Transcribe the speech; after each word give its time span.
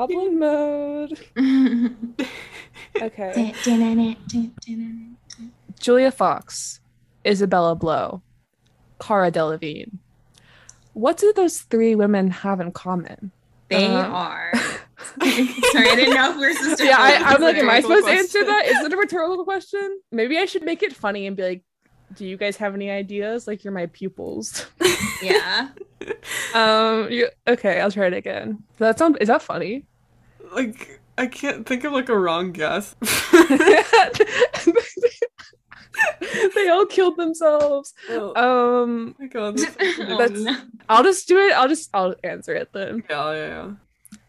Goblin 0.00 0.38
mode. 0.38 1.18
Okay. 3.00 3.54
Julia 5.78 6.10
Fox, 6.10 6.80
Isabella 7.26 7.74
Blow, 7.74 8.20
Cara 8.98 9.30
Delevingne. 9.30 9.98
What 10.94 11.16
do 11.18 11.32
those 11.34 11.60
three 11.60 11.94
women 11.94 12.30
have 12.30 12.60
in 12.60 12.72
common? 12.72 13.30
They 13.68 13.86
Uh, 13.86 14.02
are. 14.08 14.52
Sorry, 15.22 15.88
I 15.88 15.94
didn't 15.94 16.14
know 16.14 16.30
if 16.30 16.36
we 16.36 16.46
were 16.48 16.52
supposed 16.54 16.78
to. 16.78 16.84
Yeah, 16.84 16.96
I, 16.98 17.14
I'm 17.34 17.40
like, 17.40 17.56
am 17.56 17.70
I 17.70 17.80
supposed 17.80 18.06
to 18.06 18.12
answer 18.12 18.44
that? 18.44 18.66
Is 18.66 18.84
it 18.84 18.92
a 18.92 18.96
rhetorical 18.96 19.44
question? 19.44 20.00
Maybe 20.10 20.36
I 20.38 20.46
should 20.46 20.64
make 20.64 20.82
it 20.82 20.92
funny 20.94 21.26
and 21.26 21.36
be 21.36 21.42
like, 21.42 21.64
do 22.16 22.26
you 22.26 22.36
guys 22.36 22.56
have 22.56 22.74
any 22.74 22.90
ideas? 22.90 23.46
Like 23.46 23.62
you're 23.64 23.72
my 23.74 23.86
pupils. 23.86 24.66
Yeah. 25.22 25.68
um, 26.54 27.10
you, 27.10 27.28
okay, 27.46 27.78
I'll 27.78 27.90
try 27.90 28.06
it 28.06 28.14
again. 28.14 28.62
That 28.78 28.98
sound? 28.98 29.18
Is 29.20 29.28
that 29.28 29.42
funny? 29.42 29.84
Like 30.52 31.00
I 31.18 31.26
can't 31.26 31.66
think 31.66 31.84
of 31.84 31.92
like 31.92 32.08
a 32.08 32.18
wrong 32.18 32.52
guess. 32.52 32.94
they 36.54 36.68
all 36.68 36.86
killed 36.86 37.16
themselves. 37.16 37.94
oh 38.08 38.82
Um, 38.82 39.14
my 39.18 39.26
god. 39.26 39.58
That's, 39.58 40.40
Oh. 40.46 40.62
I'll 40.88 41.02
just 41.04 41.28
do 41.28 41.38
it. 41.38 41.52
I'll 41.52 41.68
just 41.68 41.90
I'll 41.94 42.14
answer 42.24 42.54
it 42.54 42.70
then. 42.72 43.02
yeah, 43.08 43.32
yeah, 43.32 43.46
yeah. 43.48 43.70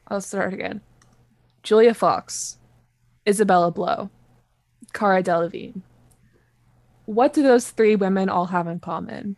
I'll 0.08 0.22
start 0.22 0.54
again. 0.54 0.82
Julia 1.64 1.94
Fox, 1.94 2.58
Isabella 3.28 3.72
Blow, 3.72 4.10
Cara 4.94 5.24
Delevingne. 5.24 5.82
What 7.06 7.34
do 7.34 7.42
those 7.44 7.70
three 7.72 7.96
women 7.96 8.30
all 8.30 8.46
have 8.48 8.68
in 8.68 8.80
common? 8.80 9.36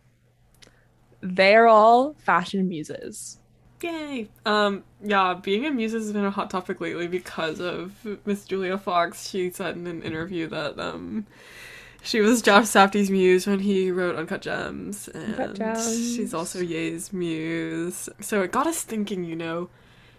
They're 1.20 1.66
all 1.68 2.14
fashion 2.18 2.68
muses. 2.68 3.38
Yay. 3.84 4.28
Um, 4.46 4.82
yeah, 5.02 5.34
being 5.34 5.66
a 5.66 5.70
muse 5.70 5.92
has 5.92 6.12
been 6.12 6.24
a 6.24 6.30
hot 6.30 6.50
topic 6.50 6.80
lately 6.80 7.06
because 7.06 7.60
of 7.60 7.92
Miss 8.24 8.44
Julia 8.44 8.78
Fox. 8.78 9.28
She 9.28 9.50
said 9.50 9.76
in 9.76 9.86
an 9.86 10.02
interview 10.02 10.48
that 10.48 10.78
um 10.78 11.26
she 12.02 12.20
was 12.20 12.42
Josh 12.42 12.64
Safdie's 12.64 13.10
muse 13.10 13.46
when 13.46 13.60
he 13.60 13.90
wrote 13.90 14.16
Uncut 14.16 14.42
Gems, 14.42 15.08
and 15.08 15.34
Uncut 15.34 15.54
Gems. 15.56 16.14
she's 16.16 16.34
also 16.34 16.60
Ye's 16.60 17.12
muse. 17.12 18.08
So 18.20 18.42
it 18.42 18.52
got 18.52 18.66
us 18.66 18.82
thinking, 18.82 19.24
you 19.24 19.36
know, 19.36 19.68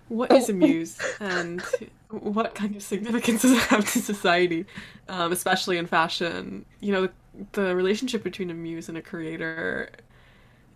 what 0.09 0.31
is 0.33 0.49
a 0.49 0.53
muse 0.53 0.97
and 1.19 1.61
what 2.09 2.53
kind 2.55 2.75
of 2.75 2.83
significance 2.83 3.41
does 3.41 3.51
it 3.51 3.61
have 3.63 3.91
to 3.93 3.99
society, 3.99 4.65
um, 5.09 5.31
especially 5.31 5.77
in 5.77 5.87
fashion? 5.87 6.65
You 6.81 6.91
know, 6.91 7.01
the, 7.01 7.11
the 7.53 7.75
relationship 7.75 8.23
between 8.23 8.51
a 8.51 8.53
muse 8.53 8.89
and 8.89 8.97
a 8.97 9.01
creator 9.01 9.89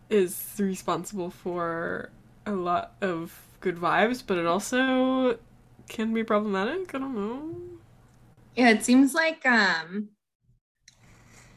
is 0.09 0.55
responsible 0.57 1.29
for 1.29 2.09
a 2.51 2.55
lot 2.55 2.93
of 3.01 3.39
good 3.59 3.77
vibes, 3.77 4.23
but 4.25 4.37
it 4.37 4.45
also 4.45 5.37
can 5.87 6.13
be 6.13 6.23
problematic. 6.23 6.93
I 6.93 6.99
don't 6.99 7.15
know. 7.15 7.55
Yeah, 8.55 8.69
it 8.69 8.83
seems 8.83 9.13
like 9.13 9.45
um 9.45 10.09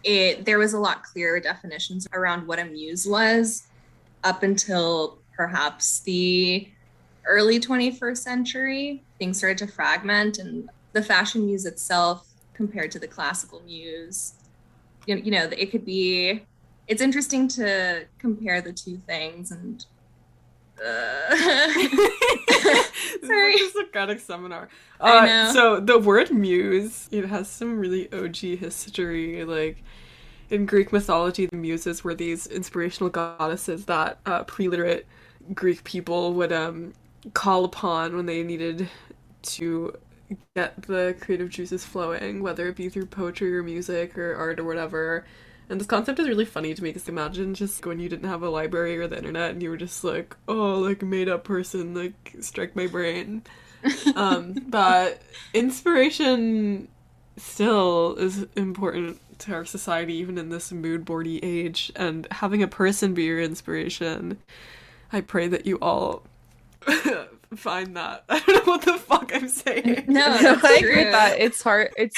it 0.05 0.45
there 0.45 0.59
was 0.59 0.73
a 0.73 0.79
lot 0.79 1.03
clearer 1.03 1.41
definitions 1.41 2.09
around 2.13 2.47
what 2.47 2.59
a 2.59 2.65
muse 2.65 3.07
was 3.07 3.65
up 4.25 4.43
until 4.43 5.19
perhaps 5.37 6.01
the 6.01 6.69
early 7.27 7.61
21st 7.61 8.23
century. 8.23 9.03
Things 9.19 9.39
started 9.39 9.59
to 9.59 9.67
fragment 9.67 10.39
and 10.39 10.69
the 10.93 11.03
fashion 11.03 11.47
muse 11.47 11.67
itself 11.67 12.27
compared 12.55 12.91
to 12.93 12.99
the 12.99 13.09
classical 13.09 13.61
muse. 13.61 14.35
You 15.07 15.17
know, 15.17 15.23
you 15.23 15.31
know, 15.31 15.49
it 15.57 15.71
could 15.71 15.85
be 15.85 16.43
it's 16.89 17.01
interesting 17.01 17.49
to 17.49 18.07
compare 18.19 18.61
the 18.61 18.73
two 18.73 19.01
things 19.07 19.51
and 19.51 19.85
Sorry. 23.23 23.53
This 23.53 23.61
is 23.61 23.77
a 23.77 23.81
Socratic 23.81 24.21
seminar. 24.21 24.69
Uh. 25.01 25.53
So 25.53 25.81
the 25.81 25.99
word 25.99 26.31
muse, 26.31 27.09
it 27.11 27.27
has 27.27 27.49
some 27.49 27.79
really 27.79 28.13
OG 28.13 28.37
history. 28.37 29.45
Like 29.45 29.83
in 30.51 30.67
Greek 30.67 30.93
mythology, 30.93 31.47
the 31.47 31.57
muses 31.57 32.05
were 32.05 32.15
these 32.15 32.47
inspirational 32.47 33.11
goddesses 33.11 33.85
that 33.87 34.19
uh, 34.27 34.45
pre-literate 34.45 35.07
Greek 35.55 35.83
people 35.85 36.35
would 36.35 36.53
um, 36.53 36.93
call 37.35 37.65
upon 37.65 38.17
when 38.17 38.27
they 38.27 38.43
needed 38.43 38.89
to 39.43 39.97
get 40.55 40.81
the 40.83 41.17
creative 41.21 41.49
juices 41.51 41.85
flowing, 41.85 42.43
whether 42.43 42.69
it 42.69 42.77
be 42.77 42.89
through 42.89 43.07
poetry 43.07 43.57
or 43.57 43.63
music 43.63 44.17
or 44.17 44.35
art 44.35 44.59
or 44.59 44.65
whatever. 44.65 45.25
And 45.73 45.81
this 45.81 45.89
concept 45.89 46.19
is 46.19 46.29
really 46.29 46.45
funny 46.45 46.75
to 46.75 46.83
me 46.83 46.91
because 46.91 47.09
imagine 47.09 47.55
just 47.55 47.87
when 47.87 47.99
you 47.99 48.07
didn't 48.07 48.29
have 48.29 48.43
a 48.43 48.51
library 48.51 48.99
or 48.99 49.07
the 49.07 49.17
internet 49.17 49.53
and 49.53 49.63
you 49.63 49.71
were 49.71 49.79
just 49.79 50.05
like, 50.05 50.37
oh, 50.47 50.75
like 50.75 51.01
made 51.01 51.31
up 51.31 51.45
person, 51.45 51.95
like 51.95 52.35
strike 52.41 52.77
my 52.77 52.87
brain. 52.87 53.43
um, 54.15 54.53
but 54.69 55.23
inspiration 55.55 56.89
still 57.39 58.17
is 58.17 58.47
important 58.55 59.19
to 59.39 59.55
our 59.55 59.65
society, 59.65 60.13
even 60.13 60.37
in 60.37 60.51
this 60.51 60.73
mood 60.73 61.07
boardy 61.07 61.43
age. 61.43 61.91
And 61.97 62.29
having 62.31 62.63
a 62.63 62.69
person 62.69 63.15
be 63.15 63.25
your 63.25 63.41
inspiration, 63.41 64.37
I 65.11 65.23
pray 65.23 65.49
that 65.49 65.65
you 65.65 65.77
all 65.77 66.23
find 67.57 67.97
that. 67.97 68.25
I 68.29 68.41
don't 68.41 68.67
know 68.67 68.73
what 68.73 68.83
the 68.83 68.95
fuck 68.95 69.31
I'm 69.35 69.49
saying. 69.49 70.05
no, 70.09 70.25
I 70.29 70.77
agree 70.81 70.97
with 71.05 71.13
that. 71.13 71.39
It's 71.41 71.63
hard. 71.63 71.91
It's 71.97 72.17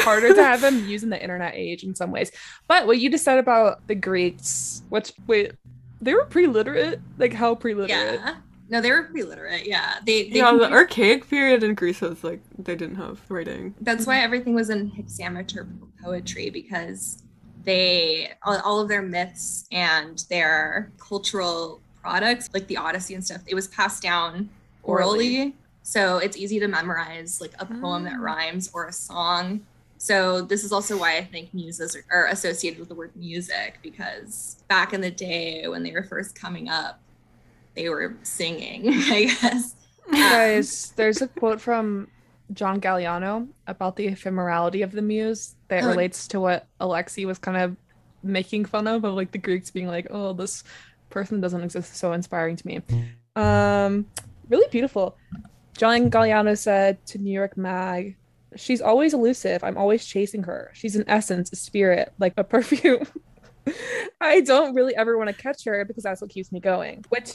harder 0.00 0.34
to 0.34 0.42
have 0.42 0.60
them 0.60 0.86
using 0.88 1.08
the 1.10 1.20
internet 1.20 1.54
age 1.54 1.84
in 1.84 1.94
some 1.94 2.10
ways. 2.10 2.30
But 2.68 2.86
what 2.86 2.98
you 2.98 3.10
just 3.10 3.24
said 3.24 3.38
about 3.38 3.86
the 3.86 3.94
Greeks, 3.94 4.82
which 4.88 5.12
wait, 5.26 5.52
they 6.00 6.14
were 6.14 6.24
pre-literate. 6.24 7.00
Like 7.18 7.32
how 7.32 7.54
pre-literate? 7.54 7.90
Yeah. 8.20 8.36
No, 8.68 8.80
they 8.80 8.90
were 8.92 9.02
pretty 9.02 9.24
literate. 9.24 9.66
Yeah. 9.66 9.96
They, 10.06 10.30
they 10.30 10.36
Yeah, 10.36 10.52
the 10.52 10.58
computed- 10.60 10.72
archaic 10.72 11.28
period 11.28 11.64
in 11.64 11.74
Greece 11.74 12.00
was 12.00 12.22
like 12.22 12.40
they 12.58 12.76
didn't 12.76 12.96
have 12.96 13.20
writing. 13.28 13.74
that's 13.80 14.06
why 14.06 14.20
everything 14.20 14.54
was 14.54 14.70
in 14.70 14.88
hexameter 14.90 15.66
poetry 16.02 16.50
because 16.50 17.22
they 17.64 18.30
all, 18.42 18.58
all 18.60 18.80
of 18.80 18.88
their 18.88 19.02
myths 19.02 19.66
and 19.72 20.24
their 20.30 20.90
cultural 20.98 21.82
products 22.00 22.48
like 22.54 22.66
the 22.68 22.76
odyssey 22.78 23.12
and 23.14 23.22
stuff 23.22 23.42
it 23.46 23.54
was 23.54 23.68
passed 23.68 24.02
down 24.02 24.48
orally, 24.90 25.54
so 25.82 26.18
it's 26.18 26.36
easy 26.36 26.58
to 26.60 26.68
memorize 26.68 27.40
like 27.40 27.52
a 27.58 27.66
poem 27.66 28.04
that 28.04 28.14
Mm. 28.14 28.20
rhymes 28.20 28.70
or 28.74 28.86
a 28.86 28.92
song 28.92 29.60
so 29.98 30.40
this 30.42 30.64
is 30.64 30.72
also 30.72 30.96
why 30.98 31.16
i 31.18 31.24
think 31.24 31.52
muses 31.52 31.94
are, 31.96 32.04
are 32.10 32.26
associated 32.28 32.78
with 32.80 32.88
the 32.88 32.94
word 32.94 33.10
music 33.16 33.78
because 33.82 34.56
back 34.68 34.92
in 34.94 35.00
the 35.02 35.10
day 35.10 35.66
when 35.68 35.82
they 35.82 35.92
were 35.92 36.02
first 36.02 36.34
coming 36.34 36.68
up 36.68 36.98
they 37.74 37.88
were 37.88 38.14
singing 38.22 38.82
i 38.88 39.24
guess 39.24 39.74
Guys, 40.10 40.92
there's 40.96 41.22
a 41.22 41.28
quote 41.28 41.60
from 41.60 42.08
John 42.52 42.80
Galliano 42.80 43.46
about 43.68 43.94
the 43.94 44.08
ephemerality 44.08 44.82
of 44.82 44.90
the 44.90 45.02
muse 45.02 45.54
that 45.68 45.84
Oh. 45.84 45.88
relates 45.88 46.26
to 46.28 46.40
what 46.40 46.66
Alexi 46.80 47.24
was 47.26 47.38
kind 47.38 47.56
of 47.56 47.76
making 48.24 48.64
fun 48.64 48.88
of, 48.88 49.04
of 49.04 49.14
like 49.14 49.30
the 49.30 49.38
Greeks 49.38 49.70
being 49.70 49.86
like, 49.86 50.08
"Oh, 50.10 50.32
this 50.32 50.64
person 51.10 51.40
doesn't 51.40 51.62
exist, 51.62 51.94
so 51.94 52.12
inspiring 52.12 52.56
to 52.56 52.66
me." 52.66 52.82
Um, 53.36 54.06
really 54.50 54.68
beautiful. 54.70 55.16
John 55.76 56.10
Galliano 56.10 56.58
said 56.58 57.04
to 57.06 57.18
New 57.18 57.32
York 57.32 57.56
Mag, 57.56 58.16
"She's 58.56 58.82
always 58.82 59.14
elusive. 59.14 59.64
I'm 59.64 59.78
always 59.78 60.04
chasing 60.04 60.42
her. 60.42 60.70
She's 60.74 60.96
an 60.96 61.04
essence, 61.06 61.50
a 61.52 61.56
spirit, 61.56 62.12
like 62.18 62.34
a 62.36 62.44
perfume." 62.54 63.06
I 64.20 64.40
don't 64.40 64.74
really 64.74 64.94
ever 64.96 65.16
want 65.16 65.28
to 65.28 65.34
catch 65.34 65.64
her 65.64 65.84
because 65.84 66.02
that's 66.02 66.20
what 66.20 66.30
keeps 66.30 66.52
me 66.52 66.60
going, 66.60 67.04
which 67.08 67.32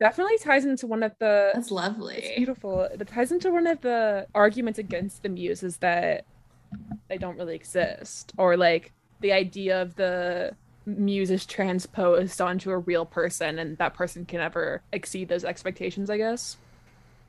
definitely 0.00 0.38
ties 0.38 0.64
into 0.64 0.86
one 0.86 1.02
of 1.02 1.12
the 1.18 1.50
that's 1.54 1.66
it's 1.66 1.70
lovely 1.70 2.32
beautiful. 2.36 2.82
It 2.82 3.06
ties 3.06 3.32
into 3.32 3.50
one 3.50 3.66
of 3.66 3.80
the 3.80 4.26
arguments 4.34 4.78
against 4.78 5.22
the 5.22 5.28
muse 5.28 5.62
is 5.62 5.78
that 5.78 6.24
they 7.08 7.18
don't 7.18 7.38
really 7.38 7.54
exist, 7.54 8.32
or 8.36 8.56
like 8.56 8.92
the 9.20 9.32
idea 9.32 9.80
of 9.80 9.94
the 9.96 10.54
muse 10.86 11.30
is 11.30 11.44
transposed 11.44 12.40
onto 12.40 12.70
a 12.70 12.78
real 12.78 13.04
person, 13.04 13.58
and 13.58 13.76
that 13.78 13.94
person 13.94 14.24
can 14.24 14.38
never 14.38 14.82
exceed 14.92 15.28
those 15.28 15.44
expectations. 15.44 16.08
I 16.08 16.16
guess. 16.16 16.56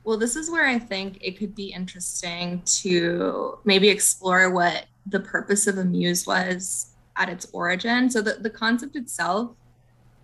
Well, 0.04 0.16
this 0.16 0.36
is 0.36 0.50
where 0.50 0.66
I 0.66 0.78
think 0.78 1.18
it 1.20 1.38
could 1.38 1.54
be 1.54 1.72
interesting 1.72 2.62
to 2.82 3.58
maybe 3.64 3.90
explore 3.90 4.50
what 4.50 4.86
the 5.06 5.20
purpose 5.20 5.66
of 5.66 5.76
a 5.76 5.84
muse 5.84 6.26
was 6.26 6.92
at 7.16 7.28
its 7.28 7.46
origin. 7.52 8.08
So 8.08 8.22
the, 8.22 8.34
the 8.34 8.48
concept 8.48 8.96
itself 8.96 9.50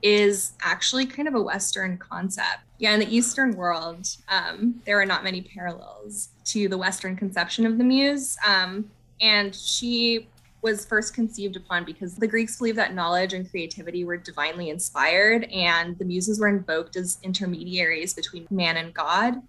is 0.02 0.52
actually 0.62 1.06
kind 1.06 1.28
of 1.28 1.34
a 1.34 1.42
Western 1.42 1.98
concept. 1.98 2.60
Yeah, 2.78 2.92
in 2.92 3.00
the 3.00 3.14
Eastern 3.14 3.56
world, 3.56 4.06
um, 4.28 4.80
there 4.86 5.00
are 5.00 5.06
not 5.06 5.24
many 5.24 5.40
parallels 5.42 6.28
to 6.46 6.68
the 6.68 6.78
Western 6.78 7.16
conception 7.16 7.66
of 7.66 7.78
the 7.78 7.84
muse. 7.84 8.36
Um, 8.46 8.90
and 9.20 9.54
she 9.54 10.28
was 10.64 10.86
first 10.86 11.14
conceived 11.14 11.56
upon 11.56 11.84
because 11.84 12.16
the 12.16 12.26
Greeks 12.26 12.56
believed 12.56 12.78
that 12.78 12.94
knowledge 12.94 13.34
and 13.34 13.48
creativity 13.48 14.02
were 14.02 14.16
divinely 14.16 14.70
inspired, 14.70 15.44
and 15.52 15.96
the 15.98 16.06
muses 16.06 16.40
were 16.40 16.48
invoked 16.48 16.96
as 16.96 17.18
intermediaries 17.22 18.14
between 18.14 18.46
man 18.50 18.78
and 18.78 18.92
God. 18.94 19.42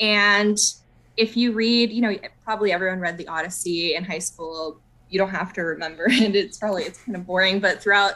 And 0.00 0.58
if 1.16 1.36
you 1.36 1.52
read, 1.52 1.92
you 1.92 2.02
know, 2.02 2.16
probably 2.44 2.72
everyone 2.72 2.98
read 2.98 3.16
the 3.16 3.28
Odyssey 3.28 3.94
in 3.94 4.04
high 4.04 4.18
school. 4.18 4.80
You 5.08 5.18
don't 5.18 5.30
have 5.30 5.52
to 5.54 5.62
remember 5.62 6.06
it. 6.08 6.34
It's 6.34 6.58
probably 6.58 6.82
it's 6.82 7.00
kind 7.02 7.16
of 7.16 7.26
boring, 7.26 7.60
but 7.60 7.80
throughout 7.80 8.14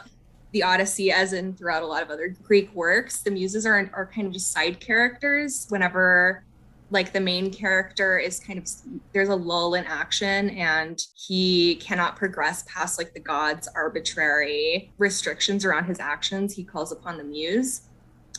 the 0.51 0.61
Odyssey, 0.61 1.11
as 1.11 1.31
in 1.31 1.53
throughout 1.53 1.83
a 1.83 1.87
lot 1.87 2.03
of 2.03 2.09
other 2.09 2.35
Greek 2.43 2.73
works, 2.75 3.21
the 3.21 3.31
muses 3.31 3.65
are 3.65 3.89
are 3.93 4.05
kind 4.05 4.27
of 4.27 4.33
just 4.33 4.51
side 4.51 4.81
characters 4.81 5.67
whenever 5.69 6.43
like 6.91 7.13
the 7.13 7.19
main 7.19 7.51
character 7.51 8.17
is 8.17 8.39
kind 8.39 8.59
of 8.59 8.67
there's 9.11 9.29
a 9.29 9.35
lull 9.35 9.73
in 9.73 9.83
action 9.85 10.51
and 10.51 11.07
he 11.15 11.75
cannot 11.77 12.15
progress 12.15 12.63
past 12.67 12.97
like 12.99 13.13
the 13.13 13.19
god's 13.19 13.67
arbitrary 13.75 14.91
restrictions 14.97 15.65
around 15.65 15.85
his 15.85 15.99
actions. 15.99 16.53
He 16.53 16.63
calls 16.63 16.91
upon 16.91 17.17
the 17.17 17.23
muse. 17.23 17.81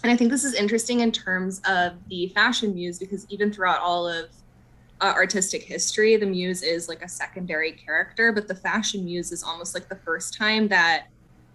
And 0.03 0.13
i 0.13 0.17
think 0.17 0.31
this 0.31 0.45
is 0.45 0.55
interesting 0.55 1.01
in 1.01 1.11
terms 1.11 1.61
of 1.69 1.95
the 2.09 2.29
fashion 2.29 2.75
muse 2.75 2.99
because 2.99 3.27
even 3.31 3.53
throughout 3.53 3.81
all 3.81 4.09
of 4.09 4.31
uh, 5.01 5.13
artistic 5.15 5.63
history 5.63 6.17
the 6.17 6.27
muse 6.27 6.63
is 6.63 6.89
like 6.89 7.03
a 7.03 7.09
secondary 7.09 7.73
character 7.73 8.33
but 8.33 8.47
the 8.49 8.55
fashion 8.55 9.05
muse 9.05 9.33
is 9.33 9.43
almost 9.43 9.75
like 9.75 9.89
the 9.89 9.97
first 9.97 10.35
time 10.35 10.69
that 10.69 11.09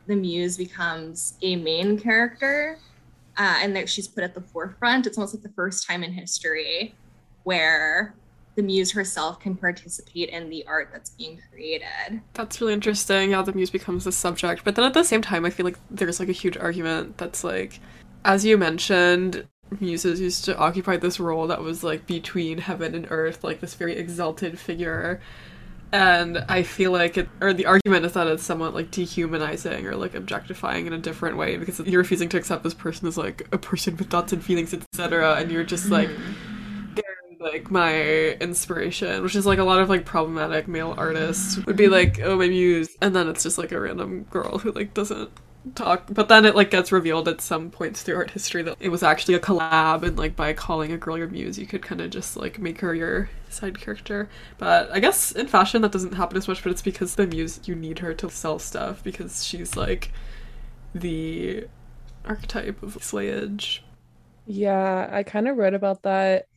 the 0.08 0.16
muse 0.16 0.58
becomes 0.58 1.36
a 1.42 1.56
main 1.56 1.98
character 1.98 2.78
uh, 3.42 3.56
and 3.60 3.76
that 3.76 3.90
she's 3.90 4.08
put 4.08 4.24
at 4.24 4.36
the 4.36 4.42
forefront. 4.42 5.08
It's 5.08 5.18
almost 5.18 5.34
like 5.34 5.42
the 5.42 5.50
first 5.50 5.88
time 5.88 6.04
in 6.04 6.14
history 6.14 6.94
where 7.42 8.14
the 8.54 8.62
muse 8.62 8.92
herself 8.92 9.40
can 9.40 9.56
participate 9.56 10.30
in 10.30 10.48
the 10.52 10.64
art 10.68 10.90
that's 10.94 11.10
being 11.10 11.40
created. 11.50 12.22
That's 12.34 12.62
really 12.62 12.74
interesting 12.74 13.32
how 13.32 13.42
the 13.42 13.54
muse 13.54 13.72
becomes 13.72 14.04
the 14.04 14.12
subject. 14.12 14.64
But 14.64 14.76
then 14.76 14.86
at 14.86 14.94
the 14.94 15.04
same 15.04 15.24
time, 15.24 15.44
I 15.44 15.50
feel 15.50 15.64
like 15.64 15.80
there's 15.90 16.20
like 16.20 16.30
a 16.30 16.34
huge 16.34 16.56
argument 16.56 17.18
that's 17.18 17.44
like, 17.44 17.80
as 18.26 18.46
you 18.46 18.60
mentioned, 18.60 19.48
muses 19.80 20.22
used 20.22 20.46
to 20.46 20.56
occupy 20.58 20.98
this 20.98 21.20
role 21.20 21.48
that 21.48 21.64
was 21.64 21.84
like 21.84 22.06
between 22.06 22.60
heaven 22.60 22.94
and 22.94 23.08
earth, 23.10 23.44
like 23.44 23.60
this 23.60 23.74
very 23.74 23.98
exalted 23.98 24.60
figure 24.60 25.20
and 25.94 26.38
I 26.48 26.64
feel 26.64 26.92
like 26.92 27.18
it, 27.18 27.28
or 27.42 27.54
the 27.54 27.66
argument 27.66 28.06
is 28.06 28.14
that 28.14 28.28
it's 28.28 28.44
somewhat 28.44 28.74
like 28.74 28.92
dehumanizing 28.92 29.86
or 29.86 29.96
like 29.96 30.16
objectifying 30.16 30.88
in 30.88 30.94
a 30.94 30.98
different 30.98 31.38
way 31.38 31.58
because 31.58 31.80
you're 31.82 32.02
refusing 32.02 32.30
to 32.30 32.38
accept 32.38 32.64
this 32.64 32.74
person 32.74 33.08
as 33.08 33.18
like 33.18 33.48
a 33.52 33.58
person 33.58 33.98
with 33.98 34.10
thoughts 34.10 34.32
and 34.32 34.44
feelings, 34.44 34.74
etc. 34.74 35.36
And 35.36 35.52
you're 35.52 35.64
just 35.66 35.90
like, 35.90 36.08
mm. 36.08 36.96
they're 36.96 37.06
like 37.52 37.72
my 37.72 38.32
inspiration, 38.40 39.22
which 39.22 39.36
is 39.36 39.46
like 39.46 39.60
a 39.60 39.64
lot 39.64 39.80
of 39.80 39.90
like 39.90 40.06
problematic 40.06 40.68
male 40.68 40.96
artists 40.98 41.58
would 41.66 41.76
be 41.76 41.88
like, 41.88 42.20
oh 42.22 42.38
my 42.38 42.48
muse, 42.48 42.96
and 43.02 43.14
then 43.16 43.28
it's 43.28 43.44
just 43.44 43.58
like 43.58 43.74
a 43.74 43.80
random 43.80 44.24
girl 44.30 44.60
who 44.60 44.72
like 44.72 44.94
doesn't 44.94 45.30
talk 45.76 46.08
but 46.10 46.28
then 46.28 46.44
it 46.44 46.56
like 46.56 46.72
gets 46.72 46.92
revealed 46.92 47.28
at 47.28 47.40
some 47.40 47.70
points 47.70 48.02
through 48.02 48.16
art 48.16 48.32
history 48.32 48.64
that 48.64 48.76
it 48.80 48.90
was 48.90 49.04
actually 49.04 49.36
a 49.36 49.40
collab 49.40 50.02
and 50.02 50.18
like 50.18 50.36
by 50.36 50.54
calling 50.54 50.92
a 50.92 50.98
girl 50.98 51.18
your 51.18 51.28
muse 51.28 51.60
you 51.60 51.68
could 51.68 51.84
kind 51.84 52.02
of 52.02 52.10
just 52.10 52.36
like 52.36 52.58
make 52.58 52.80
her 52.82 52.96
your 52.96 53.30
side 53.50 53.80
character. 53.80 54.28
But 54.58 54.92
i 54.92 55.00
guess 55.00 55.32
in 55.32 55.48
fashion 55.48 55.84
that 55.84 55.92
doesn't 55.92 56.14
happen 56.14 56.38
as 56.38 56.48
much 56.48 56.64
but 56.64 56.72
it's 56.72 56.82
because 56.82 57.14
the 57.16 57.28
muse 57.28 57.60
you 57.66 57.76
need 57.76 58.00
her 58.00 58.14
to 58.16 58.30
sell 58.30 58.58
stuff 58.58 59.04
because 59.04 59.46
she's 59.46 59.76
like 59.78 60.12
the 60.96 61.68
archetype 62.26 62.82
of 62.82 62.98
slayage. 62.98 63.80
Yeah 64.46 65.10
i 65.12 65.22
kind 65.24 65.48
of 65.48 65.58
wrote 65.58 65.76
about 65.76 66.02
that 66.04 66.48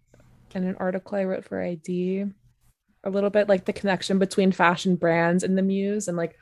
in 0.54 0.64
an 0.64 0.76
article 0.78 1.18
i 1.18 1.24
wrote 1.24 1.44
for 1.44 1.60
id 1.60 2.26
a 3.04 3.10
little 3.10 3.30
bit 3.30 3.48
like 3.48 3.66
the 3.66 3.72
connection 3.72 4.18
between 4.18 4.50
fashion 4.50 4.96
brands 4.96 5.42
and 5.44 5.58
the 5.58 5.62
muse 5.62 6.08
and 6.08 6.16
like 6.16 6.36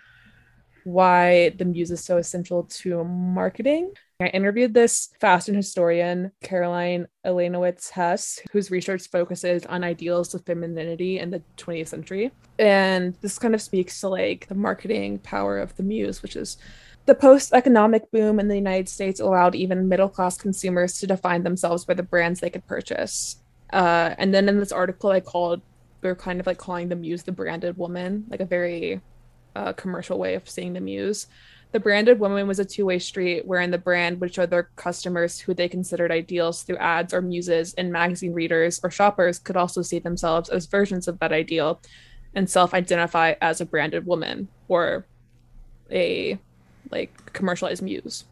why 0.84 1.50
the 1.50 1.64
muse 1.64 1.90
is 1.90 2.04
so 2.04 2.18
essential 2.18 2.64
to 2.64 3.04
marketing. 3.04 3.92
I 4.20 4.26
interviewed 4.28 4.74
this 4.74 5.10
fashion 5.20 5.54
historian, 5.54 6.30
Caroline 6.42 7.08
Elenowitz 7.26 7.90
Hess, 7.90 8.40
whose 8.52 8.70
research 8.70 9.08
focuses 9.10 9.66
on 9.66 9.82
ideals 9.82 10.32
of 10.34 10.44
femininity 10.44 11.18
in 11.18 11.30
the 11.30 11.42
20th 11.56 11.88
century. 11.88 12.30
And 12.58 13.14
this 13.20 13.38
kind 13.38 13.54
of 13.54 13.62
speaks 13.62 14.00
to 14.00 14.08
like 14.08 14.46
the 14.48 14.54
marketing 14.54 15.18
power 15.18 15.58
of 15.58 15.74
the 15.76 15.82
muse, 15.82 16.22
which 16.22 16.36
is 16.36 16.56
the 17.06 17.14
post 17.16 17.52
economic 17.52 18.10
boom 18.12 18.38
in 18.38 18.46
the 18.46 18.54
United 18.54 18.88
States 18.88 19.18
allowed 19.18 19.56
even 19.56 19.88
middle 19.88 20.08
class 20.08 20.36
consumers 20.36 20.98
to 20.98 21.06
define 21.06 21.42
themselves 21.42 21.84
by 21.84 21.94
the 21.94 22.02
brands 22.02 22.38
they 22.38 22.50
could 22.50 22.66
purchase. 22.66 23.36
Uh, 23.72 24.14
and 24.18 24.32
then 24.32 24.48
in 24.48 24.58
this 24.60 24.70
article, 24.70 25.10
I 25.10 25.20
called, 25.20 25.62
we 26.00 26.08
are 26.08 26.14
kind 26.14 26.38
of 26.38 26.46
like 26.46 26.58
calling 26.58 26.88
the 26.88 26.96
muse 26.96 27.24
the 27.24 27.32
branded 27.32 27.76
woman, 27.76 28.26
like 28.28 28.40
a 28.40 28.44
very 28.44 29.00
uh, 29.54 29.72
commercial 29.72 30.18
way 30.18 30.34
of 30.34 30.48
seeing 30.48 30.72
the 30.72 30.80
muse. 30.80 31.26
The 31.72 31.80
branded 31.80 32.20
woman 32.20 32.46
was 32.46 32.58
a 32.58 32.64
two 32.64 32.84
way 32.84 32.98
street 32.98 33.46
wherein 33.46 33.70
the 33.70 33.78
brand 33.78 34.20
would 34.20 34.34
show 34.34 34.44
their 34.44 34.64
customers 34.76 35.38
who 35.40 35.54
they 35.54 35.68
considered 35.68 36.12
ideals 36.12 36.62
through 36.62 36.76
ads 36.76 37.14
or 37.14 37.22
muses, 37.22 37.72
and 37.74 37.90
magazine 37.90 38.34
readers 38.34 38.78
or 38.84 38.90
shoppers 38.90 39.38
could 39.38 39.56
also 39.56 39.80
see 39.80 39.98
themselves 39.98 40.50
as 40.50 40.66
versions 40.66 41.08
of 41.08 41.18
that 41.20 41.32
ideal 41.32 41.80
and 42.34 42.48
self 42.48 42.74
identify 42.74 43.34
as 43.40 43.60
a 43.60 43.66
branded 43.66 44.06
woman 44.06 44.48
or 44.68 45.06
a 45.90 46.38
like 46.90 47.32
commercialized 47.32 47.82
muse. 47.82 48.24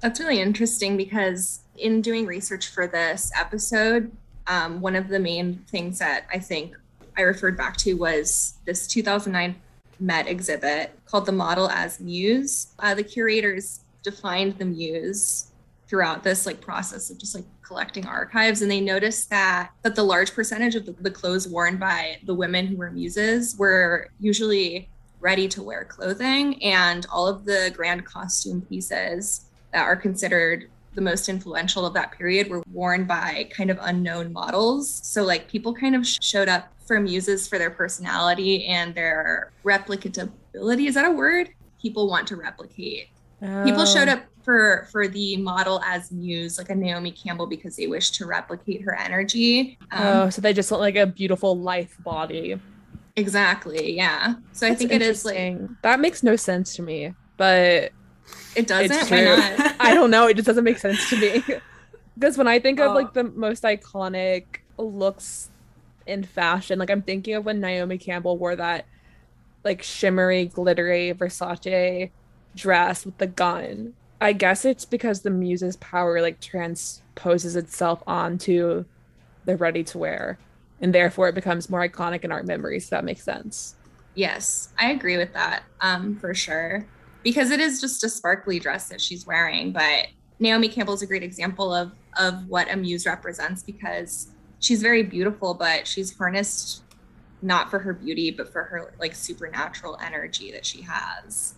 That's 0.00 0.20
really 0.20 0.40
interesting 0.40 0.96
because 0.96 1.60
in 1.76 2.02
doing 2.02 2.26
research 2.26 2.68
for 2.68 2.86
this 2.86 3.30
episode, 3.36 4.10
um, 4.48 4.80
one 4.80 4.96
of 4.96 5.08
the 5.08 5.18
main 5.18 5.64
things 5.68 5.98
that 5.98 6.26
I 6.32 6.38
think 6.38 6.76
I 7.16 7.22
referred 7.22 7.56
back 7.56 7.76
to 7.78 7.94
was 7.94 8.54
this 8.64 8.86
2009 8.86 9.56
Met 10.00 10.28
exhibit 10.28 10.98
called 11.06 11.26
The 11.26 11.32
Model 11.32 11.68
as 11.70 12.00
Muse. 12.00 12.68
Uh, 12.78 12.94
the 12.94 13.02
curators 13.02 13.80
defined 14.02 14.58
the 14.58 14.64
muse 14.64 15.50
throughout 15.88 16.22
this 16.22 16.46
like 16.46 16.60
process 16.60 17.10
of 17.10 17.18
just 17.18 17.34
like 17.34 17.44
collecting 17.62 18.06
archives 18.06 18.62
and 18.62 18.70
they 18.70 18.80
noticed 18.80 19.30
that 19.30 19.70
that 19.82 19.94
the 19.94 20.02
large 20.02 20.32
percentage 20.32 20.74
of 20.74 20.86
the, 20.86 20.92
the 21.00 21.10
clothes 21.10 21.48
worn 21.48 21.76
by 21.76 22.18
the 22.24 22.34
women 22.34 22.66
who 22.66 22.76
were 22.76 22.90
muses 22.90 23.56
were 23.58 24.08
usually 24.20 24.88
ready 25.20 25.48
to 25.48 25.62
wear 25.62 25.84
clothing 25.84 26.62
and 26.62 27.06
all 27.10 27.26
of 27.26 27.44
the 27.44 27.72
grand 27.74 28.04
costume 28.04 28.60
pieces 28.62 29.46
that 29.72 29.82
are 29.82 29.96
considered 29.96 30.68
the 30.94 31.00
most 31.00 31.28
influential 31.28 31.86
of 31.86 31.94
that 31.94 32.12
period 32.12 32.48
were 32.48 32.62
worn 32.72 33.04
by 33.04 33.48
kind 33.50 33.70
of 33.70 33.78
unknown 33.82 34.32
models 34.32 35.00
so 35.04 35.24
like 35.24 35.48
people 35.48 35.74
kind 35.74 35.94
of 35.94 36.06
showed 36.06 36.48
up 36.48 36.72
for 36.88 36.98
muses 36.98 37.46
for 37.46 37.58
their 37.58 37.70
personality 37.70 38.66
and 38.66 38.94
their 38.94 39.52
replicability. 39.62 40.88
Is 40.88 40.94
that 40.94 41.04
a 41.04 41.10
word? 41.10 41.50
People 41.80 42.08
want 42.08 42.26
to 42.28 42.36
replicate. 42.36 43.10
Oh. 43.42 43.62
People 43.62 43.84
showed 43.84 44.08
up 44.08 44.24
for 44.42 44.88
for 44.90 45.06
the 45.06 45.36
model 45.36 45.80
as 45.84 46.10
muse, 46.10 46.58
like 46.58 46.70
a 46.70 46.74
Naomi 46.74 47.12
Campbell, 47.12 47.46
because 47.46 47.76
they 47.76 47.86
wish 47.86 48.10
to 48.12 48.26
replicate 48.26 48.82
her 48.82 48.98
energy. 48.98 49.78
Um, 49.92 50.06
oh, 50.06 50.30
so 50.30 50.40
they 50.40 50.52
just 50.52 50.70
want 50.72 50.80
like 50.80 50.96
a 50.96 51.06
beautiful 51.06 51.56
life 51.56 51.94
body. 52.00 52.58
Exactly. 53.14 53.94
Yeah. 53.94 54.34
So 54.52 54.66
That's 54.66 54.72
I 54.72 54.74
think 54.74 54.90
it 54.90 55.02
is 55.02 55.24
like 55.24 55.58
that 55.82 56.00
makes 56.00 56.22
no 56.22 56.34
sense 56.34 56.74
to 56.76 56.82
me, 56.82 57.14
but 57.36 57.92
it 58.56 58.66
doesn't. 58.66 59.10
Why 59.10 59.24
not? 59.24 59.76
I 59.80 59.94
don't 59.94 60.10
know. 60.10 60.26
It 60.26 60.34
just 60.34 60.46
doesn't 60.46 60.64
make 60.64 60.78
sense 60.78 61.08
to 61.10 61.16
me. 61.16 61.44
because 62.18 62.38
when 62.38 62.48
I 62.48 62.58
think 62.58 62.80
of 62.80 62.92
oh. 62.92 62.94
like 62.94 63.12
the 63.12 63.24
most 63.24 63.62
iconic 63.62 64.60
looks 64.78 65.50
in 66.08 66.24
fashion. 66.24 66.78
Like 66.78 66.90
I'm 66.90 67.02
thinking 67.02 67.34
of 67.34 67.44
when 67.44 67.60
Naomi 67.60 67.98
Campbell 67.98 68.38
wore 68.38 68.56
that 68.56 68.86
like 69.64 69.82
shimmery, 69.82 70.46
glittery 70.46 71.12
Versace 71.12 72.10
dress 72.54 73.04
with 73.04 73.18
the 73.18 73.26
gun. 73.26 73.94
I 74.20 74.32
guess 74.32 74.64
it's 74.64 74.84
because 74.84 75.20
the 75.20 75.30
muse's 75.30 75.76
power 75.76 76.20
like 76.20 76.40
transposes 76.40 77.54
itself 77.54 78.02
onto 78.06 78.84
the 79.44 79.56
ready 79.56 79.84
to 79.84 79.98
wear 79.98 80.38
and 80.80 80.94
therefore 80.94 81.28
it 81.28 81.34
becomes 81.34 81.70
more 81.70 81.86
iconic 81.86 82.24
in 82.24 82.32
our 82.32 82.42
memories. 82.42 82.88
So 82.88 82.96
that 82.96 83.04
makes 83.04 83.22
sense. 83.22 83.76
Yes, 84.14 84.70
I 84.78 84.90
agree 84.90 85.16
with 85.16 85.32
that 85.34 85.62
um, 85.80 86.16
for 86.16 86.34
sure. 86.34 86.86
Because 87.22 87.50
it 87.50 87.60
is 87.60 87.80
just 87.80 88.02
a 88.04 88.08
sparkly 88.08 88.58
dress 88.58 88.88
that 88.88 89.00
she's 89.00 89.26
wearing, 89.26 89.72
but 89.72 90.06
Naomi 90.40 90.68
Campbell 90.68 90.94
is 90.94 91.02
a 91.02 91.06
great 91.06 91.22
example 91.22 91.74
of 91.74 91.92
of 92.16 92.46
what 92.48 92.70
a 92.72 92.76
muse 92.76 93.06
represents 93.06 93.62
because 93.62 94.28
she's 94.60 94.82
very 94.82 95.02
beautiful, 95.02 95.54
but 95.54 95.86
she's 95.86 96.16
harnessed 96.16 96.82
not 97.42 97.70
for 97.70 97.78
her 97.78 97.92
beauty, 97.92 98.30
but 98.30 98.52
for 98.52 98.64
her 98.64 98.92
like 98.98 99.14
supernatural 99.14 99.98
energy 100.02 100.50
that 100.52 100.66
she 100.66 100.82
has. 100.82 101.54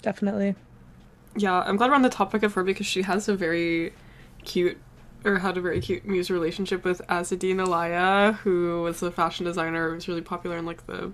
Definitely. 0.00 0.54
Yeah, 1.36 1.60
I'm 1.60 1.76
glad 1.76 1.90
we're 1.90 1.96
on 1.96 2.02
the 2.02 2.08
topic 2.08 2.42
of 2.42 2.54
her 2.54 2.62
because 2.62 2.86
she 2.86 3.02
has 3.02 3.28
a 3.28 3.34
very 3.34 3.92
cute 4.44 4.78
or 5.24 5.38
had 5.38 5.56
a 5.56 5.60
very 5.60 5.80
cute 5.80 6.04
muse 6.04 6.30
relationship 6.30 6.84
with 6.84 7.00
Azzedine 7.08 7.64
Alaïa, 7.64 8.34
who 8.38 8.82
was 8.82 9.02
a 9.02 9.10
fashion 9.10 9.46
designer 9.46 9.88
who 9.88 9.94
was 9.94 10.08
really 10.08 10.20
popular 10.20 10.58
in 10.58 10.66
like 10.66 10.86
the 10.86 11.12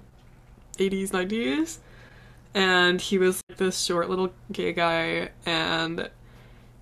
80s, 0.79 1.11
90s. 1.11 1.79
And 2.55 3.01
he 3.01 3.19
was 3.19 3.43
like, 3.49 3.59
this 3.59 3.85
short 3.85 4.09
little 4.09 4.33
gay 4.51 4.73
guy, 4.73 5.31
and 5.45 6.11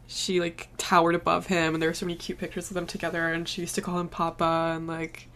she 0.07 0.41
like 0.41 0.69
towered 0.79 1.15
above 1.15 1.47
him 1.47 1.75
and 1.75 1.83
there 1.83 1.91
were 1.91 1.95
so 1.95 2.07
many 2.07 2.17
cute 2.17 2.39
pictures 2.39 2.71
of 2.71 2.75
them 2.75 2.87
together 2.87 3.33
and 3.33 3.49
she 3.49 3.61
used 3.61 3.75
to 3.75 3.81
call 3.81 3.99
him 3.99 4.09
papa 4.09 4.73
and 4.77 4.87
like 4.87 5.29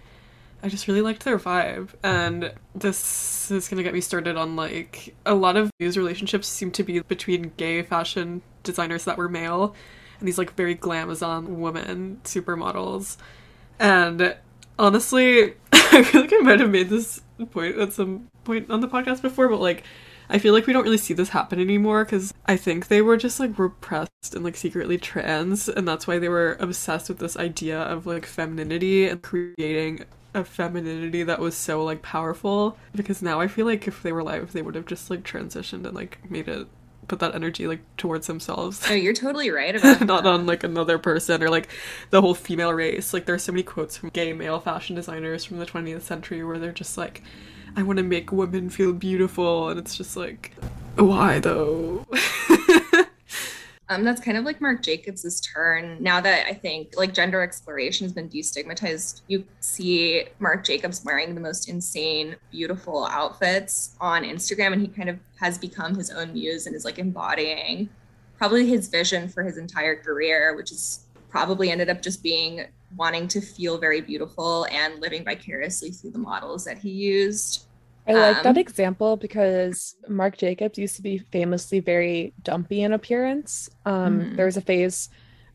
I 0.62 0.68
just 0.68 0.88
really 0.88 1.00
liked 1.00 1.24
their 1.24 1.38
vibe. 1.38 1.88
And 2.02 2.52
this 2.74 3.50
is 3.50 3.68
gonna 3.68 3.82
get 3.82 3.94
me 3.94 4.00
started 4.00 4.36
on 4.36 4.56
like 4.56 5.14
a 5.24 5.34
lot 5.34 5.56
of 5.56 5.70
these 5.78 5.96
relationships 5.96 6.48
seem 6.48 6.70
to 6.72 6.82
be 6.82 7.00
between 7.00 7.52
gay 7.56 7.82
fashion 7.82 8.42
designers 8.62 9.04
that 9.06 9.16
were 9.16 9.28
male 9.28 9.74
and 10.18 10.28
these 10.28 10.38
like 10.38 10.54
very 10.54 10.76
glamazon 10.76 11.46
women 11.60 12.20
supermodels. 12.24 13.16
And 13.78 14.36
honestly 14.78 15.54
I 15.72 16.02
feel 16.04 16.22
like 16.22 16.32
I 16.32 16.38
might 16.38 16.60
have 16.60 16.70
made 16.70 16.90
this 16.90 17.22
point 17.50 17.78
at 17.78 17.92
some 17.92 18.28
point 18.44 18.70
on 18.70 18.80
the 18.80 18.88
podcast 18.88 19.22
before 19.22 19.48
but 19.48 19.60
like 19.60 19.84
I 20.32 20.38
feel 20.38 20.54
like 20.54 20.66
we 20.66 20.72
don't 20.72 20.84
really 20.84 20.96
see 20.96 21.12
this 21.12 21.30
happen 21.30 21.60
anymore 21.60 22.04
because 22.04 22.32
I 22.46 22.56
think 22.56 22.86
they 22.86 23.02
were 23.02 23.16
just 23.16 23.40
like 23.40 23.58
repressed 23.58 24.34
and 24.34 24.44
like 24.44 24.56
secretly 24.56 24.96
trans, 24.96 25.68
and 25.68 25.86
that's 25.88 26.06
why 26.06 26.18
they 26.18 26.28
were 26.28 26.56
obsessed 26.60 27.08
with 27.08 27.18
this 27.18 27.36
idea 27.36 27.80
of 27.80 28.06
like 28.06 28.24
femininity 28.26 29.08
and 29.08 29.20
creating 29.20 30.04
a 30.32 30.44
femininity 30.44 31.24
that 31.24 31.40
was 31.40 31.56
so 31.56 31.82
like 31.82 32.02
powerful. 32.02 32.78
Because 32.94 33.22
now 33.22 33.40
I 33.40 33.48
feel 33.48 33.66
like 33.66 33.88
if 33.88 34.02
they 34.02 34.12
were 34.12 34.20
alive, 34.20 34.52
they 34.52 34.62
would 34.62 34.76
have 34.76 34.86
just 34.86 35.10
like 35.10 35.24
transitioned 35.24 35.84
and 35.84 35.94
like 35.94 36.18
made 36.30 36.48
it 36.48 36.68
put 37.10 37.18
that 37.18 37.34
energy 37.34 37.66
like 37.66 37.80
towards 37.96 38.26
themselves. 38.28 38.88
No, 38.88 38.94
you're 38.94 39.12
totally 39.12 39.50
right 39.50 39.74
about 39.76 40.00
not 40.00 40.22
that. 40.22 40.30
on 40.30 40.46
like 40.46 40.64
another 40.64 40.96
person 40.98 41.42
or 41.42 41.50
like 41.50 41.68
the 42.10 42.20
whole 42.20 42.34
female 42.34 42.72
race. 42.72 43.12
Like 43.12 43.26
there's 43.26 43.42
so 43.42 43.52
many 43.52 43.64
quotes 43.64 43.96
from 43.96 44.10
gay 44.10 44.32
male 44.32 44.60
fashion 44.60 44.94
designers 44.96 45.44
from 45.44 45.58
the 45.58 45.66
20th 45.66 46.02
century 46.02 46.42
where 46.44 46.58
they're 46.58 46.72
just 46.72 46.96
like, 46.96 47.22
I 47.76 47.82
want 47.82 47.98
to 47.98 48.02
make 48.02 48.32
women 48.32 48.70
feel 48.70 48.92
beautiful, 48.92 49.68
and 49.68 49.78
it's 49.78 49.96
just 49.96 50.16
like, 50.16 50.52
why 50.96 51.38
though? 51.40 52.06
Um, 53.90 54.04
that's 54.04 54.20
kind 54.20 54.36
of 54.38 54.44
like 54.44 54.60
Marc 54.60 54.82
Jacobs's 54.84 55.40
turn. 55.40 55.96
Now 56.00 56.20
that 56.20 56.46
I 56.46 56.54
think 56.54 56.94
like 56.96 57.12
gender 57.12 57.42
exploration 57.42 58.04
has 58.04 58.12
been 58.12 58.28
destigmatized, 58.28 59.22
you 59.26 59.44
see 59.58 60.26
Marc 60.38 60.64
Jacobs 60.64 61.04
wearing 61.04 61.34
the 61.34 61.40
most 61.40 61.68
insane, 61.68 62.36
beautiful 62.52 63.06
outfits 63.06 63.96
on 64.00 64.22
Instagram, 64.22 64.72
and 64.72 64.80
he 64.80 64.86
kind 64.86 65.08
of 65.08 65.18
has 65.40 65.58
become 65.58 65.96
his 65.96 66.08
own 66.12 66.32
muse 66.34 66.66
and 66.66 66.76
is 66.76 66.84
like 66.84 67.00
embodying 67.00 67.88
probably 68.38 68.64
his 68.64 68.86
vision 68.86 69.28
for 69.28 69.42
his 69.42 69.58
entire 69.58 69.96
career, 69.96 70.54
which 70.54 70.70
is 70.70 71.06
probably 71.28 71.72
ended 71.72 71.90
up 71.90 72.00
just 72.00 72.22
being 72.22 72.64
wanting 72.96 73.26
to 73.26 73.40
feel 73.40 73.76
very 73.76 74.00
beautiful 74.00 74.66
and 74.70 75.00
living 75.00 75.24
vicariously 75.24 75.90
through 75.90 76.12
the 76.12 76.18
models 76.18 76.64
that 76.64 76.78
he 76.78 76.90
used. 76.90 77.66
I 78.10 78.14
like 78.14 78.42
that 78.42 78.50
Um, 78.50 78.58
example 78.58 79.16
because 79.16 79.96
Marc 80.08 80.36
Jacobs 80.36 80.78
used 80.78 80.96
to 80.96 81.02
be 81.02 81.18
famously 81.18 81.80
very 81.80 82.32
dumpy 82.42 82.82
in 82.82 82.92
appearance. 82.92 83.70
Um, 83.86 84.20
Mhm. 84.20 84.36
There 84.36 84.46
was 84.46 84.56
a 84.56 84.60
phase 84.62 85.08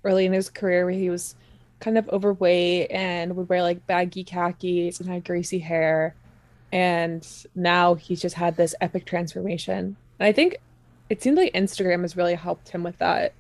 early 0.03 0.25
in 0.25 0.33
his 0.33 0.50
career 0.50 0.85
where 0.85 0.93
he 0.93 1.09
was 1.09 1.35
kind 1.79 1.97
of 1.97 2.07
overweight 2.09 2.89
and 2.91 3.35
would 3.35 3.50
wear 3.50 3.62
like 3.62 3.85
baggy 3.88 4.24
khakis 4.24 5.00
and 5.00 5.09
had 5.09 5.25
greasy 5.25 5.59
hair. 5.59 6.15
And 6.71 7.25
now 7.55 7.95
he's 7.95 8.21
just 8.21 8.35
had 8.35 8.55
this 8.57 8.75
epic 8.81 9.05
transformation. 9.05 9.97
And 10.19 10.27
I 10.27 10.31
think 10.31 10.57
it 11.09 11.21
seems 11.21 11.38
like 11.38 11.53
Instagram 11.53 12.01
has 12.01 12.17
really 12.17 12.35
helped 12.35 12.69
him 12.69 12.83
with 12.83 12.97
that 13.00 13.33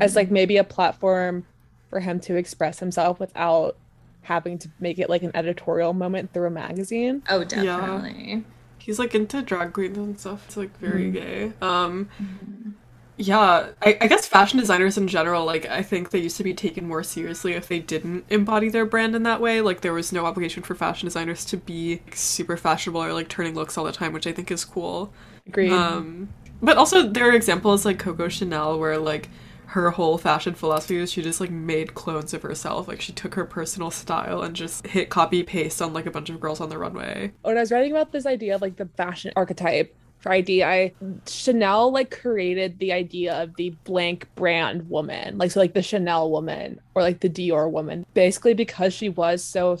as 0.00 0.14
like 0.16 0.30
maybe 0.30 0.56
a 0.56 0.64
platform 0.64 1.44
for 1.90 2.00
him 2.00 2.20
to 2.20 2.36
express 2.36 2.78
himself 2.78 3.18
without 3.18 3.76
having 4.24 4.58
to 4.58 4.68
make 4.80 4.98
it 4.98 5.08
like 5.08 5.22
an 5.22 5.30
editorial 5.34 5.92
moment 5.92 6.32
through 6.32 6.46
a 6.46 6.50
magazine. 6.50 7.22
oh, 7.28 7.40
Yeah. 7.40 7.46
definitely. 7.46 8.44
He's 8.78 8.98
like 8.98 9.14
into 9.14 9.40
drag 9.42 9.72
queens 9.72 9.96
and 9.96 10.18
stuff. 10.20 10.44
It's 10.46 10.56
like 10.58 10.76
very 10.78 11.04
Mhm. 11.04 11.12
gay. 11.14 11.52
Um, 11.62 12.08
Mhm. 12.20 12.72
yeah, 13.16 13.68
I, 13.80 13.96
I 14.00 14.06
guess 14.08 14.26
fashion 14.26 14.58
designers 14.58 14.98
in 14.98 15.06
general, 15.08 15.44
like 15.46 15.64
I 15.66 15.82
think 15.82 16.10
they 16.10 16.18
used 16.18 16.36
to 16.38 16.44
be 16.44 16.52
taken 16.52 16.86
more 16.88 17.02
seriously 17.02 17.52
if 17.54 17.68
they 17.68 17.78
didn't 17.78 18.24
embody 18.28 18.68
their 18.68 18.84
brand 18.84 19.14
in 19.14 19.22
that 19.22 19.40
way. 19.40 19.60
Like 19.60 19.80
there 19.82 19.92
was 19.92 20.12
no 20.12 20.26
obligation 20.26 20.62
for 20.62 20.74
fashion 20.74 21.06
designers 21.06 21.44
to 21.46 21.56
be 21.56 22.02
super 22.12 22.56
fashionable 22.56 23.02
or 23.02 23.12
like 23.12 23.28
turning 23.28 23.54
looks 23.54 23.78
all 23.78 23.84
the 23.84 23.92
time, 23.92 24.12
which 24.12 24.26
I 24.26 24.32
think 24.32 24.50
is 24.50 24.64
cool. 24.64 25.12
Agreed. 25.46 25.70
Um, 25.72 26.28
but 26.60 26.76
also 26.76 27.08
there 27.08 27.28
are 27.28 27.32
examples 27.34 27.84
like 27.84 27.98
Coco 27.98 28.28
Chanel 28.28 28.78
where 28.78 28.98
like 28.98 29.28
her 29.74 29.90
whole 29.90 30.18
fashion 30.18 30.54
philosophy 30.54 31.00
was 31.00 31.10
she 31.10 31.20
just 31.20 31.40
like 31.40 31.50
made 31.50 31.94
clones 31.94 32.32
of 32.32 32.42
herself. 32.42 32.86
Like 32.86 33.00
she 33.00 33.12
took 33.12 33.34
her 33.34 33.44
personal 33.44 33.90
style 33.90 34.40
and 34.42 34.54
just 34.54 34.86
hit 34.86 35.10
copy 35.10 35.42
paste 35.42 35.82
on 35.82 35.92
like 35.92 36.06
a 36.06 36.12
bunch 36.12 36.30
of 36.30 36.38
girls 36.38 36.60
on 36.60 36.68
the 36.68 36.78
runway. 36.78 37.32
when 37.42 37.56
I 37.56 37.60
was 37.60 37.72
writing 37.72 37.90
about 37.90 38.12
this 38.12 38.24
idea 38.24 38.54
of 38.54 38.62
like 38.62 38.76
the 38.76 38.86
fashion 38.96 39.32
archetype 39.34 39.92
for 40.20 40.30
ID, 40.30 40.62
I 40.62 40.92
Chanel 41.26 41.90
like 41.90 42.16
created 42.16 42.78
the 42.78 42.92
idea 42.92 43.34
of 43.34 43.56
the 43.56 43.70
blank 43.82 44.28
brand 44.36 44.88
woman, 44.88 45.38
like 45.38 45.50
so 45.50 45.58
like 45.58 45.74
the 45.74 45.82
Chanel 45.82 46.30
woman 46.30 46.80
or 46.94 47.02
like 47.02 47.18
the 47.18 47.28
Dior 47.28 47.68
woman, 47.68 48.06
basically 48.14 48.54
because 48.54 48.94
she 48.94 49.08
was 49.08 49.42
so 49.42 49.76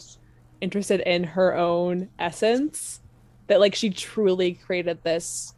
interested 0.60 1.02
in 1.02 1.22
her 1.22 1.54
own 1.56 2.08
essence 2.18 3.00
that 3.46 3.60
like 3.60 3.76
she 3.76 3.90
truly 3.90 4.54
created 4.54 5.04
this 5.04 5.54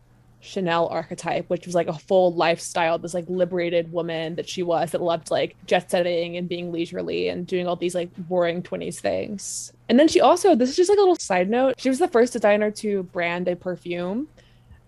Chanel 0.46 0.88
archetype, 0.88 1.50
which 1.50 1.66
was 1.66 1.74
like 1.74 1.88
a 1.88 1.98
full 1.98 2.34
lifestyle, 2.34 2.98
this 2.98 3.14
like 3.14 3.24
liberated 3.28 3.92
woman 3.92 4.36
that 4.36 4.48
she 4.48 4.62
was 4.62 4.92
that 4.92 5.02
loved 5.02 5.30
like 5.30 5.56
jet 5.66 5.90
setting 5.90 6.36
and 6.36 6.48
being 6.48 6.72
leisurely 6.72 7.28
and 7.28 7.46
doing 7.46 7.66
all 7.66 7.76
these 7.76 7.94
like 7.94 8.10
boring 8.16 8.62
20s 8.62 9.00
things. 9.00 9.72
And 9.88 9.98
then 9.98 10.08
she 10.08 10.20
also, 10.20 10.54
this 10.54 10.70
is 10.70 10.76
just 10.76 10.88
like 10.88 10.98
a 10.98 11.00
little 11.02 11.16
side 11.16 11.50
note, 11.50 11.74
she 11.78 11.88
was 11.88 11.98
the 11.98 12.08
first 12.08 12.32
designer 12.32 12.70
to 12.72 13.02
brand 13.04 13.48
a 13.48 13.56
perfume. 13.56 14.28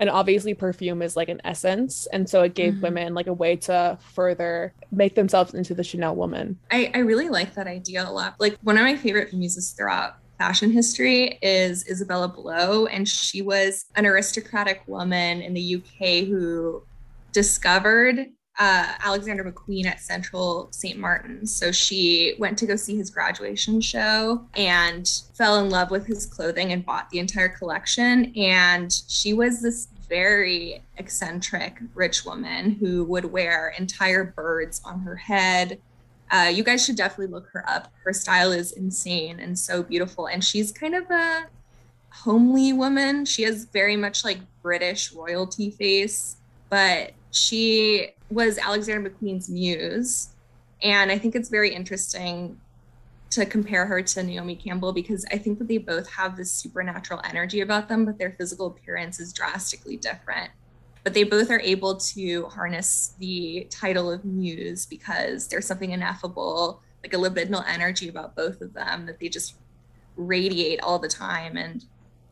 And 0.01 0.09
obviously, 0.09 0.55
perfume 0.55 1.03
is 1.03 1.17
like 1.17 1.29
an 1.29 1.41
essence. 1.45 2.07
And 2.13 2.31
so 2.31 2.43
it 2.43 2.55
gave 2.55 2.75
Mhm. 2.75 2.83
women 2.83 3.15
like 3.15 3.27
a 3.27 3.33
way 3.33 3.57
to 3.57 3.99
further 4.01 4.73
make 4.93 5.17
themselves 5.17 5.55
into 5.55 5.75
the 5.75 5.83
Chanel 5.83 6.15
woman. 6.15 6.57
I, 6.71 6.93
I 6.95 6.99
really 6.99 7.29
like 7.29 7.55
that 7.55 7.67
idea 7.67 8.09
a 8.09 8.13
lot. 8.13 8.37
Like 8.39 8.57
one 8.63 8.77
of 8.79 8.85
my 8.85 8.95
favorite 8.97 9.33
muses 9.35 9.73
throughout 9.73 10.15
fashion 10.39 10.71
history 10.71 11.39
is 11.43 11.89
Isabella 11.89 12.29
Blow, 12.29 12.87
and 12.87 13.07
she 13.07 13.43
was 13.43 13.87
an 13.97 14.07
aristocratic 14.07 14.83
woman 14.87 15.43
in 15.43 15.53
the 15.53 15.77
UK 15.77 16.27
who 16.27 16.83
discovered 17.33 18.27
uh, 18.59 18.93
Alexander 19.05 19.45
McQueen 19.45 19.87
at 19.87 20.01
Central 20.01 20.69
St. 20.73 20.99
Martin's. 20.99 21.55
So 21.55 21.71
she 21.71 22.35
went 22.39 22.59
to 22.59 22.67
go 22.67 22.77
see 22.77 22.97
his 22.97 23.11
graduation 23.11 23.81
show 23.81 24.47
and 24.55 25.09
fell 25.35 25.61
in 25.65 25.71
love 25.71 25.91
with 25.91 26.07
his 26.07 26.27
clothing 26.27 26.73
and 26.73 26.85
bought 26.85 27.09
the 27.11 27.21
entire 27.21 27.49
collection. 27.49 28.33
And 28.37 28.93
she 29.09 29.33
was 29.33 29.63
this 29.63 29.89
very 30.09 30.83
eccentric 30.97 31.79
rich 31.95 32.25
woman 32.25 32.73
who 32.73 33.05
would 33.05 33.27
wear 33.27 33.75
entire 33.79 34.25
birds 34.25 34.81
on 34.85 35.01
her 35.01 35.17
head. 35.17 35.81
Uh, 36.31 36.51
you 36.53 36.63
guys 36.63 36.85
should 36.85 36.97
definitely 36.97 37.33
look 37.33 37.49
her 37.53 37.69
up. 37.69 37.93
Her 38.05 38.13
style 38.13 38.53
is 38.53 38.73
insane 38.73 39.41
and 39.41 39.59
so 39.59 39.83
beautiful. 39.83 40.27
And 40.27 40.45
she's 40.45 40.73
kind 40.73 40.95
of 40.95 41.11
a 41.11 41.47
homely 42.11 42.73
woman. 42.73 43.25
She 43.25 43.43
has 43.45 43.65
very 43.67 43.97
much 43.97 44.25
like 44.25 44.39
British 44.63 45.13
royalty 45.13 45.71
face, 45.71 46.37
but 46.69 47.13
she 47.31 48.11
was 48.31 48.59
Alexander 48.59 49.09
McQueen's 49.09 49.49
muse. 49.49 50.31
And 50.83 51.11
I 51.11 51.19
think 51.19 51.35
it's 51.35 51.49
very 51.49 51.75
interesting 51.75 52.59
to 53.31 53.45
compare 53.45 53.85
her 53.87 54.01
to 54.01 54.23
Naomi 54.23 54.57
Campbell 54.57 54.93
because 54.93 55.25
I 55.31 55.39
think 55.39 55.59
that 55.59 55.69
they 55.69 55.79
both 55.79 56.09
have 56.11 56.37
this 56.37 56.51
supernatural 56.51 57.21
energy 57.25 57.61
about 57.61 57.89
them, 57.89 58.05
but 58.05 58.19
their 58.19 58.33
physical 58.33 58.69
appearance 58.69 59.21
is 59.21 59.33
drastically 59.33 59.97
different. 59.97 60.51
But 61.09 61.15
they 61.15 61.25
both 61.25 61.51
are 61.51 61.61
able 61.61 61.97
to 61.97 62.45
harness 62.49 63.15
the 63.19 63.67
title 63.71 64.13
of 64.13 64.27
muse 64.27 64.85
because 64.85 65.49
there's 65.49 65.65
something 65.65 65.93
ineffable, 65.93 66.83
like 67.03 67.15
a 67.15 67.17
libidinal 67.17 67.65
energy 67.67 68.11
about 68.11 68.37
both 68.37 68.61
of 68.61 68.75
them 68.75 69.07
that 69.07 69.19
they 69.19 69.31
just 69.31 69.55
radiate 70.19 70.83
all 70.83 70.99
the 70.99 71.09
time. 71.09 71.57
And 71.57 71.83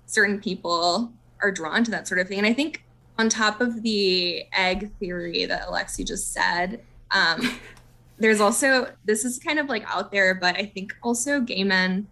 certain 0.04 0.38
people 0.42 1.10
are 1.40 1.50
drawn 1.50 1.84
to 1.84 1.90
that 1.90 2.06
sort 2.06 2.20
of 2.20 2.28
thing. 2.28 2.36
And 2.36 2.46
I 2.46 2.52
think 2.52 2.84
on 3.18 3.30
top 3.30 3.62
of 3.62 3.82
the 3.82 4.44
egg 4.52 4.90
theory 5.00 5.46
that 5.46 5.68
Alexi 5.68 6.06
just 6.06 6.34
said, 6.34 6.82
um, 7.12 7.58
there's 8.18 8.42
also 8.42 8.92
this 9.06 9.24
is 9.24 9.38
kind 9.38 9.58
of 9.58 9.70
like 9.70 9.84
out 9.86 10.12
there, 10.12 10.34
but 10.34 10.54
I 10.54 10.66
think 10.66 10.94
also 11.02 11.40
gay 11.40 11.64
men 11.64 12.08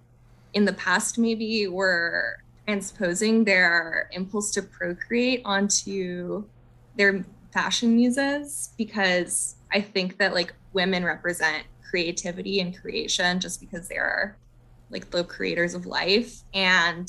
in 0.54 0.64
the 0.64 0.72
past 0.72 1.18
maybe 1.18 1.68
were 1.68 2.38
transposing 2.64 3.44
their 3.44 4.08
impulse 4.12 4.50
to 4.52 4.62
procreate 4.62 5.42
onto 5.44 6.46
their 6.96 7.24
fashion 7.52 7.94
muses 7.96 8.72
because 8.76 9.56
I 9.72 9.80
think 9.80 10.18
that 10.18 10.34
like 10.34 10.52
women 10.72 11.04
represent 11.04 11.64
creativity 11.88 12.60
and 12.60 12.76
creation 12.76 13.40
just 13.40 13.60
because 13.60 13.88
they're 13.88 14.36
like 14.90 15.10
the 15.10 15.24
creators 15.24 15.74
of 15.74 15.86
life. 15.86 16.42
And 16.52 17.08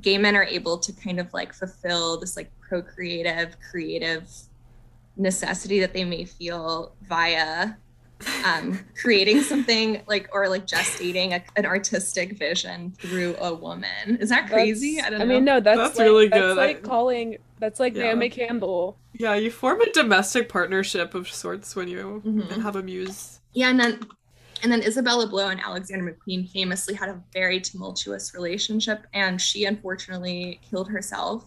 gay 0.00 0.18
men 0.18 0.36
are 0.36 0.44
able 0.44 0.78
to 0.78 0.92
kind 0.92 1.20
of 1.20 1.32
like 1.32 1.52
fulfill 1.52 2.18
this 2.18 2.36
like 2.36 2.50
procreative 2.60 3.56
creative 3.70 4.28
necessity 5.16 5.80
that 5.80 5.92
they 5.92 6.04
may 6.04 6.24
feel 6.24 6.94
via 7.02 7.74
um, 8.44 8.78
creating 9.00 9.42
something 9.42 10.02
like 10.06 10.28
or 10.32 10.48
like 10.48 10.66
gestating 10.66 11.32
a, 11.32 11.42
an 11.58 11.66
artistic 11.66 12.38
vision 12.38 12.92
through 12.98 13.36
a 13.40 13.54
woman. 13.54 14.16
Is 14.20 14.28
that 14.30 14.48
crazy? 14.48 14.96
That's- 14.96 15.06
I 15.06 15.10
don't 15.10 15.18
know. 15.28 15.34
I 15.34 15.36
mean, 15.36 15.44
no, 15.44 15.60
that's, 15.60 15.78
That's 15.78 15.98
like, 15.98 16.04
really 16.06 16.28
good. 16.28 16.42
that's 16.42 16.56
like 16.56 16.76
I- 16.78 16.80
calling. 16.80 17.38
That's 17.58 17.78
like 17.78 17.94
Yeah. 17.94 18.04
Naomi 18.04 18.28
Campbell. 18.28 18.98
Yeah, 19.14 19.34
you 19.34 19.50
form 19.50 19.80
a 19.80 19.92
domestic 19.92 20.48
partnership 20.48 21.14
of 21.14 21.28
sorts 21.30 21.76
when 21.76 21.86
you 21.88 22.22
Mhm. 22.26 22.62
have 22.62 22.74
a 22.76 22.82
muse. 22.82 23.40
Yeah, 23.52 23.68
and 23.70 23.78
then 23.78 24.00
and 24.64 24.70
then 24.70 24.82
Isabella 24.82 25.26
Blow 25.26 25.48
and 25.48 25.60
Alexander 25.60 26.12
McQueen 26.14 26.48
famously 26.48 26.94
had 26.94 27.08
a 27.08 27.20
very 27.32 27.60
tumultuous 27.60 28.32
relationship, 28.32 29.06
and 29.12 29.40
she 29.40 29.64
unfortunately 29.64 30.60
killed 30.68 30.88
herself. 30.88 31.44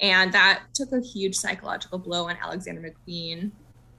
And 0.00 0.32
that 0.32 0.62
took 0.74 0.90
a 0.90 1.00
huge 1.00 1.36
psychological 1.36 1.98
blow 1.98 2.28
on 2.28 2.36
Alexander 2.42 2.80
McQueen. 3.08 3.52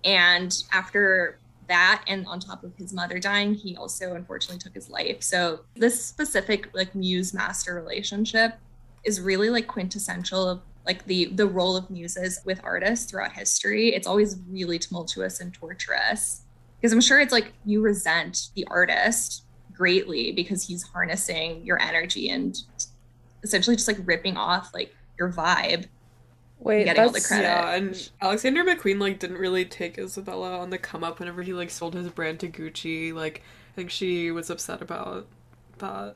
And 0.03 0.53
after 0.73 1.39
that, 1.67 2.03
and 2.07 2.25
on 2.27 2.39
top 2.39 2.63
of 2.63 2.75
his 2.75 2.93
mother 2.93 3.19
dying, 3.19 3.53
he 3.53 3.75
also 3.75 4.13
unfortunately 4.13 4.59
took 4.59 4.73
his 4.73 4.89
life. 4.89 5.21
So 5.21 5.61
this 5.75 6.03
specific 6.03 6.69
like 6.73 6.93
muse 6.95 7.33
master 7.33 7.75
relationship 7.75 8.57
is 9.03 9.21
really 9.21 9.49
like 9.49 9.67
quintessential 9.67 10.47
of 10.47 10.61
like 10.85 11.05
the 11.05 11.25
the 11.25 11.47
role 11.47 11.75
of 11.75 11.89
muses 11.89 12.39
with 12.45 12.59
artists 12.63 13.09
throughout 13.09 13.33
history. 13.33 13.89
It's 13.89 14.07
always 14.07 14.37
really 14.49 14.79
tumultuous 14.79 15.39
and 15.39 15.53
torturous. 15.53 16.41
Because 16.79 16.91
i'm 16.91 17.01
sure 17.01 17.21
it's 17.21 17.31
like 17.31 17.53
you 17.65 17.81
resent 17.81 18.49
the 18.55 18.67
artist 18.69 19.43
greatly 19.73 20.33
because 20.33 20.67
he's 20.67 20.83
harnessing 20.83 21.65
your 21.65 21.81
energy 21.81 22.29
and 22.29 22.61
essentially 23.43 23.75
just 23.75 23.87
like 23.87 23.97
ripping 24.03 24.37
off 24.37 24.71
like 24.73 24.93
your 25.17 25.31
vibe 25.31 25.87
Wait, 26.63 26.85
getting 26.85 27.03
all 27.03 27.09
the 27.09 27.19
credit. 27.19 27.43
Yeah, 27.43 27.75
and 27.75 28.09
Alexander 28.21 28.63
McQueen 28.63 28.99
like 28.99 29.19
didn't 29.19 29.37
really 29.37 29.65
take 29.65 29.97
Isabella 29.97 30.59
on 30.59 30.69
the 30.69 30.77
come 30.77 31.03
up 31.03 31.19
whenever 31.19 31.41
he 31.41 31.53
like 31.53 31.69
sold 31.69 31.93
his 31.93 32.07
brand 32.09 32.39
to 32.39 32.47
Gucci. 32.47 33.13
Like 33.13 33.43
I 33.73 33.75
think 33.75 33.91
she 33.91 34.31
was 34.31 34.49
upset 34.49 34.81
about 34.81 35.27
that. 35.79 36.15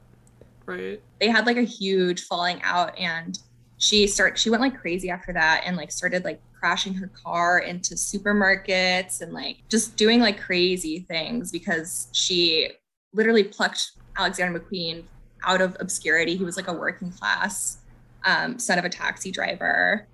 Right? 0.66 1.02
they 1.20 1.30
had 1.30 1.46
like 1.46 1.56
a 1.56 1.62
huge 1.62 2.24
falling 2.26 2.60
out 2.62 2.98
and 3.00 3.40
she 3.78 4.06
start 4.06 4.38
she 4.38 4.50
went 4.50 4.60
like 4.60 4.78
crazy 4.78 5.10
after 5.10 5.32
that 5.32 5.64
and 5.66 5.78
like 5.78 5.94
started 5.94 6.26
like 6.26 6.42
crashing 6.60 6.94
her 6.94 7.08
car 7.08 7.60
into 7.60 7.96
supermarkets 7.96 9.22
and 9.22 9.32
like 9.32 9.58
just 9.70 9.96
doing 9.96 10.20
like 10.20 10.38
crazy 10.38 11.06
things 11.08 11.54
because 11.54 12.10
she 12.12 12.70
literally 13.14 13.44
plucked 13.44 13.92
Alexander 14.18 14.60
McQueen 14.60 15.04
out 15.46 15.62
of 15.62 15.78
obscurity. 15.80 16.36
He 16.36 16.44
was 16.44 16.58
like 16.58 16.68
a 16.68 16.74
working 16.74 17.12
class 17.12 17.78
um, 18.26 18.60
son 18.60 18.78
of 18.78 18.84
a 18.84 18.90
taxi 18.90 19.32
driver 19.32 20.06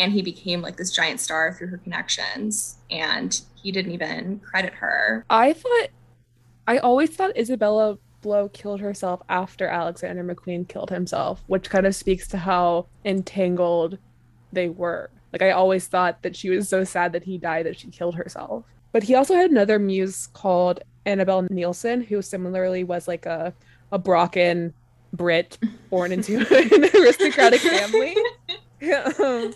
and 0.00 0.12
he 0.12 0.22
became 0.22 0.62
like 0.62 0.76
this 0.76 0.90
giant 0.90 1.20
star 1.20 1.52
through 1.52 1.68
her 1.68 1.78
connections 1.78 2.78
and 2.90 3.42
he 3.54 3.70
didn't 3.70 3.92
even 3.92 4.40
credit 4.40 4.72
her. 4.72 5.24
I 5.28 5.52
thought, 5.52 5.88
I 6.66 6.78
always 6.78 7.10
thought 7.10 7.36
Isabella 7.36 7.98
Blow 8.22 8.48
killed 8.48 8.80
herself 8.80 9.22
after 9.28 9.66
Alexander 9.66 10.24
McQueen 10.24 10.66
killed 10.66 10.90
himself, 10.90 11.42
which 11.46 11.70
kind 11.70 11.86
of 11.86 11.94
speaks 11.94 12.26
to 12.28 12.38
how 12.38 12.86
entangled 13.04 13.98
they 14.52 14.68
were. 14.68 15.10
Like, 15.32 15.42
I 15.42 15.52
always 15.52 15.86
thought 15.86 16.22
that 16.22 16.34
she 16.34 16.50
was 16.50 16.68
so 16.68 16.82
sad 16.82 17.12
that 17.12 17.24
he 17.24 17.38
died 17.38 17.66
that 17.66 17.78
she 17.78 17.88
killed 17.88 18.14
herself. 18.16 18.64
But 18.92 19.04
he 19.04 19.14
also 19.14 19.34
had 19.34 19.50
another 19.50 19.78
muse 19.78 20.26
called 20.28 20.80
Annabelle 21.06 21.44
Neilson, 21.44 22.04
who 22.04 22.20
similarly 22.20 22.84
was 22.84 23.06
like 23.06 23.26
a, 23.26 23.54
a 23.92 23.98
Brocken 23.98 24.72
Brit 25.12 25.58
born 25.88 26.12
into 26.12 26.38
an 26.38 26.84
aristocratic 26.94 27.60
family. 27.60 28.16
Um, 29.20 29.52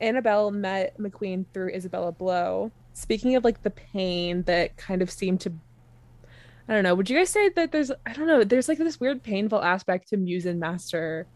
Annabelle 0.00 0.50
met 0.50 0.96
McQueen 0.98 1.44
through 1.52 1.70
Isabella 1.70 2.12
Blow. 2.12 2.70
Speaking 2.94 3.36
of 3.36 3.44
like 3.44 3.62
the 3.62 3.70
pain 3.70 4.42
that 4.44 4.76
kind 4.76 5.02
of 5.02 5.10
seemed 5.10 5.40
to 5.42 5.52
I 6.68 6.74
don't 6.74 6.82
know, 6.82 6.94
would 6.96 7.08
you 7.08 7.16
guys 7.16 7.30
say 7.30 7.48
that 7.50 7.70
there's 7.72 7.90
I 8.04 8.12
don't 8.12 8.26
know, 8.26 8.42
there's 8.42 8.68
like 8.68 8.78
this 8.78 8.98
weird 8.98 9.22
painful 9.22 9.62
aspect 9.62 10.08
to 10.08 10.16
muse 10.16 10.46
and 10.46 10.58
master 10.58 11.26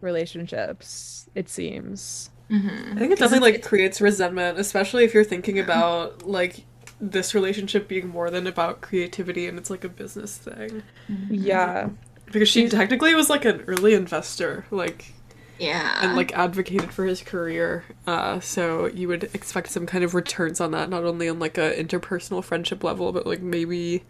relationships, 0.00 1.28
it 1.34 1.48
seems. 1.48 2.30
Mhm. 2.50 2.96
I 2.96 2.98
think 2.98 3.12
it 3.12 3.18
definitely 3.18 3.52
like 3.52 3.62
creates 3.62 4.00
resentment, 4.00 4.58
especially 4.58 5.04
if 5.04 5.14
you're 5.14 5.24
thinking 5.24 5.58
about 5.64 6.26
like 6.26 6.64
this 7.00 7.34
relationship 7.34 7.88
being 7.88 8.08
more 8.08 8.30
than 8.30 8.46
about 8.46 8.80
creativity 8.80 9.46
and 9.48 9.58
it's 9.58 9.70
like 9.70 9.84
a 9.84 9.88
business 9.88 10.36
thing. 10.36 10.82
Yeah. 11.30 11.88
Because 12.26 12.48
she 12.48 12.60
She's- 12.60 12.72
technically 12.72 13.14
was 13.14 13.28
like 13.30 13.44
an 13.44 13.62
early 13.66 13.94
investor, 13.94 14.64
like 14.70 15.12
Yeah. 15.58 16.00
and 16.02 16.16
like 16.16 16.32
advocated 16.36 16.92
for 16.92 17.04
his 17.04 17.22
career. 17.22 17.84
Uh, 18.06 18.40
so 18.40 18.86
you 18.86 19.08
would 19.08 19.24
expect 19.34 19.70
some 19.70 19.86
kind 19.86 20.02
of 20.02 20.14
returns 20.14 20.60
on 20.60 20.72
that, 20.72 20.88
not 20.88 21.04
only 21.04 21.28
on 21.28 21.38
like 21.38 21.58
a 21.58 21.72
interpersonal 21.74 22.42
friendship 22.42 22.82
level, 22.82 23.12
but 23.12 23.26
like 23.26 23.40
maybe 23.40 24.04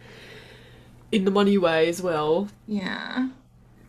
in 1.11 1.25
the 1.25 1.31
money 1.31 1.57
way 1.57 1.87
as 1.87 2.01
well. 2.01 2.49
Yeah. 2.67 3.29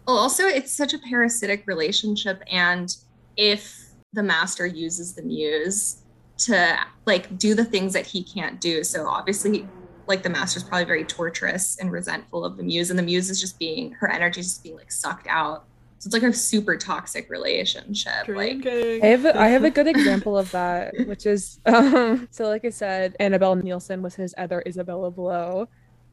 Well, 0.07 0.19
also, 0.19 0.45
it's 0.45 0.71
such 0.71 0.93
a 0.93 0.99
parasitic 0.99 1.67
relationship. 1.67 2.43
And 2.51 2.95
if 3.37 3.87
the 4.13 4.23
master 4.23 4.67
uses 4.67 5.15
the 5.15 5.23
muse 5.23 6.03
to 6.37 6.79
like 7.07 7.39
do 7.39 7.55
the 7.55 7.65
things 7.65 7.95
that 7.95 8.07
he 8.07 8.23
can't 8.23 8.61
do, 8.61 8.85
so 8.85 9.07
obviously, 9.07 9.67
like 10.07 10.23
the 10.23 10.29
master's 10.29 10.63
probably 10.63 10.85
very 10.85 11.05
torturous 11.05 11.79
and 11.79 11.91
resentful 11.91 12.45
of 12.45 12.59
the 12.59 12.63
muse, 12.63 12.91
and 12.91 12.99
the 12.99 13.03
muse 13.03 13.31
is 13.31 13.41
just 13.41 13.59
being 13.59 13.93
her 13.93 14.11
energy 14.11 14.41
is 14.41 14.49
just 14.49 14.63
being 14.63 14.77
like 14.77 14.93
sucked 14.93 15.27
out. 15.29 15.65
So 16.05 16.09
it's 16.09 16.23
like 16.23 16.31
a 16.31 16.35
super 16.35 16.77
toxic 16.77 17.31
relationship. 17.31 18.29
Like, 18.29 18.67
I 18.67 19.07
have 19.07 19.25
a, 19.25 19.41
I 19.41 19.49
have 19.49 19.65
a 19.65 19.71
good 19.71 19.87
example 19.87 20.37
of 20.37 20.51
that, 20.51 20.93
which 21.07 21.25
is 21.25 21.61
um, 21.65 22.29
so 22.31 22.47
like 22.47 22.67
I 22.67 22.69
said, 22.69 23.17
Annabelle 23.19 23.57
Neilson 23.57 24.03
was 24.03 24.15
his 24.15 24.35
other 24.37 24.63
Isabella 24.67 25.11
Blow, 25.11 25.67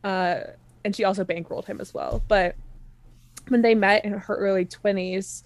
uh, 0.06 0.40
and 0.86 0.96
she 0.96 1.04
also 1.04 1.26
bankrolled 1.26 1.66
him 1.66 1.82
as 1.82 1.94
well. 1.94 2.24
But 2.30 2.56
when 3.50 3.62
they 3.62 3.76
met 3.76 4.06
in 4.06 4.14
her 4.14 4.34
early 4.34 4.64
twenties, 4.64 5.44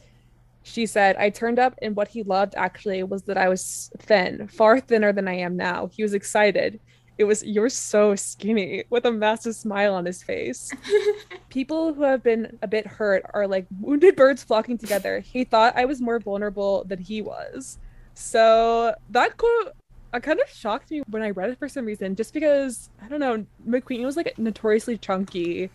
she 0.62 0.86
said, 0.86 1.16
"I 1.16 1.32
turned 1.32 1.58
up, 1.58 1.74
and 1.82 1.96
what 1.96 2.10
he 2.10 2.22
loved 2.22 2.54
actually 2.56 3.02
was 3.02 3.24
that 3.24 3.40
I 3.40 3.50
was 3.50 3.90
thin, 3.98 4.48
far 4.48 4.80
thinner 4.80 5.12
than 5.12 5.28
I 5.28 5.38
am 5.38 5.58
now. 5.58 5.88
He 5.88 6.04
was 6.04 6.14
excited." 6.14 6.80
It 7.18 7.24
was, 7.26 7.44
you're 7.44 7.70
so 7.70 8.16
skinny, 8.16 8.84
with 8.90 9.06
a 9.06 9.12
massive 9.12 9.56
smile 9.56 9.94
on 9.96 10.06
his 10.06 10.22
face. 10.24 10.76
People 11.50 11.94
who 11.94 12.04
have 12.04 12.24
been 12.24 12.58
a 12.62 12.68
bit 12.68 12.86
hurt 12.88 13.24
are 13.34 13.48
like 13.48 13.68
wounded 13.80 14.16
birds 14.18 14.44
flocking 14.44 14.78
together. 14.78 15.20
He 15.22 15.46
thought 15.46 15.78
I 15.78 15.86
was 15.86 16.02
more 16.02 16.20
vulnerable 16.20 16.84
than 16.86 17.00
he 17.00 17.22
was. 17.22 17.80
So 18.16 18.94
that 19.10 19.38
quote 19.38 19.74
uh, 20.14 20.20
kind 20.20 20.40
of 20.42 20.50
shocked 20.50 20.92
me 20.92 21.04
when 21.10 21.22
I 21.24 21.30
read 21.32 21.50
it 21.52 21.60
for 21.60 21.70
some 21.70 21.86
reason, 21.86 22.16
just 22.16 22.34
because 22.34 22.90
I 23.02 23.08
don't 23.08 23.20
know, 23.20 23.46
McQueen 23.68 24.06
was 24.06 24.18
like 24.18 24.38
notoriously 24.38 24.98
chunky. 24.98 25.72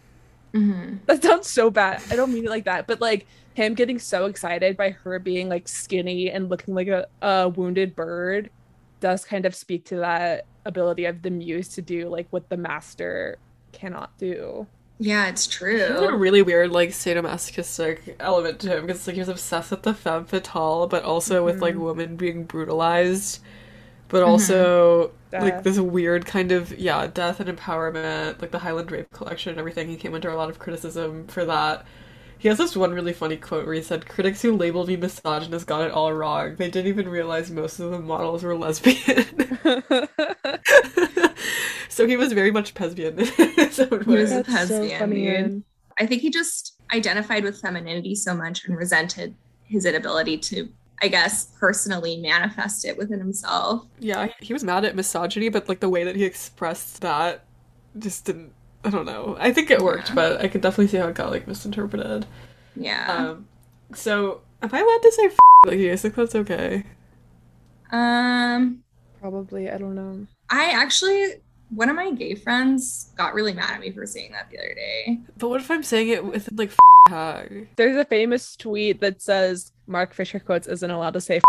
mhm. 0.55 1.00
That 1.07 1.22
sounds 1.22 1.48
so 1.48 1.70
bad. 1.70 2.03
I 2.11 2.16
don't 2.16 2.33
mean 2.33 2.44
it 2.44 2.50
like 2.50 2.64
that, 2.64 2.87
but 2.87 3.00
like 3.00 3.26
him 3.55 3.74
getting 3.74 3.98
so 3.98 4.26
excited 4.26 4.76
by 4.76 4.90
her 4.90 5.18
being 5.18 5.48
like 5.48 5.68
skinny 5.68 6.31
and 6.31 6.48
looking 6.48 6.74
like 6.74 6.88
a, 6.88 7.07
a 7.22 7.48
wounded 7.48 7.94
bird 7.96 8.50
does 9.00 9.24
kind 9.24 9.46
of 9.46 9.54
speak 9.54 9.84
to 9.86 9.96
that 9.96 10.46
ability 10.66 11.04
of 11.06 11.22
the 11.22 11.30
muse 11.30 11.68
to 11.70 11.82
do 11.82 12.08
like 12.08 12.28
what 12.30 12.48
the 12.50 12.56
master 12.56 13.38
cannot 13.72 14.16
do. 14.18 14.66
yeah, 14.98 15.28
it's 15.28 15.46
He 15.86 15.94
had 15.94 16.02
a 16.02 16.08
true. 16.08 16.16
really 16.16 16.42
weird, 16.42 16.70
like, 16.72 16.90
sadomasochistic 16.90 18.16
element 18.20 18.60
to 18.60 18.76
him 18.76 18.86
because, 18.86 19.06
like, 19.06 19.14
he 19.14 19.20
was 19.20 19.28
obsessed 19.30 19.70
with 19.70 19.82
the 19.82 19.94
femme 19.94 20.26
fatale, 20.26 20.86
but 20.88 21.04
also 21.04 21.44
with, 21.44 21.62
like, 21.62 21.74
mm-hmm. 21.74 21.84
women 21.84 22.16
being 22.16 22.44
brutalized, 22.44 23.40
but 24.08 24.22
also, 24.22 25.12
mm-hmm. 25.32 25.42
like, 25.42 25.62
this 25.64 25.78
weird 25.80 26.26
kind 26.26 26.52
of, 26.52 26.76
yeah, 26.78 27.06
death 27.06 27.40
and 27.40 27.56
empowerment, 27.56 28.40
like 28.42 28.52
the 28.52 28.60
Highland 28.60 28.90
Rape 28.92 29.10
collection 29.12 29.50
and 29.50 29.58
everything. 29.60 29.88
He 29.88 29.96
came 29.96 30.14
under 30.14 30.30
a 30.30 30.36
lot 30.36 30.50
of 30.50 30.58
criticism 30.58 31.26
for 31.28 31.44
that. 31.46 31.86
He 32.40 32.48
has 32.48 32.57
this 32.59 32.74
one 32.74 32.92
really 32.92 33.12
funny 33.12 33.37
quote 33.37 33.66
where 33.66 33.74
he 33.74 33.83
said, 33.83 34.09
Critics 34.09 34.40
who 34.40 34.57
labeled 34.57 34.88
me 34.88 34.96
misogynist 34.96 35.66
got 35.66 35.83
it 35.83 35.90
all 35.92 36.11
wrong. 36.12 36.57
They 36.57 36.70
didn't 36.70 36.88
even 36.88 37.07
realize 37.09 37.50
most 37.50 37.79
of 37.79 37.90
the 37.90 37.98
models 37.98 38.42
were 38.42 38.57
lesbian. 38.57 39.26
so 41.90 42.07
he 42.07 42.16
was 42.16 42.33
very 42.33 42.50
much 42.50 42.79
lesbian 42.81 43.18
in 43.20 43.26
his 43.26 43.76
He 43.76 43.85
was 43.85 44.33
a 44.33 44.42
That's 44.42 44.68
so 44.68 44.81
lesbian, 44.81 44.98
funny. 45.00 45.24
dude. 45.26 45.35
and- 45.37 45.64
I 45.98 46.07
think 46.07 46.22
he 46.22 46.31
just 46.31 46.76
identified 46.94 47.44
with 47.44 47.61
femininity 47.61 48.14
so 48.14 48.33
much 48.33 48.64
and 48.64 48.74
resented 48.74 49.35
his 49.64 49.85
inability 49.85 50.38
to, 50.38 50.70
I 51.03 51.09
guess, 51.09 51.53
personally 51.61 52.16
manifest 52.16 52.87
it 52.87 52.96
within 52.96 53.18
himself. 53.18 53.85
Yeah, 53.98 54.29
he 54.40 54.55
was 54.55 54.64
mad 54.64 54.87
at 54.87 54.96
misogyny, 54.96 55.50
but 55.50 55.68
like 55.68 55.81
the 55.81 55.90
way 55.90 56.05
that 56.05 56.16
he 56.16 56.24
expressed 56.24 57.03
that 57.03 57.44
just 57.98 58.24
didn't. 58.24 58.53
I 58.84 58.90
don't 58.90 59.04
know. 59.06 59.36
I 59.38 59.52
think 59.52 59.70
it 59.70 59.80
worked, 59.82 60.08
Yeah. 60.08 60.14
but 60.14 60.40
I 60.40 60.48
could 60.48 60.60
definitely 60.62 60.88
see 60.88 60.96
how 60.96 61.08
it 61.08 61.14
got 61.14 61.30
like 61.30 61.46
misinterpreted. 61.46 62.26
Yeah. 62.76 63.06
Um, 63.30 63.48
so 63.94 64.40
am 64.62 64.70
I 64.72 64.78
allowed 64.80 65.02
to 65.02 65.12
say 65.12 65.24
f- 65.26 65.38
like 65.66 65.78
you 65.78 65.90
guys 65.90 66.02
think 66.02 66.14
that's 66.14 66.34
okay? 66.34 66.84
Um, 67.92 68.82
Probably, 69.20 69.70
I 69.70 69.76
don't 69.78 69.94
know. 69.94 70.26
I 70.48 70.70
actually, 70.70 71.34
one 71.70 71.88
of 71.90 71.96
my 71.96 72.10
gay 72.12 72.34
friends 72.34 73.12
got 73.16 73.34
really 73.34 73.52
mad 73.52 73.74
at 73.74 73.80
me 73.80 73.90
for 73.90 74.06
saying 74.06 74.32
that 74.32 74.48
the 74.50 74.58
other 74.58 74.74
day. 74.74 75.18
But 75.36 75.48
what 75.50 75.60
if 75.60 75.70
I'm 75.70 75.82
saying 75.82 76.08
it 76.08 76.24
with 76.24 76.48
like 76.52 76.70
f- 76.70 76.78
tag? 77.08 77.68
There's 77.76 77.96
a 77.96 78.04
famous 78.04 78.56
tweet 78.56 79.00
that 79.00 79.20
says 79.20 79.72
Mark 79.86 80.14
Fisher 80.14 80.38
quotes 80.38 80.66
isn't 80.68 80.90
allowed 80.90 81.14
to 81.14 81.20
say. 81.20 81.36
it." 81.36 81.42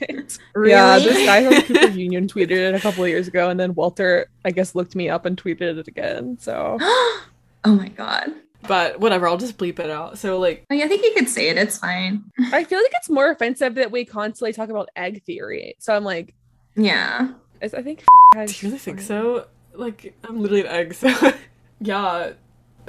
Really? 0.54 0.70
Yeah, 0.72 0.98
this 0.98 1.26
guy 1.26 1.44
from 1.44 1.62
Cooper 1.62 1.86
Union 1.98 2.26
tweeted 2.28 2.50
it 2.52 2.74
a 2.74 2.80
couple 2.80 3.02
of 3.04 3.10
years 3.10 3.28
ago, 3.28 3.50
and 3.50 3.58
then 3.58 3.74
Walter, 3.74 4.26
I 4.44 4.50
guess, 4.50 4.74
looked 4.74 4.94
me 4.94 5.08
up 5.08 5.24
and 5.26 5.36
tweeted 5.40 5.78
it 5.78 5.88
again. 5.88 6.36
So 6.40 6.78
oh 6.80 7.24
my 7.64 7.88
god. 7.88 8.32
But 8.66 8.98
whatever, 8.98 9.28
I'll 9.28 9.36
just 9.36 9.58
bleep 9.58 9.78
it 9.78 9.90
out. 9.90 10.18
So 10.18 10.38
like, 10.38 10.64
I, 10.70 10.74
mean, 10.74 10.84
I 10.84 10.88
think 10.88 11.04
you 11.04 11.12
could 11.14 11.28
say 11.28 11.48
it. 11.50 11.58
It's 11.58 11.76
fine. 11.78 12.24
I 12.52 12.64
feel 12.64 12.78
like 12.78 12.92
it's 12.94 13.10
more 13.10 13.30
offensive 13.30 13.74
that 13.74 13.90
we 13.90 14.04
constantly 14.06 14.52
talk 14.54 14.70
about 14.70 14.88
egg 14.96 15.22
theory. 15.24 15.74
So 15.78 15.94
I'm 15.94 16.04
like, 16.04 16.34
Yeah. 16.74 17.32
I 17.60 17.64
I 17.66 17.82
think. 17.82 18.04
do 18.34 18.40
you 18.40 18.48
really 18.62 18.78
think 18.78 19.00
so? 19.00 19.46
Like, 19.74 20.14
I'm 20.24 20.40
literally 20.40 20.62
an 20.62 20.68
egg. 20.68 20.94
So 20.94 21.32
yeah, 21.80 22.32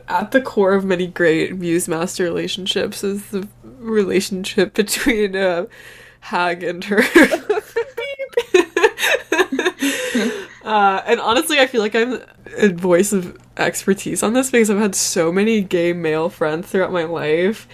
at 0.08 0.32
the 0.32 0.42
core 0.42 0.74
of 0.74 0.86
many 0.86 1.08
great 1.08 1.56
muse 1.58 1.88
master 1.88 2.24
relationships 2.24 3.04
is 3.04 3.30
the 3.32 3.48
relationship 3.64 4.74
between 4.74 5.36
uh, 5.36 5.66
Hag 6.26 6.64
and 6.64 6.84
her. 6.86 6.98
uh, 10.64 11.02
and 11.06 11.20
honestly, 11.20 11.60
I 11.60 11.68
feel 11.68 11.82
like 11.82 11.94
I'm 11.94 12.20
a 12.58 12.70
voice 12.70 13.14
of 13.14 13.38
expertise 13.58 14.24
on 14.24 14.34
this 14.34 14.50
because 14.50 14.72
I've 14.72 14.80
had 14.80 14.96
so 14.96 15.32
many 15.32 15.62
gay 15.62 15.94
male 15.94 16.30
friends 16.30 16.68
throughout 16.68 16.92
my 16.92 17.04
life. 17.04 17.68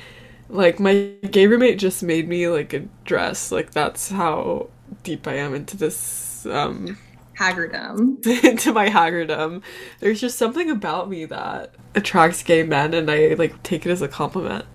Like 0.49 0.81
my 0.81 1.13
gay 1.31 1.47
roommate 1.47 1.79
just 1.79 2.03
made 2.03 2.27
me 2.27 2.49
like 2.49 2.73
a 2.73 2.81
dress. 3.05 3.53
Like 3.53 3.71
that's 3.71 4.09
how 4.09 4.69
deep 5.03 5.29
I 5.29 5.35
am 5.35 5.53
into 5.55 5.77
this 5.77 6.45
um 6.45 6.97
Haggardom. 7.39 8.25
into 8.43 8.73
my 8.73 8.89
haggardom. 8.89 9.61
There's 10.01 10.19
just 10.19 10.37
something 10.37 10.69
about 10.69 11.09
me 11.09 11.23
that 11.23 11.73
attracts 11.95 12.43
gay 12.43 12.63
men 12.63 12.93
and 12.93 13.09
I 13.09 13.35
like 13.35 13.63
take 13.63 13.85
it 13.85 13.91
as 13.91 14.01
a 14.01 14.09
compliment. 14.09 14.65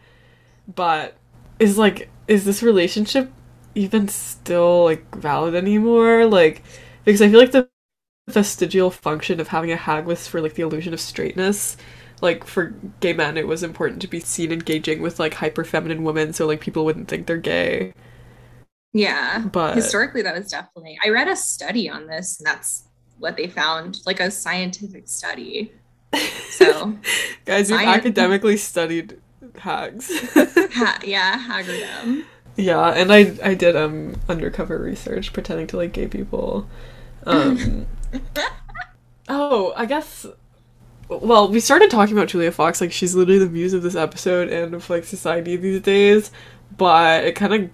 But 0.74 1.18
is 1.58 1.76
like 1.76 2.08
is 2.26 2.46
this 2.46 2.62
relationship 2.62 3.30
even 3.76 4.08
still 4.08 4.84
like 4.84 5.14
valid 5.16 5.54
anymore? 5.54 6.26
Like 6.26 6.62
because 7.04 7.22
I 7.22 7.28
feel 7.28 7.40
like 7.40 7.52
the 7.52 7.68
vestigial 8.28 8.90
function 8.90 9.38
of 9.38 9.48
having 9.48 9.70
a 9.70 9.76
hag 9.76 10.06
was 10.06 10.26
for 10.26 10.40
like 10.40 10.54
the 10.54 10.62
illusion 10.62 10.92
of 10.94 11.00
straightness. 11.00 11.76
Like 12.22 12.44
for 12.46 12.74
gay 13.00 13.12
men 13.12 13.36
it 13.36 13.46
was 13.46 13.62
important 13.62 14.00
to 14.02 14.08
be 14.08 14.20
seen 14.20 14.50
engaging 14.50 15.02
with 15.02 15.20
like 15.20 15.34
hyper 15.34 15.64
feminine 15.64 16.02
women 16.02 16.32
so 16.32 16.46
like 16.46 16.60
people 16.60 16.84
wouldn't 16.84 17.08
think 17.08 17.26
they're 17.26 17.36
gay. 17.36 17.92
Yeah. 18.96 19.40
But 19.40 19.74
Historically, 19.76 20.22
that 20.22 20.34
was 20.34 20.50
definitely. 20.50 20.98
I 21.04 21.10
read 21.10 21.28
a 21.28 21.36
study 21.36 21.88
on 21.88 22.06
this, 22.06 22.40
and 22.40 22.46
that's 22.46 22.84
what 23.18 23.36
they 23.36 23.46
found 23.46 24.00
like 24.06 24.20
a 24.20 24.30
scientific 24.30 25.06
study. 25.06 25.72
So, 26.50 26.96
guys, 27.44 27.70
we've 27.70 27.78
Science- 27.80 27.98
academically 27.98 28.56
studied 28.56 29.20
hags. 29.58 30.10
ha- 30.72 30.98
yeah, 31.04 31.38
haggardom. 31.38 32.24
Yeah, 32.56 32.88
and 32.88 33.12
I 33.12 33.36
I 33.42 33.54
did 33.54 33.76
um 33.76 34.16
undercover 34.28 34.78
research 34.78 35.32
pretending 35.32 35.66
to 35.68 35.76
like 35.76 35.92
gay 35.92 36.08
people. 36.08 36.68
Um 37.24 37.86
Oh, 39.28 39.72
I 39.76 39.86
guess 39.86 40.26
well, 41.08 41.48
we 41.48 41.60
started 41.60 41.90
talking 41.90 42.16
about 42.16 42.28
Julia 42.28 42.50
Fox 42.50 42.80
like 42.80 42.92
she's 42.92 43.14
literally 43.14 43.38
the 43.38 43.50
muse 43.50 43.72
of 43.72 43.82
this 43.82 43.94
episode 43.94 44.48
and 44.48 44.74
of 44.74 44.88
like 44.90 45.04
society 45.04 45.56
these 45.56 45.80
days, 45.80 46.30
but 46.76 47.24
it 47.24 47.34
kind 47.36 47.54
of 47.54 47.70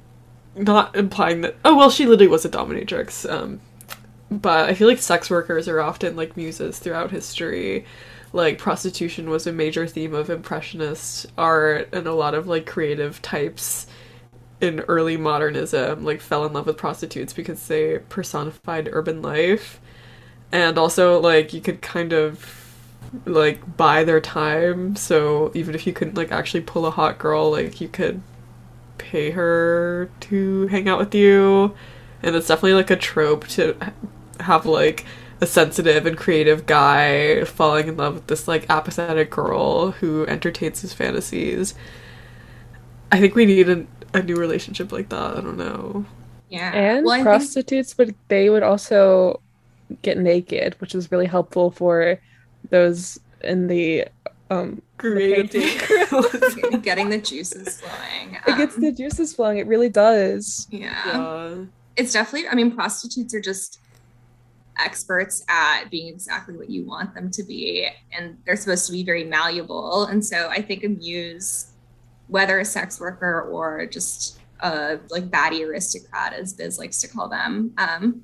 not 0.55 0.95
implying 0.97 1.41
that 1.43 1.57
oh 1.65 1.77
well 1.77 1.91
she 1.91 2.07
literally 2.07 2.29
was 2.29 2.45
a 2.45 2.49
dominatrix. 2.51 3.31
Um 3.31 3.61
but 4.31 4.69
I 4.69 4.75
feel 4.75 4.89
like 4.89 4.99
sex 4.99 5.31
workers 5.31 5.69
are 5.69 5.81
often 5.81 6.17
like 6.17 6.37
muses 6.37 6.79
throughout 6.79 7.11
history. 7.11 7.85
Like 8.33 8.59
prostitution 8.59 9.29
was 9.31 9.47
a 9.47 9.53
major 9.53 9.87
theme 9.87 10.15
of 10.15 10.31
impressionist 10.31 11.27
art 11.37 11.89
and 11.93 12.07
a 12.07 12.15
lot 12.15 12.35
of 12.35 12.47
like 12.47 12.67
creative 12.67 13.21
types 13.23 13.87
in 14.63 14.81
early 14.81 15.17
modernism 15.17 16.05
like 16.05 16.21
fell 16.21 16.47
in 16.47 16.53
love 16.53 16.67
with 16.67 16.77
prostitutes 16.77 17.33
because 17.33 17.67
they 17.67 17.99
personified 18.09 18.89
urban 18.93 19.21
life. 19.21 19.81
And 20.53 20.79
also 20.79 21.21
like 21.21 21.53
you 21.53 21.61
could 21.61 21.83
kind 21.83 22.13
of 22.13 22.75
like 23.27 23.77
buy 23.77 24.05
their 24.05 24.21
time. 24.21 24.97
So 24.97 25.51
even 25.55 25.75
if 25.75 25.87
you 25.87 25.93
couldn't 25.93 26.17
like 26.17 26.33
actually 26.33 26.63
pull 26.63 26.87
a 26.87 26.91
hot 26.91 27.19
girl 27.19 27.51
like 27.51 27.81
you 27.81 27.89
could 27.89 28.23
pay 28.99 29.31
her 29.33 30.11
to 30.21 30.67
hang 30.69 30.89
out 30.89 30.99
with 30.99 31.15
you. 31.15 31.75
And 32.23 32.37
it's 32.37 32.47
definitely 32.47 32.75
like 32.75 32.91
a 32.91 32.97
trope 32.97 33.49
to 33.49 33.77
have 34.41 34.65
like 34.65 35.05
a 35.41 35.47
sensitive 35.47 36.07
and 36.07 36.17
creative 36.17 36.67
guy 36.67 37.45
falling 37.45 37.89
in 37.89 37.97
love 37.97 38.15
with 38.15 38.27
this 38.29 38.47
like 38.47 38.65
apathetic 38.71 39.29
girl 39.31 39.91
who 39.91 40.25
entertains 40.27 40.83
his 40.83 40.93
fantasies. 40.93 41.75
I 43.11 43.19
think 43.19 43.35
we 43.35 43.45
need 43.45 43.69
a, 43.69 43.87
a 44.15 44.23
new 44.23 44.37
relationship 44.37 44.93
like 44.93 45.09
that 45.09 45.37
i 45.37 45.41
don't 45.41 45.57
know 45.57 46.05
Yeah. 46.49 46.71
And 46.75 47.07
well, 47.07 47.15
I 47.15 47.19
think, 47.19 47.25
prostitutes 47.25 47.97
would 47.97 48.15
they 48.29 48.51
would 48.51 48.63
also 48.63 49.41
get 50.03 50.19
naked, 50.19 50.75
which 50.81 50.95
is 50.95 51.11
really 51.11 51.27
helpful 51.27 51.71
for 51.71 52.21
those 52.69 53.19
in 53.43 53.69
the 53.69 54.07
um 54.51 54.83
creative 54.99 55.51
painting. 55.51 56.81
getting 56.83 57.09
the 57.09 57.19
juices 57.19 57.81
flowing. 57.81 58.37
it 58.47 58.57
gets 58.59 58.77
um, 58.77 58.83
the 58.83 58.93
juices 58.93 59.35
flowing. 59.35 59.59
It 59.59 59.67
really 59.67 59.89
does. 59.89 60.69
yeah. 60.71 60.93
yeah 61.07 61.65
It's 61.97 62.13
definitely. 62.13 62.49
I 62.49 62.55
mean, 62.55 62.71
prostitutes 62.77 63.35
are 63.35 63.41
just 63.41 63.81
experts 64.79 65.45
at 65.49 65.91
being 65.91 66.09
exactly 66.09 66.57
what 66.57 66.69
you 66.71 66.85
want 66.85 67.15
them 67.15 67.31
to 67.31 67.43
be, 67.43 67.89
and 68.17 68.37
they're 68.45 68.57
supposed 68.57 68.87
to 68.87 68.93
be 68.93 69.05
very 69.05 69.25
malleable. 69.25 70.05
And 70.05 70.25
so, 70.25 70.49
I 70.51 70.61
think 70.63 70.85
a 70.85 70.89
muse, 70.89 71.72
whether 72.33 72.59
a 72.59 72.65
sex 72.65 72.99
worker 72.99 73.43
or 73.43 73.85
just 73.85 74.41
a 74.61 74.99
like 75.11 75.31
baddie 75.31 75.67
aristocrat, 75.67 76.33
as 76.33 76.55
Biz 76.55 76.79
likes 76.79 77.01
to 77.03 77.09
call 77.09 77.29
them, 77.29 77.75
um, 77.77 78.23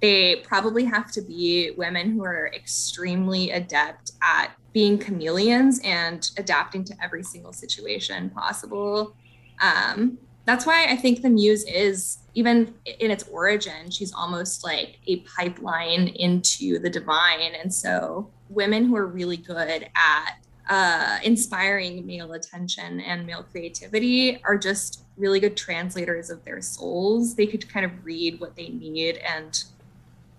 they 0.00 0.36
probably 0.44 0.84
have 0.84 1.12
to 1.12 1.22
be 1.22 1.70
women 1.76 2.10
who 2.10 2.24
are 2.24 2.50
extremely 2.52 3.52
adept 3.52 4.12
at 4.22 4.50
being 4.72 4.98
chameleons 4.98 5.80
and 5.84 6.32
adapting 6.36 6.82
to 6.84 6.94
every 7.00 7.22
single 7.22 7.52
situation 7.52 8.28
possible. 8.30 9.14
Um, 9.62 10.18
that's 10.44 10.66
why 10.66 10.86
I 10.86 10.96
think 10.96 11.22
the 11.22 11.30
muse 11.30 11.64
is, 11.64 12.18
even 12.34 12.74
in 12.84 13.12
its 13.12 13.24
origin, 13.28 13.88
she's 13.90 14.12
almost 14.12 14.64
like 14.64 14.98
a 15.06 15.20
pipeline 15.20 16.08
into 16.08 16.80
the 16.80 16.90
divine. 16.90 17.54
And 17.54 17.72
so, 17.72 18.30
women 18.48 18.84
who 18.84 18.96
are 18.96 19.06
really 19.06 19.36
good 19.36 19.88
at 19.94 20.38
uh, 20.68 21.18
inspiring 21.22 22.04
male 22.06 22.32
attention 22.32 23.00
and 23.00 23.26
male 23.26 23.44
creativity 23.44 24.42
are 24.44 24.58
just 24.58 25.04
really 25.16 25.40
good 25.40 25.56
translators 25.56 26.30
of 26.30 26.44
their 26.44 26.60
souls. 26.60 27.34
They 27.34 27.46
could 27.46 27.68
kind 27.68 27.86
of 27.86 28.04
read 28.04 28.40
what 28.40 28.56
they 28.56 28.68
need 28.68 29.18
and 29.18 29.62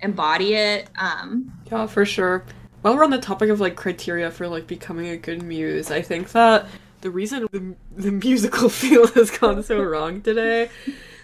embody 0.02 0.54
it. 0.54 0.90
Um, 0.98 1.52
Yeah, 1.72 1.88
for 1.88 2.06
sure. 2.06 2.46
While 2.82 2.96
we're 2.96 3.04
on 3.04 3.12
the 3.12 3.18
topic 3.18 3.50
of 3.50 3.60
like 3.60 3.76
criteria 3.76 4.30
for 4.30 4.48
like 4.48 4.68
becoming 4.68 5.08
a 5.08 5.18
good 5.18 5.42
muse, 5.42 5.92
I 5.92 6.02
think 6.02 6.32
that 6.34 6.68
the 7.02 7.10
reason 7.10 7.48
the, 7.52 7.76
the 7.96 8.12
musical 8.12 8.70
field 8.82 9.12
has 9.12 9.32
gone 9.32 9.64
so 9.64 9.82
wrong 9.82 10.22
today 10.22 10.70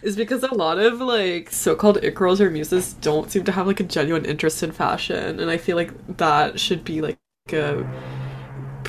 is 0.01 0.15
because 0.15 0.43
a 0.43 0.53
lot 0.53 0.79
of 0.79 0.99
like 0.99 1.49
so-called 1.51 1.97
it 1.97 2.13
girls 2.13 2.41
or 2.41 2.49
muses 2.49 2.93
don't 2.93 3.31
seem 3.31 3.43
to 3.45 3.51
have 3.51 3.67
like 3.67 3.79
a 3.79 3.83
genuine 3.83 4.25
interest 4.25 4.63
in 4.63 4.71
fashion, 4.71 5.39
and 5.39 5.49
I 5.49 5.57
feel 5.57 5.77
like 5.77 6.17
that 6.17 6.59
should 6.59 6.83
be 6.83 7.01
like 7.01 7.17
a 7.51 7.85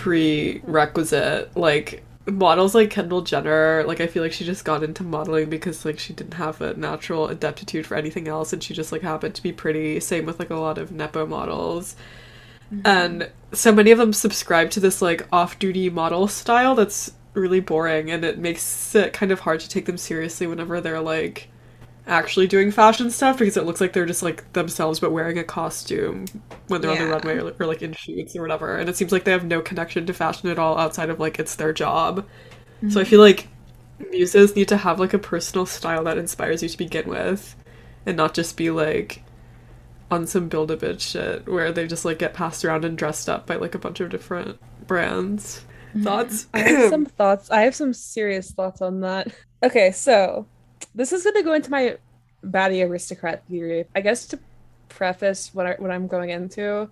prerequisite. 0.05 1.57
Like 1.57 2.05
models 2.27 2.75
like 2.75 2.91
Kendall 2.91 3.23
Jenner, 3.23 3.85
like 3.87 4.01
I 4.01 4.07
feel 4.07 4.23
like 4.23 4.33
she 4.33 4.45
just 4.45 4.65
got 4.65 4.83
into 4.83 5.03
modeling 5.03 5.49
because 5.49 5.85
like 5.87 5.99
she 5.99 6.13
didn't 6.13 6.35
have 6.35 6.61
a 6.61 6.75
natural 6.75 7.29
adaptitude 7.29 7.87
for 7.87 7.97
anything 7.97 8.29
else 8.29 8.53
and 8.53 8.63
she 8.63 8.75
just 8.75 8.93
like 8.93 9.01
happened 9.01 9.35
to 9.35 9.43
be 9.43 9.53
pretty. 9.53 9.99
Same 10.01 10.27
with 10.27 10.39
like 10.39 10.51
a 10.51 10.57
lot 10.57 10.77
of 10.77 10.93
Nepo 10.93 11.25
models. 11.25 11.97
Mm-hmm. 12.73 12.87
And 12.87 13.31
so 13.53 13.73
many 13.73 13.93
of 13.93 13.99
them 13.99 14.13
subscribe 14.13 14.71
to 14.73 14.81
this 14.81 15.01
like 15.01 15.27
off-duty 15.33 15.89
model 15.89 16.29
style 16.29 16.75
that's 16.75 17.13
really 17.33 17.61
boring 17.61 18.11
and 18.11 18.25
it 18.25 18.39
makes 18.39 18.95
it 18.95 19.13
kind 19.15 19.33
of 19.33 19.41
hard 19.41 19.61
to 19.61 19.69
take 19.69 19.87
them 19.87 19.97
seriously 19.97 20.47
whenever 20.47 20.81
they're 20.81 21.01
like 21.01 21.49
actually 22.07 22.47
doing 22.47 22.71
fashion 22.71 23.11
stuff 23.11 23.39
because 23.39 23.57
it 23.57 23.65
looks 23.65 23.81
like 23.81 23.93
they're 23.93 24.05
just 24.05 24.23
like 24.23 24.53
themselves 24.53 25.01
but 25.01 25.11
wearing 25.11 25.39
a 25.39 25.45
costume 25.45 26.27
when 26.69 26.81
they're 26.81 26.91
on 26.91 26.99
the 26.99 27.07
runway 27.07 27.39
or, 27.39 27.55
or 27.59 27.67
like 27.67 27.83
in 27.83 27.93
shoots 27.93 28.37
or 28.37 28.43
whatever. 28.43 28.77
And 28.77 28.89
it 28.89 28.97
seems 28.97 29.13
like 29.13 29.25
they 29.25 29.33
have 29.33 29.45
no 29.45 29.63
connection 29.63 30.05
to 30.07 30.13
fashion 30.13 30.49
at 30.51 30.59
all 30.59 30.79
outside 30.79 31.11
of 31.11 31.19
like 31.19 31.39
it's 31.39 31.55
their 31.55 31.73
job. 31.73 32.27
So 32.91 33.01
i 33.01 33.03
mm-hmm. 33.03 33.11
feel 33.11 33.21
like 33.21 33.49
muses 34.11 34.55
need 34.55 34.69
to 34.69 34.77
have 34.77 35.01
like 35.01 35.15
a 35.15 35.19
personal 35.19 35.65
style 35.65 36.05
that 36.05 36.19
inspires 36.19 36.63
you 36.63 36.69
to 36.69 36.77
begin 36.77 37.09
with 37.09 37.57
and 38.05 38.17
not 38.17 38.35
just 38.35 38.57
be 38.57 38.71
like 38.71 39.23
on 40.11 40.27
some 40.27 40.49
build 40.49 40.71
a 40.71 40.77
bitch 40.77 41.01
shit 41.01 41.49
where 41.49 41.73
they 41.73 41.87
just 41.87 42.05
like 42.05 42.19
get 42.19 42.35
passed 42.35 42.65
around 42.65 42.85
and 42.85 42.99
dressed 42.99 43.29
up 43.29 43.47
by 43.47 43.57
like 43.57 43.75
a 43.75 43.79
bunch 43.79 44.01
of 44.01 44.11
different 44.11 44.59
brands. 44.87 45.65
Mm-hmm. 45.91 46.03
Thoughts? 46.03 46.49
I 46.53 46.59
have 46.61 46.91
some 46.91 47.07
thoughts. 47.07 47.51
I 47.51 47.63
have 47.63 47.75
some 47.75 47.95
serious 47.95 48.51
thoughts 48.51 48.83
on 48.83 49.01
that. 49.01 49.29
Okay, 49.63 49.93
so 49.93 50.47
this 50.95 51.13
is 51.13 51.25
going 51.25 51.37
to 51.37 51.43
go 51.43 51.55
into 51.55 51.71
my 51.71 51.97
baddie 52.45 52.87
aristocrat 52.89 53.45
theory. 53.49 53.87
I 53.95 54.01
guess 54.01 54.27
to 54.27 54.39
preface 54.89 55.53
what 55.53 55.67
I 55.67 55.75
what 55.79 55.91
I'm 55.91 56.07
going 56.07 56.31
into, 56.31 56.89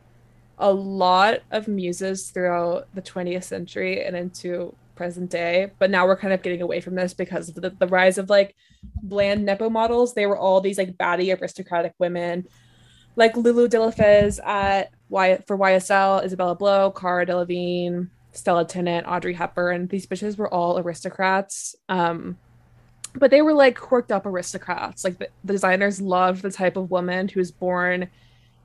a 0.59 0.73
lot 0.73 1.41
of 1.51 1.69
muses 1.69 2.31
throughout 2.31 2.89
the 2.95 3.03
20th 3.03 3.45
century 3.45 4.05
and 4.05 4.17
into 4.17 4.75
present 4.95 5.31
day, 5.31 5.71
but 5.79 5.91
now 5.91 6.07
we're 6.07 6.17
kind 6.17 6.33
of 6.33 6.43
getting 6.43 6.63
away 6.63 6.81
from 6.81 6.95
this 6.95 7.15
because 7.15 7.49
of 7.49 7.55
the, 7.57 7.71
the 7.71 7.87
rise 7.87 8.19
of 8.19 8.29
like 8.29 8.55
bland 9.03 9.45
nepo 9.45 9.71
models. 9.71 10.15
They 10.15 10.27
were 10.27 10.39
all 10.39 10.61
these 10.61 10.79
like 10.79 10.97
baddie 10.97 11.39
aristocratic 11.39 11.95
women, 11.99 12.47
like 13.17 13.35
Loulou 13.35 13.69
de 13.69 13.81
la 13.81 13.91
Falaise 13.91 14.41
at 14.45 14.91
y- 15.09 15.39
for 15.47 15.59
YSL, 15.59 16.25
Isabella 16.25 16.55
Blow, 16.55 16.91
Cara 16.91 17.27
Delevingne, 17.27 18.09
Stella 18.33 18.65
Tennant, 18.65 19.07
Audrey 19.07 19.35
Hepburn. 19.35 19.87
These 19.89 20.07
bitches 20.07 20.37
were 20.37 20.53
all 20.53 20.79
aristocrats. 20.79 21.75
Um, 21.89 22.39
but 23.15 23.31
they 23.31 23.43
were 23.43 23.53
like 23.53 23.79
quirked 23.79 24.13
up 24.13 24.27
aristocrats. 24.27 25.05
Like 25.05 25.19
the, 25.19 25.29
the 25.45 25.53
designers 25.53 26.01
loved 26.01 26.43
the 26.43 26.51
type 26.51 26.77
of 26.77 26.91
woman 26.91 27.29
who 27.29 27.41
was 27.41 27.51
born 27.51 28.09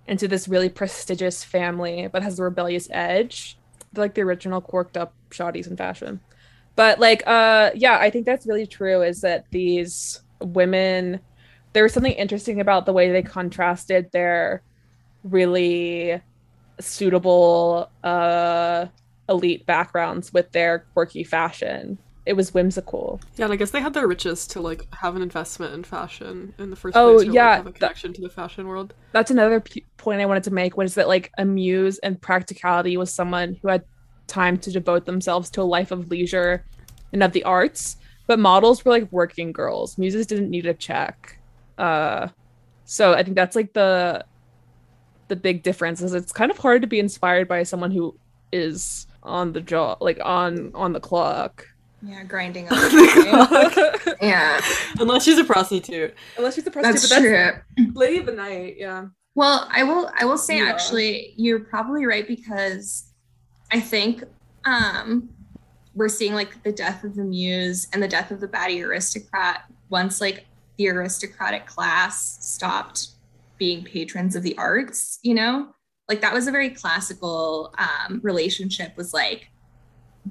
into 0.08 0.28
this 0.28 0.48
really 0.48 0.70
prestigious 0.70 1.44
family 1.44 2.08
but 2.12 2.24
has 2.24 2.40
a 2.40 2.44
rebellious 2.44 2.88
edge. 2.92 3.58
They're 3.92 4.06
like 4.06 4.14
the 4.14 4.22
original 4.22 4.62
quirked 4.62 4.98
up 4.98 5.14
shawties 5.30 5.68
in 5.68 5.76
fashion. 5.76 6.22
But 6.76 7.00
like 7.00 7.24
uh 7.28 7.72
yeah, 7.76 7.98
I 7.98 8.10
think 8.10 8.26
that's 8.26 8.46
really 8.46 8.68
true 8.68 9.02
is 9.02 9.22
that 9.22 9.46
these 9.52 10.22
women 10.42 11.20
there 11.74 11.84
was 11.84 11.94
something 11.94 12.14
interesting 12.14 12.62
about 12.62 12.86
the 12.86 12.94
way 12.94 13.12
they 13.12 13.24
contrasted 13.24 14.12
their 14.12 14.62
really 15.24 16.22
suitable 16.80 17.90
uh 18.04 18.86
elite 19.28 19.66
backgrounds 19.66 20.32
with 20.32 20.50
their 20.54 20.86
quirky 20.94 21.24
fashion 21.24 21.98
it 22.28 22.34
was 22.36 22.54
whimsical. 22.54 23.20
Yeah, 23.38 23.46
and 23.46 23.54
I 23.54 23.56
guess 23.56 23.72
they 23.72 23.80
had 23.82 23.94
their 23.94 24.08
riches 24.08 24.46
to 24.48 24.62
like 24.62 24.88
have 24.94 25.16
an 25.16 25.22
investment 25.22 25.74
in 25.74 25.84
fashion 25.84 26.54
in 26.58 26.70
the 26.70 26.76
first 26.76 26.96
Oh, 26.98 27.16
place. 27.16 27.28
like, 27.28 27.36
yeah, 27.36 27.56
have 27.58 27.62
a 27.68 27.70
that- 27.72 27.76
connection 27.80 28.14
to 28.14 28.22
the 28.22 28.30
fashion 28.30 28.68
world. 28.68 28.94
That's 29.14 29.32
another 29.32 29.60
p- 29.62 29.86
point 29.98 30.22
I 30.22 30.26
wanted 30.26 30.44
to 30.44 30.52
make 30.52 30.78
was 30.78 30.94
that 30.96 31.08
like 31.08 31.32
a 31.38 31.46
muse 31.46 31.98
and 32.00 32.22
practicality 32.22 32.98
was 32.98 33.14
someone 33.14 33.58
who 33.62 33.70
had 33.70 33.84
time 34.28 34.58
to 34.58 34.72
devote 34.72 35.06
themselves 35.06 35.50
to 35.52 35.62
a 35.62 35.64
life 35.64 35.92
of 35.92 36.10
leisure 36.12 36.66
and 37.14 37.24
of 37.24 37.32
the 37.32 37.44
arts, 37.44 37.98
but 38.28 38.38
models 38.40 38.84
were 38.84 38.92
like 38.92 39.12
working 39.12 39.52
girls. 39.54 39.98
Muses 39.98 40.28
didn't 40.28 40.50
need 40.50 40.66
a 40.66 40.74
check. 40.74 41.40
Uh 41.78 42.28
so 42.86 43.14
I 43.14 43.24
think 43.24 43.36
that's 43.36 43.56
like 43.56 43.74
the 43.74 44.26
the 45.30 45.36
big 45.36 45.62
difference 45.64 46.02
is 46.02 46.14
it's 46.14 46.32
kind 46.32 46.52
of 46.52 46.58
hard 46.58 46.82
to 46.82 46.88
be 46.88 47.00
inspired 47.00 47.48
by 47.48 47.64
someone 47.64 47.92
who 47.92 48.18
is 48.52 49.08
on 49.24 49.52
the 49.52 49.60
job 49.62 49.98
like 50.02 50.20
on 50.24 50.72
on 50.74 50.94
the 50.94 51.00
clock. 51.00 51.66
Yeah, 52.04 52.24
grinding 52.24 52.68
up. 52.72 52.78
yeah, 54.22 54.62
Unless 55.00 55.24
she's 55.24 55.38
a 55.40 55.44
prostitute. 55.44 56.14
Unless 56.38 56.56
she's 56.56 56.68
a 56.68 56.72
prostitute, 56.72 57.10
that's 57.10 57.10
but 57.10 57.84
true. 57.86 57.92
Lady 57.94 58.20
of 58.20 58.26
the 58.28 58.32
Night, 58.34 58.76
yeah. 58.78 59.08
Well, 59.36 59.68
I 59.72 59.84
will 59.84 60.10
I 60.20 60.26
will 60.26 60.38
say 60.38 60.58
Yeah. 60.58 60.66
actually 60.66 61.34
you're 61.38 61.60
probably 61.60 62.06
right 62.06 62.28
because 62.28 63.12
I 63.72 63.80
think 63.80 64.24
um 64.66 65.30
we're 65.96 66.10
seeing 66.10 66.34
like 66.34 66.62
the 66.64 66.72
death 66.72 67.04
of 67.04 67.16
the 67.16 67.24
muse 67.24 67.88
and 67.94 68.02
the 68.04 68.08
death 68.08 68.30
of 68.32 68.40
the 68.40 68.48
baddie 68.48 68.84
aristocrat 68.86 69.64
once 69.90 70.22
like 70.22 70.46
the 70.78 70.88
aristocratic 70.90 71.66
class 71.66 72.38
stopped 72.46 73.08
being 73.58 73.84
patrons 73.84 74.36
of 74.36 74.44
the 74.44 74.56
arts, 74.60 75.18
you 75.24 75.34
know? 75.34 75.70
Like 76.08 76.22
that 76.22 76.34
was 76.34 76.48
a 76.48 76.52
very 76.52 76.70
classical 76.70 77.74
um 77.80 78.20
relationship 78.24 78.96
was 78.96 79.14
like 79.14 79.50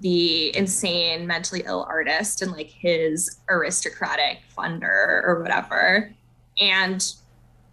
the 0.00 0.56
insane 0.56 1.26
mentally 1.26 1.62
ill 1.66 1.87
artist 1.88 2.42
and 2.42 2.52
like 2.52 2.68
his 2.68 3.40
aristocratic 3.48 4.38
funder 4.56 5.22
or 5.24 5.40
whatever. 5.42 6.14
And 6.59 7.04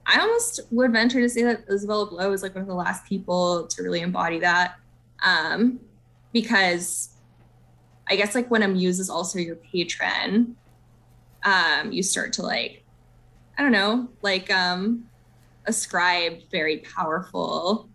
I 0.05 0.19
almost 0.19 0.62
would 0.71 0.91
venture 0.91 1.21
to 1.21 1.29
say 1.29 1.43
that 1.43 1.63
Isabella 1.71 2.05
Blow 2.09 2.31
is 2.33 2.43
like 2.43 2.55
one 2.55 2.62
of 2.62 2.67
the 2.67 2.75
last 2.75 3.05
people 3.05 3.67
to 3.67 3.83
really 3.83 4.01
embody 4.01 4.39
that. 4.39 4.75
Um, 5.23 5.79
because 6.33 7.09
I 8.07 8.15
guess 8.15 8.36
like 8.36 8.51
when 8.51 8.63
a 8.63 8.67
muse 8.67 8.99
is 8.99 9.09
also 9.09 9.39
your 9.39 9.55
patron, 9.55 10.55
um, 11.43 11.91
you 11.91 12.03
start 12.03 12.33
to 12.33 12.41
like, 12.41 12.83
I 13.57 13.62
don't 13.62 13.71
know, 13.71 14.09
like 14.21 14.51
um 14.51 15.05
ascribe 15.65 16.39
very 16.51 16.79
powerful 16.79 17.89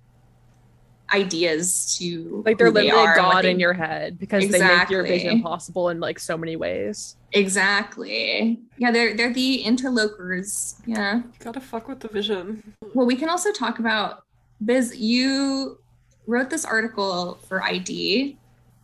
ideas 1.13 1.97
to 1.99 2.43
like 2.45 2.59
they're 2.59 2.67
who 2.69 2.73
they 2.73 2.83
literally 2.83 3.07
are 3.07 3.15
and 3.17 3.25
what 3.27 3.33
god 3.33 3.45
they- 3.45 3.51
in 3.51 3.59
your 3.59 3.73
head 3.73 4.19
because 4.19 4.49
they 4.49 4.59
make 4.59 4.91
your 4.91 5.03
vision 5.03 5.43
possible 5.43 5.89
in 5.89 6.01
like 6.01 6.19
so 6.19 6.37
many 6.37 6.57
ways 6.57 7.17
Exactly. 7.33 8.59
Yeah, 8.79 8.91
they're 8.91 9.15
they're 9.17 9.33
the 9.35 9.57
interlocutors. 9.63 10.77
Yeah. 10.87 11.17
You 11.17 11.25
gotta 11.41 11.61
fuck 11.61 11.89
with 11.89 12.01
the 12.01 12.09
vision. 12.09 12.75
Well, 12.95 13.07
we 13.07 13.17
can 13.17 13.29
also 13.29 13.53
talk 13.53 13.79
about 13.79 14.25
Biz. 14.65 14.97
You 14.97 15.79
wrote 16.27 16.49
this 16.51 16.65
article 16.65 17.39
for 17.49 17.63
ID, 17.63 18.37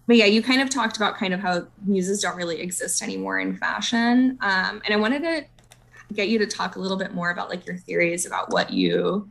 but 0.06 0.16
yeah, 0.16 0.26
you 0.26 0.42
kind 0.42 0.60
of 0.60 0.68
talked 0.70 0.96
about 0.98 1.16
kind 1.16 1.32
of 1.32 1.40
how 1.40 1.66
muses 1.86 2.20
don't 2.20 2.36
really 2.36 2.60
exist 2.60 3.02
anymore 3.02 3.38
in 3.40 3.56
fashion. 3.56 4.36
Um, 4.40 4.82
and 4.84 4.92
I 4.92 4.96
wanted 4.96 5.22
to 5.22 5.44
get 6.14 6.28
you 6.28 6.38
to 6.38 6.46
talk 6.46 6.76
a 6.76 6.80
little 6.80 6.98
bit 6.98 7.14
more 7.14 7.30
about 7.30 7.48
like 7.48 7.66
your 7.66 7.76
theories 7.76 8.26
about 8.26 8.50
what 8.52 8.70
you, 8.70 9.28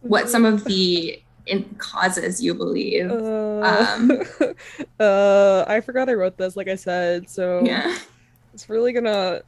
what 0.00 0.30
some 0.30 0.44
of 0.44 0.64
the 0.64 1.20
in 1.48 1.64
causes 1.78 2.42
you 2.42 2.54
believe. 2.54 3.10
uh, 3.10 3.60
Um, 3.94 4.22
uh 5.00 5.64
i 5.66 5.80
forgot 5.80 6.08
i 6.08 6.14
wrote 6.14 6.36
this 6.36 6.56
like 6.56 6.68
i 6.68 6.74
said 6.74 7.28
so 7.28 7.62
Yeah. 7.64 7.96
it's 8.54 8.68
really 8.68 8.92
gonna 8.92 9.40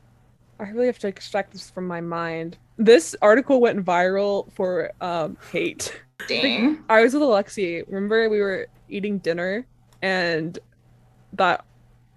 i 0.58 0.68
really 0.70 0.86
have 0.86 0.98
to 1.00 1.08
extract 1.08 1.52
this 1.52 1.70
from 1.70 1.86
my 1.86 2.00
mind 2.00 2.56
this 2.78 3.14
article 3.22 3.60
went 3.60 3.84
viral 3.84 4.50
for 4.52 4.90
um 5.00 5.36
hate 5.52 6.00
Dang. 6.28 6.84
I 6.90 7.00
was 7.02 7.14
with 7.14 7.22
Alexi. 7.22 7.82
Remember 7.88 8.28
we 8.28 8.40
were 8.40 8.66
eating 8.90 9.18
dinner 9.18 9.64
and 10.02 10.58
that 11.32 11.64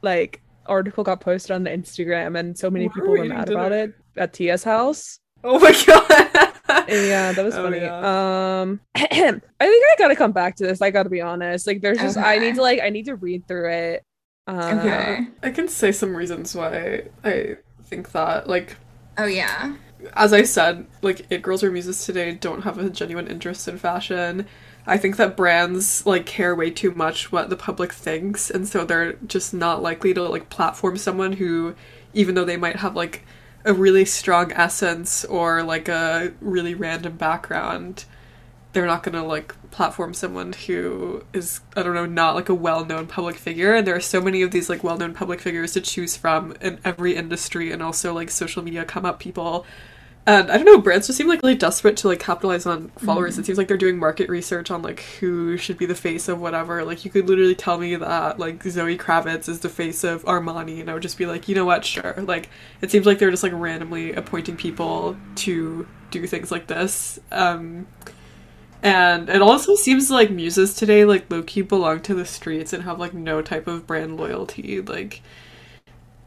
like 0.02 0.42
article 0.66 1.06
got 1.06 1.22
posted 1.22 1.52
on 1.52 1.64
the 1.64 1.70
Instagram 1.70 2.38
and 2.38 2.58
so 2.58 2.70
many 2.70 2.88
Where 2.88 2.94
people 2.96 3.10
were 3.12 3.12
were 3.12 3.18
you 3.20 3.24
eating 3.32 3.38
mad 3.38 3.50
about 3.50 3.72
it 3.72 3.94
at 4.18 4.34
Tia's 4.34 4.64
house. 4.66 5.20
Oh 5.42 5.58
my 5.58 5.72
god. 5.88 6.53
And 6.88 7.06
yeah, 7.06 7.34
that 7.34 7.44
was 7.46 7.58
Oh, 7.58 7.64
funny. 7.64 7.80
yeah. 7.80 8.02
Um 8.62 8.82
I 8.96 9.08
think 9.08 9.44
I 9.62 9.96
gotta 9.98 10.16
come 10.16 10.32
back 10.32 10.56
to 10.58 10.64
this. 10.66 10.82
I 10.82 10.92
gotta 10.92 11.10
be 11.10 11.22
honest. 11.22 11.68
Like 11.68 11.82
there's 11.82 12.00
just 12.02 12.18
I 12.18 12.38
need 12.40 12.56
to 12.56 12.62
like 12.62 12.82
I 12.82 12.90
need 12.90 13.06
to 13.06 13.16
read 13.16 13.48
through 13.48 13.72
it. 13.72 14.04
Uh, 14.48 14.80
Okay. 14.80 15.28
I 15.42 15.52
can 15.52 15.68
say 15.68 15.92
some 15.92 16.16
reasons 16.16 16.56
why 16.56 17.04
I 17.24 17.58
think 17.84 18.12
that. 18.12 18.48
Like, 18.48 18.78
Oh 19.18 19.26
yeah. 19.26 19.78
as 20.14 20.34
I 20.34 20.44
said, 20.44 20.86
like 21.02 21.26
it 21.32 21.42
girls 21.42 21.64
or 21.64 21.72
muses 21.72 22.06
today 22.06 22.34
don't 22.34 22.64
have 22.64 22.78
a 22.78 22.90
genuine 22.90 23.28
interest 23.28 23.68
in 23.68 23.78
fashion. 23.78 24.48
I 24.86 24.98
think 24.98 25.16
that 25.18 25.38
brands 25.38 26.06
like 26.06 26.26
care 26.26 26.56
way 26.56 26.70
too 26.72 26.92
much 26.92 27.32
what 27.32 27.50
the 27.50 27.56
public 27.56 27.94
thinks, 27.94 28.50
and 28.52 28.68
so 28.68 28.84
they're 28.86 29.14
just 29.28 29.54
not 29.54 29.82
likely 29.82 30.14
to 30.14 30.24
like 30.24 30.50
platform 30.50 30.98
someone 30.98 31.34
who, 31.34 31.76
even 32.14 32.36
though 32.36 32.44
they 32.46 32.58
might 32.58 32.78
have 32.78 32.96
like 32.96 33.26
a 33.66 33.74
really 33.74 34.06
strong 34.06 34.52
essence 34.54 35.24
or 35.26 35.64
like 35.64 35.88
a 35.88 36.34
really 36.42 36.76
random 36.76 37.16
background, 37.18 38.06
they're 38.74 38.86
not 38.86 39.04
gonna 39.04 39.24
like 39.24 39.56
platform 39.72 40.14
someone 40.14 40.54
who 40.54 41.24
is 41.34 41.62
I 41.76 41.84
don't 41.84 41.94
know 41.94 42.06
not 42.06 42.36
like 42.36 42.50
a 42.50 42.54
well-known 42.54 43.08
public 43.08 43.38
figure. 43.38 43.74
And 43.74 43.88
there 43.88 43.96
are 43.96 44.02
so 44.02 44.22
many 44.22 44.42
of 44.42 44.52
these 44.52 44.70
like 44.70 44.84
well-known 44.84 45.14
public 45.14 45.40
figures 45.40 45.74
to 45.74 45.82
choose 45.82 46.18
from 46.18 46.56
in 46.62 46.80
every 46.84 47.16
industry 47.16 47.72
and 47.72 47.82
also 47.82 48.14
like 48.14 48.30
social 48.30 48.64
media 48.64 48.86
come 48.86 49.06
up 49.06 49.20
people 49.20 49.66
and 50.26 50.50
I 50.50 50.56
don't 50.56 50.66
know 50.66 50.80
brands 50.80 51.08
just 51.08 51.18
seem 51.18 51.28
like 51.28 51.42
really 51.42 51.56
desperate 51.56 51.98
to 51.98 52.08
like 52.08 52.20
capitalize 52.20 52.66
on 52.66 52.90
followers. 52.98 53.38
It 53.38 53.46
seems 53.46 53.58
like 53.58 53.68
they're 53.68 53.78
doing 53.78 53.98
market 53.98 54.30
research 54.30 54.72
on 54.72 54.82
like 54.82 55.02
who 55.20 55.58
should 55.58 55.78
be 55.78 55.86
the 55.86 55.96
face 55.96 56.30
of 56.30 56.40
whatever. 56.40 56.84
Like 56.86 57.04
you 57.04 57.12
could 57.12 57.28
literally 57.28 57.56
tell 57.56 57.78
me 57.78 57.96
that 57.98 58.40
like 58.40 58.64
Zoe 58.64 58.98
Kravitz 58.98 59.50
is 59.50 59.60
the 59.60 59.70
face 59.70 60.04
of 60.04 60.24
Armani 60.24 60.80
and 60.80 60.90
I 60.90 60.94
would 60.94 61.04
just 61.04 61.18
be 61.18 61.26
like 61.26 61.50
you 61.50 61.56
know 61.56 61.66
what? 61.66 61.84
Sure. 61.84 62.16
Like 62.18 62.50
it 62.82 62.90
seems 62.90 63.06
like 63.06 63.20
they're 63.20 63.32
just 63.32 63.44
like 63.44 63.54
randomly 63.54 64.14
appointing 64.14 64.56
people 64.56 65.18
to 65.36 65.88
do 66.12 66.26
things 66.26 66.52
like 66.52 66.68
this. 66.68 67.20
Um 67.32 67.88
and 68.84 69.30
it 69.30 69.42
also 69.42 69.76
seems 69.76 70.12
like 70.12 70.30
muses 70.30 70.74
today, 70.76 71.06
like 71.06 71.32
low 71.32 71.42
key, 71.42 71.62
belong 71.62 72.02
to 72.02 72.14
the 72.14 72.26
streets 72.26 72.74
and 72.74 72.84
have 72.84 73.00
like 73.00 73.14
no 73.14 73.42
type 73.42 73.66
of 73.66 73.88
brand 73.88 74.18
loyalty. 74.18 74.82
Like, 74.82 75.22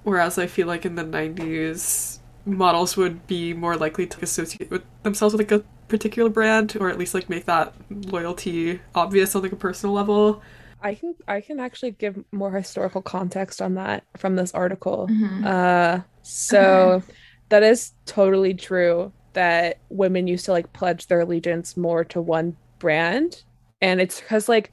whereas 0.04 0.38
I 0.38 0.46
feel 0.46 0.66
like 0.66 0.86
in 0.86 0.94
the 0.94 1.04
'90s, 1.04 2.18
models 2.46 2.96
would 2.96 3.26
be 3.26 3.52
more 3.52 3.76
likely 3.76 4.06
to 4.06 4.20
associate 4.22 4.70
with 4.70 4.82
themselves 5.02 5.34
with 5.34 5.50
like 5.50 5.60
a 5.60 5.64
particular 5.88 6.30
brand, 6.30 6.76
or 6.80 6.88
at 6.88 6.98
least 6.98 7.14
like 7.14 7.28
make 7.28 7.44
that 7.46 7.74
loyalty 7.90 8.80
obvious 8.94 9.34
on 9.34 9.42
like 9.42 9.52
a 9.52 9.56
personal 9.56 9.94
level. 9.94 10.42
I 10.80 10.94
can 10.94 11.14
I 11.26 11.40
can 11.40 11.58
actually 11.58 11.92
give 11.92 12.22
more 12.32 12.52
historical 12.52 13.02
context 13.02 13.60
on 13.60 13.74
that 13.74 14.04
from 14.16 14.36
this 14.36 14.54
article. 14.54 15.08
Mhm. 15.10 15.44
Uh, 15.44 16.02
so 16.22 17.02
that 17.48 17.62
is 17.62 17.92
totally 18.04 18.54
true 18.54 19.12
that 19.32 19.78
women 19.90 20.26
used 20.26 20.44
to 20.46 20.52
like 20.52 20.72
pledge 20.72 21.06
their 21.08 21.20
allegiance 21.20 21.76
more 21.76 22.04
to 22.04 22.20
one 22.20 22.56
brand, 22.78 23.42
and 23.80 24.00
it's 24.00 24.20
because 24.20 24.48
like 24.48 24.72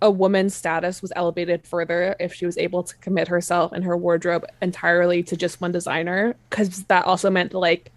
a 0.00 0.10
woman's 0.10 0.54
status 0.54 1.02
was 1.02 1.12
elevated 1.16 1.66
further 1.66 2.14
if 2.20 2.32
she 2.32 2.46
was 2.46 2.56
able 2.56 2.82
to 2.82 2.96
commit 2.98 3.28
herself 3.28 3.72
and 3.72 3.84
her 3.84 3.96
wardrobe 3.96 4.46
entirely 4.62 5.22
to 5.24 5.36
just 5.36 5.60
one 5.60 5.72
designer, 5.72 6.36
because 6.50 6.84
that 6.84 7.04
also 7.04 7.30
meant 7.30 7.52
like 7.52 7.90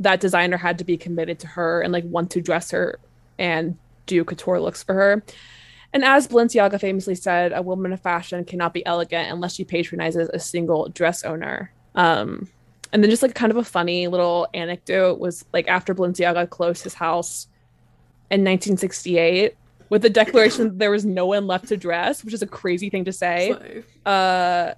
that 0.00 0.20
designer 0.20 0.56
had 0.56 0.78
to 0.78 0.84
be 0.84 0.96
committed 0.96 1.38
to 1.40 1.46
her 1.46 1.80
and 1.80 1.92
like 1.92 2.04
want 2.04 2.30
to 2.30 2.40
dress 2.40 2.70
her 2.70 2.98
and 3.38 3.76
do 4.06 4.24
couture 4.24 4.60
looks 4.60 4.82
for 4.82 4.94
her. 4.94 5.22
And 5.94 6.04
as 6.04 6.28
Balenciaga 6.28 6.78
famously 6.78 7.14
said, 7.14 7.52
a 7.52 7.62
woman 7.62 7.94
of 7.94 8.00
fashion 8.00 8.44
cannot 8.44 8.74
be 8.74 8.84
elegant 8.84 9.30
unless 9.32 9.54
she 9.54 9.64
patronizes 9.64 10.28
a 10.28 10.38
single 10.38 10.88
dress 10.90 11.24
owner. 11.24 11.72
Um, 11.94 12.48
and 12.92 13.02
then 13.02 13.10
just 13.10 13.22
like 13.22 13.34
kind 13.34 13.50
of 13.50 13.56
a 13.56 13.64
funny 13.64 14.06
little 14.06 14.48
anecdote 14.52 15.18
was 15.18 15.46
like 15.52 15.66
after 15.68 15.94
Balenciaga 15.94 16.48
closed 16.50 16.84
his 16.84 16.94
house 16.94 17.46
in 18.30 18.40
1968 18.40 19.56
with 19.90 20.02
the 20.02 20.10
declaration 20.10 20.64
that 20.64 20.78
there 20.78 20.90
was 20.90 21.04
no 21.04 21.26
one 21.26 21.46
left 21.46 21.68
to 21.68 21.76
dress, 21.76 22.24
which 22.24 22.34
is 22.34 22.42
a 22.42 22.46
crazy 22.46 22.90
thing 22.90 23.04
to 23.04 23.12
say. 23.12 23.52
Slay. 23.52 23.84
Uh, 24.04 24.74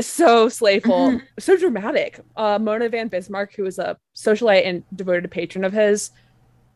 so 0.00 0.48
slayful, 0.48 1.20
so 1.38 1.56
dramatic. 1.56 2.20
Uh, 2.36 2.58
Mona 2.58 2.88
von 2.88 3.08
Bismarck, 3.08 3.54
who 3.54 3.64
was 3.64 3.78
a 3.78 3.96
socialite 4.14 4.66
and 4.66 4.84
devoted 4.94 5.30
patron 5.30 5.64
of 5.64 5.72
his, 5.72 6.10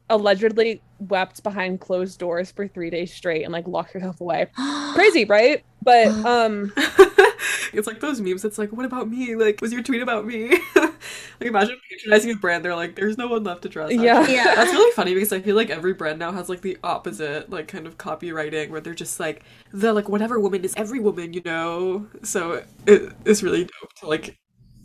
allegedly 0.09 0.83
wept 0.99 1.43
behind 1.43 1.81
closed 1.81 2.19
doors 2.19 2.51
for 2.51 2.67
three 2.67 2.91
days 2.91 3.15
straight 3.15 3.45
and 3.45 3.53
like 3.53 3.67
locked 3.67 3.93
herself 3.93 4.21
away. 4.21 4.47
Crazy, 4.95 5.25
right? 5.25 5.65
But 5.83 6.09
um, 6.09 6.73
it's 7.72 7.87
like 7.87 8.00
those 8.00 8.20
memes. 8.20 8.44
It's 8.44 8.59
like, 8.59 8.72
what 8.72 8.87
about 8.87 9.09
me? 9.11 9.35
Like, 9.37 9.61
was 9.61 9.72
your 9.72 9.83
tweet 9.83 10.03
about 10.03 10.26
me? 10.26 10.48
like, 10.76 10.92
imagine 11.40 11.76
patronizing 11.90 12.33
a 12.33 12.37
brand. 12.37 12.64
They're 12.64 12.74
like, 12.76 12.96
there's 12.96 13.18
no 13.18 13.29
one 13.29 13.44
left 13.44 13.62
to 13.62 13.68
dress. 13.68 13.92
Yeah. 13.92 14.20
actually. 14.20 14.35
Yeah. 14.35 14.55
That's 14.55 14.72
really 14.72 14.92
funny 14.92 15.14
because 15.14 15.33
I 15.33 15.40
feel 15.40 15.57
like 15.57 15.70
every 15.70 15.92
brand 15.94 16.18
now 16.18 16.33
has 16.33 16.48
like 16.48 16.61
the 16.62 16.79
opposite, 16.83 17.50
like 17.50 17.68
kind 17.68 17.87
of 17.87 17.98
copywriting 17.98 18.70
where 18.70 18.81
they're 18.81 18.94
just 18.94 19.18
like 19.20 19.42
the 19.72 19.92
like 19.92 20.09
whatever 20.09 20.38
woman 20.40 20.64
is 20.64 20.74
every 20.76 21.00
woman, 21.00 21.33
you 21.33 21.42
know. 21.44 22.07
So 22.22 22.64
it 22.87 23.12
is 23.24 23.42
really 23.42 23.64
dope 23.64 23.92
to 24.00 24.07
like 24.09 24.37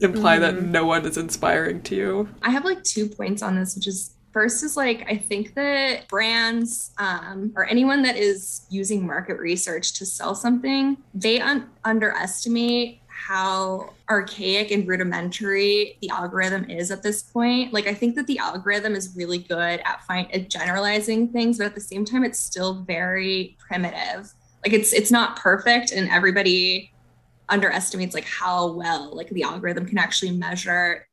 imply 0.01 0.39
that 0.39 0.55
Mhm. 0.55 0.69
no 0.71 0.85
one 0.85 1.05
is 1.05 1.17
inspiring 1.17 1.81
to 1.83 1.95
you. 1.95 2.29
I 2.41 2.51
have 2.51 2.65
like 2.65 2.83
two 2.83 3.07
points 3.09 3.41
on 3.41 3.55
this, 3.55 3.75
which 3.75 3.87
is 3.87 4.14
first 4.35 4.63
is 4.63 4.75
like 4.75 5.09
I 5.09 5.15
think 5.15 5.53
that 5.55 6.09
brands 6.09 6.91
um, 6.97 7.53
or 7.55 7.65
anyone 7.67 8.01
that 8.01 8.17
is 8.17 8.67
using 8.69 9.07
market 9.07 9.39
research 9.39 9.93
to 9.93 10.05
sell 10.05 10.35
something, 10.35 10.97
they 11.13 11.39
un- 11.39 11.69
underestimate 11.85 12.99
how 13.07 13.93
archaic 14.09 14.71
and 14.71 14.85
rudimentary 14.85 15.97
the 16.01 16.09
algorithm 16.09 16.69
is 16.69 16.91
at 16.91 17.01
this 17.01 17.23
point. 17.23 17.71
Like 17.71 17.87
I 17.87 17.93
think 17.93 18.15
that 18.15 18.27
the 18.27 18.37
algorithm 18.37 18.93
is 18.93 19.15
really 19.15 19.37
good 19.37 19.79
at 19.85 20.03
find 20.05 20.29
at 20.35 20.49
generalizing 20.49 21.29
things, 21.29 21.57
but 21.57 21.67
at 21.67 21.73
the 21.73 21.79
same 21.81 22.03
time, 22.03 22.25
it's 22.25 22.39
still 22.39 22.83
very 22.83 23.55
primitive. 23.57 24.33
Like 24.65 24.73
it's 24.73 24.91
it's 24.91 25.11
not 25.11 25.37
perfect, 25.37 25.93
and 25.93 26.09
everybody 26.09 26.91
underestimates 27.47 28.13
like 28.13 28.25
how 28.25 28.73
well 28.73 29.15
like 29.15 29.29
the 29.29 29.43
algorithm 29.43 29.85
can 29.85 29.97
actually 29.97 30.31
measure 30.31 31.07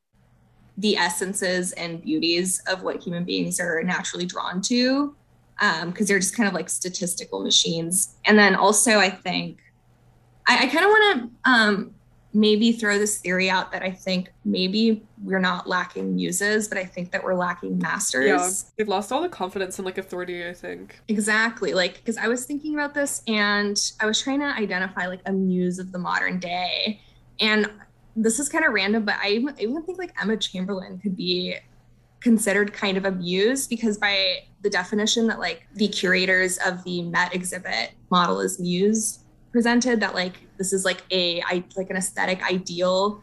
the 0.79 0.97
essences 0.97 1.73
and 1.73 2.03
beauties 2.03 2.63
of 2.67 2.83
what 2.83 3.03
human 3.03 3.25
beings 3.25 3.61
are 3.61 3.83
naturally 3.83 4.27
drawn 4.27 4.61
to 4.63 5.15
because 5.87 6.09
they're 6.09 6.19
just 6.19 6.37
kind 6.37 6.49
of 6.49 6.55
like 6.55 6.69
statistical 6.69 7.43
machines 7.43 8.17
and 8.25 8.39
then 8.39 8.55
also 8.55 8.99
i 8.99 9.09
think 9.09 9.59
i, 10.49 10.65
I 10.65 10.67
kind 10.67 10.85
of 10.85 10.91
want 10.91 11.23
to 11.45 11.51
um, 11.51 11.95
maybe 12.35 12.73
throw 12.73 12.99
this 12.99 13.19
theory 13.19 13.49
out 13.49 13.71
that 13.71 13.83
i 13.83 13.91
think 13.91 14.33
maybe 14.45 15.05
we're 15.23 15.39
not 15.39 15.69
lacking 15.69 16.17
muses 16.17 16.67
but 16.67 16.79
i 16.79 16.85
think 16.85 17.13
that 17.13 17.23
we're 17.23 17.35
lacking 17.35 17.79
masters 17.79 18.27
Yeah, 18.27 18.51
they've 18.77 18.89
lost 18.89 19.13
all 19.13 19.23
the 19.23 19.29
confidence 19.29 19.79
and 19.79 19.87
like 19.87 19.99
authority. 19.99 20.49
I 20.49 20.53
think. 20.53 21.01
Exactly. 21.09 21.75
Like, 21.75 21.97
because 21.97 22.17
I 22.17 22.27
was 22.29 22.45
thinking 22.45 22.75
about 22.75 22.95
this 22.95 23.23
and 23.29 23.79
I 24.01 24.07
was 24.07 24.21
trying 24.21 24.41
to 24.41 24.47
identify 24.47 25.07
like 25.07 25.21
a 25.27 25.33
muse 25.33 25.79
of 25.79 25.93
the 25.93 25.99
modern 25.99 26.41
day. 26.41 27.01
And 27.39 27.71
this 28.17 28.39
is 28.39 28.49
kind 28.49 28.65
of 28.65 28.73
random, 28.73 29.05
but 29.05 29.17
I 29.23 29.31
even, 29.31 29.55
I 29.59 29.63
even 29.63 29.83
think 29.83 29.99
like 29.99 30.13
Emma 30.21 30.37
Chamberlain 30.37 30.99
could 30.99 31.17
be 31.17 31.57
considered 32.21 32.73
kind 32.73 32.97
of 32.97 33.05
a 33.05 33.11
muse 33.11 33.67
because 33.67 33.99
by 33.99 34.45
the 34.63 34.71
definition 34.71 35.27
that 35.27 35.41
like 35.41 35.67
the 35.75 35.89
curators 35.89 36.59
of 36.59 36.85
the 36.85 37.03
Met 37.03 37.35
exhibit 37.35 37.93
model 38.11 38.41
is 38.41 38.61
muse 38.61 39.21
presented 39.51 40.01
that 40.01 40.15
like 40.15 40.35
this 40.57 40.73
is 40.73 40.85
like 40.85 41.03
a 41.11 41.43
like 41.77 41.91
an 41.91 41.97
aesthetic 41.97 42.43
ideal 42.49 43.23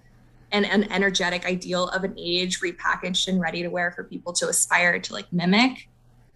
and 0.51 0.65
an 0.65 0.91
energetic 0.91 1.45
ideal 1.45 1.87
of 1.89 2.03
an 2.03 2.13
age 2.17 2.59
repackaged 2.59 3.27
and 3.29 3.39
ready 3.39 3.63
to 3.63 3.69
wear 3.69 3.91
for 3.91 4.03
people 4.03 4.33
to 4.33 4.49
aspire 4.49 4.99
to 4.99 5.13
like 5.13 5.31
mimic 5.31 5.87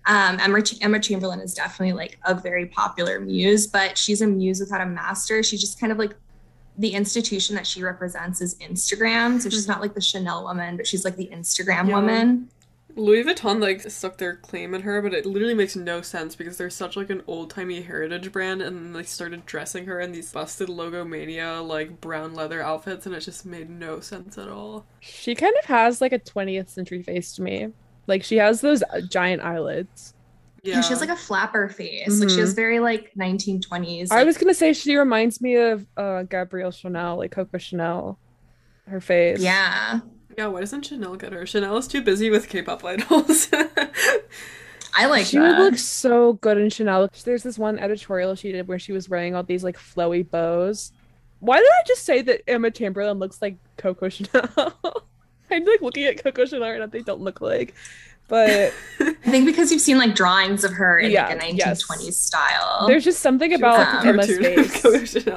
um, 0.06 0.38
Emma, 0.40 0.62
Emma 0.82 1.00
Chamberlain 1.00 1.40
is 1.40 1.54
definitely 1.54 1.94
like 1.94 2.20
a 2.26 2.36
very 2.36 2.66
popular 2.66 3.20
muse, 3.20 3.68
but 3.68 3.98
she's 3.98 4.22
a 4.22 4.28
muse 4.28 4.60
without 4.60 4.82
a 4.82 4.86
master. 4.86 5.42
She's 5.44 5.62
just 5.62 5.80
kind 5.80 5.92
of 5.92 5.98
like 5.98 6.14
the 6.78 6.90
institution 6.90 7.56
that 7.56 7.68
she 7.68 7.84
represents 7.84 8.42
is 8.42 8.56
Instagram. 8.56 9.40
So 9.42 9.50
she's 9.50 9.68
not 9.68 9.82
like 9.82 9.94
the 9.94 10.02
Chanel 10.02 10.44
woman, 10.44 10.78
but 10.78 10.88
she's 10.88 11.06
like 11.06 11.16
the 11.16 11.30
Instagram 11.32 11.88
Yeah. 11.90 11.96
woman. 11.96 12.50
Louis 12.96 13.24
Vuitton 13.24 13.60
like 13.60 13.82
stuck 13.90 14.18
their 14.18 14.36
claim 14.36 14.76
in 14.76 14.82
her, 14.84 15.02
but 15.02 15.16
it 15.16 15.26
literally 15.26 15.56
makes 15.56 15.76
no 15.76 16.02
sense 16.02 16.36
because 16.36 16.58
they're 16.58 16.70
such 16.70 16.96
like 16.96 17.10
an 17.10 17.24
old 17.26 17.50
timey 17.50 17.82
heritage 17.82 18.32
brand, 18.32 18.62
and 18.62 18.96
they 18.96 19.02
started 19.02 19.48
dressing 19.48 19.86
her 19.88 20.00
in 20.00 20.12
these 20.12 20.32
busted 20.32 20.70
logo 20.70 21.04
mania 21.04 21.60
like 21.62 22.00
brown 22.02 22.36
leather 22.36 22.62
outfits, 22.62 23.08
and 23.08 23.16
it 23.16 23.22
just 23.22 23.48
made 23.48 23.68
no 23.70 24.00
sense 24.00 24.38
at 24.38 24.48
all. 24.48 24.86
She 25.00 25.34
kind 25.34 25.56
of 25.58 25.66
has 25.66 26.02
like 26.02 26.14
a 26.14 26.20
20th 26.20 26.70
century 26.70 27.02
face 27.02 27.34
to 27.36 27.42
me. 27.42 27.70
Like 28.06 28.24
she 28.24 28.38
has 28.38 28.62
those 28.62 28.84
giant 29.10 29.42
eyelids. 29.42 30.13
Yeah, 30.64 30.76
Yeah. 30.76 30.82
She 30.82 30.90
has 30.90 31.02
like 31.02 31.10
a 31.10 31.16
flapper 31.16 31.70
face. 31.70 32.20
Like 32.20 32.30
she 32.30 32.40
has 32.40 32.54
very 32.54 32.80
like 32.80 33.12
1920s. 33.18 34.12
I 34.12 34.24
was 34.24 34.38
gonna 34.38 34.54
say 34.54 34.74
she 34.74 34.96
reminds 34.96 35.42
me 35.42 35.56
of 35.56 35.86
uh, 35.98 36.24
Gabrielle 36.24 36.72
Chanel, 36.72 37.18
like 37.18 37.32
Coco 37.32 37.58
Chanel. 37.58 38.18
Her 38.88 39.00
face. 39.00 39.40
yeah. 39.40 40.00
yeah. 40.38 40.48
Why 40.48 40.60
doesn't 40.60 40.84
Chanel 40.84 41.16
get 41.16 41.32
her? 41.34 41.46
Chanel 41.46 41.78
is 41.78 41.88
too 41.88 42.02
busy 42.02 42.30
with 42.30 42.50
K-pop 42.50 42.84
idols. 42.84 43.48
I 44.96 45.08
like 45.08 45.26
she 45.26 45.38
that. 45.38 45.58
would 45.58 45.64
look 45.64 45.78
so 45.80 46.34
good 46.34 46.58
in 46.58 46.70
Chanel. 46.70 47.10
There's 47.24 47.44
this 47.44 47.58
one 47.58 47.80
editorial 47.80 48.36
she 48.36 48.52
did 48.52 48.68
where 48.68 48.80
she 48.80 48.92
was 48.92 49.10
wearing 49.10 49.36
all 49.36 49.44
these 49.44 49.64
like 49.64 49.78
flowy 49.78 50.30
bows. 50.30 50.92
Why 51.40 51.58
did 51.58 51.68
I 51.68 51.84
just 51.88 52.04
say 52.04 52.22
that 52.22 52.42
Emma 52.48 52.72
Chamberlain 52.72 53.20
looks 53.20 53.42
like 53.42 53.58
Coco 53.78 54.08
Chanel? 54.10 54.50
I'm 55.52 55.66
like 55.66 55.82
looking 55.82 56.06
at 56.06 56.24
Coco 56.24 56.46
Chanel 56.46 56.70
right 56.70 56.80
now. 56.80 56.86
They 56.88 57.02
don't 57.02 57.22
look 57.22 57.42
like, 57.42 57.74
but 58.28 58.74
I 59.00 59.14
think 59.30 59.46
because 59.46 59.72
you've 59.72 59.82
seen 59.82 59.98
like 59.98 60.16
drawings 60.16 60.64
of 60.64 60.72
her 60.74 60.98
in 61.00 61.12
Yeah, 61.12 61.28
like 61.28 61.38
a 61.38 61.46
1920s 61.46 62.06
yes. 62.06 62.18
style. 62.18 62.88
there's 62.88 63.04
just 63.04 63.20
something 63.20 63.52
She 63.52 63.56
about 63.56 64.06
looks 64.06 64.28
like 64.30 64.40
Emma's 64.42 65.16
face. 65.18 65.28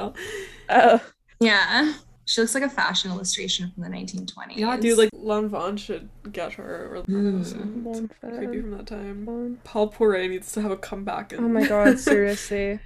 Uh, 0.68 0.99
yeah. 1.40 1.92
She 2.29 2.40
looks 2.40 2.55
like 2.57 2.64
a 2.64 2.68
fashion 2.68 3.12
illustration 3.12 3.70
from 3.72 3.85
the 3.85 3.88
1920s. 3.88 4.57
Yeah, 4.57 4.77
dude, 4.77 4.99
like 4.99 5.11
Lanvin 5.12 5.79
should 5.79 6.09
get 6.33 6.55
her. 6.55 6.96
Or 6.96 7.03
Mm. 7.05 8.11
creepy 8.20 8.61
from 8.62 8.70
that 8.72 8.87
time. 8.87 9.59
Paul 9.62 9.92
Poiret 9.92 10.31
needs 10.31 10.51
to 10.53 10.62
have 10.62 10.72
a 10.72 10.77
comeback. 10.77 11.33
And... 11.33 11.44
Oh 11.44 11.49
my 11.49 11.64
god, 11.66 11.99
seriously. 12.11 12.81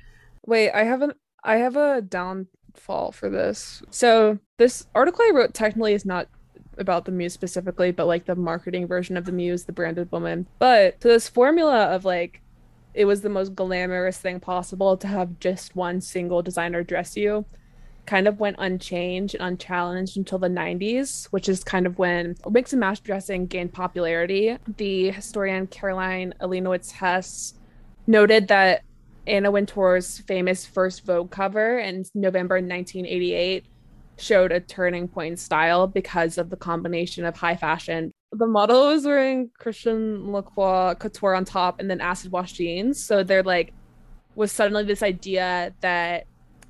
Wait, 0.47 0.71
I 0.73 0.85
have 0.85 1.01
an 1.03 1.13
I 1.43 1.57
have 1.57 1.77
a 1.77 2.03
downfall 2.03 3.13
for 3.13 3.31
this. 3.31 3.83
So 3.91 4.39
this 4.59 4.87
article 4.95 5.25
I 5.27 5.33
wrote 5.35 5.55
technically 5.55 5.95
is 5.95 6.05
not 6.05 6.29
about 6.81 7.05
the 7.05 7.13
muse 7.13 7.33
specifically, 7.33 7.91
but 7.91 8.07
like 8.07 8.25
the 8.25 8.35
marketing 8.35 8.87
version 8.87 9.17
of 9.17 9.25
the 9.25 9.33
muse, 9.33 9.65
the 9.65 9.73
branded 9.73 10.11
woman. 10.11 10.47
But 10.59 11.03
so 11.03 11.09
this 11.09 11.29
formula 11.29 11.85
of 11.87 12.05
like 12.05 12.41
it 12.93 13.05
was 13.05 13.21
the 13.21 13.29
most 13.29 13.55
glamorous 13.55 14.19
thing 14.19 14.41
possible 14.41 14.97
to 14.97 15.07
have 15.07 15.39
just 15.39 15.77
one 15.77 16.01
single 16.01 16.43
designer 16.43 16.83
dress 16.83 17.17
you 17.17 17.45
kind 18.07 18.27
of 18.27 18.41
went 18.41 18.57
unchanged 18.59 19.35
and 19.35 19.45
unchallenged 19.45 20.17
until 20.17 20.39
the 20.39 20.49
90s, 20.49 21.27
which 21.27 21.49
is 21.49 21.63
kind 21.63 21.87
of 21.87 21.99
when 21.99 22.35
mix 22.51 22.73
and 22.73 22.81
match 22.81 23.03
dressing 23.03 23.47
gained 23.47 23.73
popularity. 23.73 24.57
The 24.79 25.11
historian 25.11 25.69
Caroline 25.69 26.35
Alinowitz 26.41 26.91
Hess 26.91 27.55
noted 28.09 28.49
that 28.49 28.83
Anna 29.27 29.51
Wintour's 29.51 30.19
famous 30.19 30.67
first 30.67 31.05
Vogue 31.05 31.31
cover 31.31 31.79
in 31.79 32.05
November 32.15 32.57
1988 32.57 33.65
showed 34.21 34.53
a 34.53 34.61
turning 34.61 35.09
point 35.09 35.33
in 35.33 35.37
style 35.37 35.87
because 35.87 36.39
of 36.39 36.51
the 36.51 36.57
combination 36.57 37.25
of 37.25 37.37
high 37.37 37.57
fashion. 37.57 38.13
The 38.33 38.47
model 38.47 38.89
was 38.89 39.05
wearing 39.05 39.51
Christian 39.59 40.33
Lacroix 40.33 40.95
couture 40.95 41.35
on 41.35 41.45
top 41.45 41.81
and 41.81 41.91
then 41.91 42.01
acid 42.01 42.31
wash 42.31 42.53
jeans. 42.53 43.03
So 43.03 43.23
there 43.25 43.43
like 43.43 43.73
was 44.35 44.53
suddenly 44.53 44.85
this 44.85 45.03
idea 45.03 45.75
that 45.81 46.27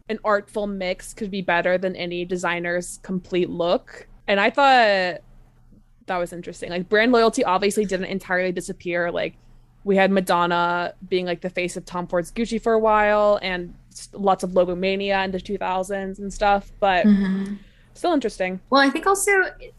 an 0.09 0.19
artful 0.25 0.67
mix 0.67 1.13
could 1.15 1.31
be 1.31 1.43
better 1.43 1.79
than 1.79 1.95
any 1.95 2.25
designer's 2.25 2.99
complete 3.03 3.51
look. 3.51 4.09
And 4.27 4.41
I 4.41 4.51
thought 4.51 5.21
that 6.07 6.17
was 6.17 6.33
interesting. 6.33 6.71
Like 6.71 6.89
brand 6.89 7.13
loyalty 7.13 7.45
obviously 7.45 7.85
didn't 7.85 8.07
entirely 8.07 8.53
disappear. 8.53 9.11
Like 9.11 9.37
we 9.85 9.97
had 9.97 10.11
Madonna 10.11 10.95
being 11.09 11.27
like 11.27 11.41
the 11.41 11.51
face 11.51 11.77
of 11.77 11.85
Tom 11.85 12.07
Ford's 12.07 12.33
Gucci 12.33 12.61
for 12.61 12.73
a 12.73 12.79
while 12.79 13.39
and 13.43 13.75
lots 14.13 14.43
of 14.45 14.55
logo 14.55 14.75
mania 14.75 15.23
in 15.25 15.31
the 15.31 15.41
2000s 15.41 16.19
and 16.19 16.33
stuff, 16.33 16.71
but 16.81 17.07
Mhm. 17.07 17.59
still 17.95 18.13
interesting. 18.13 18.61
Well, 18.71 18.81
I 18.81 18.91
think 18.91 19.07
also 19.07 19.31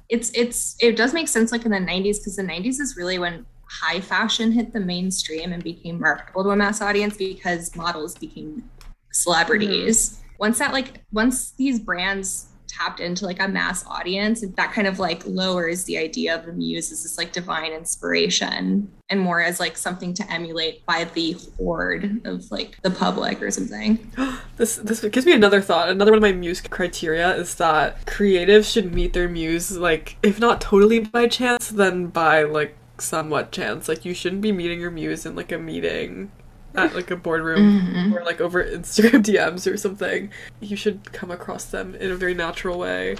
it's 0.10 0.32
it's 0.36 0.76
it 0.80 0.96
does 0.96 1.14
make 1.14 1.28
sense 1.28 1.52
like 1.52 1.66
in 1.66 1.72
the 1.72 1.80
90s 1.80 2.20
because 2.20 2.36
the 2.36 2.44
90s 2.44 2.80
is 2.80 2.96
really 2.98 3.20
when 3.20 3.46
high 3.70 4.02
fashion 4.02 4.52
hit 4.52 4.74
the 4.74 4.80
mainstream 4.82 5.54
and 5.54 5.64
became 5.64 6.00
marketable 6.00 6.44
to 6.44 6.50
a 6.50 6.56
mass 6.56 6.82
audience 6.82 7.16
because 7.18 7.74
models 7.76 8.16
became 8.16 8.64
celebrities. 9.12 10.22
Once 10.40 10.60
that 10.60 10.74
like 10.74 11.02
once 11.12 11.52
these 11.52 11.80
brands 11.80 12.48
tapped 12.72 13.00
into 13.00 13.26
like 13.26 13.42
a 13.42 13.48
mass 13.48 13.86
audience, 13.86 14.44
that 14.56 14.74
kind 14.74 14.88
of 14.88 15.00
like 15.00 15.24
lowers 15.26 15.84
the 15.84 15.98
idea 15.98 16.36
of 16.36 16.46
the 16.46 16.54
muse 16.54 16.92
as 16.92 17.04
this 17.04 17.18
like 17.18 17.32
divine 17.32 17.72
inspiration 17.72 18.90
and 19.10 19.20
more 19.20 19.42
as 19.42 19.60
like 19.60 19.78
something 19.78 20.14
to 20.14 20.32
emulate 20.32 20.86
by 20.86 21.04
the 21.14 21.36
horde 21.58 22.22
of 22.26 22.50
like 22.50 22.82
the 22.82 22.90
public 22.90 23.42
or 23.42 23.52
something. 23.52 24.12
This 24.58 24.76
this 24.76 25.02
gives 25.02 25.26
me 25.26 25.32
another 25.32 25.60
thought. 25.60 25.90
Another 25.90 26.12
one 26.12 26.20
of 26.20 26.22
my 26.22 26.34
muse 26.34 26.62
criteria 26.62 27.34
is 27.36 27.56
that 27.56 28.06
creatives 28.06 28.72
should 28.72 28.94
meet 28.94 29.14
their 29.14 29.28
muse 29.28 29.76
like 29.76 30.18
if 30.22 30.40
not 30.40 30.62
totally 30.62 31.00
by 31.00 31.28
chance, 31.28 31.70
then 31.70 32.08
by 32.08 32.44
like 32.44 32.78
somewhat 33.00 33.52
chance. 33.52 33.88
Like 33.88 34.06
you 34.06 34.14
shouldn't 34.14 34.44
be 34.44 34.52
meeting 34.52 34.80
your 34.80 34.91
muse 34.91 35.26
in 35.26 35.36
like 35.36 35.52
a 35.52 35.58
meeting 35.58 36.32
at 36.76 36.95
like 36.95 37.11
a 37.11 37.15
boardroom 37.15 37.82
Mhm. 38.11 38.15
or 38.15 38.24
like 38.24 38.39
over 38.41 38.63
Instagram 38.63 39.24
DMs 39.26 39.72
or 39.72 39.78
something. 39.78 40.32
You 40.59 40.76
should 40.76 41.11
come 41.11 41.32
across 41.32 41.65
them 41.65 41.95
in 41.95 42.11
a 42.11 42.15
very 42.15 42.34
natural 42.34 42.78
way. 42.80 43.17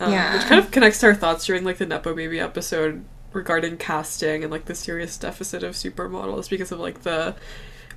Um, 0.00 0.12
Yeah. 0.12 0.34
Which 0.34 0.44
kind 0.46 0.58
of 0.64 0.70
connects 0.70 1.00
to 1.00 1.06
our 1.06 1.14
thoughts 1.14 1.46
during 1.46 1.64
like 1.64 1.78
the 1.78 1.86
Nepo 1.86 2.14
Baby 2.14 2.40
episode 2.40 3.04
regarding 3.32 3.76
casting 3.76 4.42
and 4.42 4.50
like 4.50 4.64
the 4.66 4.74
serious 4.74 5.16
deficit 5.16 5.62
of 5.62 5.74
supermodels 5.74 6.48
because 6.48 6.70
of 6.72 6.78
like 6.80 7.02
the 7.02 7.34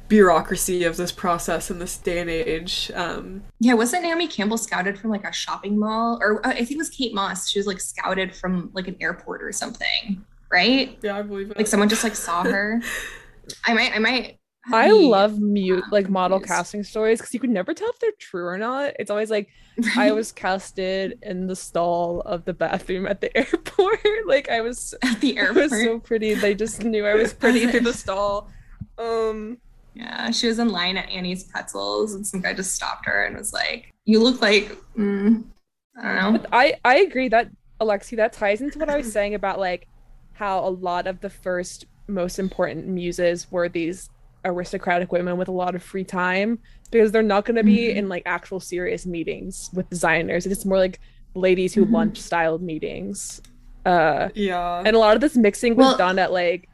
bureaucracy 0.08 0.84
of 0.86 0.96
this 0.98 1.12
process 1.12 1.70
in 1.70 1.80
this 1.80 1.98
day 1.98 2.20
and 2.20 2.30
age. 2.30 2.92
Um, 2.96 3.44
yeah, 3.60 3.74
wasn't 3.74 4.04
Naomi 4.04 4.28
Campbell 4.28 4.58
scouted 4.58 4.98
from 4.98 5.10
like 5.12 5.26
a 5.26 5.34
shopping 5.34 5.78
mall, 5.78 6.18
or 6.22 6.46
uh, 6.46 6.52
I 6.52 6.56
think 6.58 6.72
it 6.72 6.78
was 6.78 6.90
Kate 6.90 7.14
Moss. 7.14 7.50
She 7.50 7.60
was 7.60 7.68
like 7.68 7.80
scouted 7.82 8.34
from 8.36 8.70
like 8.74 8.88
an 8.88 8.96
airport 9.02 9.44
or 9.44 9.52
something, 9.52 10.24
right? 10.52 10.98
Yeah, 11.02 11.18
I 11.18 11.22
believe 11.24 11.52
it. 11.52 11.58
Like 11.58 11.68
someone 11.68 11.90
just 11.90 12.04
like 12.04 12.16
saw 12.16 12.44
her. 12.44 12.82
I 13.66 13.74
might, 13.74 13.94
I 13.96 14.00
might. 14.00 14.40
I 14.72 14.92
love 14.92 15.40
mute 15.40 15.84
like 15.92 16.10
model 16.10 16.40
casting 16.40 16.84
stories 16.84 17.20
because 17.20 17.34
you 17.34 17.40
can 17.40 17.54
never 17.54 17.74
tell 17.74 17.90
if 17.90 18.00
they're 18.00 18.12
true 18.20 18.46
or 18.46 18.58
not. 18.58 18.94
It's 19.00 19.12
always 19.12 19.30
like? 19.30 19.50
I 19.96 20.12
was 20.14 20.32
casted 20.32 21.20
in 21.22 21.48
the 21.48 21.56
stall 21.56 22.22
of 22.22 22.46
the 22.46 22.54
bathroom 22.54 23.08
at 23.08 23.22
the 23.22 23.36
airport. 23.38 24.00
like 24.28 24.50
I 24.50 24.62
was 24.62 24.94
at 25.04 25.22
the 25.22 25.38
airport. 25.38 25.58
I 25.58 25.62
was 25.62 25.84
so 25.84 26.00
pretty. 26.00 26.34
They 26.34 26.56
just 26.56 26.84
knew 26.84 27.06
I 27.06 27.16
was 27.16 27.34
pretty 27.34 27.68
through 27.68 27.82
the 27.82 27.94
stall. 27.94 28.50
Um 28.98 29.58
yeah, 29.94 30.30
she 30.30 30.48
was 30.48 30.60
in 30.60 30.70
line 30.70 30.96
at 30.96 31.10
Annie's 31.10 31.44
Pretzels, 31.44 32.14
and 32.14 32.26
some 32.26 32.40
guy 32.40 32.54
just 32.54 32.76
stopped 32.76 33.08
her 33.08 33.26
and 33.26 33.36
was 33.36 33.52
like, 33.52 33.92
"You 34.06 34.22
look 34.22 34.42
like 34.42 34.78
mm, 34.96 35.44
I 36.00 36.04
don't 36.04 36.16
know." 36.34 36.40
But 36.40 36.50
I 36.52 36.76
I 36.86 37.00
agree 37.00 37.30
that 37.30 37.50
Alexi 37.82 38.16
that 38.18 38.34
ties 38.34 38.62
into 38.62 38.78
what 38.78 38.90
I 38.90 38.98
was 38.98 39.12
saying 39.12 39.34
about 39.34 39.60
like 39.60 39.88
how 40.34 40.60
a 40.60 40.70
lot 40.70 41.08
of 41.08 41.22
the 41.22 41.32
first 41.32 41.86
most 42.08 42.38
important 42.38 42.88
muses 42.88 43.52
were 43.52 43.70
these 43.70 44.10
aristocratic 44.48 45.12
women 45.12 45.38
with 45.38 45.48
a 45.48 45.52
lot 45.52 45.76
of 45.76 45.84
free 45.84 46.04
time 46.04 46.60
because 46.90 47.12
they're 47.12 47.24
not 47.24 47.46
going 47.46 47.56
to 47.58 47.64
be 47.64 47.78
mm-hmm. 47.78 47.98
in 48.00 48.10
like 48.10 48.24
actual 48.26 48.60
serious 48.60 49.06
meetings 49.06 49.70
with 49.74 49.90
designers. 49.90 50.46
It's 50.46 50.66
more 50.66 50.78
like 50.78 51.00
ladies 51.36 51.74
who 51.74 51.84
mm-hmm. 51.84 51.96
lunch 51.96 52.20
style 52.20 52.58
meetings. 52.60 53.42
Uh, 53.86 54.30
yeah, 54.36 54.82
and 54.86 54.96
a 54.96 55.00
lot 55.00 55.16
of 55.16 55.22
this 55.22 55.36
mixing 55.36 55.76
was 55.76 55.86
well, 55.86 55.98
done 55.98 56.20
at 56.20 56.32
like 56.32 56.68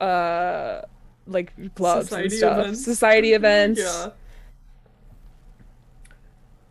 uh 0.00 0.82
like 1.26 1.52
clubs 1.74 2.08
society 2.08 2.24
and 2.24 2.32
stuff, 2.34 2.58
events. 2.58 2.84
society 2.84 3.32
events. 3.32 3.80
Yeah. 3.80 4.10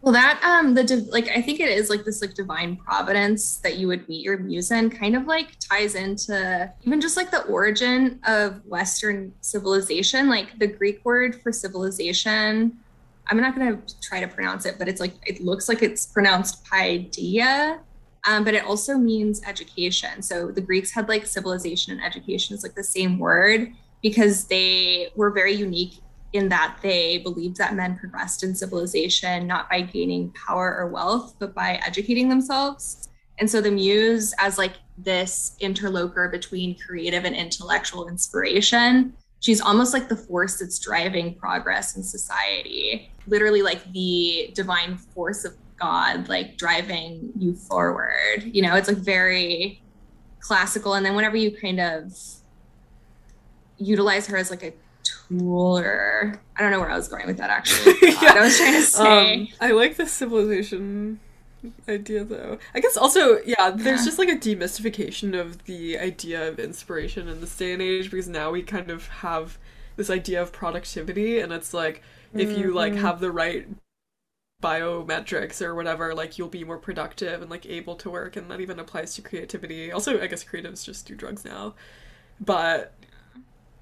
Well, 0.03 0.11
that 0.11 0.43
um 0.43 0.73
the 0.73 1.07
like 1.13 1.29
I 1.29 1.41
think 1.41 1.61
it 1.61 1.69
is 1.69 1.89
like 1.89 2.03
this 2.03 2.21
like 2.21 2.33
divine 2.33 2.75
providence 2.75 3.59
that 3.59 3.77
you 3.77 3.87
would 3.87 4.07
meet 4.09 4.21
your 4.21 4.37
muse 4.37 4.69
in 4.69 4.89
kind 4.89 5.15
of 5.15 5.27
like 5.27 5.57
ties 5.59 5.95
into 5.95 6.69
even 6.81 6.99
just 6.99 7.15
like 7.15 7.31
the 7.31 7.43
origin 7.43 8.19
of 8.27 8.59
Western 8.65 9.31
civilization. 9.39 10.27
Like 10.27 10.59
the 10.59 10.67
Greek 10.67 11.05
word 11.05 11.41
for 11.41 11.53
civilization, 11.53 12.77
I'm 13.29 13.39
not 13.39 13.55
gonna 13.55 13.79
try 14.01 14.19
to 14.19 14.27
pronounce 14.27 14.65
it, 14.65 14.75
but 14.77 14.89
it's 14.89 14.99
like 14.99 15.13
it 15.25 15.41
looks 15.41 15.69
like 15.69 15.81
it's 15.81 16.05
pronounced 16.05 16.65
paideia. 16.65 17.79
Um, 18.27 18.43
but 18.43 18.55
it 18.55 18.65
also 18.65 18.97
means 18.97 19.41
education. 19.47 20.21
So 20.21 20.51
the 20.51 20.59
Greeks 20.59 20.91
had 20.91 21.07
like 21.07 21.25
civilization 21.25 21.93
and 21.93 22.03
education 22.03 22.55
is 22.55 22.63
like 22.63 22.75
the 22.75 22.83
same 22.83 23.19
word 23.19 23.71
because 24.01 24.47
they 24.47 25.11
were 25.15 25.29
very 25.29 25.53
unique 25.53 26.02
in 26.33 26.49
that 26.49 26.77
they 26.81 27.19
believed 27.19 27.57
that 27.57 27.75
men 27.75 27.97
progressed 27.97 28.43
in 28.43 28.55
civilization 28.55 29.47
not 29.47 29.69
by 29.69 29.81
gaining 29.81 30.31
power 30.31 30.75
or 30.77 30.87
wealth, 30.87 31.35
but 31.39 31.53
by 31.53 31.79
educating 31.85 32.27
themselves. 32.27 33.09
And 33.39 33.49
so 33.49 33.61
the 33.61 33.71
muse, 33.71 34.33
as 34.39 34.57
like 34.57 34.73
this 34.97 35.55
interloper 35.59 36.27
between 36.29 36.77
creative 36.77 37.25
and 37.25 37.35
intellectual 37.35 38.07
inspiration, 38.07 39.13
she's 39.39 39.61
almost 39.61 39.93
like 39.93 40.09
the 40.09 40.15
force 40.15 40.59
that's 40.59 40.79
driving 40.79 41.35
progress 41.35 41.95
in 41.95 42.03
society, 42.03 43.11
literally 43.27 43.61
like 43.61 43.91
the 43.91 44.51
divine 44.53 44.97
force 44.97 45.45
of 45.45 45.55
God, 45.79 46.29
like 46.29 46.57
driving 46.57 47.31
you 47.37 47.53
forward. 47.55 48.43
You 48.43 48.61
know, 48.61 48.75
it's 48.75 48.87
like 48.87 48.97
very 48.97 49.81
classical. 50.39 50.93
And 50.93 51.05
then 51.05 51.15
whenever 51.15 51.37
you 51.37 51.51
kind 51.55 51.79
of 51.79 52.13
utilize 53.77 54.27
her 54.27 54.37
as 54.37 54.49
like 54.49 54.63
a 54.63 54.73
or 55.41 56.39
I 56.55 56.61
don't 56.61 56.71
know 56.71 56.79
where 56.79 56.89
I 56.89 56.95
was 56.95 57.07
going 57.07 57.27
with 57.27 57.37
that 57.37 57.49
actually. 57.49 57.95
yeah. 58.01 58.33
I 58.35 58.41
was 58.41 58.57
trying 58.57 58.73
to 58.73 58.81
say. 58.81 59.33
Um, 59.41 59.47
I 59.61 59.71
like 59.71 59.95
the 59.95 60.05
civilization 60.05 61.19
idea 61.87 62.23
though. 62.23 62.57
I 62.73 62.79
guess 62.79 62.97
also, 62.97 63.39
yeah, 63.45 63.71
there's 63.71 64.01
yeah. 64.01 64.05
just 64.05 64.19
like 64.19 64.29
a 64.29 64.35
demystification 64.35 65.39
of 65.39 65.63
the 65.65 65.97
idea 65.97 66.47
of 66.47 66.59
inspiration 66.59 67.27
in 67.27 67.41
this 67.41 67.55
day 67.55 67.73
and 67.73 67.81
age 67.81 68.11
because 68.11 68.27
now 68.27 68.51
we 68.51 68.61
kind 68.61 68.91
of 68.91 69.07
have 69.07 69.57
this 69.95 70.09
idea 70.09 70.41
of 70.41 70.51
productivity 70.51 71.39
and 71.39 71.53
it's 71.53 71.73
like 71.73 72.01
if 72.33 72.49
mm-hmm. 72.49 72.61
you 72.61 72.73
like 72.73 72.93
mm-hmm. 72.93 73.03
have 73.03 73.19
the 73.19 73.31
right 73.31 73.67
biometrics 74.61 75.61
or 75.61 75.75
whatever, 75.75 76.15
like 76.15 76.37
you'll 76.37 76.47
be 76.47 76.63
more 76.63 76.77
productive 76.77 77.41
and 77.41 77.51
like 77.51 77.65
able 77.65 77.95
to 77.95 78.09
work 78.09 78.35
and 78.35 78.49
that 78.49 78.61
even 78.61 78.79
applies 78.79 79.13
to 79.15 79.21
creativity. 79.21 79.91
Also, 79.91 80.19
I 80.21 80.27
guess 80.27 80.43
creatives 80.43 80.85
just 80.85 81.05
do 81.05 81.15
drugs 81.15 81.45
now. 81.45 81.75
But 82.39 82.93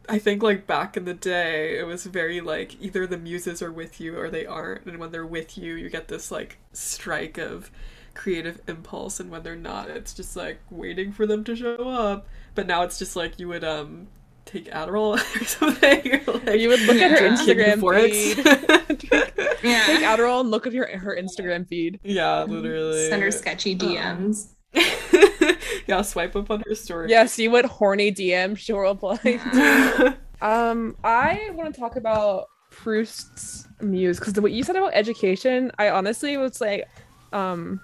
I 0.09 0.19
think 0.19 0.43
like 0.43 0.67
back 0.67 0.97
in 0.97 1.05
the 1.05 1.13
day, 1.13 1.77
it 1.77 1.85
was 1.85 2.05
very 2.05 2.41
like 2.41 2.81
either 2.81 3.05
the 3.07 3.17
muses 3.17 3.61
are 3.61 3.71
with 3.71 4.01
you 4.01 4.17
or 4.17 4.29
they 4.29 4.45
aren't, 4.45 4.85
and 4.85 4.97
when 4.97 5.11
they're 5.11 5.25
with 5.25 5.57
you, 5.57 5.75
you 5.75 5.89
get 5.89 6.07
this 6.07 6.31
like 6.31 6.57
strike 6.73 7.37
of 7.37 7.71
creative 8.13 8.61
impulse, 8.67 9.19
and 9.19 9.29
when 9.29 9.43
they're 9.43 9.55
not, 9.55 9.89
it's 9.89 10.13
just 10.13 10.35
like 10.35 10.59
waiting 10.69 11.11
for 11.11 11.25
them 11.25 11.43
to 11.45 11.55
show 11.55 11.87
up. 11.89 12.27
But 12.55 12.67
now 12.67 12.83
it's 12.83 12.99
just 12.99 13.15
like 13.15 13.39
you 13.39 13.47
would 13.47 13.63
um 13.63 14.07
take 14.45 14.65
Adderall 14.65 15.13
or 15.41 15.45
something. 15.45 16.11
like, 16.45 16.59
you 16.59 16.69
would 16.69 16.81
look 16.81 16.97
at 16.97 17.19
her 17.19 17.29
Instagram 17.29 17.79
feed. 17.79 18.37
yeah. 19.63 19.85
Take 19.85 20.01
Adderall 20.01 20.41
and 20.41 20.51
look 20.51 20.67
at 20.67 20.73
her 20.73 20.97
her 20.97 21.15
Instagram 21.15 21.67
feed. 21.67 21.99
Yeah, 22.03 22.43
literally. 22.43 23.09
Send 23.09 23.21
her 23.21 23.31
sketchy 23.31 23.75
DMs. 23.75 24.49
yeah, 25.87 26.01
swipe 26.01 26.35
up 26.35 26.49
on 26.49 26.63
her 26.67 26.75
story. 26.75 27.09
Yeah, 27.09 27.25
see 27.25 27.47
what 27.47 27.65
horny 27.65 28.11
DM 28.11 28.57
she'll 28.57 28.77
reply. 28.79 29.19
um, 30.41 30.95
I 31.03 31.49
want 31.53 31.73
to 31.73 31.79
talk 31.79 31.95
about 31.95 32.47
Proust's 32.69 33.67
muse 33.81 34.19
because 34.19 34.39
what 34.39 34.51
you 34.51 34.63
said 34.63 34.75
about 34.75 34.93
education, 34.93 35.71
I 35.77 35.89
honestly 35.89 36.37
was 36.37 36.61
like, 36.61 36.87
um, 37.33 37.79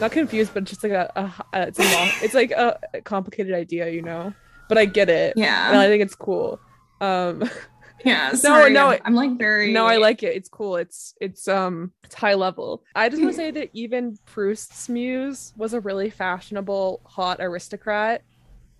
not 0.00 0.12
confused, 0.12 0.54
but 0.54 0.64
just 0.64 0.82
like 0.82 0.92
a, 0.92 1.10
a, 1.16 1.58
a 1.58 1.66
it's 1.68 1.78
a 1.78 1.82
long, 1.82 2.10
it's 2.22 2.34
like 2.34 2.50
a, 2.50 2.78
a 2.94 3.00
complicated 3.00 3.54
idea, 3.54 3.88
you 3.90 4.02
know. 4.02 4.32
But 4.68 4.78
I 4.78 4.84
get 4.86 5.08
it. 5.08 5.34
Yeah, 5.36 5.68
and 5.68 5.78
I 5.78 5.88
think 5.88 6.02
it's 6.02 6.14
cool. 6.14 6.60
Um, 7.00 7.48
yeah 8.04 8.32
sorry. 8.34 8.72
no 8.72 8.90
no 8.90 8.98
i'm 9.04 9.14
like 9.14 9.38
very 9.38 9.72
no 9.72 9.86
i 9.86 9.96
like 9.96 10.22
it. 10.22 10.36
It's 10.36 10.48
cool. 10.48 10.76
It's 10.76 11.14
it's 11.20 11.48
um 11.48 11.92
it's 12.04 12.14
high 12.14 12.34
level. 12.34 12.82
I 12.94 13.08
just 13.08 13.22
want 13.22 13.32
to 13.34 13.36
say 13.36 13.50
that 13.52 13.70
even 13.72 14.18
proust's 14.26 14.88
muse 14.88 15.52
was 15.56 15.74
a 15.74 15.80
really 15.80 16.10
fashionable 16.10 17.00
hot 17.04 17.38
aristocrat. 17.40 18.22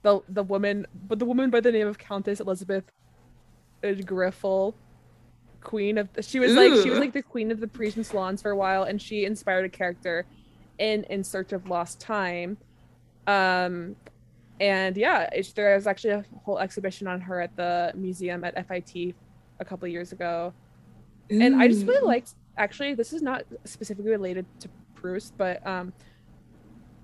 The 0.03 0.21
the 0.29 0.43
woman 0.43 0.87
but 1.07 1.19
the 1.19 1.25
woman 1.25 1.51
by 1.51 1.61
the 1.61 1.73
name 1.73 1.87
of 1.87 1.99
countess 1.99 2.41
elizabeth 2.41 2.85
Greffulhe 3.83 4.75
queen 5.61 5.99
of 5.99 6.09
she 6.21 6.41
was 6.41 6.53
Ooh. 6.53 6.55
like 6.57 6.83
she 6.83 6.91
was 6.91 6.99
like 6.99 7.13
the 7.13 7.23
queen 7.23 7.53
of 7.53 7.61
the 7.61 7.69
parisian 7.69 8.03
salons 8.03 8.43
for 8.43 8.51
a 8.51 8.57
while 8.57 8.83
and 8.83 9.01
she 9.01 9.25
inspired 9.25 9.65
a 9.65 9.69
character 9.69 10.27
in 10.79 11.05
in 11.05 11.23
search 11.23 11.53
of 11.53 11.69
lost 11.69 12.01
time. 12.01 12.57
Um 13.27 13.95
and 14.63 14.97
yeah, 14.97 15.29
there 15.57 15.75
was 15.75 15.89
actually 15.89 16.11
a 16.11 16.25
whole 16.45 16.61
exhibition 16.61 17.09
on 17.09 17.21
her 17.21 17.41
at 17.41 17.55
the 17.57 17.91
museum 17.97 18.45
at 18.45 18.55
FIT 18.69 19.13
a 19.59 19.65
couple 19.65 19.89
years 19.89 20.13
ago. 20.13 20.55
Ooh. 21.33 21.43
And 21.43 21.57
I 21.57 21.67
just 21.67 21.85
really 21.85 22.07
liked 22.07 22.35
actually 22.57 22.95
this 22.95 23.13
is 23.13 23.23
not 23.23 23.43
specifically 23.65 24.13
related 24.13 24.47
to 24.61 24.69
Proust, 24.95 25.37
but 25.37 25.67
um 25.67 25.93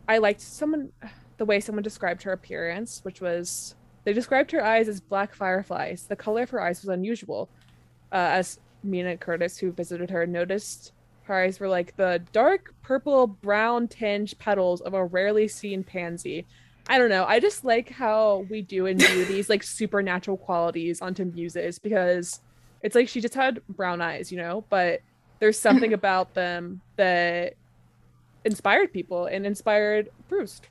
I 0.07 0.19
liked 0.19 0.41
someone 0.41 0.93
the 1.39 1.45
way 1.45 1.59
someone 1.59 1.83
described 1.83 2.23
her 2.23 2.33
appearance, 2.33 3.01
which 3.03 3.21
was 3.21 3.75
they 4.05 4.13
described 4.13 4.53
her 4.53 4.65
eyes 4.65 4.89
as 4.89 5.01
black 5.01 5.35
fireflies. 5.35 6.07
The 6.07 6.17
color 6.17 6.43
of 6.43 6.51
her 6.51 6.63
eyes 6.63 6.81
was 6.81 6.91
unusual. 6.91 7.49
Uh, 8.13 8.39
as 8.39 8.61
Mina 8.85 9.17
Curtis, 9.17 9.59
who 9.59 9.73
visited 9.73 10.11
her, 10.11 10.27
noticed 10.27 10.93
her 11.25 11.43
eyes 11.43 11.59
were 11.59 11.69
like 11.69 11.97
the 11.97 12.23
dark 12.33 12.73
purple 12.83 13.27
brown 13.27 13.89
tinge 13.89 14.39
petals 14.39 14.81
of 14.81 14.95
a 14.95 15.05
rarely 15.05 15.49
seen 15.49 15.83
pansy 15.83 16.47
I 16.89 16.99
don't 16.99 17.11
know. 17.11 17.24
I 17.26 17.39
just 17.39 17.64
like 17.64 17.91
how 17.91 18.47
we 18.49 18.62
do 18.62 18.86
imbue 18.86 19.24
these 19.26 19.51
like 19.51 19.62
supernatural 19.62 20.39
qualities 20.39 21.03
onto 21.03 21.24
muses 21.24 21.78
because 21.78 22.41
it's 22.82 22.95
like 22.95 23.09
she 23.09 23.20
just 23.20 23.34
had 23.34 23.61
brown 23.68 24.01
eyes, 24.01 24.32
you 24.32 24.39
know, 24.39 24.64
but 24.70 25.01
there's 25.39 25.59
something 25.61 25.93
about 25.93 26.34
them 26.34 26.80
that 26.97 27.55
inspired 28.45 28.93
people 28.93 29.26
and 29.26 29.47
inspired 29.47 30.09
Proust. 30.28 30.68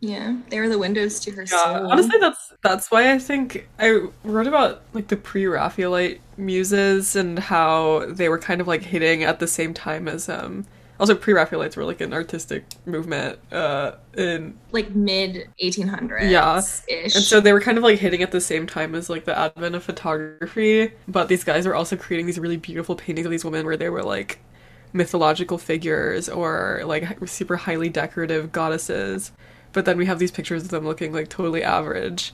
Yeah, 0.00 0.38
they 0.48 0.58
were 0.58 0.68
the 0.68 0.80
windows 0.80 1.20
to 1.20 1.30
her 1.30 1.42
yeah, 1.42 1.78
soul. 1.78 1.92
Honestly, 1.92 2.18
that's 2.18 2.52
that's 2.64 2.90
why 2.90 3.12
I 3.12 3.18
think 3.20 3.68
I 3.78 4.08
wrote 4.24 4.48
about 4.48 4.82
like 4.94 5.06
the 5.06 5.16
pre-Raphaelite 5.16 6.20
muses 6.36 7.14
and 7.14 7.38
how 7.38 8.06
they 8.08 8.28
were 8.28 8.38
kind 8.38 8.60
of 8.60 8.66
like 8.66 8.82
hitting 8.82 9.22
at 9.22 9.38
the 9.38 9.46
same 9.46 9.72
time 9.72 10.08
as 10.08 10.28
um 10.28 10.66
also, 11.02 11.16
pre-Raphaelites 11.16 11.76
were 11.76 11.84
like 11.84 12.00
an 12.00 12.12
artistic 12.12 12.64
movement 12.86 13.36
uh, 13.50 13.96
in 14.16 14.56
like 14.70 14.94
mid 14.94 15.48
1800s. 15.60 16.30
Yeah, 16.30 16.62
and 16.88 17.10
so 17.10 17.40
they 17.40 17.52
were 17.52 17.60
kind 17.60 17.76
of 17.76 17.82
like 17.82 17.98
hitting 17.98 18.22
at 18.22 18.30
the 18.30 18.40
same 18.40 18.68
time 18.68 18.94
as 18.94 19.10
like 19.10 19.24
the 19.24 19.36
advent 19.36 19.74
of 19.74 19.82
photography. 19.82 20.92
But 21.08 21.26
these 21.26 21.42
guys 21.42 21.66
were 21.66 21.74
also 21.74 21.96
creating 21.96 22.26
these 22.26 22.38
really 22.38 22.56
beautiful 22.56 22.94
paintings 22.94 23.26
of 23.26 23.32
these 23.32 23.44
women 23.44 23.66
where 23.66 23.76
they 23.76 23.90
were 23.90 24.04
like 24.04 24.38
mythological 24.92 25.58
figures 25.58 26.28
or 26.28 26.82
like 26.84 27.18
super 27.28 27.56
highly 27.56 27.88
decorative 27.88 28.52
goddesses. 28.52 29.32
But 29.72 29.86
then 29.86 29.98
we 29.98 30.06
have 30.06 30.20
these 30.20 30.30
pictures 30.30 30.62
of 30.62 30.68
them 30.68 30.84
looking 30.84 31.12
like 31.12 31.30
totally 31.30 31.64
average. 31.64 32.32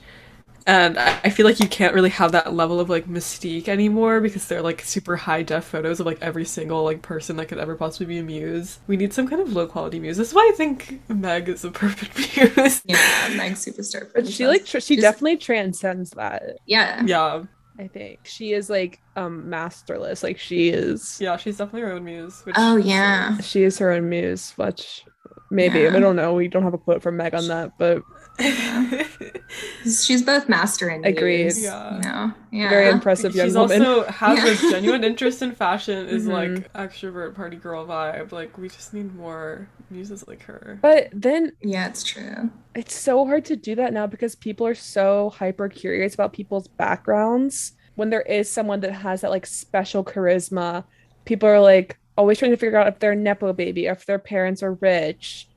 And 0.67 0.97
I 0.99 1.19
I 1.23 1.29
feel 1.29 1.45
like 1.45 1.59
you 1.59 1.67
can't 1.67 1.93
really 1.93 2.09
have 2.09 2.31
that 2.33 2.53
level 2.53 2.79
of 2.79 2.89
like 2.89 3.07
mystique 3.07 3.67
anymore 3.67 4.19
because 4.21 4.47
they're 4.47 4.61
like 4.61 4.81
super 4.81 5.15
high 5.15 5.41
def 5.43 5.65
photos 5.65 5.99
of 5.99 6.05
like 6.05 6.17
every 6.21 6.45
single 6.45 6.83
like 6.83 7.01
person 7.01 7.37
that 7.37 7.47
could 7.47 7.57
ever 7.57 7.75
possibly 7.75 8.05
be 8.05 8.19
a 8.19 8.23
muse. 8.23 8.79
We 8.87 8.97
need 8.97 9.13
some 9.13 9.27
kind 9.27 9.41
of 9.41 9.53
low 9.53 9.67
quality 9.67 9.99
muse. 9.99 10.17
That's 10.17 10.33
why 10.33 10.49
I 10.53 10.55
think 10.55 11.01
Meg 11.09 11.49
is 11.49 11.63
a 11.65 11.71
perfect 11.71 12.17
muse. 12.37 12.81
Yeah, 12.85 13.33
Meg 13.35 13.53
Superstar. 13.53 14.09
But 14.13 14.27
she 14.27 14.47
like 14.47 14.65
tr- 14.65 14.79
she 14.79 14.95
Just- 14.95 15.01
definitely 15.03 15.37
transcends 15.37 16.11
that. 16.11 16.57
Yeah. 16.65 17.03
yeah, 17.05 17.43
I 17.79 17.87
think 17.87 18.19
she 18.25 18.53
is 18.53 18.69
like 18.69 18.99
um 19.15 19.49
masterless. 19.49 20.21
Like 20.23 20.37
she 20.37 20.69
is 20.69 21.17
yeah, 21.21 21.37
she's 21.37 21.57
definitely 21.57 21.81
her 21.81 21.93
own 21.93 22.03
muse. 22.03 22.41
Which 22.45 22.55
Oh 22.57 22.75
yeah. 22.77 23.37
she 23.39 23.63
is 23.63 23.77
her 23.79 23.91
own 23.91 24.09
muse. 24.09 24.51
Which 24.57 25.03
maybe 25.49 25.79
Yeah. 25.79 25.95
I 25.95 25.99
don't 25.99 26.15
know. 26.15 26.33
We 26.33 26.47
don't 26.47 26.63
have 26.63 26.73
a 26.73 26.77
quote 26.77 27.01
from 27.01 27.17
Meg 27.17 27.33
on 27.33 27.47
that, 27.47 27.71
but 27.79 28.03
She's 29.83 30.21
both 30.23 30.47
master 30.49 30.87
and 30.89 31.05
Agreed. 31.05 31.53
Yeah. 31.57 31.95
You 31.95 32.01
know. 32.01 32.33
Yeah. 32.51 32.69
very 32.69 32.89
impressive 32.89 33.35
young 33.35 33.47
She's 33.47 33.55
woman. 33.57 33.83
also 33.85 34.03
has 34.11 34.37
Yeah. 34.61 34.69
a 34.69 34.71
genuine 34.71 35.03
interest 35.03 35.41
in 35.41 35.51
fashion. 35.53 36.07
Is 36.07 36.25
Mhm. 36.27 36.31
like 36.63 36.73
extrovert 36.73 37.35
party 37.35 37.57
girl 37.57 37.85
vibe. 37.85 38.31
Like 38.31 38.57
we 38.57 38.69
just 38.69 38.93
need 38.93 39.15
more 39.15 39.67
muses 39.89 40.27
like 40.27 40.43
her. 40.43 40.77
but 40.81 41.09
then 41.13 41.51
Yeah, 41.61 41.87
it's 41.87 42.03
true. 42.03 42.49
it's 42.75 42.95
so 42.95 43.25
hard 43.25 43.45
to 43.45 43.55
do 43.55 43.75
that 43.75 43.93
now 43.93 44.07
because 44.07 44.35
people 44.35 44.65
are 44.67 44.75
so 44.75 45.29
hyper 45.31 45.67
curious 45.69 46.13
about 46.13 46.33
people's 46.33 46.67
backgrounds. 46.67 47.73
When 47.95 48.09
there 48.09 48.21
is 48.21 48.49
someone 48.51 48.79
that 48.81 48.93
has 48.93 49.21
that 49.21 49.31
like 49.31 49.45
special 49.45 50.03
charisma, 50.03 50.83
people 51.25 51.49
are 51.49 51.59
like 51.59 51.97
always 52.17 52.37
trying 52.39 52.51
to 52.51 52.57
figure 52.57 52.77
out 52.77 52.87
if 52.87 52.99
they're 52.99 53.11
a 53.13 53.15
nepo 53.15 53.51
baby, 53.53 53.87
if 53.87 54.05
their 54.05 54.19
parents 54.19 54.61
are 54.63 54.73
rich. 54.73 55.47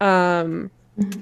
Um, 0.00 0.70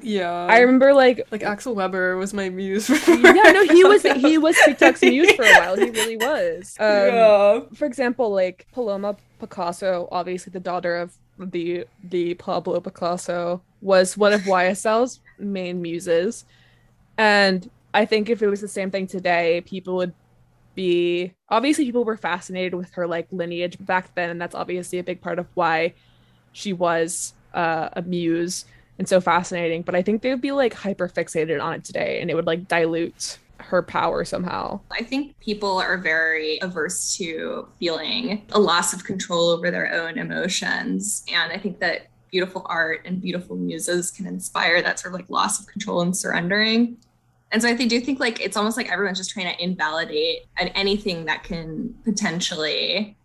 Yeah, 0.03 0.33
I 0.33 0.59
remember 0.61 0.93
like 0.93 1.27
like 1.31 1.43
Axel 1.43 1.75
Webber 1.75 2.17
was 2.17 2.35
my 2.35 2.49
muse. 2.49 2.87
for 2.87 3.13
yeah, 3.13 3.53
no, 3.53 3.65
he 3.65 3.85
was 3.93 4.03
he 4.03 4.39
was 4.39 4.57
TikTok's 4.65 5.03
muse 5.03 5.33
for 5.33 5.45
a 5.45 5.53
while. 5.53 5.77
He 5.77 5.91
really 5.91 6.17
was. 6.21 6.77
Um, 6.81 6.87
yeah. 6.87 7.61
For 7.75 7.85
example, 7.85 8.31
like 8.31 8.67
Paloma 8.73 9.17
Picasso, 9.39 10.09
obviously 10.11 10.51
the 10.51 10.61
daughter 10.61 10.97
of 10.97 11.17
the 11.39 11.87
the 12.03 12.35
Pablo 12.35 12.81
Picasso, 12.81 13.63
was 13.81 14.17
one 14.17 14.33
of 14.33 14.43
YSL's 14.43 15.21
main 15.39 15.81
muses, 15.81 16.45
and 17.17 17.71
I 17.95 18.05
think 18.05 18.31
if 18.31 18.43
it 18.43 18.49
was 18.49 18.61
the 18.61 18.69
same 18.69 18.91
thing 18.91 19.07
today, 19.07 19.63
people 19.65 19.97
would 19.97 20.15
be 20.75 21.35
obviously 21.49 21.85
people 21.85 22.05
were 22.05 22.17
fascinated 22.17 22.75
with 22.75 22.91
her 22.93 23.07
like 23.07 23.29
lineage 23.31 23.77
back 23.81 24.15
then, 24.17 24.31
and 24.31 24.41
that's 24.41 24.55
obviously 24.57 24.99
a 24.99 25.05
big 25.05 25.21
part 25.21 25.39
of 25.39 25.47
why 25.55 25.95
she 26.53 26.73
was 26.73 27.35
uh, 27.55 27.91
a 27.93 28.03
muse 28.03 28.65
and 28.99 29.09
so 29.09 29.21
fascinating. 29.21 29.83
But 29.83 29.95
I 29.95 30.03
think 30.03 30.23
they 30.23 30.31
would 30.31 30.41
be 30.41 30.53
like 30.53 30.75
hyper 30.75 31.09
fixated 31.09 31.63
on 31.63 31.75
it 31.75 31.85
today, 31.85 32.21
and 32.21 32.31
it 32.31 32.35
would 32.35 32.47
like 32.47 32.69
dilute 32.69 33.39
her 33.59 33.83
power 33.83 34.25
somehow. 34.25 34.81
I 34.91 35.03
think 35.03 35.39
people 35.41 35.79
are 35.79 35.99
very 35.99 36.59
averse 36.63 37.17
to 37.17 37.69
feeling 37.79 38.47
a 38.53 38.59
loss 38.59 38.93
of 38.93 39.05
control 39.05 39.51
over 39.51 39.71
their 39.71 39.93
own 39.93 40.19
emotions. 40.19 41.25
And 41.33 41.53
I 41.53 41.59
think 41.59 41.81
that 41.81 42.07
beautiful 42.31 42.67
art 42.69 43.03
and 43.05 43.21
beautiful 43.21 43.57
muses 43.57 44.11
can 44.11 44.27
inspire 44.27 44.83
that 44.83 45.01
sort 45.01 45.15
of 45.15 45.21
like 45.21 45.31
loss 45.31 45.61
of 45.61 45.67
control 45.67 46.03
and 46.03 46.17
surrendering. 46.17 46.97
And 47.51 47.63
so 47.63 47.69
I 47.69 47.75
do 47.75 48.01
think 48.01 48.21
like 48.21 48.41
it's 48.41 48.57
almost 48.57 48.77
like 48.77 48.93
everyone's 48.93 49.19
just 49.19 49.31
trying 49.31 49.55
to 49.55 49.63
invalidate 49.63 50.41
an- 50.59 50.69
anything 50.69 51.25
that 51.25 51.45
can 51.45 51.95
potentially 52.05 53.17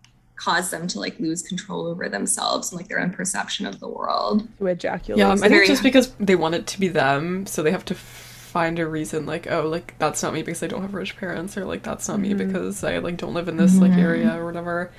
cause 0.43 0.69
them 0.71 0.87
to 0.87 0.99
like 0.99 1.19
lose 1.19 1.41
control 1.41 1.85
over 1.87 2.09
themselves 2.09 2.71
and 2.71 2.79
like 2.79 2.87
their 2.89 2.99
own 2.99 3.11
perception 3.11 3.65
of 3.65 3.79
the 3.79 3.87
world. 3.87 4.47
To 4.59 4.67
ejaculate. 4.67 5.19
Yeah, 5.19 5.31
I 5.31 5.47
think 5.49 5.65
just 5.65 5.83
because 5.83 6.11
they 6.19 6.35
want 6.35 6.55
it 6.55 6.67
to 6.67 6.79
be 6.79 6.87
them, 6.89 7.45
so 7.45 7.63
they 7.63 7.71
have 7.71 7.85
to 7.85 7.95
find 7.95 8.77
a 8.79 8.85
reason 8.87 9.25
like, 9.25 9.49
oh, 9.49 9.67
like 9.67 9.95
that's 9.99 10.21
not 10.21 10.33
me 10.33 10.43
because 10.43 10.61
I 10.63 10.67
don't 10.67 10.81
have 10.81 10.93
rich 10.93 11.15
parents, 11.17 11.57
or 11.57 11.65
like 11.65 11.83
that's 11.83 12.07
not 12.07 12.19
me 12.19 12.33
Mhm. 12.33 12.37
because 12.39 12.83
I 12.83 12.97
like 12.99 13.17
don't 13.17 13.33
live 13.33 13.47
in 13.47 13.57
this 13.57 13.77
like 13.77 13.91
Mhm. 13.91 13.97
area 14.09 14.37
or 14.39 14.45
whatever. 14.45 14.91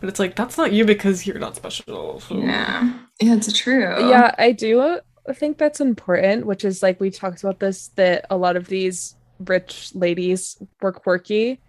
But 0.00 0.08
it's 0.08 0.18
like 0.18 0.34
that's 0.36 0.56
not 0.58 0.72
you 0.72 0.84
because 0.84 1.26
you're 1.26 1.38
not 1.38 1.56
special. 1.56 2.20
So. 2.20 2.36
Yeah. 2.36 2.92
Yeah, 3.20 3.34
it's 3.36 3.52
true. 3.52 4.08
yeah 4.08 4.34
i 4.38 4.50
do 4.50 4.80
uh, 4.80 5.00
think 5.34 5.58
that's 5.58 5.78
important 5.78 6.46
which 6.46 6.64
is 6.64 6.82
like 6.82 6.98
we 7.00 7.10
talked 7.10 7.42
about 7.44 7.60
this 7.60 7.88
that 7.96 8.24
a 8.30 8.36
lot 8.36 8.56
of 8.56 8.68
these 8.68 9.14
rich 9.46 9.94
ladies 9.94 10.56
were 10.80 10.90
quirky 10.92 11.60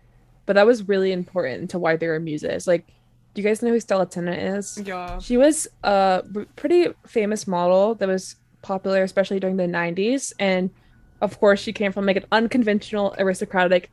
but 0.46 0.54
that 0.54 0.66
was 0.66 0.88
really 0.88 1.12
important 1.12 1.70
to 1.72 1.78
why 1.78 1.98
they 1.98 2.08
were 2.08 2.22
muses 2.22 2.68
like 2.68 2.86
do 3.34 3.42
you 3.42 3.48
guys 3.48 3.62
know 3.62 3.70
who 3.70 3.80
stella 3.80 4.06
tennant 4.06 4.42
is? 4.42 4.78
Yeah. 4.84 5.18
she 5.20 5.38
was 5.38 5.68
a 5.84 6.24
pretty 6.56 6.88
famous 7.08 7.48
model 7.48 7.96
that 7.96 8.08
was 8.08 8.36
popular 8.62 9.04
especially 9.04 9.40
during 9.40 9.58
the 9.58 9.64
90s 9.66 10.34
and 10.40 10.70
of 11.22 11.40
course 11.40 11.60
she 11.60 11.72
came 11.74 11.92
from 11.92 12.06
like 12.06 12.18
an 12.18 12.26
unconventional 12.32 13.16
aristocratic 13.18 13.90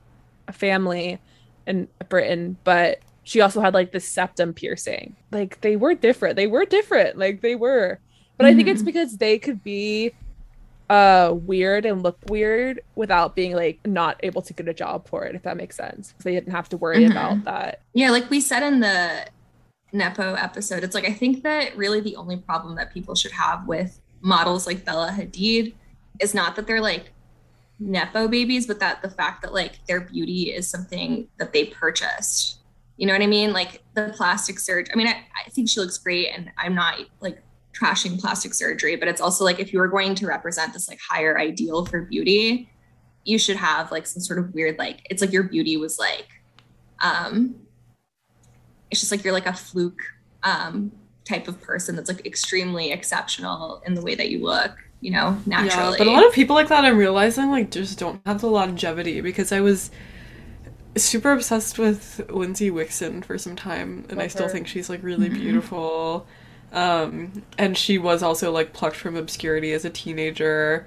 family 0.53 1.19
in 1.67 1.89
britain. 2.09 2.57
But 2.65 3.01
she 3.25 3.41
also 3.43 3.61
had 3.61 3.75
like 3.75 3.93
the 3.93 4.01
septum 4.01 4.55
piercing. 4.55 5.15
Like 5.31 5.61
they 5.61 5.77
were 5.77 5.95
different. 5.95 6.37
They 6.37 6.47
were 6.47 6.65
different. 6.65 7.19
Like 7.19 7.43
they 7.43 7.55
were. 7.55 7.99
But 8.39 8.47
i 8.47 8.55
think 8.55 8.69
it's 8.69 8.81
Mhm. 8.83 8.87
because 8.87 9.19
they 9.19 9.39
could 9.39 9.63
be 9.63 10.13
uh 10.91 11.33
weird 11.35 11.85
and 11.85 12.03
look 12.03 12.19
weird 12.29 12.81
without 12.95 13.37
being 13.37 13.55
like 13.55 13.79
not 13.87 14.19
able 14.23 14.41
to 14.41 14.53
get 14.55 14.67
a 14.69 14.73
job 14.75 15.07
for 15.07 15.25
it 15.25 15.35
if 15.35 15.43
that 15.43 15.57
makes 15.57 15.77
sense 15.77 16.15
they 16.25 16.33
didn't 16.33 16.53
have 16.53 16.69
to 16.69 16.77
worry 16.79 17.05
Mhm. 17.05 17.11
about 17.11 17.45
that 17.45 17.83
Yeah, 17.95 18.11
like 18.11 18.31
we 18.31 18.41
said 18.41 18.63
in 18.63 18.81
the 18.81 19.27
Nepo 19.93 20.35
episode, 20.35 20.85
it's 20.85 20.95
like 20.95 21.07
I 21.09 21.13
think 21.15 21.43
that 21.45 21.75
really 21.77 22.01
the 22.01 22.17
only 22.17 22.37
problem 22.37 22.75
that 22.77 22.93
people 22.93 23.15
should 23.15 23.33
have 23.33 23.67
with 23.67 24.01
models 24.21 24.67
like 24.67 24.85
Bella 24.85 25.11
Hadid 25.17 25.75
is 26.21 26.35
not 26.35 26.57
that 26.57 26.67
they're 26.67 26.81
like 26.83 27.11
Nepo 27.81 28.29
babies, 28.29 28.67
but 28.67 28.81
that 28.81 29.01
the 29.03 29.09
fact 29.09 29.41
that 29.43 29.55
like 29.55 29.85
their 29.87 30.01
beauty 30.01 30.53
is 30.53 30.69
something 30.69 31.29
that 31.39 31.53
they 31.55 31.67
purchased. 31.67 32.59
You 32.99 33.07
know 33.07 33.13
what 33.15 33.23
I 33.23 33.27
mean? 33.29 33.53
Like 33.53 33.83
the 33.95 34.13
plastic 34.17 34.59
surgery. 34.59 34.93
I 34.93 34.97
mean, 34.97 35.07
I, 35.07 35.25
I 35.47 35.49
think 35.51 35.69
she 35.71 35.81
looks 35.81 35.97
great 35.97 36.29
and 36.37 36.51
I'm 36.59 36.75
not 36.75 36.99
like 37.21 37.41
trashing 37.79 38.19
plastic 38.21 38.55
surgery, 38.55 38.97
but 38.97 39.09
it's 39.09 39.21
also 39.21 39.45
like 39.45 39.61
if 39.61 39.73
you 39.73 39.79
were 39.79 39.89
going 39.89 40.15
to 40.17 40.27
represent 40.27 40.73
this 40.73 40.89
like 40.89 40.99
higher 41.07 41.39
ideal 41.39 41.85
for 41.85 42.03
beauty, 42.03 42.69
you 43.25 43.39
should 43.39 43.57
have 43.57 43.91
like 43.93 44.07
some 44.07 44.23
sort 44.23 44.39
of 44.39 44.55
weird 44.55 44.79
like 44.79 45.01
it's 45.11 45.21
like 45.21 45.33
your 45.33 45.43
beauty 45.45 45.77
was 45.77 45.99
like 45.99 46.27
um 47.03 47.55
it's 48.91 49.01
just 49.01 49.13
like 49.13 49.23
you're 49.23 49.35
like 49.35 49.47
a 49.47 49.53
fluke 49.53 50.01
um 50.45 50.91
type 51.25 51.47
of 51.47 51.61
person 51.61 51.95
that's 51.95 52.09
like 52.09 52.25
extremely 52.25 52.91
exceptional 52.91 53.83
in 53.87 53.95
the 53.95 54.01
way 54.01 54.15
that 54.15 54.31
you 54.31 54.43
look 54.43 54.73
you 55.03 55.11
know 55.11 55.39
naturally 55.47 55.91
Yeah, 55.93 55.95
but 55.99 56.07
a 56.07 56.11
lot 56.11 56.27
of 56.27 56.33
people 56.33 56.57
like 56.57 56.69
that 56.69 56.85
I'm 56.85 56.97
realizing 56.97 57.51
like 57.51 57.71
just 57.71 57.99
don't 57.99 58.21
have 58.25 58.41
the 58.41 58.47
longevity 58.49 59.21
because 59.21 59.53
I 59.53 59.61
was 59.61 59.91
super 60.97 61.33
obsessed 61.33 61.79
with 61.79 62.29
Lindsey 62.31 62.71
Wixson 62.71 63.23
for 63.25 63.37
some 63.37 63.55
time 63.57 64.07
and 64.09 64.21
I 64.23 64.27
still 64.29 64.47
her. 64.47 64.53
think 64.53 64.67
she's 64.67 64.89
like 64.89 65.03
really 65.03 65.29
Mhm. 65.29 65.35
beautiful. 65.35 66.27
Um 66.73 67.45
and 67.57 67.77
she 67.77 67.99
was 67.99 68.23
also 68.23 68.53
like 68.53 68.73
plucked 68.73 68.97
from 68.97 69.17
obscurity 69.17 69.73
as 69.73 69.85
a 69.85 69.91
teenager. 69.91 70.87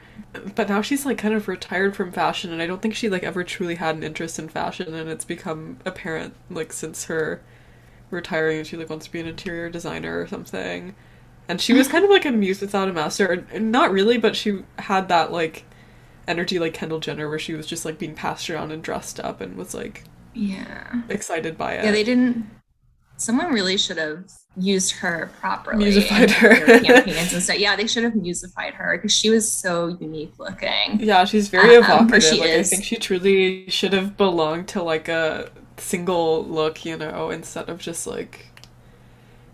But 0.55 0.69
now 0.69 0.81
she's 0.81 1.05
like 1.05 1.17
kind 1.17 1.33
of 1.33 1.47
retired 1.47 1.95
from 1.95 2.11
fashion 2.11 2.51
and 2.51 2.61
I 2.61 2.67
don't 2.67 2.81
think 2.81 2.95
she 2.95 3.09
like 3.09 3.23
ever 3.23 3.43
truly 3.43 3.75
had 3.75 3.95
an 3.95 4.03
interest 4.03 4.39
in 4.39 4.49
fashion 4.49 4.93
and 4.93 5.09
it's 5.09 5.25
become 5.25 5.77
apparent 5.85 6.35
like 6.49 6.71
since 6.71 7.05
her 7.05 7.41
retiring 8.11 8.63
she 8.63 8.77
like 8.77 8.89
wants 8.89 9.05
to 9.07 9.11
be 9.11 9.19
an 9.19 9.27
interior 9.27 9.69
designer 9.69 10.19
or 10.21 10.27
something. 10.27 10.95
And 11.47 11.59
she 11.59 11.73
was 11.73 11.87
kind 11.87 12.03
of 12.05 12.09
like 12.09 12.25
a 12.25 12.31
muse 12.31 12.61
without 12.61 12.87
a 12.87 12.93
master. 12.93 13.45
Not 13.59 13.91
really, 13.91 14.17
but 14.17 14.35
she 14.35 14.63
had 14.79 15.09
that 15.09 15.31
like 15.31 15.65
energy 16.27 16.59
like 16.59 16.73
Kendall 16.73 16.99
Jenner 16.99 17.27
where 17.27 17.39
she 17.39 17.53
was 17.53 17.67
just 17.67 17.83
like 17.83 17.97
being 17.97 18.15
passed 18.15 18.49
around 18.49 18.71
and 18.71 18.81
dressed 18.83 19.19
up 19.19 19.41
and 19.41 19.57
was 19.57 19.73
like 19.73 20.03
yeah 20.33 21.01
excited 21.09 21.57
by 21.57 21.73
it. 21.73 21.83
yeah 21.83 21.91
they 21.91 22.03
didn't 22.05 22.49
someone 23.21 23.53
really 23.53 23.77
should 23.77 23.97
have 23.97 24.25
used 24.57 24.91
her 24.93 25.31
properly 25.39 25.77
Musified 25.77 26.29
her. 26.31 26.55
campaigns 26.81 27.33
and 27.33 27.41
stuff 27.43 27.57
yeah 27.57 27.75
they 27.75 27.87
should 27.87 28.03
have 28.03 28.15
musified 28.15 28.73
her 28.73 28.97
because 28.97 29.13
she 29.13 29.29
was 29.29 29.49
so 29.51 29.87
unique 29.99 30.33
looking 30.39 30.99
Yeah, 30.99 31.25
she's 31.25 31.49
very 31.49 31.75
Um, 31.77 31.83
evocative. 31.83 32.23
she 32.23 32.41
like, 32.41 32.51
I 32.51 32.63
think 32.63 32.83
she 32.83 32.97
truly 32.97 33.69
should 33.69 33.93
have 33.93 34.17
belonged 34.17 34.67
to 34.69 34.83
like 34.83 35.07
a 35.07 35.51
single 35.77 36.45
look, 36.45 36.85
you 36.85 36.97
know, 36.97 37.29
instead 37.31 37.69
of 37.69 37.79
just 37.79 38.05
like 38.07 38.47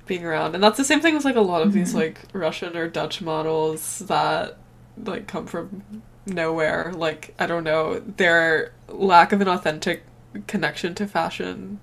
being 0.06 0.24
around. 0.26 0.56
And 0.56 0.64
that's 0.64 0.78
the 0.78 0.86
same 0.86 1.02
thing 1.02 1.16
with 1.16 1.26
like 1.26 1.36
a 1.36 1.42
lot 1.42 1.62
of 1.62 1.74
these 1.74 1.94
Mhm. 1.94 1.96
like 1.96 2.22
Russian 2.34 2.78
or 2.78 2.88
Dutch 2.88 3.22
models 3.22 4.00
that 4.00 4.58
like 5.04 5.28
come 5.28 5.46
from 5.48 5.84
nowhere. 6.26 6.94
Like, 6.96 7.34
I 7.40 7.46
don't 7.46 7.64
know, 7.64 8.00
their 8.00 8.74
lack 8.88 9.32
of 9.32 9.42
an 9.42 9.48
authentic 9.48 10.04
connection 10.48 10.96
to 10.96 11.08
fashion 11.08 11.80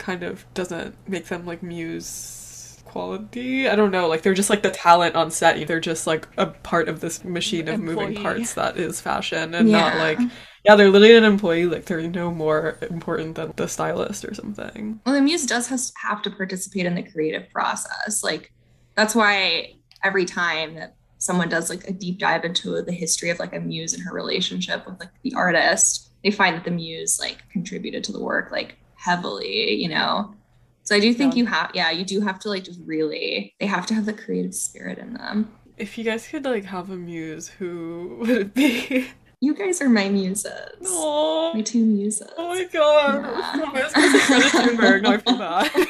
kind 0.00 0.24
of 0.24 0.44
doesn't 0.54 0.96
make 1.06 1.26
them 1.26 1.46
like 1.46 1.62
muse 1.62 2.82
quality. 2.84 3.68
I 3.68 3.76
don't 3.76 3.92
know, 3.92 4.08
like 4.08 4.22
they're 4.22 4.34
just 4.34 4.50
like 4.50 4.62
the 4.62 4.70
talent 4.70 5.14
on 5.14 5.30
set. 5.30 5.68
They're 5.68 5.78
just 5.78 6.08
like 6.08 6.26
a 6.36 6.46
part 6.46 6.88
of 6.88 7.00
this 7.00 7.22
machine 7.22 7.68
of 7.68 7.78
moving 7.78 8.20
parts 8.20 8.54
that 8.54 8.76
is 8.76 9.00
fashion 9.00 9.54
and 9.54 9.70
not 9.70 9.96
like 9.96 10.18
yeah, 10.64 10.74
they're 10.74 10.90
literally 10.90 11.16
an 11.16 11.24
employee, 11.24 11.66
like 11.66 11.86
they're 11.86 12.02
no 12.02 12.30
more 12.30 12.76
important 12.90 13.36
than 13.36 13.52
the 13.56 13.66
stylist 13.66 14.24
or 14.24 14.34
something. 14.34 15.00
Well, 15.06 15.14
the 15.14 15.22
muse 15.22 15.46
does 15.46 15.68
has, 15.68 15.92
have 16.02 16.20
to 16.22 16.30
participate 16.30 16.84
in 16.84 16.94
the 16.94 17.02
creative 17.02 17.48
process. 17.50 18.22
Like 18.22 18.52
that's 18.94 19.14
why 19.14 19.74
every 20.02 20.24
time 20.24 20.74
that 20.74 20.96
someone 21.18 21.48
does 21.48 21.70
like 21.70 21.84
a 21.84 21.92
deep 21.92 22.18
dive 22.18 22.44
into 22.44 22.82
the 22.82 22.92
history 22.92 23.30
of 23.30 23.38
like 23.38 23.54
a 23.54 23.60
muse 23.60 23.94
and 23.94 24.02
her 24.02 24.14
relationship 24.14 24.84
with 24.86 24.98
like 25.00 25.10
the 25.22 25.32
artist, 25.34 26.10
they 26.24 26.30
find 26.30 26.56
that 26.56 26.64
the 26.64 26.70
muse 26.70 27.18
like 27.18 27.38
contributed 27.50 28.04
to 28.04 28.12
the 28.12 28.20
work 28.20 28.50
like 28.50 28.76
heavily, 29.00 29.74
you 29.74 29.88
know. 29.88 30.34
So 30.82 30.96
I 30.96 31.00
do 31.00 31.14
think 31.14 31.36
you 31.36 31.46
have 31.46 31.70
yeah, 31.74 31.90
you 31.90 32.04
do 32.04 32.20
have 32.20 32.38
to 32.40 32.48
like 32.48 32.64
just 32.64 32.80
really 32.84 33.54
they 33.60 33.66
have 33.66 33.86
to 33.86 33.94
have 33.94 34.06
the 34.06 34.12
creative 34.12 34.54
spirit 34.54 34.98
in 34.98 35.14
them. 35.14 35.50
If 35.78 35.96
you 35.96 36.04
guys 36.04 36.26
could 36.28 36.44
like 36.44 36.64
have 36.64 36.90
a 36.90 36.96
muse, 36.96 37.48
who 37.48 38.16
would 38.20 38.30
it 38.30 38.54
be? 38.54 39.08
You 39.42 39.54
guys 39.54 39.80
are 39.80 39.88
my 39.88 40.10
muses. 40.10 40.52
Oh, 40.84 41.52
My 41.54 41.62
two 41.62 41.82
muses. 41.84 42.28
oh 42.36 42.48
my 42.48 42.64
god. 42.64 43.24
Yeah. 43.24 43.60
I 43.64 43.84
was 43.84 43.92
gonna 43.94 44.18
Greta 44.26 44.48
Thunberg, 44.76 45.06
I 45.06 45.16
feel 45.16 45.38
bad. 45.38 45.70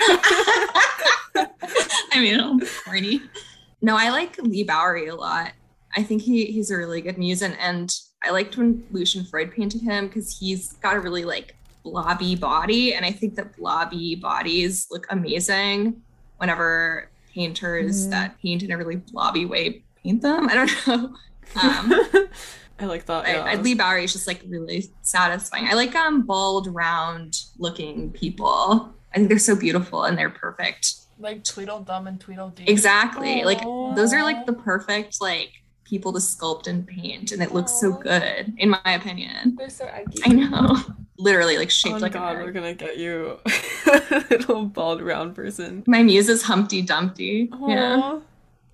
I 2.12 2.20
mean, 2.20 2.38
I'm 2.38 2.61
corny. 2.84 3.20
No, 3.82 3.96
I 3.96 4.11
like 4.11 4.38
Leigh 4.38 4.62
Bowery 4.64 5.08
a 5.08 5.16
lot. 5.16 5.52
I 5.96 6.04
think 6.04 6.22
he 6.22 6.44
he's 6.46 6.70
a 6.70 6.76
really 6.76 7.00
good 7.00 7.18
muse, 7.18 7.42
and, 7.42 7.58
and 7.58 7.92
I 8.22 8.30
liked 8.30 8.56
when 8.56 8.86
Lucian 8.92 9.24
Freud 9.24 9.50
painted 9.52 9.80
him 9.80 10.06
because 10.06 10.38
he's 10.38 10.74
got 10.74 10.94
a 10.96 11.00
really 11.00 11.24
like 11.24 11.56
blobby 11.82 12.34
body, 12.36 12.94
and 12.94 13.04
I 13.04 13.12
think 13.12 13.34
that 13.36 13.56
blobby 13.56 14.14
bodies 14.16 14.86
look 14.90 15.06
amazing 15.10 16.02
whenever 16.38 17.10
painters 17.34 18.06
Mhm. 18.06 18.10
that 18.10 18.38
paint 18.40 18.62
in 18.62 18.70
a 18.72 18.76
really 18.76 18.96
blobby 18.96 19.44
way 19.46 19.82
paint 20.02 20.22
them. 20.22 20.48
I 20.48 20.54
don't 20.54 20.86
know. 20.86 21.14
Um, 21.62 22.26
I 22.80 22.84
like 22.86 23.04
that. 23.06 23.26
I, 23.26 23.32
Yeah. 23.34 23.44
I, 23.44 23.54
Leigh 23.56 23.74
Bowery 23.74 24.04
is 24.04 24.12
just 24.12 24.26
like 24.26 24.42
really 24.48 24.90
satisfying. 25.02 25.66
I 25.68 25.74
like 25.74 25.94
um 25.94 26.22
bald, 26.22 26.66
round 26.68 27.38
looking 27.58 28.10
people. 28.10 28.92
I 29.12 29.16
think 29.18 29.28
they're 29.28 29.38
so 29.38 29.54
beautiful 29.56 30.04
and 30.04 30.16
they're 30.16 30.30
perfect. 30.30 30.94
Like 31.18 31.44
Tweedledum 31.44 32.06
and 32.06 32.18
Tweedledee. 32.20 32.64
Exactly. 32.66 33.44
Like 33.44 33.60
those 33.60 34.12
are 34.14 34.22
like 34.22 34.46
the 34.46 34.54
perfect 34.54 35.20
like 35.20 35.50
people 35.84 36.12
to 36.12 36.20
sculpt 36.20 36.66
and 36.68 36.86
paint, 36.86 37.32
and 37.32 37.42
it 37.42 37.52
looks 37.52 37.72
so 37.72 37.92
good, 37.92 38.54
in 38.58 38.70
my 38.70 38.80
opinion. 38.86 39.56
They're 39.58 39.68
so 39.68 39.86
eggy. 39.86 40.20
I 40.24 40.28
know. 40.28 40.76
Literally 41.20 41.58
like 41.58 41.68
oh 41.68 41.70
shaped 41.70 41.96
Oh 41.96 41.98
like 41.98 42.12
god, 42.12 42.36
a 42.36 42.40
we're 42.40 42.52
gonna 42.52 42.74
get 42.74 42.96
you 42.98 43.38
a 43.86 44.24
little 44.30 44.64
bald 44.64 45.02
round 45.02 45.34
person. 45.34 45.84
My 45.86 46.02
muse 46.02 46.28
is 46.28 46.42
Humpty 46.42 46.82
Dumpty. 46.82 47.50
Yeah. 47.66 48.20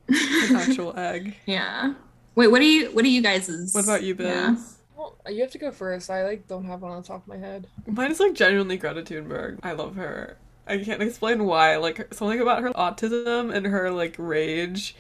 An 0.08 0.56
actual 0.56 0.96
egg. 0.98 1.34
yeah. 1.46 1.94
Wait, 2.34 2.48
what 2.48 2.60
do 2.60 2.66
you 2.66 2.90
what 2.92 3.02
do 3.02 3.10
you 3.10 3.22
guys 3.22 3.48
What 3.72 3.84
about 3.84 4.02
you, 4.02 4.14
Biz? 4.14 4.26
Yeah. 4.26 4.56
Well, 4.96 5.16
you 5.28 5.40
have 5.42 5.50
to 5.52 5.58
go 5.58 5.70
first. 5.70 6.10
I 6.10 6.24
like 6.24 6.46
don't 6.46 6.64
have 6.64 6.82
one 6.82 6.92
on 6.92 7.02
the 7.02 7.06
top 7.08 7.22
of 7.22 7.28
my 7.28 7.36
head. 7.36 7.66
Mine 7.86 8.10
is 8.10 8.20
like 8.20 8.34
genuinely 8.34 8.76
Greta 8.76 9.02
Thunberg. 9.02 9.58
I 9.62 9.72
love 9.72 9.96
her. 9.96 10.36
I 10.66 10.78
can't 10.78 11.02
explain 11.02 11.44
why. 11.44 11.76
Like 11.76 12.12
something 12.14 12.40
about 12.40 12.62
her 12.62 12.70
autism 12.70 13.54
and 13.54 13.66
her 13.66 13.90
like 13.90 14.14
rage 14.18 14.96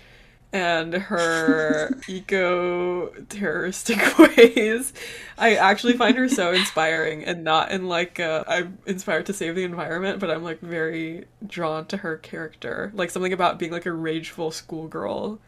and 0.52 0.94
her 0.94 1.90
eco 2.08 3.08
terroristic 3.28 4.18
ways. 4.36 4.92
I 5.38 5.54
actually 5.56 5.94
find 5.94 6.16
her 6.16 6.28
so 6.28 6.52
inspiring 6.52 7.24
and 7.24 7.44
not 7.44 7.70
in 7.70 7.88
like 7.88 8.20
I'm 8.20 8.78
inspired 8.86 9.26
to 9.26 9.32
save 9.32 9.54
the 9.54 9.64
environment, 9.64 10.20
but 10.20 10.30
I'm 10.30 10.42
like 10.42 10.60
very 10.60 11.26
drawn 11.46 11.86
to 11.86 11.98
her 11.98 12.16
character. 12.16 12.92
Like 12.94 13.10
something 13.10 13.32
about 13.32 13.58
being 13.58 13.72
like 13.72 13.86
a 13.86 13.92
rageful 13.92 14.50
schoolgirl 14.50 15.38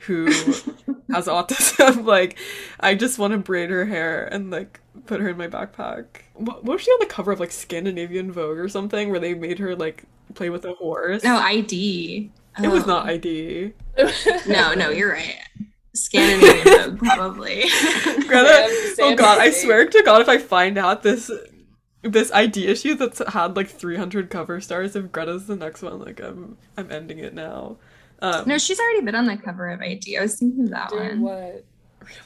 who 0.00 0.26
has 1.12 1.26
autism. 1.26 2.04
like 2.04 2.38
I 2.80 2.94
just 2.94 3.18
want 3.18 3.32
to 3.32 3.38
braid 3.38 3.70
her 3.70 3.86
hair 3.86 4.26
and 4.26 4.50
like 4.50 4.80
put 5.06 5.20
her 5.20 5.28
in 5.28 5.36
my 5.36 5.48
backpack. 5.48 6.04
What, 6.34 6.64
what 6.64 6.74
was 6.74 6.82
she 6.82 6.90
on 6.90 7.00
the 7.00 7.06
cover 7.06 7.32
of 7.32 7.40
like 7.40 7.52
Scandinavian 7.52 8.32
Vogue 8.32 8.58
or 8.58 8.68
something 8.68 9.10
where 9.10 9.20
they 9.20 9.34
made 9.34 9.58
her 9.58 9.74
like 9.74 10.04
play 10.34 10.50
with 10.50 10.64
a 10.64 10.74
horse? 10.74 11.24
No, 11.24 11.36
ID. 11.36 12.30
It 12.62 12.68
was 12.68 12.86
not 12.86 13.08
ID. 13.08 13.72
No, 14.46 14.74
no, 14.74 14.90
you're 14.90 15.12
right. 15.12 15.38
Scandinavian 15.94 16.98
probably. 16.98 17.62
Greta, 18.26 18.94
oh 19.00 19.14
god, 19.16 19.38
I 19.38 19.50
swear 19.50 19.86
to 19.86 20.02
God, 20.02 20.20
if 20.20 20.28
I 20.28 20.38
find 20.38 20.76
out 20.76 21.02
this 21.02 21.30
this 22.02 22.30
ID 22.30 22.66
issue 22.66 22.94
that's 22.94 23.20
had 23.28 23.56
like 23.56 23.68
300 23.68 24.30
cover 24.30 24.60
stars, 24.60 24.94
if 24.96 25.10
Greta's 25.12 25.46
the 25.46 25.56
next 25.56 25.82
one, 25.82 26.00
like 26.00 26.20
I'm 26.20 26.58
I'm 26.76 26.90
ending 26.92 27.18
it 27.18 27.34
now. 27.34 27.78
Um, 28.20 28.46
no, 28.46 28.58
she's 28.58 28.78
already 28.78 29.02
been 29.02 29.14
on 29.14 29.26
the 29.26 29.36
cover 29.36 29.68
of 29.68 29.80
ID. 29.80 30.18
I 30.18 30.22
was 30.22 30.38
thinking 30.38 30.64
of 30.64 30.70
that 30.70 30.92
one. 30.92 31.20
what? 31.20 31.64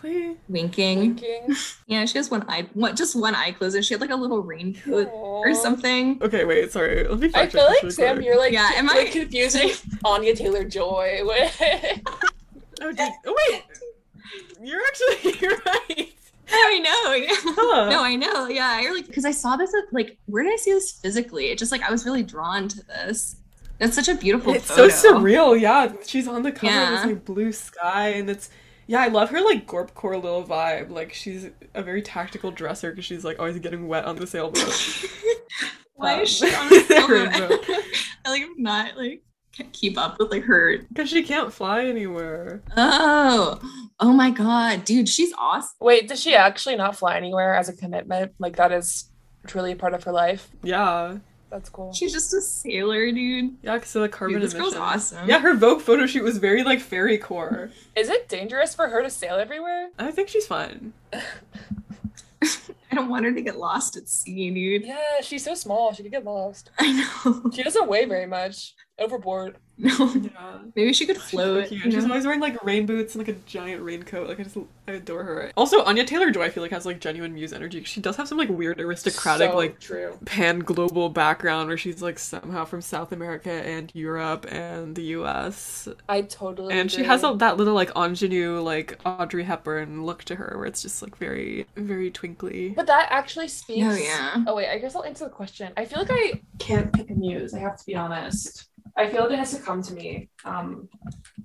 Really? 0.03 0.37
Winking. 0.49 0.99
Winking. 0.99 1.55
Yeah, 1.87 2.05
she 2.05 2.19
has 2.19 2.31
one 2.31 2.45
eye, 2.49 2.67
one, 2.75 2.95
just 2.97 3.15
one 3.17 3.35
eye 3.35 3.53
closed, 3.53 3.75
and 3.77 3.85
she 3.85 3.95
had 3.95 4.01
like 4.01 4.11
a 4.11 4.17
little 4.17 4.43
raincoat 4.43 5.09
or 5.13 5.55
something. 5.55 6.19
Okay, 6.23 6.45
wait, 6.45 6.71
sorry. 6.73 7.07
Let 7.09 7.19
me 7.19 7.31
I 7.35 7.47
feel 7.47 7.65
like 7.65 7.83
this 7.83 7.97
Sam, 7.97 8.17
quick. 8.17 8.27
you're 8.27 8.39
like, 8.39 8.53
Yeah, 8.53 8.71
am 8.77 8.87
like 8.87 9.09
I- 9.09 9.11
confusing 9.11 9.71
Anya 10.05 10.35
Taylor 10.37 10.65
Joy 10.65 11.21
with. 11.25 11.63
Oh, 12.83 12.91
did, 12.93 13.13
oh 13.27 13.37
wait, 13.51 13.63
you're 14.63 14.81
actually 14.81 15.39
you're 15.41 15.59
right. 15.67 16.09
I 16.51 16.79
know. 16.79 17.13
Yeah. 17.13 17.53
Huh. 17.55 17.91
No, 17.91 18.03
I 18.03 18.17
know. 18.17 18.49
Yeah, 18.49 18.69
I 18.71 18.85
really 18.85 19.03
because 19.03 19.27
I 19.27 19.31
saw 19.33 19.57
this 19.57 19.71
at 19.75 19.93
like 19.93 20.17
where 20.27 20.43
did 20.45 20.53
I 20.55 20.57
see 20.57 20.73
this 20.73 20.93
physically? 20.93 21.47
It 21.51 21.59
just 21.59 21.73
like 21.73 21.83
I 21.83 21.91
was 21.91 22.07
really 22.07 22.23
drawn 22.23 22.69
to 22.69 22.87
this. 22.87 23.37
That's 23.79 23.95
such 23.95 24.09
a 24.09 24.15
beautiful 24.15 24.55
It's 24.55 24.67
photo. 24.71 24.89
so 24.89 25.15
surreal, 25.15 25.61
yeah. 25.61 25.93
She's 26.07 26.27
on 26.27 26.43
the 26.43 26.53
cover 26.53 26.69
of 26.69 26.73
Yeah. 26.73 26.91
this 26.91 27.05
like 27.07 27.25
blue 27.27 27.53
sky, 27.53 28.09
and 28.11 28.31
it's 28.31 28.49
yeah. 28.91 29.01
I 29.03 29.09
love 29.09 29.31
her 29.31 29.41
like 29.41 29.67
gorpcore 29.67 30.21
little 30.23 30.45
vibe. 30.45 30.91
Like 30.91 31.13
she's 31.13 31.49
a 31.75 31.83
very 31.83 32.03
tactical 32.03 32.51
dresser 32.51 32.91
because 32.91 33.05
she's 33.05 33.25
like 33.25 33.39
always 33.39 33.59
getting 33.59 33.87
wet 33.89 34.05
on 34.05 34.17
the 34.17 34.27
sailboat. 34.27 34.69
Why 35.95 36.23
is 36.23 36.43
Um, 36.43 36.49
she 36.49 36.55
on 36.55 36.67
a 36.73 36.81
sailboat? 36.85 37.09
Rainbow. 37.09 37.57
I 38.25 38.31
like 38.31 38.43
not 38.57 38.97
like 38.97 39.23
can't 39.53 39.73
keep 39.73 39.99
up 39.99 40.19
with 40.19 40.31
like 40.31 40.45
her. 40.45 40.79
Because 40.89 41.09
she 41.09 41.23
can't 41.23 41.53
fly 41.53 41.85
anywhere. 41.87 42.63
Oh, 42.77 43.61
oh 44.01 44.13
my 44.13 44.31
god, 44.31 44.85
dude, 44.85 45.09
she's 45.09 45.33
awesome. 45.39 45.77
Wait, 45.81 46.09
does 46.09 46.21
she 46.21 46.35
actually 46.35 46.77
not 46.77 46.97
fly 46.97 47.17
anywhere 47.17 47.55
as 47.55 47.69
a 47.69 47.73
commitment? 47.77 48.33
Like 48.39 48.57
that 48.57 48.73
is 48.73 49.11
truly 49.47 49.73
a 49.73 49.77
part 49.77 49.95
of 49.95 50.05
her 50.05 50.13
life. 50.13 50.49
Yeah, 50.63 51.19
That's 51.51 51.69
cool. 51.69 51.93
She's 51.93 52.13
just 52.13 52.33
a 52.33 52.41
sailor, 52.41 53.11
dude. 53.11 53.57
yeah. 53.63 53.75
Because 53.75 53.97
of 53.97 54.03
the 54.03 54.09
carbon 54.09 54.35
Dude, 54.35 54.43
this 54.43 54.55
girl's 54.55 54.75
awesome. 54.77 55.29
Yeah, 55.29 55.41
her 55.41 55.55
Vogue 55.55 55.81
photo 55.81 56.07
shoot 56.07 56.23
was 56.23 56.39
very 56.39 56.63
like 56.63 56.81
fairy 56.81 57.19
core. 57.19 57.71
Is 57.97 58.09
it 58.09 58.29
dangerous 58.29 58.75
for 58.75 58.89
her 58.89 59.03
to 59.03 59.11
sail 59.11 59.35
everywhere? 59.35 59.91
I 59.99 60.11
think 60.13 60.29
she's 60.29 60.47
fine. 60.47 60.93
I 61.13 62.95
don't 62.97 63.09
want 63.09 63.25
her 63.25 63.33
to 63.33 63.43
get 63.43 63.59
lost 63.59 63.97
at 63.97 64.09
sea, 64.09 64.51
dude. 64.51 64.85
Yeah, 64.87 65.21
she's 65.23 65.45
so 65.45 65.55
small. 65.55 65.93
She 65.93 66.03
could 66.03 66.13
get 66.13 66.25
lost. 66.25 66.71
I 66.79 66.93
know. 67.25 67.51
She 67.53 67.63
doesn't 67.63 67.89
weigh 67.89 68.05
very 68.07 68.27
much. 68.27 68.75
Overboard. 68.99 69.57
No, 69.83 70.13
Yeah. 70.15 70.59
maybe 70.77 70.93
she 70.93 71.07
could 71.07 71.17
She's 71.17 71.43
so 71.43 71.57
float. 71.57 71.69
cute. 71.69 71.85
you 71.85 71.91
She's 71.91 72.05
always 72.05 72.25
wearing 72.25 72.41
like 72.41 72.63
rain 72.65 72.87
boots 72.87 73.15
and 73.15 73.27
like 73.27 73.35
a 73.35 73.39
giant 73.41 73.83
raincoat. 73.83 74.29
Like 74.29 74.39
I 74.41 74.43
just 74.43 74.57
I 74.87 74.93
adore 74.93 75.25
her. 75.25 75.53
Also, 75.57 75.83
Anya 75.85 76.05
Taylor 76.05 76.31
Joy 76.31 76.45
I 76.45 76.51
feel 76.51 76.63
like 76.63 76.73
has 76.73 76.85
like 76.87 77.01
genuine 77.01 77.33
muse 77.35 77.53
energy. 77.53 77.83
She 77.85 78.01
does 78.01 78.17
have 78.17 78.29
some 78.29 78.39
like 78.39 78.49
weird 78.51 78.81
aristocratic 78.81 79.51
So 79.51 79.57
like 79.57 79.81
true. 79.81 80.19
pan 80.27 80.61
global 80.61 81.09
background 81.09 81.69
where 81.69 81.79
she's 81.79 82.03
like 82.03 82.19
somehow 82.19 82.65
from 82.65 82.83
South 82.83 83.13
America 83.13 83.51
and 83.51 83.91
Europe 83.95 84.47
and 84.51 84.95
the 84.97 85.03
U.S. 85.05 85.89
I 86.09 86.23
totally. 86.23 86.75
And 86.75 86.91
she 86.91 87.05
has 87.05 87.23
a, 87.25 87.35
that 87.39 87.57
little 87.57 87.75
like 87.75 87.91
ingenue 87.97 88.61
like 88.61 88.99
Audrey 89.05 89.45
Hepburn 89.45 90.05
look 90.05 90.25
to 90.25 90.37
her 90.37 90.55
where 90.57 90.67
it's 90.67 90.83
just 90.83 91.03
like 91.03 91.17
very 91.17 91.67
very 91.77 92.11
twinkly. 92.11 92.71
But 92.71 92.87
that 92.87 93.09
actually 93.11 93.49
speaks. 93.49 93.87
Oh 93.87 93.95
yeah. 93.95 94.45
Oh 94.47 94.55
wait, 94.57 94.69
I 94.71 94.79
guess 94.79 94.95
I'll 94.95 95.05
answer 95.05 95.25
the 95.25 95.31
question. 95.31 95.73
I 95.77 95.85
feel 95.85 95.99
like 96.01 96.11
I 96.11 96.41
can't 96.59 96.93
pick 96.93 97.11
a 97.11 97.15
muse. 97.15 97.55
I 97.55 97.59
have 97.61 97.77
to 97.79 97.87
be 97.87 97.95
honest. 97.95 98.70
I 98.97 99.09
feel 99.09 99.23
like 99.23 99.33
it 99.33 99.39
has 99.39 99.55
to 99.55 99.61
come 99.63 99.83
to 99.83 99.95
me. 99.95 100.29
Um, 100.45 100.89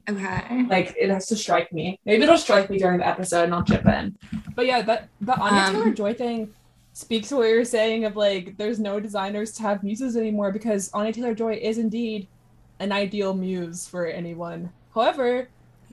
Okay. 0.10 0.66
like 0.70 0.96
it 1.00 1.10
has 1.10 1.26
to 1.28 1.36
strike 1.36 1.72
me. 1.74 2.00
Maybe 2.06 2.24
it'll 2.24 2.38
strike 2.38 2.70
me 2.70 2.78
during 2.78 3.00
the 3.00 3.08
episode 3.08 3.46
and 3.46 3.54
I'll 3.56 3.64
chip 3.64 3.86
in. 3.86 4.16
But 4.56 4.66
yeah, 4.68 4.82
that 4.84 5.10
the 5.22 5.36
Anya 5.36 5.62
Um, 5.62 5.74
Taylor 5.74 5.94
Joy 5.94 6.14
thing 6.14 6.50
speaks 6.94 7.30
to 7.30 7.38
what 7.38 7.50
you're 7.50 7.66
saying 7.66 8.06
of 8.06 8.16
like 8.16 8.56
there's 8.58 8.80
no 8.80 9.00
designers 9.00 9.52
to 9.54 9.64
have 9.64 9.84
muses 9.84 10.16
anymore 10.16 10.52
because 10.52 10.92
Anya 10.94 11.12
Taylor 11.14 11.34
Joy 11.34 11.54
is 11.62 11.78
indeed 11.78 12.28
an 12.80 12.92
ideal 12.92 13.34
muse 13.34 13.88
for 13.88 14.06
anyone. 14.06 14.70
However, 14.94 15.50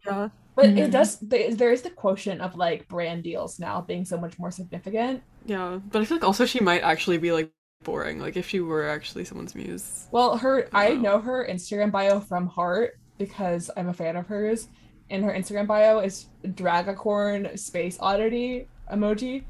Yeah. 0.07 0.29
but 0.55 0.67
Mhm. 0.67 0.79
it 0.79 0.91
does 0.91 1.19
there 1.21 1.55
there 1.55 1.73
is 1.73 1.83
the 1.83 1.91
quotient 1.91 2.41
of 2.43 2.55
like 2.57 2.87
brand 2.89 3.23
deals 3.23 3.59
now 3.59 3.81
being 3.81 4.05
so 4.05 4.19
much 4.19 4.39
more 4.39 4.51
significant. 4.51 5.23
Yeah. 5.47 5.81
But 5.91 6.03
I 6.03 6.05
feel 6.05 6.19
like 6.19 6.25
also 6.25 6.45
she 6.45 6.61
might 6.61 6.83
actually 6.83 7.19
be 7.19 7.33
like 7.33 7.51
boring. 7.85 8.19
Like 8.21 8.37
if 8.37 8.49
she 8.49 8.61
were 8.61 8.89
actually 8.89 9.25
someone's 9.25 9.55
muse. 9.55 10.07
Well, 10.11 10.37
her 10.39 10.69
I 10.73 10.91
Wow. 10.91 11.01
know 11.01 11.21
her 11.21 11.47
Instagram 11.49 11.91
bio 11.91 12.21
from 12.21 12.47
heart 12.47 12.99
because 13.19 13.71
I'm 13.77 13.89
a 13.89 13.93
fan 13.95 14.17
of 14.17 14.27
hers, 14.27 14.69
and 15.11 15.25
her 15.25 15.33
Instagram 15.33 15.67
bio 15.67 15.99
is 16.01 16.27
Dragacorn 16.45 17.59
space 17.59 17.97
oddity 18.01 18.69
emoji. 18.93 19.45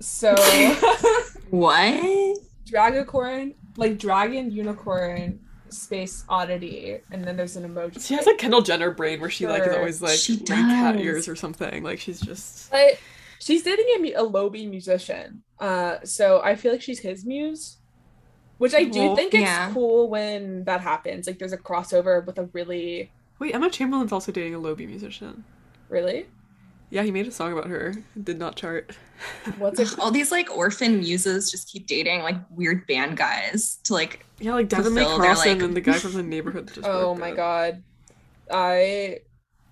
So 0.00 0.34
What? 1.50 2.38
Dragacorn, 2.70 3.54
like 3.76 3.98
dragon 3.98 4.50
unicorn 4.50 5.40
space 5.68 6.24
oddity, 6.28 7.00
and 7.10 7.24
then 7.24 7.36
there's 7.36 7.56
an 7.56 7.68
emoji. 7.72 8.04
She 8.06 8.14
has 8.14 8.26
like 8.26 8.38
Kendall 8.38 8.62
Jenner 8.62 8.90
brain 8.90 9.20
where 9.20 9.30
she 9.30 9.46
like 9.46 9.62
is 9.66 9.74
always 9.76 10.02
like 10.02 10.18
She 10.18 10.36
wearing 10.48 10.66
cat 10.66 11.00
ears 11.00 11.28
or 11.28 11.36
something. 11.36 11.82
Like 11.82 11.98
she's 12.00 12.20
just 12.20 12.70
But 12.70 12.98
she's 13.38 13.62
dating 13.62 13.86
a, 13.96 13.98
mu- 14.00 14.12
a 14.16 14.24
Lobi 14.24 14.66
musician, 14.66 15.42
uh, 15.60 15.98
so 16.04 16.40
I 16.42 16.56
feel 16.56 16.72
like 16.72 16.82
she's 16.82 16.98
his 17.00 17.24
muse. 17.24 17.75
Which 18.58 18.74
I 18.74 18.84
do 18.84 18.98
Well, 19.00 19.16
think 19.16 19.34
it's 19.34 19.42
yeah. 19.42 19.70
cool 19.72 20.08
when 20.08 20.64
that 20.64 20.80
happens. 20.80 21.26
Like 21.26 21.38
there's 21.38 21.52
a 21.52 21.58
crossover 21.58 22.24
with 22.24 22.38
a 22.38 22.44
really 22.52 23.10
Wait, 23.38 23.54
Emma 23.54 23.68
Chamberlain's 23.68 24.12
also 24.12 24.32
dating 24.32 24.54
a 24.54 24.58
Lobi 24.58 24.86
musician. 24.86 25.44
Really? 25.90 26.26
Yeah, 26.88 27.02
he 27.02 27.10
made 27.10 27.26
a 27.26 27.30
song 27.32 27.52
about 27.52 27.66
her. 27.66 27.88
It 28.16 28.24
did 28.24 28.38
not 28.38 28.56
chart. 28.56 28.96
What's 29.58 29.78
it? 29.80 29.98
All 29.98 30.10
these 30.10 30.30
like 30.32 30.50
orphan 30.56 31.00
muses 31.00 31.50
just 31.50 31.68
keep 31.70 31.86
dating 31.86 32.22
like 32.22 32.36
weird 32.50 32.86
band 32.86 33.16
guys 33.18 33.76
to 33.84 33.92
like 33.92 34.24
Yeah, 34.40 34.54
like 34.54 34.68
Devon 34.68 34.94
Lee 34.94 35.02
Fulfill 35.02 35.20
their, 35.20 35.34
like- 35.34 35.60
and 35.62 35.76
the 35.76 35.80
guy 35.80 35.98
from 35.98 36.12
the 36.14 36.22
neighborhood. 36.22 36.70
Just 36.72 36.86
Oh 36.86 37.14
my 37.14 37.30
up. 37.32 37.36
god. 37.36 37.82
I. 38.50 39.18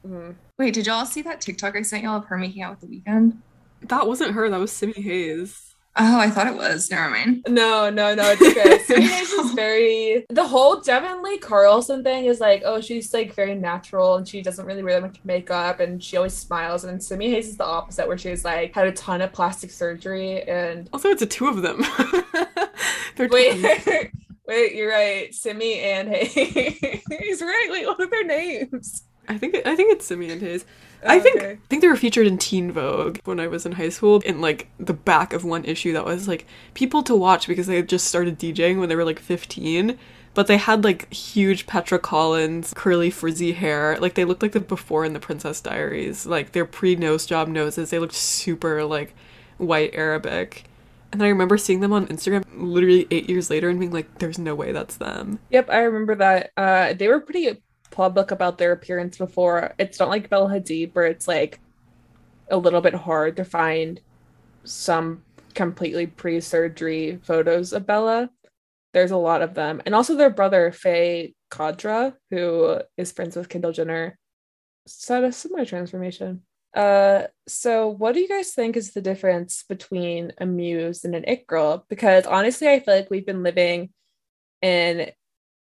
hmm. 0.05 0.33
Wait, 0.59 0.75
did 0.75 0.87
y'all 0.87 1.07
see 1.07 1.23
that 1.23 1.41
TikTok 1.41 1.77
I 1.77 1.83
sent 1.83 2.03
y'all 2.03 2.19
of 2.19 2.27
her 2.27 2.37
making 2.37 2.63
out 2.63 2.73
with 2.81 2.89
the 2.89 3.01
Weeknd? 3.01 3.37
That 3.83 4.07
wasn't 4.07 4.33
her. 4.33 4.49
That 4.51 4.61
was 4.61 4.73
Simi 4.73 4.93
Haze. 4.95 5.74
Oh, 5.97 6.19
I 6.19 6.29
thought 6.29 6.49
it 6.49 6.57
was. 6.57 6.91
Never 6.91 7.09
mind. 7.09 7.45
No, 7.49 7.89
no, 7.89 8.15
no, 8.15 8.25
it's 8.37 8.43
okay. 8.43 8.79
Simi 8.81 9.07
Haze 9.07 9.31
is 9.31 9.53
very 9.53 10.27
the 10.29 10.47
whole 10.47 10.81
Devon 10.81 11.23
Lee 11.23 11.39
Carlson 11.39 12.03
thing 12.03 12.25
is 12.25 12.41
like, 12.41 12.63
oh, 12.65 12.81
she's 12.81 13.15
like 13.15 13.33
very 13.33 13.55
natural 13.55 14.17
and 14.17 14.27
she 14.27 14.43
doesn't 14.43 14.67
really 14.67 14.83
wear 14.83 14.95
that 14.95 15.07
much 15.07 15.21
makeup 15.23 15.79
and 15.79 16.03
she 16.03 16.17
always 16.17 16.35
smiles. 16.35 16.83
And 16.83 17.03
Simi 17.03 17.31
Haze 17.31 17.49
is 17.49 17.57
the 17.57 17.65
opposite, 17.65 18.09
where 18.09 18.19
she's 18.19 18.45
like 18.45 18.75
had 18.75 18.89
a 18.89 18.93
ton 18.93 19.21
of 19.23 19.33
plastic 19.33 19.71
surgery 19.71 20.43
and 20.43 20.89
Also, 20.93 21.11
it's 21.11 21.23
a 21.23 21.27
two 21.27 21.47
of 21.47 21.63
them. 21.63 21.85
They're 23.17 23.29
wait, 23.29 23.61
twins. 23.61 24.11
wait, 24.49 24.75
you're 24.75 24.91
right, 24.91 25.33
Simi 25.33 25.79
and 25.79 26.09
Haze. 26.09 27.03
He's 27.21 27.41
right. 27.41 27.69
Wait, 27.71 27.87
what 27.87 28.01
are 28.01 28.07
their 28.07 28.25
names? 28.25 29.05
I 29.29 29.39
think 29.39 29.55
I 29.67 29.75
think 29.77 29.93
it's 29.93 30.07
Simi 30.07 30.31
and 30.31 30.41
Haze. 30.43 30.65
I 31.07 31.19
think 31.19 31.37
Okay. 31.37 31.51
I 31.53 31.59
think 31.69 31.83
they 31.83 31.89
were 31.89 31.97
featured 31.97 32.27
in 32.27 32.39
Teen 32.39 32.73
Vogue 32.73 33.19
when 33.25 33.39
I 33.39 33.47
was 33.47 33.67
in 33.67 33.73
high 33.73 33.91
school 33.91 34.21
in 34.21 34.41
like 34.41 34.69
the 34.79 34.95
back 34.95 35.33
of 35.35 35.45
one 35.45 35.65
issue 35.65 35.93
that 35.93 36.05
was 36.05 36.27
like 36.27 36.47
people 36.73 37.03
to 37.03 37.15
watch 37.15 37.47
because 37.47 37.67
they 37.67 37.77
had 37.77 37.89
just 37.89 38.07
started 38.07 38.39
DJing 38.39 38.79
when 38.81 38.89
they 38.89 38.97
were 38.97 39.05
like 39.05 39.19
15 39.19 39.99
but 40.33 40.47
they 40.49 40.57
had 40.57 40.83
like 40.83 41.13
huge 41.13 41.67
Petra 41.67 41.99
Collins 41.99 42.73
curly 42.75 43.11
frizzy 43.11 43.53
hair 43.53 43.99
like 44.01 44.15
they 44.15 44.25
looked 44.25 44.43
like 44.43 44.53
the 44.53 44.61
before 44.61 45.05
in 45.05 45.13
the 45.13 45.21
Princess 45.21 45.61
Diaries 45.61 46.25
like 46.27 46.53
their 46.53 46.65
pre 46.65 46.97
nose 46.97 47.27
job 47.27 47.49
noses 47.49 47.91
they 47.91 47.99
looked 47.99 48.15
super 48.15 48.83
like 48.85 49.15
white 49.59 49.91
Arabic 49.95 50.65
and 51.13 51.21
then 51.21 51.27
I 51.27 51.31
remember 51.31 51.57
seeing 51.59 51.81
them 51.81 51.93
on 51.93 52.07
Instagram 52.09 52.43
literally 52.57 53.07
8 53.11 53.29
years 53.29 53.51
later 53.51 53.69
and 53.69 53.79
being 53.79 53.93
like 53.93 54.19
there's 54.19 54.39
no 54.39 54.55
way 54.55 54.73
that's 54.73 54.97
them 54.97 55.39
Yep, 55.51 55.69
I 55.71 55.81
remember 55.81 56.15
that. 56.17 56.51
Uh, 56.57 56.95
they 56.95 57.09
were 57.09 57.21
pretty 57.21 57.63
public 57.95 58.33
about 58.33 58.59
their 58.59 58.73
appearance 58.73 59.17
before. 59.17 59.73
It's 59.79 60.01
not 60.01 60.09
like 60.09 60.29
Bella 60.29 60.51
Hadid, 60.51 60.95
where 60.95 61.07
it's 61.07 61.29
like 61.29 61.61
a 62.51 62.57
little 62.57 62.81
bit 62.81 62.95
hard 62.95 63.37
to 63.37 63.45
find 63.45 64.01
some 64.65 65.23
completely 65.55 66.07
pre-surgery 66.07 67.21
photos 67.23 67.73
of 67.73 67.87
Bella. 67.87 68.31
There's 68.93 69.13
a 69.13 69.17
lot 69.17 69.43
of 69.43 69.55
them, 69.55 69.81
and 69.87 69.95
also 69.95 70.17
their 70.17 70.31
brother 70.31 70.73
Fai 70.73 71.35
Khadra, 71.51 72.15
who 72.31 72.81
is 72.97 73.13
friends 73.13 73.37
with 73.37 73.49
Kendall 73.49 73.73
Jenner, 73.73 74.19
had 75.09 75.25
a 75.25 75.33
similar 75.33 75.65
transformation. 75.65 76.43
Uh, 76.75 77.29
so 77.47 77.89
what 77.89 78.15
do 78.15 78.21
you 78.21 78.29
guys 78.29 78.51
think 78.51 78.77
is 78.77 78.93
the 78.93 79.01
difference 79.01 79.65
between 79.69 80.33
a 80.39 80.47
muse 80.47 81.05
and 81.05 81.15
an 81.15 81.25
it 81.29 81.47
girl? 81.47 81.87
Because 81.89 82.27
honestly, 82.27 82.69
I 82.69 82.81
feel 82.81 82.95
like 82.95 83.11
we've 83.11 83.27
been 83.27 83.45
living 83.45 83.91
in 84.61 85.11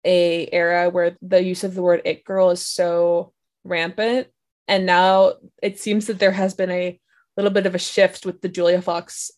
a 0.04 0.48
era 0.52 0.90
where 0.90 1.16
the 1.22 1.42
use 1.42 1.64
of 1.64 1.74
the 1.74 1.82
word 1.82 2.02
it 2.04 2.24
girl 2.24 2.50
is 2.50 2.66
so 2.66 3.32
rampant 3.64 4.28
and 4.68 4.86
now 4.86 5.34
it 5.62 5.78
seems 5.78 6.06
that 6.06 6.18
there 6.18 6.32
has 6.32 6.54
been 6.54 6.70
a 6.70 6.98
little 7.36 7.50
bit 7.50 7.66
of 7.66 7.74
a 7.74 7.78
shift 7.78 8.26
with 8.26 8.40
the 8.40 8.48
julia 8.48 8.82
fox 8.82 9.30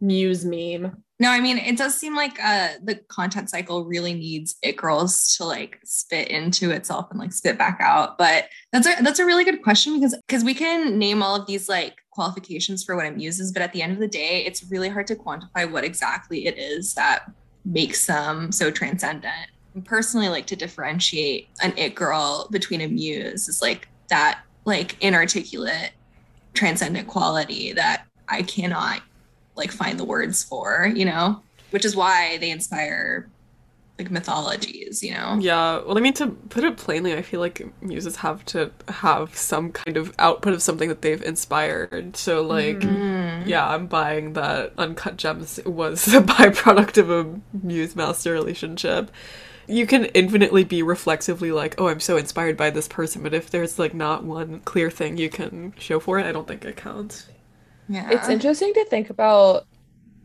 muse 0.00 0.44
meme 0.44 1.02
No, 1.18 1.30
I 1.30 1.40
mean 1.40 1.56
it 1.56 1.78
does 1.78 1.94
seem 1.94 2.14
like 2.14 2.38
uh 2.42 2.70
the 2.82 2.96
content 3.08 3.48
cycle 3.48 3.86
really 3.86 4.14
needs 4.14 4.56
it 4.62 4.76
girls 4.76 5.36
to 5.36 5.44
like 5.44 5.78
spit 5.84 6.28
into 6.28 6.70
itself 6.70 7.06
and 7.10 7.18
like 7.18 7.32
spit 7.32 7.56
back 7.56 7.78
out. 7.80 8.18
But 8.18 8.48
that's 8.72 8.86
a 8.86 9.02
that's 9.02 9.20
a 9.20 9.24
really 9.24 9.44
good 9.44 9.62
question 9.62 9.94
because 9.94 10.16
because 10.26 10.44
we 10.44 10.54
can 10.54 10.98
name 10.98 11.22
all 11.22 11.36
of 11.36 11.46
these 11.46 11.68
like 11.68 11.94
qualifications 12.10 12.84
for 12.84 12.96
what 12.96 13.06
a 13.06 13.10
muse 13.10 13.40
is, 13.40 13.52
but 13.52 13.62
at 13.62 13.72
the 13.72 13.82
end 13.82 13.92
of 13.92 13.98
the 13.98 14.08
day, 14.08 14.44
it's 14.44 14.70
really 14.70 14.88
hard 14.88 15.06
to 15.06 15.16
quantify 15.16 15.70
what 15.70 15.84
exactly 15.84 16.46
it 16.46 16.58
is 16.58 16.94
that 16.94 17.30
makes 17.64 18.06
them 18.06 18.52
so 18.52 18.70
transcendent. 18.70 19.50
Personally 19.84 20.28
like 20.28 20.46
to 20.46 20.56
differentiate 20.56 21.48
an 21.62 21.72
it 21.76 21.94
girl 21.94 22.46
between 22.50 22.80
a 22.80 22.86
muse 22.88 23.48
is 23.48 23.60
like 23.60 23.88
that 24.08 24.40
like 24.64 24.96
inarticulate 25.02 25.90
transcendent 26.54 27.08
quality 27.08 27.72
that 27.72 28.04
I 28.28 28.42
cannot 28.42 29.02
like 29.56 29.72
find 29.72 29.98
the 29.98 30.04
words 30.04 30.42
for, 30.44 30.90
you 30.94 31.04
know, 31.04 31.42
which 31.70 31.84
is 31.84 31.96
why 31.96 32.38
they 32.38 32.50
inspire 32.50 33.28
like 33.98 34.10
mythologies, 34.10 35.02
you 35.04 35.12
know. 35.14 35.38
Yeah, 35.40 35.80
well, 35.86 35.96
I 35.96 36.00
mean, 36.00 36.14
to 36.14 36.28
put 36.28 36.64
it 36.64 36.76
plainly, 36.76 37.14
I 37.14 37.22
feel 37.22 37.38
like 37.38 37.64
muses 37.80 38.16
have 38.16 38.44
to 38.46 38.72
have 38.88 39.36
some 39.36 39.70
kind 39.70 39.96
of 39.96 40.12
output 40.18 40.52
of 40.52 40.62
something 40.62 40.88
that 40.88 41.02
they've 41.02 41.22
inspired. 41.22 42.16
So, 42.16 42.42
like, 42.42 42.80
Mm. 42.80 43.46
yeah, 43.46 43.68
I'm 43.68 43.86
buying 43.86 44.32
that 44.32 44.72
Uncut 44.78 45.16
Gems 45.16 45.60
was 45.64 46.08
a 46.14 46.20
byproduct 46.20 46.98
of 46.98 47.10
a 47.10 47.40
muse 47.62 47.94
master 47.94 48.32
relationship. 48.32 49.12
You 49.66 49.86
can 49.86 50.06
infinitely 50.06 50.64
be 50.64 50.82
reflexively 50.82 51.52
like, 51.52 51.74
oh, 51.78 51.88
I'm 51.88 52.00
so 52.00 52.16
inspired 52.16 52.56
by 52.56 52.70
this 52.70 52.88
person, 52.88 53.22
but 53.22 53.34
if 53.34 53.50
there's 53.50 53.78
like 53.78 53.94
not 53.94 54.24
one 54.24 54.60
clear 54.60 54.90
thing 54.90 55.16
you 55.16 55.30
can 55.30 55.74
show 55.78 56.00
for 56.00 56.18
it, 56.18 56.26
I 56.26 56.32
don't 56.32 56.46
think 56.46 56.64
it 56.64 56.76
counts. 56.76 57.28
Yeah. 57.88 58.10
it's 58.10 58.28
interesting 58.28 58.72
to 58.74 58.84
think 58.86 59.10
about 59.10 59.66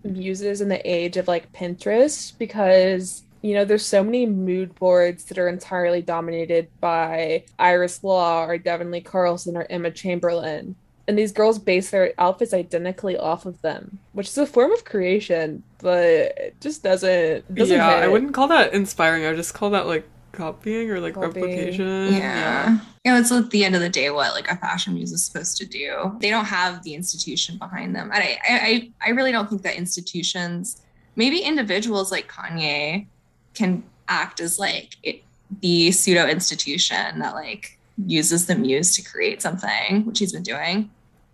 muses 0.03 0.61
in 0.61 0.69
the 0.69 0.89
age 0.89 1.17
of 1.17 1.27
like 1.27 1.51
pinterest 1.51 2.37
because 2.37 3.23
you 3.41 3.53
know 3.53 3.65
there's 3.65 3.85
so 3.85 4.03
many 4.03 4.25
mood 4.25 4.73
boards 4.75 5.25
that 5.25 5.37
are 5.37 5.49
entirely 5.49 6.01
dominated 6.01 6.69
by 6.79 7.43
iris 7.57 8.03
law 8.03 8.45
or 8.45 8.57
devon 8.57 8.91
lee 8.91 9.01
carlson 9.01 9.57
or 9.57 9.67
emma 9.69 9.91
chamberlain 9.91 10.75
and 11.09 11.17
these 11.17 11.31
girls 11.33 11.57
base 11.57 11.89
their 11.89 12.13
outfits 12.19 12.53
identically 12.53 13.17
off 13.17 13.45
of 13.45 13.59
them 13.61 13.97
which 14.13 14.27
is 14.27 14.37
a 14.37 14.45
form 14.45 14.71
of 14.71 14.85
creation 14.85 15.63
but 15.79 16.03
it 16.45 16.55
just 16.61 16.83
doesn't, 16.83 17.55
doesn't 17.55 17.75
yeah, 17.77 17.87
I 17.87 18.07
wouldn't 18.07 18.33
call 18.33 18.47
that 18.49 18.73
inspiring. 18.73 19.23
I 19.25 19.29
would 19.29 19.37
just 19.37 19.53
call 19.53 19.69
that 19.71 19.87
like 19.87 20.05
copying 20.33 20.91
or 20.91 20.99
like 20.99 21.13
Copying. 21.15 21.33
replication. 21.45 22.13
yeah. 22.13 22.79
You 23.05 23.11
know, 23.13 23.19
it's 23.19 23.31
at 23.31 23.49
the 23.49 23.63
end 23.65 23.75
of 23.75 23.81
the 23.81 23.89
day 23.89 24.09
what 24.09 24.33
like 24.33 24.49
a 24.51 24.57
fashion 24.57 24.93
muse 24.93 25.11
is 25.13 25.23
supposed 25.23 25.55
to 25.57 25.65
do. 25.65 26.17
They 26.19 26.29
don't 26.29 26.45
have 26.45 26.83
the 26.83 26.93
institution 26.95 27.57
behind 27.57 27.95
them. 27.95 28.11
And 28.13 28.21
I 28.23 28.37
I, 28.47 28.59
I- 28.71 28.91
I 29.07 29.09
really 29.11 29.31
don't 29.31 29.49
think 29.49 29.61
that 29.63 29.75
institutions, 29.77 30.81
maybe 31.15 31.39
individuals 31.39 32.11
like 32.11 32.29
Kanye 32.29 33.07
can 33.53 33.83
act 34.09 34.39
as 34.41 34.59
like 34.59 34.97
it, 35.03 35.23
the 35.61 35.91
pseudo 35.91 36.27
institution 36.27 37.19
that 37.19 37.33
like 37.35 37.77
uses 38.05 38.45
the 38.47 38.55
muse 38.55 38.95
to 38.97 39.01
create 39.01 39.41
something, 39.41 40.05
which 40.05 40.19
he's 40.19 40.33
been 40.33 40.43
doing. 40.43 40.89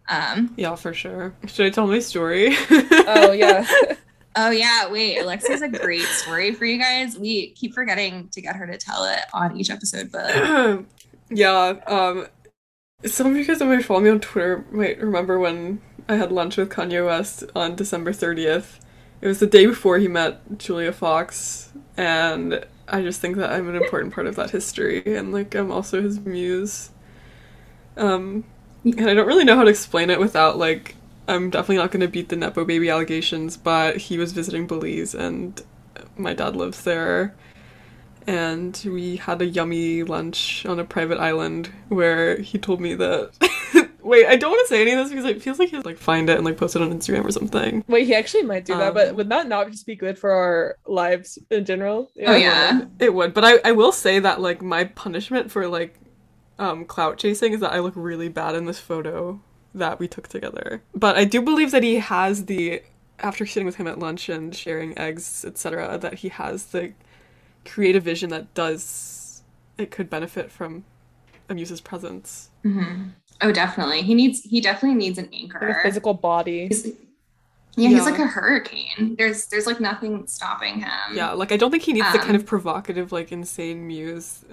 Um, 0.07 0.53
Yeah, 0.57 0.75
for 0.75 0.93
sure. 0.93 1.33
Should 1.47 1.65
I 1.65 1.69
tell 1.69 1.87
my 1.87 1.99
story? 1.99 2.49
oh 2.71 3.31
yeah 3.31 3.65
Oh 4.37 4.51
yeah, 4.51 4.91
wait. 4.91 5.19
Alexia 5.19 5.51
has 5.51 5.61
a 5.61 5.69
great 5.69 6.01
story 6.01 6.53
for 6.53 6.65
you 6.65 6.77
guys. 6.77 7.17
We 7.17 7.51
keep 7.51 7.73
forgetting 7.73 8.27
to 8.33 8.41
get 8.41 8.57
her 8.57 8.67
to 8.67 8.77
tell 8.77 9.05
it 9.05 9.21
on 9.33 9.55
each 9.55 9.69
episode, 9.69 10.11
but 10.11 10.85
yeah, 11.29 11.75
um 11.87 12.27
some 13.05 13.27
of 13.27 13.37
you 13.37 13.45
guys 13.45 13.59
that 13.59 13.65
might 13.65 13.85
follow 13.85 13.99
me 14.01 14.09
on 14.09 14.19
Twitter 14.19 14.65
might 14.71 14.99
remember 14.99 15.39
when 15.39 15.81
I 16.09 16.15
had 16.15 16.31
lunch 16.31 16.57
with 16.57 16.69
Kanye 16.69 17.05
West 17.05 17.43
on 17.55 17.75
December 17.75 18.11
30th. 18.11 18.79
It 19.21 19.27
was 19.27 19.39
the 19.39 19.47
day 19.47 19.65
before 19.65 19.97
he 19.97 20.07
met 20.07 20.57
Julia 20.57 20.91
Fox, 20.91 21.71
and 21.97 22.65
I 22.87 23.01
just 23.01 23.21
think 23.21 23.37
that 23.37 23.51
I'm 23.51 23.69
an 23.69 23.75
important 23.75 24.13
part 24.13 24.27
of 24.27 24.35
that 24.35 24.51
history, 24.51 25.01
and 25.05 25.31
like 25.31 25.55
I'm 25.55 25.71
also 25.71 26.01
his 26.01 26.19
muse. 26.19 26.91
Um, 27.97 28.43
and 28.85 29.09
I 29.09 29.13
don't 29.13 29.27
really 29.27 29.43
know 29.43 29.55
how 29.55 29.63
to 29.63 29.69
explain 29.69 30.09
it 30.09 30.19
without 30.19 30.57
like 30.57 30.95
I'm 31.27 31.49
definitely 31.49 31.77
not 31.77 31.91
going 31.91 32.01
to 32.01 32.07
beat 32.07 32.29
the 32.29 32.35
nepo 32.35 32.63
baby 32.65 32.89
allegations, 32.89 33.57
but 33.57 33.97
he 33.97 34.17
was 34.17 34.31
visiting 34.31 34.67
Belize, 34.67 35.15
and 35.15 35.59
my 36.17 36.33
dad 36.33 36.55
lives 36.55 36.83
there, 36.83 37.33
and 38.27 38.79
we 38.85 39.15
had 39.17 39.41
a 39.41 39.45
yummy 39.45 40.03
lunch 40.03 40.65
on 40.65 40.79
a 40.79 40.83
private 40.83 41.19
island 41.19 41.71
where 41.89 42.37
he 42.39 42.57
told 42.57 42.79
me 42.79 42.93
that. 42.95 43.31
Wait, 44.05 44.27
I 44.27 44.35
don't 44.35 44.51
want 44.51 44.67
to 44.67 44.69
say 44.71 44.83
any 44.83 44.91
of 44.91 44.99
this 44.99 45.09
because 45.09 45.25
it 45.25 45.41
feels 45.41 45.57
like 45.57 45.69
he'd 45.69 45.83
like 45.83 45.97
find 45.97 46.29
it 46.29 46.35
and 46.37 46.45
like 46.45 46.57
post 46.57 46.75
it 46.75 46.81
on 46.83 46.93
Instagram 46.93 47.25
or 47.25 47.31
something. 47.31 47.83
wait 47.87 48.05
he 48.05 48.13
actually 48.13 48.43
might 48.43 48.63
do 48.63 48.77
that 48.77 48.93
but 48.93 49.09
Um, 49.09 49.15
would 49.15 49.29
that 49.29 49.47
not 49.47 49.71
just 49.71 49.87
be 49.87 49.95
good 49.95 50.19
for 50.19 50.29
our 50.29 50.77
lives 50.85 51.39
in 51.49 51.65
general 51.65 52.11
Oh, 52.23 52.35
yeah. 52.35 52.85
It 52.99 53.15
would, 53.15 53.33
but 53.33 53.43
I, 53.43 53.57
I 53.65 53.71
will 53.71 53.91
say 53.91 54.19
that 54.19 54.39
like 54.41 54.61
my 54.61 54.83
punishment 54.83 55.49
for 55.49 55.67
like 55.67 55.99
um 56.59 56.85
clout 56.85 57.17
chasing 57.17 57.53
is 57.53 57.59
that 57.59 57.71
I 57.73 57.79
look 57.79 57.93
really 57.95 58.29
bad 58.29 58.55
in 58.55 58.65
this 58.65 58.79
photo 58.79 59.41
that 59.73 59.99
we 59.99 60.07
took 60.07 60.27
together. 60.27 60.81
But 60.93 61.17
I 61.17 61.25
do 61.25 61.41
believe 61.41 61.71
that 61.71 61.83
he 61.83 61.95
has 61.95 62.45
the 62.45 62.81
after 63.19 63.45
sitting 63.45 63.65
with 63.65 63.75
him 63.75 63.87
at 63.87 63.99
lunch 63.99 64.27
and 64.29 64.53
sharing 64.55 64.97
eggs, 64.97 65.45
etc., 65.45 65.97
that 65.97 66.15
he 66.15 66.29
has 66.29 66.67
the 66.67 66.93
creative 67.65 68.03
vision 68.03 68.29
that 68.29 68.53
does 68.53 69.43
it 69.77 69.91
could 69.91 70.09
benefit 70.09 70.51
from 70.51 70.85
Amuse's 71.49 71.81
presence. 71.81 72.49
Mm-hmm. 72.63 73.09
oh, 73.41 73.51
definitely. 73.51 74.01
He 74.01 74.13
needs. 74.15 74.41
He 74.43 74.61
definitely 74.61 74.97
needs 74.97 75.17
an 75.17 75.25
like 75.25 75.33
anchor. 75.41 75.67
a 75.79 75.83
physical 75.83 76.13
body 76.13 76.67
He's, 76.67 76.85
yeah, 77.77 77.89
he's 77.89 77.97
Yeah. 77.97 78.03
like 78.03 78.19
a 78.19 78.27
hurricane. 78.27 79.15
There's 79.17 79.47
there's 79.47 79.67
like 79.67 79.79
nothing 79.81 80.25
stopping 80.27 80.79
him. 80.79 80.89
Yeah, 81.13 81.31
like 81.31 81.51
I 81.51 81.57
don't 81.57 81.71
think 81.71 81.83
he 81.83 81.93
needs 81.93 82.09
the 82.13 82.19
kind 82.19 82.31
Um, 82.31 82.35
of 82.37 82.45
provocative, 82.45 83.11
like 83.11 83.31
insane 83.31 83.85
muse 83.87 84.45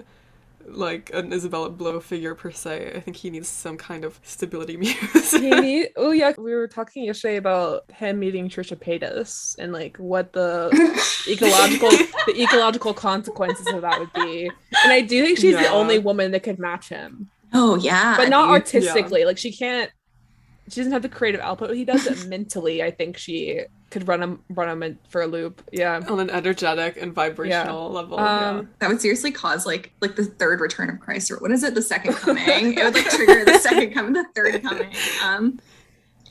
like 0.67 1.11
an 1.13 1.31
Isabella 1.33 1.69
Blow 1.69 1.99
figure 1.99 2.35
per 2.35 2.51
se. 2.51 2.93
I 2.95 2.99
think 2.99 3.17
he 3.17 3.29
needs 3.29 3.47
some 3.47 3.77
kind 3.77 4.03
of 4.05 4.19
stability 4.23 4.77
muse. 4.83 5.31
He 5.31 5.49
need- 5.49 5.89
oh 5.97 6.11
yeah, 6.11 6.33
we 6.37 6.53
were 6.53 6.67
talking 6.67 7.03
yesterday 7.05 7.37
about 7.37 7.89
him 7.91 8.19
meeting 8.19 8.49
Trisha 8.49 8.77
Paytas 8.77 9.55
and 9.59 9.71
like 9.73 9.97
what 9.97 10.33
the 10.33 10.69
ecological 11.29 11.89
the 11.89 12.41
ecological 12.41 12.93
consequences 12.93 13.67
of 13.67 13.81
that 13.81 13.99
would 13.99 14.13
be. 14.13 14.49
And 14.83 14.91
I 14.93 15.01
do 15.01 15.23
think 15.25 15.37
she's 15.39 15.55
the 15.55 15.69
only 15.69 15.99
woman 15.99 16.31
that 16.31 16.43
could 16.43 16.59
match 16.59 16.89
him. 16.89 17.29
oh 17.53 17.75
yeah, 17.77 18.15
But 18.17 18.29
not 18.29 18.45
dude. 18.45 18.51
artistically. 18.53 19.25
Like 19.25 19.37
she 19.37 19.51
can't 19.51 19.91
she 20.69 20.79
doesn't 20.79 20.93
have 20.93 21.01
the 21.01 21.09
creative 21.09 21.41
output 21.41 21.75
he 21.75 21.83
does, 21.83 22.07
but 22.07 22.25
mentally 22.27 22.81
I 22.81 22.89
think 22.91 23.17
she 23.17 23.61
could 23.93 24.07
run 24.07 24.21
him 24.21 24.39
run 24.49 24.67
him 24.69 24.83
in- 24.83 24.97
for 25.07 25.21
a 25.21 25.27
loop. 25.27 25.61
Yeah. 25.71 26.01
on 26.09 26.19
an 26.19 26.29
energetic 26.29 26.97
and 27.01 27.13
vibrational 27.13 27.89
level. 27.91 28.19
Um 28.19 28.69
That 28.79 28.89
would 28.89 28.99
seriously 28.99 29.31
cause 29.31 29.65
like 29.65 29.93
like 30.01 30.15
the 30.17 30.25
third 30.25 30.59
return 30.59 30.89
of 30.89 30.99
Christ 30.99 31.31
or 31.31 31.37
what 31.37 31.51
is 31.51 31.63
it? 31.63 31.75
The 31.75 31.81
second 31.81 32.13
coming. 32.15 32.77
it 32.77 32.83
would 32.83 32.93
like 32.95 33.09
trigger 33.09 33.45
the 33.45 33.59
second 33.59 33.93
coming, 33.93 34.13
the 34.13 34.25
third 34.35 34.61
coming. 34.63 34.89
Um 35.23 35.59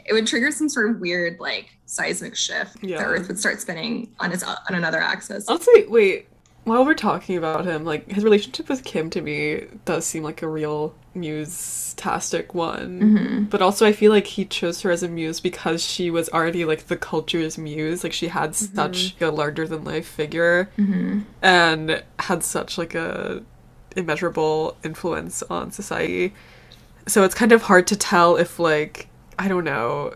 it 0.05 0.13
would 0.13 0.27
trigger 0.27 0.51
some 0.51 0.69
sort 0.69 0.91
of 0.91 1.01
weird 1.01 1.39
like 1.41 1.71
seismic 1.87 2.35
shift. 2.37 2.77
Yeah. 2.83 2.99
The 2.99 3.05
earth 3.05 3.29
would 3.29 3.39
start 3.39 3.61
spinning 3.61 4.13
on 4.19 4.33
its 4.33 4.43
on 4.43 4.57
another 4.71 4.99
axis. 5.01 5.47
yeah. 5.49 5.57
say 5.59 5.87
wait. 5.87 6.29
While 6.65 6.85
we're 6.85 6.95
talking 6.95 7.37
about 7.39 7.65
him, 7.65 7.85
like 7.85 8.11
his 8.11 8.23
relationship 8.23 8.69
with 8.69 8.85
Kim 8.85 9.11
to 9.11 9.21
me 9.21 9.67
does 9.85 10.07
seem 10.07 10.23
like 10.23 10.43
a 10.43 10.49
real 10.49 10.95
muse-tastic 11.15 12.55
one. 12.55 13.01
Mhm. 13.01 13.51
But 13.51 13.63
also, 13.63 13.87
I 13.87 13.93
feel 13.93 14.13
like 14.13 14.27
he 14.27 14.45
chose 14.45 14.83
her 14.83 14.91
as 14.91 15.03
a 15.03 15.09
muse 15.09 15.41
because 15.41 15.85
she 15.85 16.11
was 16.11 16.29
already 16.31 16.65
like 16.65 16.87
the 16.89 16.97
culture's 16.97 17.59
muse. 17.59 18.03
Like 18.05 18.13
she 18.13 18.29
had 18.29 18.55
such 18.55 19.15
a 19.21 19.31
larger 19.31 19.67
than 19.67 19.85
life 19.85 20.07
figure 20.07 20.71
Mhm. 20.79 21.25
and 21.43 22.03
had 22.19 22.43
such 22.43 22.79
like 22.79 22.95
a 22.95 23.43
immeasurable 23.97 24.77
influence 24.85 25.43
on 25.51 25.71
society. 25.71 26.33
So 27.07 27.25
it's 27.25 27.35
kind 27.35 27.53
of 27.53 27.63
hard 27.63 27.87
to 27.89 27.97
tell 27.97 28.37
if 28.37 28.59
like 28.59 29.09
I 29.39 29.49
don't 29.49 29.65
know. 29.65 30.15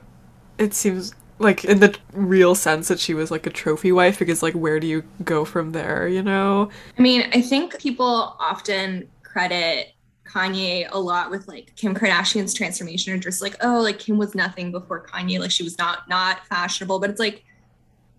It 0.59 0.73
seems 0.75 1.13
like 1.39 1.65
in 1.67 1.81
the 1.81 1.95
real 2.13 2.55
sense 2.55 2.89
that 2.89 2.99
she 2.99 3.13
was 3.13 3.31
like 3.31 3.47
a 3.47 3.51
trophy 3.51 3.93
wife 3.93 4.19
because 4.19 4.43
like 4.43 4.55
where 4.55 4.81
do 4.81 4.87
you 4.87 5.03
go 5.25 5.45
from 5.45 5.73
there, 5.73 6.09
you 6.09 6.23
know? 6.23 6.71
I 6.99 7.03
mean, 7.03 7.29
I 7.35 7.43
think 7.43 7.79
people 7.79 8.37
often 8.41 9.09
credit 9.23 9.89
Kanye 10.27 10.89
a 10.91 10.99
lot 10.99 11.31
with 11.31 11.47
like 11.49 11.75
Kim 11.77 11.95
Kardashian's 11.95 12.53
transformation 12.55 13.13
or 13.13 13.19
just 13.19 13.41
like, 13.43 13.57
oh, 13.63 13.81
like 13.81 13.99
Kim 13.99 14.19
was 14.19 14.35
nothing 14.35 14.73
before 14.73 15.07
Kanye, 15.07 15.39
like 15.39 15.51
she 15.51 15.63
was 15.63 15.79
not 15.79 16.09
not 16.09 16.47
fashionable. 16.47 16.99
But 16.99 17.11
it's 17.11 17.21
like 17.21 17.45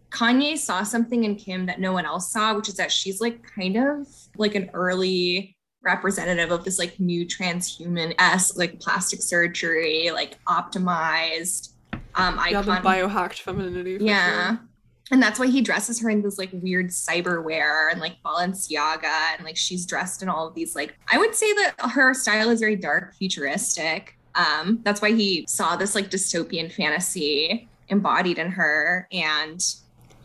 Kanye 0.09 0.57
saw 0.57 0.83
something 0.83 1.23
in 1.25 1.35
Kim 1.35 1.65
that 1.65 1.79
no 1.79 1.91
one 1.91 2.05
else 2.05 2.31
saw, 2.31 2.55
which 2.55 2.69
is 2.69 2.75
that 2.75 2.91
she's 2.91 3.19
like 3.19 3.43
kind 3.43 3.75
of 3.77 4.07
like 4.37 4.55
an 4.55 4.69
early 4.73 5.55
representative 5.83 6.51
of 6.51 6.63
this 6.65 6.79
like 6.79 6.99
new 6.99 7.25
transhuman 7.25 8.13
s 8.17 8.57
like 8.57 8.79
plastic 8.79 9.21
surgery, 9.21 10.09
like 10.11 10.37
optimized 10.45 11.73
um 12.15 12.35
Yeah, 12.35 12.59
icon. 12.61 12.65
the 12.83 12.89
biohacked 12.89 13.39
femininity. 13.39 13.97
for 13.99 14.03
Yeah. 14.03 14.47
sure. 14.55 14.59
And 15.11 15.21
that's 15.23 15.39
why 15.39 15.47
he 15.47 15.61
dresses 15.61 16.01
her 16.01 16.09
in 16.09 16.21
this 16.21 16.37
like 16.37 16.49
weird 16.51 16.87
cyberware 16.87 17.91
and 17.91 18.01
like 18.01 18.17
Balenciaga 18.25 19.35
and 19.37 19.45
like 19.45 19.55
she's 19.55 19.85
dressed 19.85 20.21
in 20.21 20.29
all 20.29 20.47
of 20.47 20.53
these 20.55 20.75
like 20.75 20.97
I 21.11 21.17
would 21.17 21.33
say 21.33 21.53
that 21.53 21.75
her 21.93 22.13
style 22.13 22.49
is 22.49 22.59
very 22.59 22.75
dark, 22.75 23.15
futuristic. 23.15 24.17
Um 24.35 24.81
that's 24.83 25.01
why 25.01 25.13
he 25.13 25.45
saw 25.47 25.75
this 25.77 25.95
like 25.95 26.09
dystopian 26.09 26.71
fantasy 26.71 27.69
embodied 27.89 28.37
in 28.37 28.51
her 28.51 29.07
and 29.11 29.61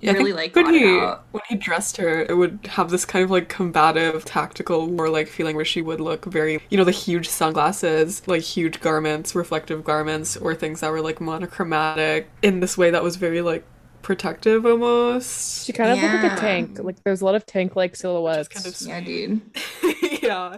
Yeah, 0.01 0.13
really 0.15 0.33
like 0.33 0.57
when 0.57 0.75
he 0.75 0.99
when 1.31 1.43
he 1.49 1.55
dressed 1.57 1.97
her, 1.99 2.23
it 2.23 2.37
would 2.37 2.67
have 2.67 2.91
this 2.91 3.05
kind 3.05 3.25
of 3.25 3.31
like 3.31 3.49
combative, 3.49 4.25
tactical, 4.25 4.89
warlike 4.89 5.29
feeling 5.29 5.55
where 5.57 5.65
she 5.65 5.81
would 5.81 6.01
look 6.01 6.25
very, 6.25 6.61
you 6.71 6.77
know, 6.77 6.85
the 6.85 6.91
huge 6.91 7.29
sunglasses, 7.29 8.27
like 8.27 8.43
huge 8.43 8.81
garments, 8.81 9.35
reflective 9.35 9.85
garments, 9.85 10.37
or 10.37 10.55
things 10.55 10.81
that 10.81 10.91
were 10.91 11.01
like 11.01 11.21
monochromatic 11.21 12.29
in 12.43 12.61
this 12.61 12.77
way 12.77 12.91
that 12.91 13.03
was 13.03 13.17
very 13.17 13.43
like 13.43 13.65
protective 14.03 14.67
almost. 14.67 15.65
She 15.67 15.73
kind 15.73 15.91
of 15.91 15.99
looked 16.03 16.23
like 16.25 16.33
a 16.33 16.37
tank. 16.37 16.79
Like 16.81 17.03
there's 17.05 17.21
a 17.21 17.25
lot 17.25 17.35
of 17.35 17.47
tank 17.47 17.77
like 17.77 17.97
silhouettes. 17.97 18.49
kind 18.49 18.67
of 18.67 18.81
Yeah, 18.81 19.01
dude. 19.01 19.41
yeah. 20.23 20.57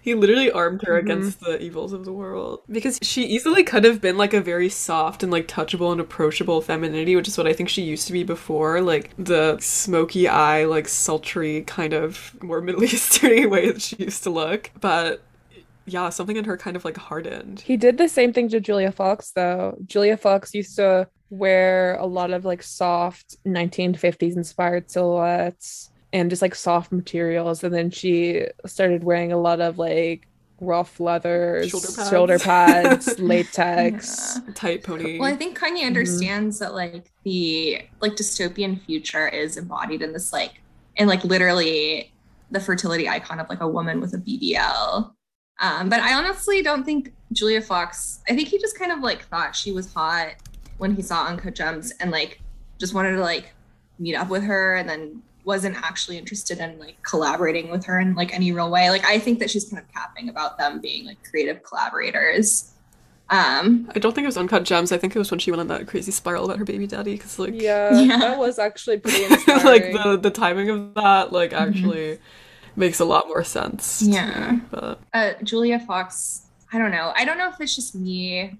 He 0.00 0.14
literally 0.14 0.50
armed 0.50 0.82
her 0.82 0.94
Mhm. 0.94 1.04
against 1.04 1.40
the 1.40 1.62
evils 1.62 1.92
of 1.92 2.04
the 2.04 2.12
world. 2.12 2.62
Because 2.68 2.98
she 3.02 3.22
easily 3.24 3.62
could 3.62 3.84
have 3.84 4.00
been 4.00 4.16
like 4.18 4.34
a 4.34 4.40
very 4.40 4.68
soft 4.68 5.22
and 5.22 5.30
like 5.30 5.46
touchable 5.46 5.92
and 5.92 6.00
approachable 6.00 6.60
femininity, 6.60 7.14
which 7.14 7.28
is 7.28 7.38
what 7.38 7.46
I 7.46 7.52
think 7.52 7.68
she 7.68 7.82
used 7.82 8.08
to 8.08 8.12
be 8.12 8.24
before. 8.24 8.80
Like 8.80 9.12
the 9.16 9.58
smoky 9.60 10.26
eye, 10.26 10.64
like 10.64 10.88
sultry 10.88 11.62
kind 11.62 11.92
of 11.92 12.34
more 12.42 12.60
Middle 12.62 12.82
Eastern 12.82 13.48
way 13.48 13.70
that 13.70 13.80
she 13.82 13.94
used 13.96 14.24
to 14.24 14.30
look. 14.30 14.70
But 14.80 15.22
yeah, 15.86 16.08
something 16.10 16.36
in 16.36 16.46
her 16.46 16.56
kind 16.56 16.74
of 16.76 16.84
like 16.84 16.96
hardened. 16.96 17.60
He 17.60 17.76
did 17.76 17.96
the 17.96 18.08
same 18.08 18.32
thing 18.32 18.48
to 18.48 18.58
Julia 18.60 18.90
Fox 18.90 19.30
though. 19.30 19.76
Julia 19.86 20.16
Fox 20.16 20.52
used 20.52 20.74
to 20.76 21.06
wear 21.32 21.94
a 21.96 22.04
lot 22.04 22.30
of 22.30 22.44
like 22.44 22.62
soft 22.62 23.42
1950s 23.46 24.36
inspired 24.36 24.90
silhouettes 24.90 25.90
and 26.12 26.28
just 26.28 26.42
like 26.42 26.54
soft 26.54 26.92
materials 26.92 27.64
and 27.64 27.74
then 27.74 27.90
she 27.90 28.46
started 28.66 29.02
wearing 29.02 29.32
a 29.32 29.38
lot 29.38 29.58
of 29.58 29.78
like 29.78 30.28
rough 30.60 31.00
leathers, 31.00 31.70
Shoulder 31.70 31.88
pads. 31.96 32.10
shoulder 32.10 32.38
pads, 32.38 33.18
latex. 33.18 34.38
Yeah. 34.46 34.52
Tight 34.54 34.84
pony. 34.84 35.18
Well, 35.18 35.32
I 35.32 35.34
think 35.34 35.58
Kanye 35.58 35.84
understands 35.86 36.58
that 36.58 36.74
like 36.74 37.10
the 37.24 37.80
like 38.00 38.12
dystopian 38.12 38.80
future 38.82 39.26
is 39.26 39.56
embodied 39.56 40.02
in 40.02 40.12
this 40.12 40.34
like 40.34 40.60
in 40.96 41.08
like 41.08 41.24
literally 41.24 42.12
the 42.50 42.60
fertility 42.60 43.08
icon 43.08 43.40
of 43.40 43.48
like 43.48 43.60
a 43.62 43.68
woman 43.68 44.00
with 44.00 44.12
a 44.12 44.18
BBL. 44.18 45.12
Um, 45.60 45.88
but 45.88 46.00
I 46.00 46.14
honestly 46.14 46.62
don't 46.62 46.84
think 46.84 47.12
Julia 47.32 47.62
Fox. 47.62 48.20
I 48.28 48.34
think 48.36 48.48
he 48.48 48.58
just 48.58 48.78
kind 48.78 48.92
of 48.92 49.00
like 49.00 49.24
thought 49.24 49.56
she 49.56 49.72
was 49.72 49.92
hot 49.92 50.34
when 50.78 50.94
he 50.94 51.02
saw 51.02 51.26
Uncut 51.26 51.54
Gems 51.54 51.92
and 52.00 52.10
like 52.10 52.40
just 52.78 52.94
wanted 52.94 53.12
to 53.12 53.20
like 53.20 53.52
meet 53.98 54.14
up 54.14 54.28
with 54.28 54.42
her 54.42 54.74
and 54.76 54.88
then 54.88 55.22
wasn't 55.44 55.76
actually 55.76 56.18
interested 56.18 56.58
in 56.58 56.78
like 56.78 57.00
collaborating 57.02 57.70
with 57.70 57.84
her 57.84 57.98
in 58.00 58.14
like 58.14 58.32
any 58.34 58.52
real 58.52 58.70
way. 58.70 58.90
Like 58.90 59.04
I 59.04 59.18
think 59.18 59.38
that 59.40 59.50
she's 59.50 59.68
kind 59.68 59.82
of 59.82 59.92
capping 59.92 60.28
about 60.28 60.58
them 60.58 60.80
being 60.80 61.04
like 61.06 61.18
creative 61.28 61.62
collaborators. 61.62 62.68
Um, 63.30 63.90
I 63.94 63.98
don't 63.98 64.14
think 64.14 64.24
it 64.24 64.28
was 64.28 64.36
Uncut 64.36 64.64
Gems. 64.64 64.92
I 64.92 64.98
think 64.98 65.16
it 65.16 65.18
was 65.18 65.30
when 65.30 65.40
she 65.40 65.50
went 65.50 65.60
on 65.60 65.68
that 65.68 65.86
crazy 65.86 66.12
spiral 66.12 66.44
about 66.44 66.58
her 66.58 66.64
baby 66.64 66.86
daddy. 66.86 67.12
Because 67.14 67.38
like, 67.38 67.54
Yeah, 67.54 67.98
Yeah. 68.00 68.18
that 68.18 68.38
was 68.38 68.58
actually 68.58 68.98
pretty 68.98 69.26
like 69.64 69.92
the 69.92 70.18
the 70.20 70.30
timing 70.30 70.68
of 70.70 70.94
that 70.94 71.32
like 71.32 71.52
actually 71.52 72.18
makes 72.76 73.00
a 73.00 73.04
lot 73.04 73.28
more 73.28 73.42
sense. 73.44 74.02
Yeah. 74.02 74.52
me, 74.52 74.60
but 74.70 75.00
uh, 75.14 75.32
Julia 75.42 75.78
Fox, 75.80 76.42
I 76.72 76.78
don't 76.78 76.90
know. 76.90 77.12
I 77.16 77.24
don't 77.24 77.38
know 77.38 77.48
if 77.48 77.60
it's 77.60 77.74
just 77.74 77.94
me, 77.94 78.58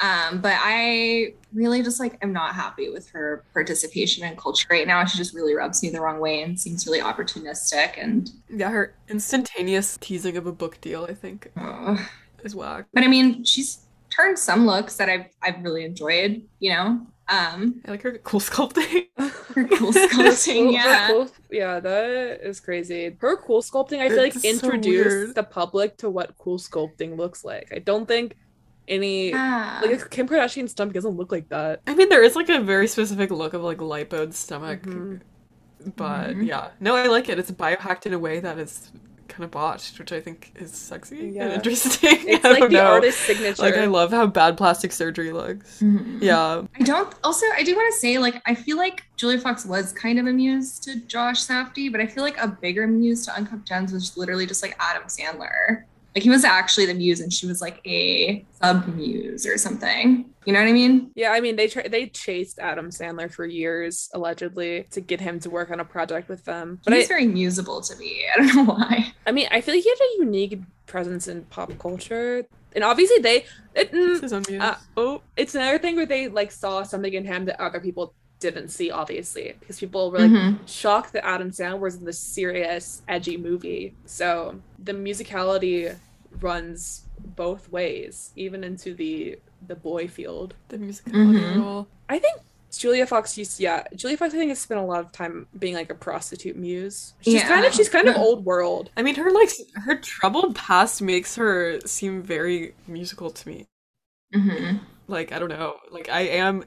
um, 0.00 0.40
but 0.40 0.54
I 0.56 1.34
really 1.52 1.82
just 1.82 2.00
like 2.00 2.18
am 2.22 2.32
not 2.32 2.54
happy 2.54 2.90
with 2.90 3.08
her 3.10 3.44
participation 3.52 4.24
in 4.24 4.36
culture 4.36 4.66
right 4.70 4.86
now. 4.86 5.04
She 5.04 5.16
just 5.16 5.34
really 5.34 5.54
rubs 5.54 5.82
me 5.82 5.88
the 5.90 6.00
wrong 6.00 6.20
way 6.20 6.42
and 6.42 6.58
seems 6.58 6.86
really 6.86 7.00
opportunistic 7.00 8.02
and. 8.02 8.30
yeah, 8.50 8.70
her 8.70 8.94
instantaneous 9.08 9.96
teasing 10.00 10.36
of 10.36 10.46
a 10.46 10.52
book 10.52 10.80
deal, 10.80 11.06
I 11.08 11.14
think, 11.14 11.50
ugh. 11.56 11.98
is 12.44 12.54
whack. 12.54 12.86
But 12.92 13.04
I 13.04 13.08
mean, 13.08 13.44
she's 13.44 13.86
turned 14.10 14.38
some 14.38 14.66
looks 14.66 14.96
that 14.96 15.08
I've 15.08 15.26
I've 15.42 15.62
really 15.62 15.84
enjoyed. 15.84 16.42
You 16.58 16.70
know, 16.74 17.06
um, 17.28 17.80
I 17.86 17.90
like 17.92 18.02
her 18.02 18.18
cool 18.18 18.40
sculpting. 18.40 19.06
her 19.56 19.64
cool 19.68 19.92
sculpting. 19.92 20.72
Yeah, 20.72 21.08
cool- 21.08 21.30
yeah, 21.50 21.80
that 21.80 22.40
is 22.42 22.60
crazy. 22.60 23.16
Her 23.18 23.36
cool 23.36 23.62
sculpting, 23.62 24.00
I 24.00 24.08
feel 24.08 24.22
like 24.22 24.34
so 24.34 24.48
introduced 24.48 25.08
weird. 25.08 25.34
the 25.34 25.42
public 25.42 25.96
to 25.98 26.10
what 26.10 26.36
cool 26.36 26.58
sculpting 26.58 27.16
looks 27.16 27.44
like. 27.44 27.72
I 27.74 27.78
don't 27.78 28.06
think 28.06 28.36
any 28.88 29.30
yeah. 29.30 29.80
like 29.84 30.10
Kim 30.10 30.28
Kardashian's 30.28 30.70
stomach 30.72 30.94
doesn't 30.94 31.16
look 31.16 31.32
like 31.32 31.48
that. 31.50 31.80
I 31.86 31.94
mean, 31.94 32.08
there 32.08 32.22
is 32.22 32.36
like 32.36 32.48
a 32.48 32.60
very 32.60 32.86
specific 32.88 33.30
look 33.30 33.54
of 33.54 33.62
like 33.62 33.78
lipoed 33.78 34.32
stomach, 34.34 34.82
Mhm. 34.82 35.20
but 35.96 36.30
Mhm. 36.36 36.46
yeah, 36.46 36.68
no, 36.80 36.94
I 36.96 37.06
like 37.06 37.28
it. 37.28 37.38
It's 37.38 37.50
biohacked 37.50 38.06
in 38.06 38.12
a 38.12 38.18
way 38.18 38.40
that 38.40 38.58
is 38.58 38.90
kind 39.28 39.42
of 39.44 39.50
botched, 39.50 39.98
which 39.98 40.12
I 40.12 40.20
think 40.20 40.52
is 40.54 40.72
sexy 40.72 41.32
Yeah. 41.34 41.44
and 41.46 41.52
interesting. 41.54 42.16
It's 42.28 42.44
I 42.44 42.50
like 42.50 42.58
don't 42.60 42.70
the 42.72 42.76
know. 42.78 42.84
artist's 42.86 43.20
signature. 43.26 43.60
Like 43.60 43.76
I 43.76 43.86
love 43.86 44.12
how 44.12 44.26
bad 44.26 44.56
plastic 44.56 44.92
surgery 44.92 45.32
looks. 45.32 45.80
Mhm. 45.82 46.22
Yeah, 46.22 46.62
I 46.78 46.82
don't. 46.84 47.12
Also, 47.24 47.44
I 47.56 47.62
do 47.64 47.74
want 47.74 47.92
to 47.92 47.98
say, 47.98 48.18
like, 48.18 48.40
I 48.46 48.54
feel 48.54 48.76
like 48.76 49.02
Julia 49.16 49.38
Fox 49.40 49.66
was 49.66 49.92
kind 49.92 50.18
of 50.20 50.26
a 50.26 50.32
muse 50.32 50.78
to 50.80 50.96
Josh 51.00 51.44
Safdie, 51.44 51.90
but 51.90 52.00
I 52.00 52.06
feel 52.06 52.22
like 52.22 52.38
a 52.38 52.46
bigger 52.48 52.86
muse 52.86 53.26
to 53.26 53.34
Uncut 53.34 53.64
Gems 53.64 53.92
was 53.92 54.16
literally 54.16 54.46
just 54.46 54.62
like 54.62 54.76
Adam 54.78 55.02
Sandler. 55.08 55.82
Like 56.16 56.22
he 56.22 56.30
was 56.30 56.44
actually 56.44 56.86
the 56.86 56.94
muse, 56.94 57.20
and 57.20 57.30
she 57.30 57.46
was 57.46 57.60
like 57.60 57.78
a 57.86 58.42
sub 58.62 58.86
muse 58.96 59.44
or 59.46 59.58
something. 59.58 60.24
You 60.46 60.52
know 60.54 60.60
what 60.60 60.68
I 60.68 60.72
mean? 60.72 61.10
Yeah, 61.14 61.32
I 61.32 61.42
mean 61.42 61.56
they 61.56 61.68
tra- 61.68 61.90
they 61.90 62.06
chased 62.06 62.58
Adam 62.58 62.88
Sandler 62.88 63.30
for 63.30 63.44
years 63.44 64.08
allegedly 64.14 64.86
to 64.92 65.02
get 65.02 65.20
him 65.20 65.38
to 65.40 65.50
work 65.50 65.70
on 65.70 65.78
a 65.78 65.84
project 65.84 66.30
with 66.30 66.42
them. 66.46 66.80
But 66.84 66.92
But 66.92 66.96
he's 67.00 67.06
I, 67.06 67.08
very 67.08 67.26
musable 67.26 67.82
to 67.86 67.96
me. 67.96 68.24
I 68.34 68.38
don't 68.38 68.56
know 68.56 68.64
why. 68.64 69.12
I 69.26 69.32
mean, 69.32 69.46
I 69.50 69.60
feel 69.60 69.74
like 69.74 69.84
he 69.84 69.90
had 69.90 69.98
a 69.98 70.24
unique 70.24 70.58
presence 70.86 71.28
in 71.28 71.42
pop 71.50 71.70
culture, 71.78 72.46
and 72.74 72.82
obviously 72.82 73.18
they. 73.18 73.44
It, 73.74 73.92
mm, 73.92 74.20
this 74.20 74.22
is 74.22 74.32
unmuted. 74.32 74.62
Uh, 74.62 74.76
oh, 74.96 75.20
it's 75.36 75.54
another 75.54 75.78
thing 75.78 75.96
where 75.96 76.06
they 76.06 76.28
like 76.28 76.50
saw 76.50 76.82
something 76.82 77.12
in 77.12 77.26
him 77.26 77.44
that 77.44 77.60
other 77.60 77.78
people 77.78 78.14
didn't 78.38 78.68
see, 78.68 78.90
obviously, 78.90 79.54
because 79.60 79.78
people 79.80 80.10
were 80.10 80.18
like 80.20 80.30
Mhm. 80.30 80.58
shocked 80.66 81.12
that 81.14 81.26
Adam 81.26 81.50
Sandler 81.50 81.80
was 81.80 81.96
in 81.96 82.04
this 82.04 82.18
serious, 82.18 83.02
edgy 83.08 83.36
movie. 83.36 83.94
So 84.06 84.60
the 84.78 84.92
musicality 84.92 85.94
runs 86.42 87.04
both 87.18 87.70
ways, 87.70 88.32
even 88.36 88.64
into 88.64 88.94
the 88.94 89.38
the 89.66 89.74
boy 89.74 90.06
field. 90.08 90.54
The 90.68 90.78
musicality 90.78 91.40
Mhm. 91.40 91.56
role. 91.62 91.88
I 92.08 92.18
think 92.18 92.36
Julia 92.70 93.06
Fox 93.06 93.36
used 93.38 93.58
yeah, 93.58 93.84
Julia 93.94 94.16
Fox 94.16 94.34
I 94.34 94.38
think 94.38 94.50
has 94.50 94.58
spent 94.58 94.80
a 94.80 94.84
lot 94.84 95.00
of 95.00 95.12
time 95.12 95.46
being 95.58 95.74
like 95.74 95.90
a 95.90 95.94
prostitute 95.94 96.56
muse. 96.56 97.14
She's 97.22 97.42
kind 97.42 97.64
of 97.64 97.72
she's 97.72 97.88
kind 97.88 98.08
of 98.08 98.16
old 98.16 98.44
world. 98.44 98.90
I 98.96 99.02
mean, 99.02 99.14
her 99.16 99.30
like 99.30 99.50
her 99.84 99.96
troubled 99.98 100.54
past 100.54 101.00
makes 101.02 101.36
her 101.36 101.80
seem 101.86 102.22
very 102.22 102.74
musical 102.86 103.30
to 103.30 103.48
me. 103.48 103.66
Mhm. 104.34 104.80
Like 105.08 105.32
I 105.32 105.38
don't 105.38 105.48
know, 105.48 105.76
like 105.90 106.08
I 106.10 106.22
am. 106.22 106.64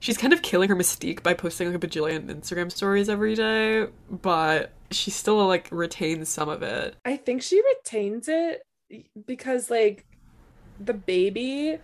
She's 0.00 0.18
kind 0.18 0.32
of 0.34 0.42
killing 0.42 0.68
her 0.68 0.76
mystique 0.76 1.22
by 1.22 1.32
posting 1.34 1.72
like 1.72 1.82
a 1.82 1.86
bajillion 1.86 2.26
Instagram 2.26 2.70
stories 2.70 3.08
every 3.08 3.34
day, 3.34 3.86
but 4.10 4.72
she 4.90 5.10
still 5.10 5.46
like 5.46 5.68
retains 5.70 6.28
some 6.28 6.48
of 6.48 6.62
it. 6.62 6.94
I 7.04 7.16
think 7.16 7.42
she 7.42 7.62
retains 7.62 8.28
it 8.28 8.62
because 9.26 9.70
like 9.70 10.06
the 10.80 10.94
baby 10.94 11.78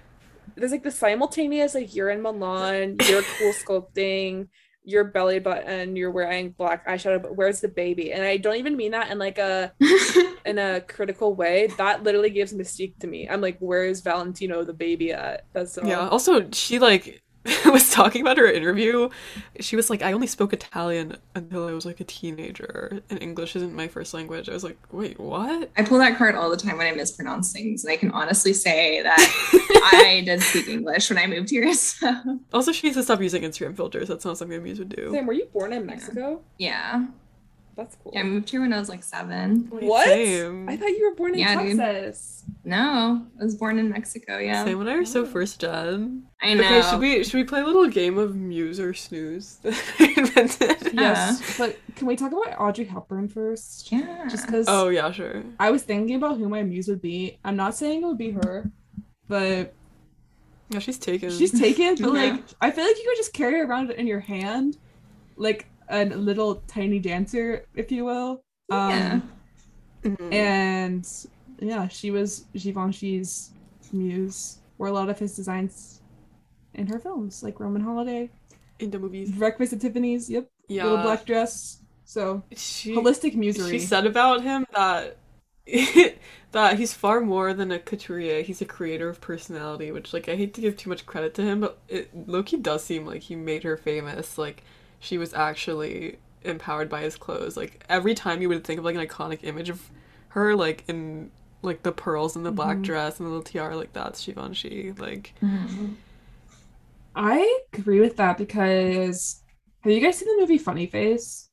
there's 0.57 0.73
like 0.73 0.83
the 0.83 0.91
simultaneous 0.91 1.75
like 1.75 1.95
you're 1.95 2.11
in 2.11 2.23
Milan, 2.23 2.97
you're 3.09 3.23
cool 3.39 3.53
sculpting, 3.53 4.49
your 4.85 5.05
belly 5.05 5.39
button, 5.39 5.97
you're 5.97 6.11
wearing 6.11 6.51
black 6.51 6.87
eyeshadow, 6.87 7.23
but 7.23 7.37
where's 7.37 7.61
the 7.61 7.69
baby? 7.69 8.13
And 8.13 8.23
I 8.23 8.37
don't 8.37 8.57
even 8.57 8.77
mean 8.77 8.93
that 8.93 9.11
in 9.11 9.19
like 9.19 9.39
a 9.39 9.73
in 10.45 10.59
a 10.59 10.81
critical 10.81 11.35
way. 11.35 11.69
That 11.79 12.03
literally 12.03 12.31
gives 12.31 12.53
mystique 12.53 12.99
to 13.01 13.07
me. 13.07 13.29
I'm 13.29 13.41
like, 13.41 13.59
where's 13.61 14.01
Valentino 14.01 14.65
the 14.65 14.73
baby 14.73 15.13
at? 15.13 15.47
That's 15.53 15.77
all. 15.79 15.87
Yeah. 15.87 16.09
Also, 16.09 16.51
she 16.51 16.79
like 16.79 17.23
was 17.67 17.91
talking 17.91 18.21
about 18.21 18.37
her 18.37 18.47
interview. 18.47 19.09
She 19.61 19.75
was 19.77 19.89
like, 19.89 20.03
"I 20.03 20.13
only 20.13 20.27
spoke 20.27 20.53
Italian 20.53 21.17
until 21.35 21.67
I 21.67 21.73
was 21.73 21.87
like 21.87 21.99
a 22.01 22.05
teenager, 22.05 23.01
and 23.09 23.23
English 23.23 23.57
isn't 23.57 23.75
my 23.75 23.89
first 23.89 24.13
language." 24.13 24.49
I 24.49 24.53
was 24.53 24.63
like, 24.65 24.79
"Wait, 24.93 25.19
what?" 25.19 25.71
I 25.77 25.83
pull 25.83 25.99
that 25.99 26.19
card 26.19 26.35
all 26.35 26.51
the 26.51 26.57
time 26.57 26.77
when 26.77 26.87
I 26.87 26.93
mispronounce 26.93 27.53
things, 27.53 27.83
and 27.85 27.93
I 27.93 27.97
can 27.97 28.11
honestly 28.11 28.53
say 28.53 29.03
that 29.03 29.19
I 29.93 30.23
did 30.25 30.43
speak 30.43 30.69
English 30.69 31.09
when 31.09 31.19
I 31.19 31.27
moved 31.27 31.51
here. 31.51 31.73
So 32.01 32.39
Also, 32.53 32.73
she 32.73 32.87
needs 32.87 32.97
to 32.97 33.03
stop 33.03 33.21
using 33.21 33.43
Instagram 33.43 33.75
filters. 33.77 34.09
That's 34.09 34.25
not 34.25 34.37
something 34.37 34.63
Muse 34.63 34.79
would 34.79 34.91
do. 34.91 35.11
Sam, 35.13 35.27
were 35.27 35.33
you 35.33 35.47
born 35.47 35.73
in 35.73 35.87
Mexico? 35.87 36.43
yeah, 36.59 37.07
That's 37.81 37.97
cool. 37.97 38.13
yeah, 38.15 38.21
I 38.21 38.25
moved 38.25 38.51
here 38.51 38.61
when 38.61 38.73
I 38.75 38.79
was 38.79 38.91
like 38.91 39.03
seven. 39.03 39.69
Wait, 39.73 39.85
what? 39.85 40.05
Same. 40.07 40.69
I 40.69 40.77
thought 40.77 40.91
you 40.91 41.09
were 41.09 41.15
born 41.17 41.33
in 41.33 41.39
Yeah, 41.41 41.63
dude. 41.63 41.79
Texas. 41.79 42.45
No, 42.63 43.27
I 43.41 43.43
was 43.45 43.55
born 43.55 43.79
in 43.79 43.89
Mexico. 43.89 44.37
Yeah, 44.39 44.65
Sam 44.67 44.81
and 44.83 44.91
I 44.91 44.95
are 44.97 45.05
so 45.07 45.23
Oh. 45.23 45.27
first 45.27 45.61
gen. 45.61 46.25
I 46.43 46.53
know. 46.55 46.63
Okay, 46.63 46.83
should 46.91 47.01
we 47.01 47.25
should 47.25 47.35
we 47.39 47.45
play 47.45 47.63
a 47.63 47.65
little 47.65 47.87
game 47.89 48.19
of 48.19 48.37
Muse 48.37 48.79
or 48.79 48.93
Snooze 48.93 49.57
that 49.63 49.83
I 49.99 50.15
invented? 50.17 50.93
Yeah. 50.93 51.01
Yes, 51.01 51.57
but 51.59 51.79
can 51.97 52.07
we 52.07 52.17
talk 52.17 52.33
about 52.33 52.61
Audrey 52.61 52.85
Hepburn 52.85 53.29
first? 53.29 53.91
Yeah. 53.91 54.27
Just 54.29 54.45
because 54.47 54.67
Oh 54.69 54.89
yeah, 54.91 55.11
sure. 55.11 55.43
I 55.59 55.71
was 55.71 55.83
thinking 55.83 56.17
about 56.17 56.37
who 56.37 56.49
my 56.51 56.63
muse 56.63 56.87
would 56.89 57.01
be. 57.01 57.39
I'm 57.45 57.57
not 57.57 57.75
saying 57.75 58.03
it 58.03 58.07
would 58.07 58.19
be 58.19 58.33
her, 58.33 58.71
but 59.27 59.73
Yeah, 60.69 60.81
she's 60.81 60.99
taken. 60.99 61.31
she's 61.31 61.59
taken. 61.59 61.95
But 61.97 62.13
Yeah. 62.15 62.33
like, 62.33 62.43
I 62.61 62.71
feel 62.71 62.85
like 62.85 62.97
you 62.99 63.05
could 63.09 63.17
just 63.17 63.33
carry 63.33 63.55
her 63.59 63.65
around 63.65 63.91
in 63.91 64.07
your 64.07 64.21
hand, 64.21 64.77
like 65.37 65.67
a 65.91 66.05
little 66.07 66.57
tiny 66.67 66.99
dancer, 66.99 67.67
if 67.75 67.93
you 67.93 68.05
will. 68.07 68.43
Um, 68.71 68.91
Yeah. 68.91 69.21
Mhm. 70.05 70.33
And 70.33 71.09
yeah, 71.61 71.89
she 71.89 72.11
was 72.11 72.47
Givenchy's 72.55 73.51
muse. 73.93 74.59
Wore 74.79 74.89
a 74.89 74.93
lot 74.93 75.11
of 75.11 75.19
his 75.19 75.37
designs 75.37 76.01
in 76.75 76.87
her 76.87 76.99
films, 76.99 77.43
like 77.43 77.61
Roman 77.61 77.83
Holiday, 77.83 78.31
in 78.79 78.91
the 78.91 78.99
movies. 78.99 79.31
Breakfast 79.31 79.73
at 79.75 79.81
Tiffany's. 79.81 80.31
Yep, 80.31 80.49
Yeah. 80.69 80.85
little 80.85 81.03
black 81.03 81.27
dress. 81.27 81.83
So 82.05 82.43
she 82.57 82.95
holistic 82.95 83.37
musery. 83.37 83.71
she 83.71 83.79
said 83.79 84.07
about 84.07 84.43
him 84.43 84.67
that 84.75 85.19
that 86.53 86.79
he's 86.79 86.95
far 86.95 87.21
more 87.21 87.53
than 87.55 87.71
a 87.71 87.79
couturier. 87.79 88.43
He's 88.43 88.61
a 88.61 88.65
creator 88.65 89.09
of 89.09 89.21
personality, 89.21 89.93
which 89.93 90.13
like 90.13 90.29
I 90.29 90.37
hate 90.37 90.55
to 90.55 90.61
give 90.61 90.77
too 90.77 90.91
much 90.91 91.07
credit 91.07 91.35
to 91.35 91.43
him, 91.43 91.61
but 91.61 91.79
it 91.89 92.11
Loki 92.29 92.57
does 92.57 92.83
seem 92.85 93.07
like 93.07 93.23
he 93.23 93.37
made 93.37 93.63
her 93.65 93.77
famous. 93.77 94.39
Like 94.39 94.65
she 95.01 95.19
was 95.19 95.35
actually 95.35 96.19
empowered 96.45 96.89
by 96.91 97.03
his 97.03 97.17
clothes. 97.17 97.57
Like 97.57 97.85
every 97.89 98.15
time 98.15 98.43
you 98.43 98.49
would 98.51 98.65
think 98.65 98.79
of 98.79 98.85
like 98.87 98.97
an 98.97 99.07
iconic 99.07 99.41
image 99.45 99.71
of 99.71 99.91
her, 100.31 100.55
like 100.57 100.85
in 100.89 101.33
like 101.63 101.83
the 101.85 101.93
pearls 101.93 102.37
and 102.37 102.47
the 102.47 102.53
black 102.53 102.79
Mhm. 102.79 102.83
dress 102.83 103.19
and 103.21 103.27
the 103.27 103.31
little 103.31 103.45
tiara, 103.45 103.77
like 103.77 103.93
that's 103.95 104.25
Givenchy. 104.25 104.93
Like 104.99 105.35
Mhm. 105.43 105.99
I 107.15 107.61
agree 107.75 108.01
with 108.01 108.17
that 108.17 108.39
because 108.39 109.43
have 109.83 109.93
you 109.93 110.01
guys 110.01 110.19
seen 110.19 110.29
the 110.29 110.41
movie 110.41 110.59
Funny 110.59 110.87
Face? 110.87 111.50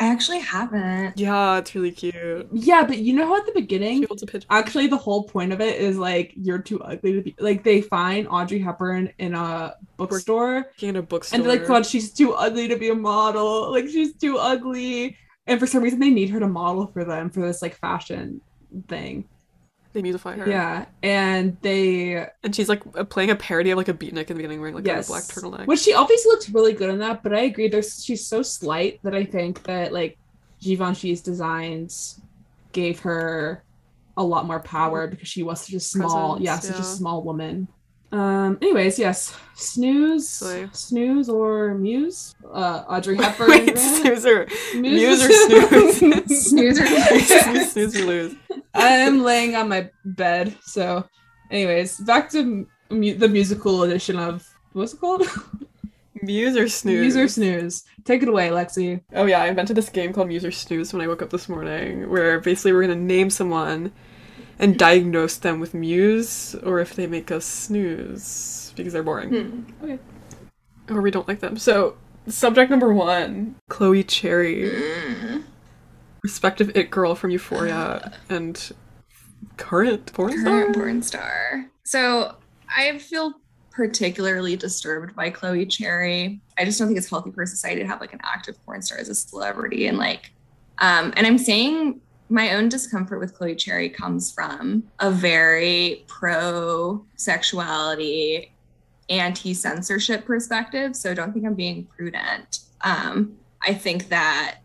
I 0.00 0.06
actually 0.06 0.40
haven't. 0.40 1.18
yeah, 1.18 1.58
it's 1.58 1.74
really 1.74 1.90
cute. 1.90 2.48
Yeah, 2.52 2.84
but 2.86 2.98
you 2.98 3.12
know 3.12 3.26
how 3.26 3.36
at 3.36 3.44
the 3.44 3.52
beginning, 3.52 4.06
actually 4.48 4.86
the 4.86 4.96
whole 4.96 5.24
point 5.24 5.52
of 5.52 5.60
it 5.60 5.78
is 5.78 5.98
like 5.98 6.32
you're 6.36 6.58
too 6.58 6.80
ugly 6.80 7.12
to 7.12 7.20
be 7.20 7.36
like 7.38 7.64
they 7.64 7.82
find 7.82 8.26
Audrey 8.28 8.58
Hepburn 8.58 9.12
in 9.18 9.34
a 9.34 9.74
bookstore 9.98 10.72
in 10.80 10.96
a 10.96 11.02
bookstore. 11.02 11.36
and 11.36 11.44
they're 11.44 11.58
like, 11.58 11.68
God, 11.68 11.84
she's 11.84 12.12
too 12.14 12.32
ugly 12.32 12.66
to 12.68 12.76
be 12.76 12.88
a 12.88 12.94
model. 12.94 13.70
Like 13.70 13.88
she's 13.88 14.16
too 14.16 14.38
ugly. 14.38 15.18
And 15.46 15.60
for 15.60 15.66
some 15.66 15.82
reason 15.82 16.00
they 16.00 16.10
need 16.10 16.30
her 16.30 16.40
to 16.40 16.48
model 16.48 16.86
for 16.86 17.04
them 17.04 17.28
for 17.28 17.40
this 17.40 17.60
like 17.60 17.74
fashion 17.76 18.40
thing. 18.88 19.28
They 19.92 20.02
musify 20.02 20.36
her. 20.36 20.48
Yeah. 20.48 20.86
And 21.02 21.56
they 21.62 22.26
And 22.42 22.54
she's 22.54 22.68
like 22.68 22.82
playing 23.08 23.30
a 23.30 23.36
parody 23.36 23.70
of 23.70 23.78
like 23.78 23.88
a 23.88 23.94
beatnik 23.94 24.22
in 24.22 24.26
the 24.28 24.34
beginning, 24.34 24.60
wearing 24.60 24.74
like 24.74 24.86
yes. 24.86 25.08
a 25.08 25.12
black 25.12 25.24
turtleneck. 25.24 25.66
Which 25.66 25.80
she 25.80 25.94
obviously 25.94 26.30
looks 26.30 26.48
really 26.50 26.72
good 26.72 26.90
in 26.90 26.98
that, 26.98 27.22
but 27.22 27.34
I 27.34 27.40
agree 27.40 27.68
there's 27.68 28.04
she's 28.04 28.26
so 28.26 28.42
slight 28.42 29.00
that 29.02 29.14
I 29.14 29.24
think 29.24 29.62
that 29.64 29.92
like 29.92 30.18
Givenchy's 30.60 31.20
designs 31.20 32.20
gave 32.72 33.00
her 33.00 33.64
a 34.16 34.22
lot 34.22 34.46
more 34.46 34.60
power 34.60 35.06
mm-hmm. 35.06 35.10
because 35.10 35.28
she 35.28 35.42
was 35.42 35.60
such 35.62 35.74
a 35.74 35.80
small 35.80 36.36
Presence, 36.36 36.44
yeah, 36.44 36.58
such 36.58 36.80
a 36.80 36.84
small 36.84 37.22
woman. 37.22 37.68
Um 38.12 38.58
anyways, 38.60 38.98
yes. 38.98 39.36
Snooze 39.54 40.28
Slay. 40.28 40.68
snooze 40.72 41.28
or 41.28 41.74
muse? 41.74 42.34
Uh 42.52 42.82
Audrey 42.88 43.16
Hepburn. 43.16 43.48
Wait, 43.50 43.78
snooze 43.78 44.26
or 44.26 44.46
Muse 44.74 45.20
muse 45.20 45.22
or 45.22 45.92
snooze? 45.92 46.46
Snooze 46.50 46.80
or 46.80 46.86
snooze, 47.20 47.72
snooze 47.72 47.96
or 48.00 48.04
lose. 48.06 48.34
I'm 48.74 49.22
laying 49.22 49.54
on 49.54 49.68
my 49.68 49.90
bed. 50.04 50.56
So, 50.62 51.08
anyways, 51.50 51.98
back 52.00 52.30
to 52.30 52.66
mu- 52.90 53.14
the 53.14 53.28
musical 53.28 53.82
edition 53.84 54.16
of 54.18 54.48
what's 54.72 54.94
it 54.94 55.00
called? 55.00 55.22
Muse 56.22 56.54
or 56.56 56.68
snooze? 56.68 57.00
Muse 57.00 57.16
or 57.16 57.28
snooze. 57.28 57.84
Take 58.04 58.22
it 58.22 58.28
away, 58.28 58.50
Lexi. 58.50 59.00
Oh 59.14 59.24
yeah, 59.26 59.40
I 59.42 59.46
invented 59.46 59.76
this 59.76 59.88
game 59.88 60.12
called 60.12 60.28
Muse 60.28 60.44
or 60.44 60.50
Snooze 60.50 60.92
when 60.92 61.00
I 61.00 61.06
woke 61.06 61.22
up 61.22 61.30
this 61.30 61.48
morning, 61.48 62.10
where 62.10 62.40
basically 62.40 62.72
we're 62.72 62.82
gonna 62.82 62.96
name 62.96 63.30
someone 63.30 63.90
and 64.60 64.78
diagnose 64.78 65.36
them 65.38 65.58
with 65.58 65.74
muse, 65.74 66.54
or 66.62 66.78
if 66.78 66.94
they 66.94 67.06
make 67.08 67.32
us 67.32 67.44
snooze 67.44 68.72
because 68.76 68.92
they're 68.92 69.02
boring, 69.02 69.64
Hmm. 69.80 69.96
or 70.94 71.00
we 71.00 71.10
don't 71.10 71.26
like 71.26 71.40
them. 71.40 71.56
So, 71.56 71.96
subject 72.28 72.70
number 72.70 72.92
one: 72.92 73.56
Chloe 73.68 74.04
Cherry, 74.04 74.70
Mm. 74.70 75.42
respective 76.22 76.70
it 76.76 76.90
girl 76.90 77.14
from 77.16 77.30
Euphoria, 77.30 78.12
and 78.28 78.70
current 79.56 80.12
porn 80.12 80.32
star. 80.38 80.44
Current 80.44 80.74
porn 80.76 81.02
star. 81.02 81.66
So 81.84 82.36
I 82.68 82.98
feel 82.98 83.34
particularly 83.70 84.56
disturbed 84.56 85.16
by 85.16 85.30
Chloe 85.30 85.64
Cherry. 85.64 86.40
I 86.58 86.64
just 86.66 86.78
don't 86.78 86.88
think 86.88 86.98
it's 86.98 87.08
healthy 87.08 87.30
for 87.30 87.46
society 87.46 87.80
to 87.80 87.86
have 87.86 88.00
like 88.00 88.12
an 88.12 88.20
active 88.22 88.56
porn 88.66 88.82
star 88.82 88.98
as 88.98 89.08
a 89.08 89.14
celebrity. 89.14 89.86
And 89.86 89.96
like, 89.96 90.32
um, 90.78 91.12
and 91.16 91.26
I'm 91.26 91.38
saying 91.38 92.00
my 92.30 92.54
own 92.54 92.68
discomfort 92.68 93.18
with 93.18 93.34
Chloe 93.34 93.56
Cherry 93.56 93.90
comes 93.90 94.32
from 94.32 94.84
a 95.00 95.10
very 95.10 96.04
pro 96.06 97.04
sexuality, 97.16 98.52
anti 99.08 99.52
censorship 99.52 100.24
perspective. 100.24 100.94
So 100.94 101.12
don't 101.12 101.32
think 101.32 101.44
I'm 101.44 101.54
being 101.54 101.84
prudent. 101.84 102.60
Um, 102.82 103.36
I 103.62 103.74
think 103.74 104.08
that 104.08 104.58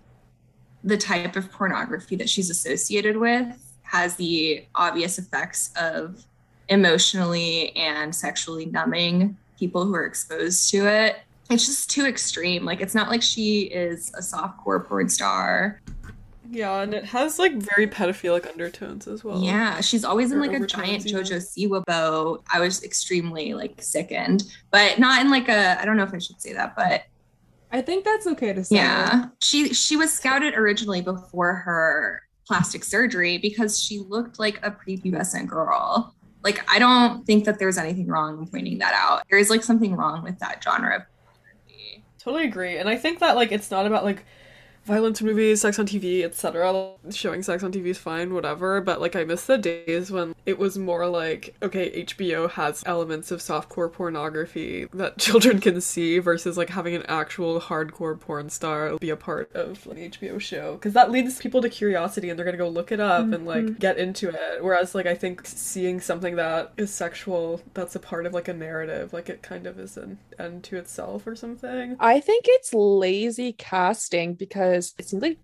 the 0.84 0.98
type 0.98 1.36
of 1.36 1.52
pornography 1.52 2.16
that 2.16 2.30
she's 2.30 2.52
associated 2.52 3.18
with 3.18 3.48
has 3.82 4.16
the 4.16 4.66
obvious 4.76 5.18
effects 5.18 5.72
of 5.76 6.24
emotionally 6.70 7.76
and 7.76 8.14
sexually 8.14 8.68
numbing 8.68 9.38
people 9.58 9.86
who 9.86 9.96
are 9.96 10.06
exposed 10.06 10.70
to 10.72 10.88
it. 10.88 11.18
It's 11.50 11.66
just 11.66 11.90
too 11.90 12.06
extreme. 12.06 12.66
Like, 12.66 12.82
it's 12.82 12.96
not 12.96 13.10
like 13.10 13.22
she 13.22 13.62
is 13.62 14.12
a 14.16 14.22
softcore 14.22 14.86
porn 14.86 15.10
star. 15.10 15.82
Yeah, 16.50 16.82
and 16.82 16.94
it 16.94 17.06
has 17.06 17.40
like 17.40 17.54
very 17.54 17.88
pedophilic 17.88 18.48
undertones 18.48 19.08
as 19.08 19.24
well. 19.24 19.42
Yeah, 19.42 19.82
she's 19.82 20.04
always 20.04 20.32
in 20.32 20.40
like 20.40 20.54
a 20.54 20.66
giant 20.66 21.06
even. 21.06 21.24
JoJo 21.24 21.38
Siwa 21.38 21.86
boat. 21.86 22.44
I 22.52 22.60
was 22.60 22.84
extremely 22.84 23.54
like 23.54 23.82
sickened, 23.82 24.44
but 24.72 25.00
not 25.00 25.22
in 25.22 25.32
like 25.32 25.50
a, 25.50 25.80
I 25.82 25.86
don't 25.86 25.98
know 25.98 26.04
if 26.04 26.14
I 26.14 26.20
should 26.20 26.42
say 26.42 26.54
that, 26.54 26.76
but 26.76 27.04
I 27.72 27.82
think 27.82 28.06
that's 28.06 28.28
okay 28.28 28.54
to 28.54 28.64
say. 28.64 28.78
Yeah. 28.78 29.26
She 29.42 29.74
she 29.74 29.98
was 29.98 30.14
scouted 30.14 30.54
originally 30.54 31.02
before 31.02 31.54
her 31.54 32.22
plastic 32.48 32.84
surgery 32.84 33.38
because 33.38 33.80
she 33.80 34.00
looked 34.00 34.40
like 34.40 34.66
a 34.66 34.72
prepubescent 34.72 35.48
girl. 35.48 36.16
Like 36.44 36.64
I 36.72 36.80
don't 36.80 37.26
think 37.26 37.46
that 37.46 37.60
there's 37.60 37.78
anything 37.78 38.08
wrong 38.08 38.40
in 38.40 38.48
pointing 38.48 38.78
that 38.78 38.94
out. 38.94 39.24
There 39.30 39.40
is 39.40 39.50
like 39.50 39.64
something 39.64 39.96
wrong 39.96 40.24
with 40.24 40.40
that 40.40 40.64
genre 40.64 40.98
of 40.98 41.02
pornography. 41.26 42.04
Totally 42.20 42.46
agree. 42.46 42.78
And 42.78 42.88
I 42.88 42.96
think 42.98 43.20
that 43.20 43.36
like 43.36 43.52
it's 43.52 43.72
not 43.72 43.88
about 43.88 44.06
like 44.06 44.26
violence 44.86 45.22
movies, 45.22 45.62
sex 45.62 45.80
on 45.80 45.88
TV, 45.88 46.24
etc. 46.24 46.94
Showing 47.10 47.44
sex 47.44 47.64
on 47.64 47.72
TV 47.72 47.88
is 47.88 47.98
fine, 47.98 48.34
whatever. 48.34 48.82
But 48.82 49.02
like, 49.02 49.16
I 49.16 49.24
miss 49.24 49.46
the 49.46 49.58
days 49.58 50.12
when 50.12 50.36
it 50.46 50.58
was 50.58 50.78
more 50.78 51.08
like, 51.08 51.56
okay, 51.62 52.04
HBO 52.04 52.50
has 52.52 52.84
elements 52.86 53.32
of 53.32 53.40
softcore 53.40 53.92
pornography 53.92 54.88
that 54.94 55.18
children 55.26 55.60
can 55.60 55.82
see 55.82 56.20
versus 56.20 56.58
like 56.58 56.70
having 56.70 56.96
an 56.96 57.04
actual 57.08 57.60
hardcore 57.60 58.20
porn 58.20 58.50
star 58.50 58.98
be 58.98 59.10
a 59.10 59.16
part 59.16 59.52
of 59.56 59.86
an 59.88 59.98
HBO 59.98 60.40
show. 60.40 60.74
Because 60.74 60.94
that 60.94 61.12
leads 61.12 61.40
people 61.40 61.62
to 61.62 61.70
curiosity 61.70 62.30
and 62.30 62.38
they're 62.38 62.46
gonna 62.46 62.58
go 62.58 62.70
look 62.70 62.92
it 62.92 63.00
up 63.00 63.24
mm-hmm. 63.24 63.34
and 63.34 63.46
like 63.46 63.66
mm-hmm. 63.66 63.80
get 63.80 63.98
into 63.98 64.30
it. 64.30 64.64
Whereas 64.64 64.94
like, 64.94 65.08
I 65.08 65.16
think 65.16 65.42
seeing 65.46 66.00
something 66.00 66.36
that 66.36 66.74
is 66.78 66.94
sexual 66.94 67.62
that's 67.74 67.96
a 67.96 68.00
part 68.00 68.26
of 68.26 68.34
like 68.34 68.48
a 68.48 68.54
narrative, 68.54 69.14
like 69.14 69.30
it 69.30 69.42
kind 69.42 69.66
of 69.66 69.80
is 69.80 69.98
an 69.98 70.20
end 70.38 70.64
to 70.66 70.78
itself 70.78 71.26
or 71.26 71.36
something. 71.36 71.96
I 72.00 72.20
think 72.20 72.46
it's 72.48 72.74
lazy 72.74 73.54
casting 73.54 74.36
because 74.36 74.75
because 74.76 74.94
it 74.98 75.08
seems 75.08 75.24
like 75.24 75.40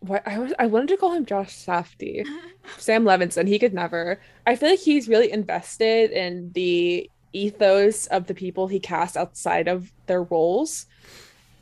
what 0.00 0.26
I 0.26 0.38
was 0.38 0.52
I 0.58 0.66
wanted 0.66 0.88
to 0.88 0.96
call 0.96 1.12
him 1.12 1.24
Josh 1.24 1.64
Safdie. 1.64 2.26
Sam 2.78 3.04
Levinson, 3.04 3.46
he 3.46 3.58
could 3.58 3.74
never. 3.74 4.20
I 4.46 4.56
feel 4.56 4.70
like 4.70 4.80
he's 4.80 5.08
really 5.08 5.30
invested 5.30 6.10
in 6.10 6.50
the 6.52 7.08
ethos 7.32 8.06
of 8.08 8.26
the 8.26 8.34
people 8.34 8.68
he 8.68 8.80
casts 8.80 9.16
outside 9.16 9.68
of 9.68 9.90
their 10.06 10.22
roles. 10.22 10.86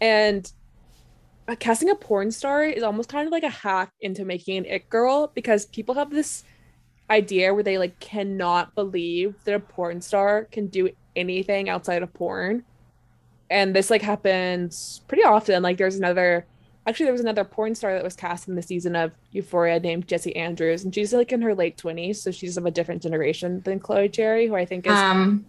And 0.00 0.50
uh, 1.48 1.56
casting 1.56 1.90
a 1.90 1.94
porn 1.94 2.30
star 2.30 2.64
is 2.64 2.82
almost 2.82 3.08
kind 3.08 3.26
of 3.26 3.32
like 3.32 3.44
a 3.44 3.48
hack 3.48 3.92
into 4.00 4.24
making 4.24 4.58
an 4.58 4.64
it 4.64 4.88
girl 4.88 5.30
because 5.34 5.66
people 5.66 5.94
have 5.94 6.10
this 6.10 6.44
idea 7.10 7.52
where 7.52 7.62
they 7.62 7.78
like 7.78 7.98
cannot 8.00 8.74
believe 8.74 9.34
that 9.44 9.54
a 9.54 9.60
porn 9.60 10.00
star 10.00 10.44
can 10.50 10.66
do 10.66 10.90
anything 11.14 11.68
outside 11.68 12.02
of 12.02 12.12
porn. 12.14 12.64
And 13.50 13.76
this 13.76 13.90
like 13.90 14.02
happens 14.02 15.02
pretty 15.08 15.24
often. 15.24 15.62
Like 15.62 15.76
there's 15.76 15.96
another 15.96 16.46
actually 16.86 17.04
there 17.04 17.12
was 17.12 17.20
another 17.20 17.44
porn 17.44 17.74
star 17.74 17.94
that 17.94 18.04
was 18.04 18.16
cast 18.16 18.48
in 18.48 18.54
the 18.54 18.62
season 18.62 18.96
of 18.96 19.12
Euphoria 19.30 19.80
named 19.80 20.08
Jessie 20.08 20.34
Andrews, 20.36 20.84
and 20.84 20.94
she's 20.94 21.12
like 21.12 21.32
in 21.32 21.42
her 21.42 21.54
late 21.54 21.76
twenties, 21.76 22.22
so 22.22 22.30
she's 22.30 22.56
of 22.56 22.66
a 22.66 22.70
different 22.70 23.02
generation 23.02 23.60
than 23.64 23.80
Chloe 23.80 24.08
Cherry, 24.08 24.46
who 24.46 24.54
I 24.54 24.64
think 24.64 24.86
is. 24.86 24.92
Um, 24.92 25.46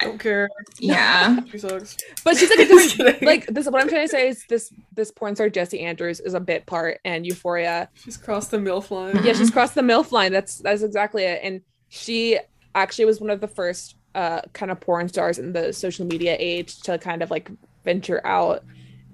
I 0.00 0.04
don't 0.06 0.18
care. 0.18 0.48
Yeah, 0.78 1.40
she 1.50 1.58
sucks. 1.58 1.96
But 2.24 2.36
she's 2.36 2.50
like 2.50 2.58
a 2.60 2.66
different. 2.66 3.22
like 3.22 3.46
this. 3.46 3.66
What 3.66 3.82
I'm 3.82 3.88
trying 3.88 4.06
to 4.06 4.08
say 4.08 4.28
is 4.28 4.44
this. 4.48 4.72
This 4.94 5.10
porn 5.10 5.34
star 5.34 5.50
Jessie 5.50 5.80
Andrews 5.80 6.20
is 6.20 6.34
a 6.34 6.40
bit 6.40 6.66
part, 6.66 7.00
and 7.04 7.26
Euphoria. 7.26 7.88
She's 7.94 8.16
crossed 8.16 8.50
the 8.50 8.58
milf 8.58 8.90
line. 8.90 9.22
Yeah, 9.24 9.34
she's 9.34 9.50
crossed 9.50 9.74
the 9.74 9.82
milf 9.82 10.12
line. 10.12 10.32
That's 10.32 10.58
that's 10.58 10.82
exactly 10.82 11.24
it. 11.24 11.40
And 11.42 11.60
she 11.88 12.38
actually 12.74 13.04
was 13.04 13.20
one 13.20 13.30
of 13.30 13.40
the 13.40 13.48
first 13.48 13.96
uh 14.14 14.40
kind 14.52 14.70
of 14.70 14.80
porn 14.80 15.08
stars 15.08 15.38
in 15.38 15.52
the 15.52 15.72
social 15.72 16.06
media 16.06 16.36
age 16.38 16.80
to 16.80 16.98
kind 16.98 17.22
of 17.22 17.30
like 17.30 17.50
venture 17.84 18.24
out 18.26 18.64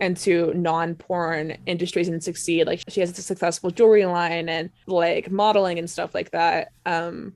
into 0.00 0.52
non-porn 0.54 1.56
industries 1.66 2.08
and 2.08 2.22
succeed. 2.22 2.66
Like 2.66 2.82
she 2.88 3.00
has 3.00 3.18
a 3.18 3.22
successful 3.22 3.70
jewelry 3.70 4.04
line 4.06 4.48
and 4.48 4.70
like 4.86 5.30
modeling 5.30 5.78
and 5.78 5.88
stuff 5.88 6.14
like 6.14 6.30
that. 6.32 6.72
Um 6.84 7.34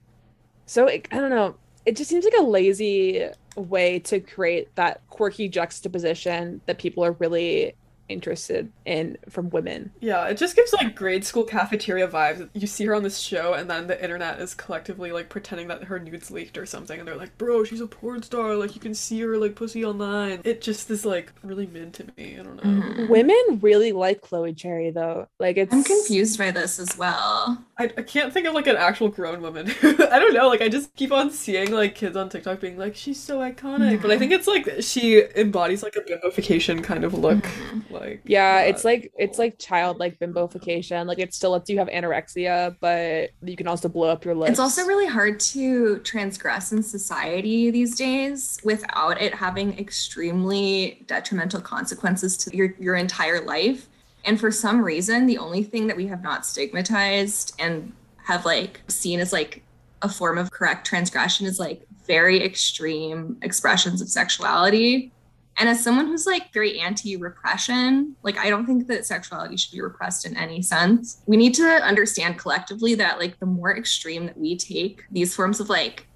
so 0.66 0.86
it, 0.86 1.08
i 1.10 1.16
don't 1.16 1.30
know. 1.30 1.56
It 1.86 1.96
just 1.96 2.10
seems 2.10 2.24
like 2.24 2.34
a 2.38 2.42
lazy 2.42 3.26
way 3.56 3.98
to 4.00 4.20
create 4.20 4.74
that 4.76 5.00
quirky 5.08 5.48
juxtaposition 5.48 6.60
that 6.66 6.78
people 6.78 7.04
are 7.04 7.12
really 7.12 7.74
interested 8.10 8.72
in 8.84 9.16
from 9.28 9.50
women. 9.50 9.92
Yeah, 10.00 10.26
it 10.26 10.36
just 10.36 10.56
gives 10.56 10.72
like 10.72 10.94
grade 10.94 11.24
school 11.24 11.44
cafeteria 11.44 12.08
vibes. 12.08 12.48
You 12.52 12.66
see 12.66 12.84
her 12.86 12.94
on 12.94 13.02
this 13.02 13.18
show, 13.18 13.54
and 13.54 13.70
then 13.70 13.86
the 13.86 14.02
internet 14.02 14.40
is 14.40 14.54
collectively 14.54 15.12
like 15.12 15.28
pretending 15.28 15.68
that 15.68 15.84
her 15.84 15.98
nudes 15.98 16.30
leaked 16.30 16.58
or 16.58 16.66
something, 16.66 16.98
and 16.98 17.06
they're 17.06 17.16
like, 17.16 17.36
"Bro, 17.38 17.64
she's 17.64 17.80
a 17.80 17.86
porn 17.86 18.22
star. 18.22 18.54
Like 18.56 18.74
you 18.74 18.80
can 18.80 18.94
see 18.94 19.20
her 19.20 19.36
like 19.36 19.54
pussy 19.54 19.84
online." 19.84 20.40
It 20.44 20.60
just 20.60 20.90
is 20.90 21.04
like 21.04 21.32
really 21.42 21.66
mid 21.66 21.94
to 21.94 22.06
me. 22.16 22.38
I 22.38 22.42
don't 22.42 22.56
know. 22.56 22.62
Mm-hmm. 22.62 23.08
Women 23.08 23.58
really 23.62 23.92
like 23.92 24.20
Chloe 24.20 24.52
Cherry 24.52 24.90
though. 24.90 25.28
Like 25.38 25.56
it's. 25.56 25.72
I'm 25.72 25.84
confused 25.84 26.38
by 26.38 26.50
this 26.50 26.78
as 26.78 26.96
well. 26.98 27.64
I, 27.78 27.84
I 27.96 28.02
can't 28.02 28.32
think 28.32 28.46
of 28.46 28.54
like 28.54 28.66
an 28.66 28.76
actual 28.76 29.08
grown 29.08 29.40
woman. 29.40 29.70
I 29.82 30.18
don't 30.18 30.34
know. 30.34 30.48
Like 30.48 30.60
I 30.60 30.68
just 30.68 30.94
keep 30.96 31.12
on 31.12 31.30
seeing 31.30 31.72
like 31.72 31.94
kids 31.94 32.16
on 32.16 32.28
TikTok 32.28 32.60
being 32.60 32.76
like, 32.76 32.96
"She's 32.96 33.20
so 33.20 33.38
iconic," 33.38 33.78
mm-hmm. 33.78 34.02
but 34.02 34.10
I 34.10 34.18
think 34.18 34.32
it's 34.32 34.46
like 34.46 34.68
she 34.80 35.24
embodies 35.36 35.82
like 35.82 35.96
a 35.96 36.00
bimbofication 36.00 36.82
kind 36.82 37.04
of 37.04 37.14
look. 37.14 37.38
Mm-hmm. 37.38 37.94
Like 38.00 38.22
yeah, 38.24 38.62
uh, 38.64 38.68
it's 38.68 38.84
like 38.84 39.06
uh, 39.06 39.18
it's 39.18 39.38
like 39.38 39.58
childlike 39.58 40.18
bimbofication. 40.18 41.06
Like 41.06 41.18
it 41.18 41.34
still 41.34 41.50
lets 41.50 41.68
you 41.68 41.78
have 41.78 41.88
anorexia, 41.88 42.76
but 42.80 43.30
you 43.42 43.56
can 43.56 43.68
also 43.68 43.88
blow 43.88 44.08
up 44.08 44.24
your 44.24 44.34
lips. 44.34 44.52
It's 44.52 44.58
also 44.58 44.86
really 44.86 45.06
hard 45.06 45.38
to 45.40 45.98
transgress 45.98 46.72
in 46.72 46.82
society 46.82 47.70
these 47.70 47.94
days 47.94 48.58
without 48.64 49.20
it 49.20 49.34
having 49.34 49.78
extremely 49.78 51.04
detrimental 51.06 51.60
consequences 51.60 52.36
to 52.38 52.56
your 52.56 52.74
your 52.78 52.94
entire 52.94 53.42
life. 53.42 53.88
And 54.24 54.40
for 54.40 54.50
some 54.50 54.82
reason, 54.82 55.26
the 55.26 55.38
only 55.38 55.62
thing 55.62 55.86
that 55.86 55.96
we 55.96 56.06
have 56.06 56.22
not 56.22 56.46
stigmatized 56.46 57.54
and 57.58 57.92
have 58.24 58.44
like 58.44 58.80
seen 58.88 59.20
as 59.20 59.32
like 59.32 59.62
a 60.02 60.08
form 60.08 60.38
of 60.38 60.50
correct 60.50 60.86
transgression 60.86 61.46
is 61.46 61.58
like 61.58 61.86
very 62.06 62.42
extreme 62.42 63.36
expressions 63.42 64.00
of 64.00 64.08
sexuality 64.08 65.12
and 65.60 65.68
as 65.68 65.84
someone 65.84 66.06
who's 66.06 66.26
like 66.26 66.54
very 66.54 66.80
anti 66.80 67.16
repression, 67.16 68.16
like 68.22 68.38
I 68.38 68.48
don't 68.48 68.64
think 68.64 68.88
that 68.88 69.04
sexuality 69.04 69.58
should 69.58 69.72
be 69.72 69.82
repressed 69.82 70.24
in 70.24 70.34
any 70.34 70.62
sense. 70.62 71.20
We 71.26 71.36
need 71.36 71.54
to 71.56 71.64
understand 71.64 72.38
collectively 72.38 72.94
that 72.94 73.18
like 73.18 73.38
the 73.38 73.46
more 73.46 73.76
extreme 73.76 74.24
that 74.24 74.38
we 74.38 74.56
take 74.56 75.04
these 75.10 75.36
forms 75.36 75.60
of 75.60 75.68
like 75.68 76.06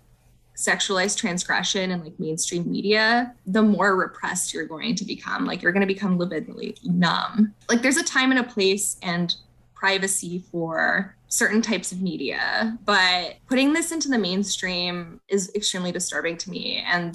sexualized 0.57 1.19
transgression 1.19 1.91
and 1.91 2.03
like 2.03 2.19
mainstream 2.19 2.71
media, 2.71 3.35
the 3.47 3.61
more 3.61 3.97
repressed 3.97 4.55
you're 4.55 4.65
going 4.65 4.95
to 4.95 5.05
become. 5.05 5.45
Like 5.45 5.61
you're 5.61 5.73
going 5.73 5.87
to 5.87 5.95
become 5.95 6.19
libidinally 6.19 6.83
numb. 6.83 7.53
Like 7.69 7.83
there's 7.83 7.99
a 7.99 8.05
time 8.05 8.31
and 8.31 8.41
a 8.41 8.45
place 8.45 8.97
and 9.03 9.35
privacy 9.75 10.43
for 10.51 11.15
certain 11.29 11.61
types 11.61 11.93
of 11.93 12.01
media, 12.01 12.79
but 12.87 13.35
putting 13.47 13.75
this 13.75 13.93
into 13.93 14.09
the 14.09 14.17
mainstream 14.17 15.21
is 15.29 15.55
extremely 15.55 15.93
disturbing 15.93 16.39
to 16.39 16.49
me. 16.49 16.83
And 16.87 17.15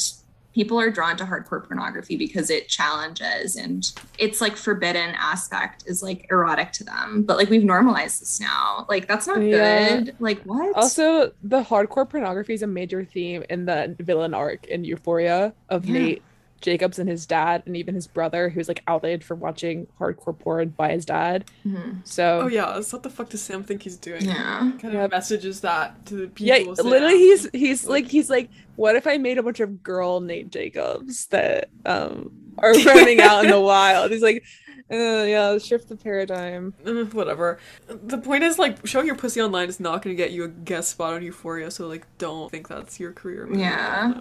people 0.54 0.80
are 0.80 0.90
drawn 0.90 1.16
to 1.16 1.24
hardcore 1.24 1.66
pornography 1.66 2.18
because 2.18 2.50
it 2.50 2.68
challenges 2.68 3.56
and 3.56 3.94
it's 4.18 4.42
like 4.42 4.56
forbidden 4.56 5.14
aspect 5.16 5.84
is 5.86 6.02
like 6.02 6.28
erotic 6.32 6.72
to 6.72 6.84
them 6.84 7.24
but 7.24 7.38
like 7.38 7.50
we've 7.50 7.64
normalized 7.64 8.22
this 8.22 8.40
now 8.40 8.86
like 8.90 9.08
that's 9.08 9.28
not 9.28 9.42
yeah. 9.42 10.00
good 10.00 10.16
like 10.20 10.42
what 10.44 10.76
also 10.76 11.32
the 11.44 11.64
hardcore 11.64 12.10
pornography 12.10 12.54
is 12.54 12.64
a 12.64 12.68
major 12.68 13.06
theme 13.06 13.44
in 13.50 13.66
the 13.66 13.96
villain 14.00 14.34
arc 14.34 14.66
in 14.66 14.84
euphoria 14.84 15.54
of 15.70 15.86
yeah. 15.86 15.94
nate 15.94 16.24
Jacobs 16.62 17.00
and 17.00 17.10
his 17.10 17.26
dad, 17.26 17.64
and 17.66 17.76
even 17.76 17.96
his 17.96 18.08
brother, 18.08 18.50
who's 18.50 18.68
like 18.68 18.84
outed 18.88 19.24
for 19.24 19.36
watching 19.36 19.88
hardcore 20.00 20.38
porn 20.38 20.70
by 20.70 20.92
his 20.92 21.06
dad. 21.06 21.46
Mm-hmm. 21.66 22.00
So, 22.04 22.42
oh 22.44 22.48
yeah, 22.48 22.82
so 22.82 22.98
what 22.98 23.04
the 23.04 23.10
fuck 23.10 23.30
does 23.30 23.42
Sam 23.42 23.64
think 23.64 23.84
he's 23.84 23.98
doing? 23.98 24.26
Yeah, 24.26 24.66
what 24.66 24.80
kind 24.80 24.96
of 24.96 25.12
messages 25.12 25.62
that 25.62 26.06
to 26.08 26.16
the 26.16 26.28
people? 26.28 26.46
Yeah, 26.48 26.82
literally, 26.82 27.18
he's 27.18 27.50
he's 27.52 27.88
like, 27.88 28.04
like 28.04 28.12
he's 28.12 28.30
like, 28.30 28.50
what 28.76 28.96
if 28.96 29.08
I 29.08 29.18
made 29.18 29.38
a 29.38 29.44
bunch 29.44 29.60
of 29.60 29.84
girl 29.84 30.20
Nate 30.20 30.52
Jacobs 30.52 31.28
that 31.28 31.70
um 31.86 32.32
are 32.58 32.74
running 32.86 33.22
out 33.22 33.46
in 33.46 33.52
the 33.52 33.60
wild? 33.60 34.12
He's 34.12 34.22
like, 34.22 34.44
uh, 34.92 35.24
yeah, 35.24 35.58
shift 35.60 35.88
the 35.88 35.96
paradigm. 35.96 36.74
Uh, 36.86 37.04
whatever. 37.06 37.60
The 37.88 38.18
point 38.18 38.44
is, 38.44 38.58
like, 38.58 38.86
showing 38.88 39.06
your 39.06 39.16
pussy 39.16 39.40
online 39.40 39.70
is 39.70 39.80
not 39.80 40.02
going 40.02 40.16
to 40.16 40.22
get 40.22 40.32
you 40.32 40.44
a 40.46 40.48
guest 40.48 40.90
spot 40.92 41.14
on 41.14 41.22
Euphoria, 41.22 41.70
so, 41.70 41.88
like, 41.88 42.08
don't 42.18 42.50
think 42.50 42.68
that's 42.68 43.00
your 43.00 43.14
career. 43.14 43.48
Yeah. 43.54 44.14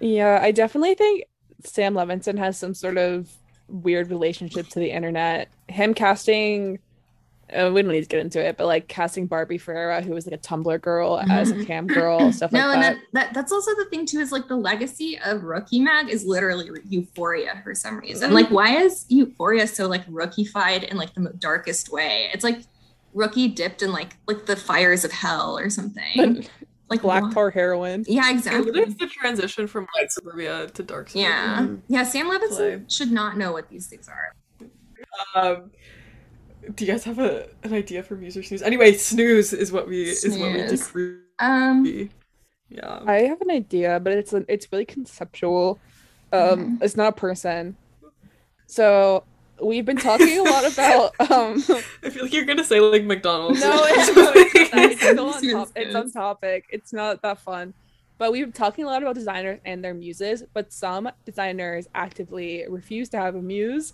Yeah, 0.00 0.38
I 0.40 0.52
definitely 0.52 0.94
think 0.94 1.24
Sam 1.64 1.94
Levinson 1.94 2.38
has 2.38 2.58
some 2.58 2.74
sort 2.74 2.98
of 2.98 3.28
weird 3.68 4.10
relationship 4.10 4.68
to 4.68 4.78
the 4.78 4.90
internet. 4.90 5.48
Him 5.68 5.94
casting, 5.94 6.78
uh, 7.52 7.70
we 7.72 7.82
don't 7.82 7.92
need 7.92 8.02
to 8.02 8.08
get 8.08 8.20
into 8.20 8.44
it, 8.44 8.56
but 8.56 8.66
like 8.66 8.88
casting 8.88 9.26
Barbie 9.26 9.58
Ferreira, 9.58 10.02
who 10.02 10.12
was 10.12 10.26
like 10.26 10.34
a 10.34 10.42
Tumblr 10.42 10.80
girl 10.80 11.16
mm-hmm. 11.16 11.30
as 11.30 11.50
a 11.50 11.64
cam 11.64 11.86
girl, 11.86 12.32
stuff 12.32 12.52
no, 12.52 12.66
like 12.68 12.80
that. 12.80 12.80
No, 12.80 12.86
and 12.86 12.96
that, 12.98 13.04
that. 13.12 13.34
That's 13.34 13.52
also 13.52 13.74
the 13.74 13.86
thing 13.86 14.06
too, 14.06 14.18
is 14.20 14.32
like 14.32 14.48
the 14.48 14.56
legacy 14.56 15.18
of 15.24 15.44
Rookie 15.44 15.80
Mag 15.80 16.08
is 16.08 16.24
literally 16.24 16.70
Euphoria 16.88 17.60
for 17.64 17.74
some 17.74 17.98
reason. 17.98 18.28
Mm-hmm. 18.28 18.34
Like, 18.34 18.50
why 18.50 18.76
is 18.76 19.04
Euphoria 19.08 19.66
so 19.66 19.86
like 19.86 20.06
rookified 20.06 20.84
in 20.84 20.96
like 20.96 21.14
the 21.14 21.32
darkest 21.38 21.90
way? 21.90 22.30
It's 22.32 22.44
like 22.44 22.60
Rookie 23.14 23.48
dipped 23.48 23.82
in 23.82 23.92
like 23.92 24.16
like 24.26 24.46
the 24.46 24.56
fires 24.56 25.04
of 25.04 25.12
hell 25.12 25.58
or 25.58 25.70
something. 25.70 26.12
But 26.16 26.50
like 26.90 27.02
black 27.02 27.22
what? 27.22 27.34
tar 27.34 27.50
heroin. 27.50 28.04
Yeah, 28.06 28.30
exactly. 28.30 28.80
It's 28.80 28.94
the 28.94 29.06
transition 29.06 29.66
from 29.66 29.86
light 29.96 30.10
suburbia 30.10 30.68
to 30.68 30.82
dark 30.82 31.10
suburbia. 31.10 31.28
Yeah, 31.28 31.68
yeah. 31.88 32.02
Sam 32.04 32.26
Levinson 32.30 32.56
Play. 32.56 32.80
should 32.88 33.12
not 33.12 33.36
know 33.36 33.52
what 33.52 33.68
these 33.68 33.86
things 33.86 34.08
are. 34.08 34.34
Um, 35.34 35.70
do 36.74 36.84
you 36.84 36.92
guys 36.92 37.04
have 37.04 37.18
a 37.18 37.48
an 37.62 37.72
idea 37.72 38.02
for 38.02 38.16
music 38.16 38.50
news? 38.50 38.62
Anyway, 38.62 38.92
snooze 38.94 39.52
is 39.52 39.72
what 39.72 39.88
we 39.88 40.14
snooze. 40.14 40.34
is 40.34 40.40
what 40.40 40.52
we 40.52 40.62
disagree. 40.62 41.16
Um, 41.38 42.10
yeah, 42.68 43.00
I 43.06 43.22
have 43.22 43.40
an 43.40 43.50
idea, 43.50 44.00
but 44.00 44.12
it's 44.12 44.32
it's 44.32 44.70
really 44.72 44.84
conceptual. 44.84 45.78
Um, 46.32 46.40
mm-hmm. 46.40 46.82
it's 46.82 46.96
not 46.96 47.08
a 47.08 47.12
person. 47.12 47.76
So 48.66 49.24
we've 49.62 49.84
been 49.84 49.96
talking 49.96 50.38
a 50.38 50.42
lot 50.42 50.70
about 50.72 51.14
um 51.30 51.62
I 52.02 52.10
feel 52.10 52.24
like 52.24 52.32
you're 52.32 52.44
gonna 52.44 52.64
say 52.64 52.80
like 52.80 53.04
McDonald's. 53.04 53.60
No, 53.60 53.72
it's, 53.84 54.08
it's, 54.72 55.02
it's, 55.02 55.18
on 55.18 55.42
top, 55.52 55.68
it's 55.76 55.94
on 55.94 56.10
topic. 56.12 56.66
It's 56.70 56.92
not 56.92 57.22
that 57.22 57.38
fun. 57.38 57.74
but 58.18 58.32
we've 58.32 58.46
been 58.46 58.52
talking 58.52 58.84
a 58.84 58.88
lot 58.88 59.02
about 59.02 59.14
designers 59.14 59.60
and 59.64 59.82
their 59.84 59.94
muses, 59.94 60.44
but 60.52 60.72
some 60.72 61.10
designers 61.24 61.88
actively 61.94 62.64
refuse 62.68 63.08
to 63.10 63.16
have 63.16 63.34
a 63.34 63.42
muse. 63.42 63.92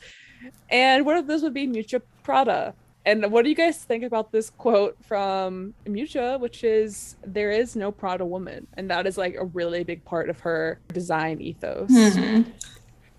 And 0.70 1.07
one 1.07 1.16
of 1.16 1.27
those 1.27 1.43
would 1.43 1.55
be 1.55 1.66
Miuccia 1.66 2.03
Prada. 2.23 2.74
And 3.07 3.31
what 3.31 3.43
do 3.45 3.51
you 3.51 3.55
guys 3.55 3.85
think 3.85 4.03
about 4.03 4.32
this 4.32 4.49
quote 4.49 4.97
from 5.05 5.74
Miuccia, 5.85 6.41
which 6.41 6.65
is 6.65 7.16
there 7.23 7.51
is 7.51 7.77
no 7.77 7.93
Prada 7.93 8.24
woman, 8.24 8.66
and 8.78 8.89
that 8.91 9.07
is 9.07 9.19
like 9.19 9.35
a 9.35 9.45
really 9.45 9.85
big 9.85 10.03
part 10.07 10.31
of 10.31 10.41
her 10.41 10.78
design 10.93 11.41
ethos. 11.43 11.91
Mhm. 11.91 12.47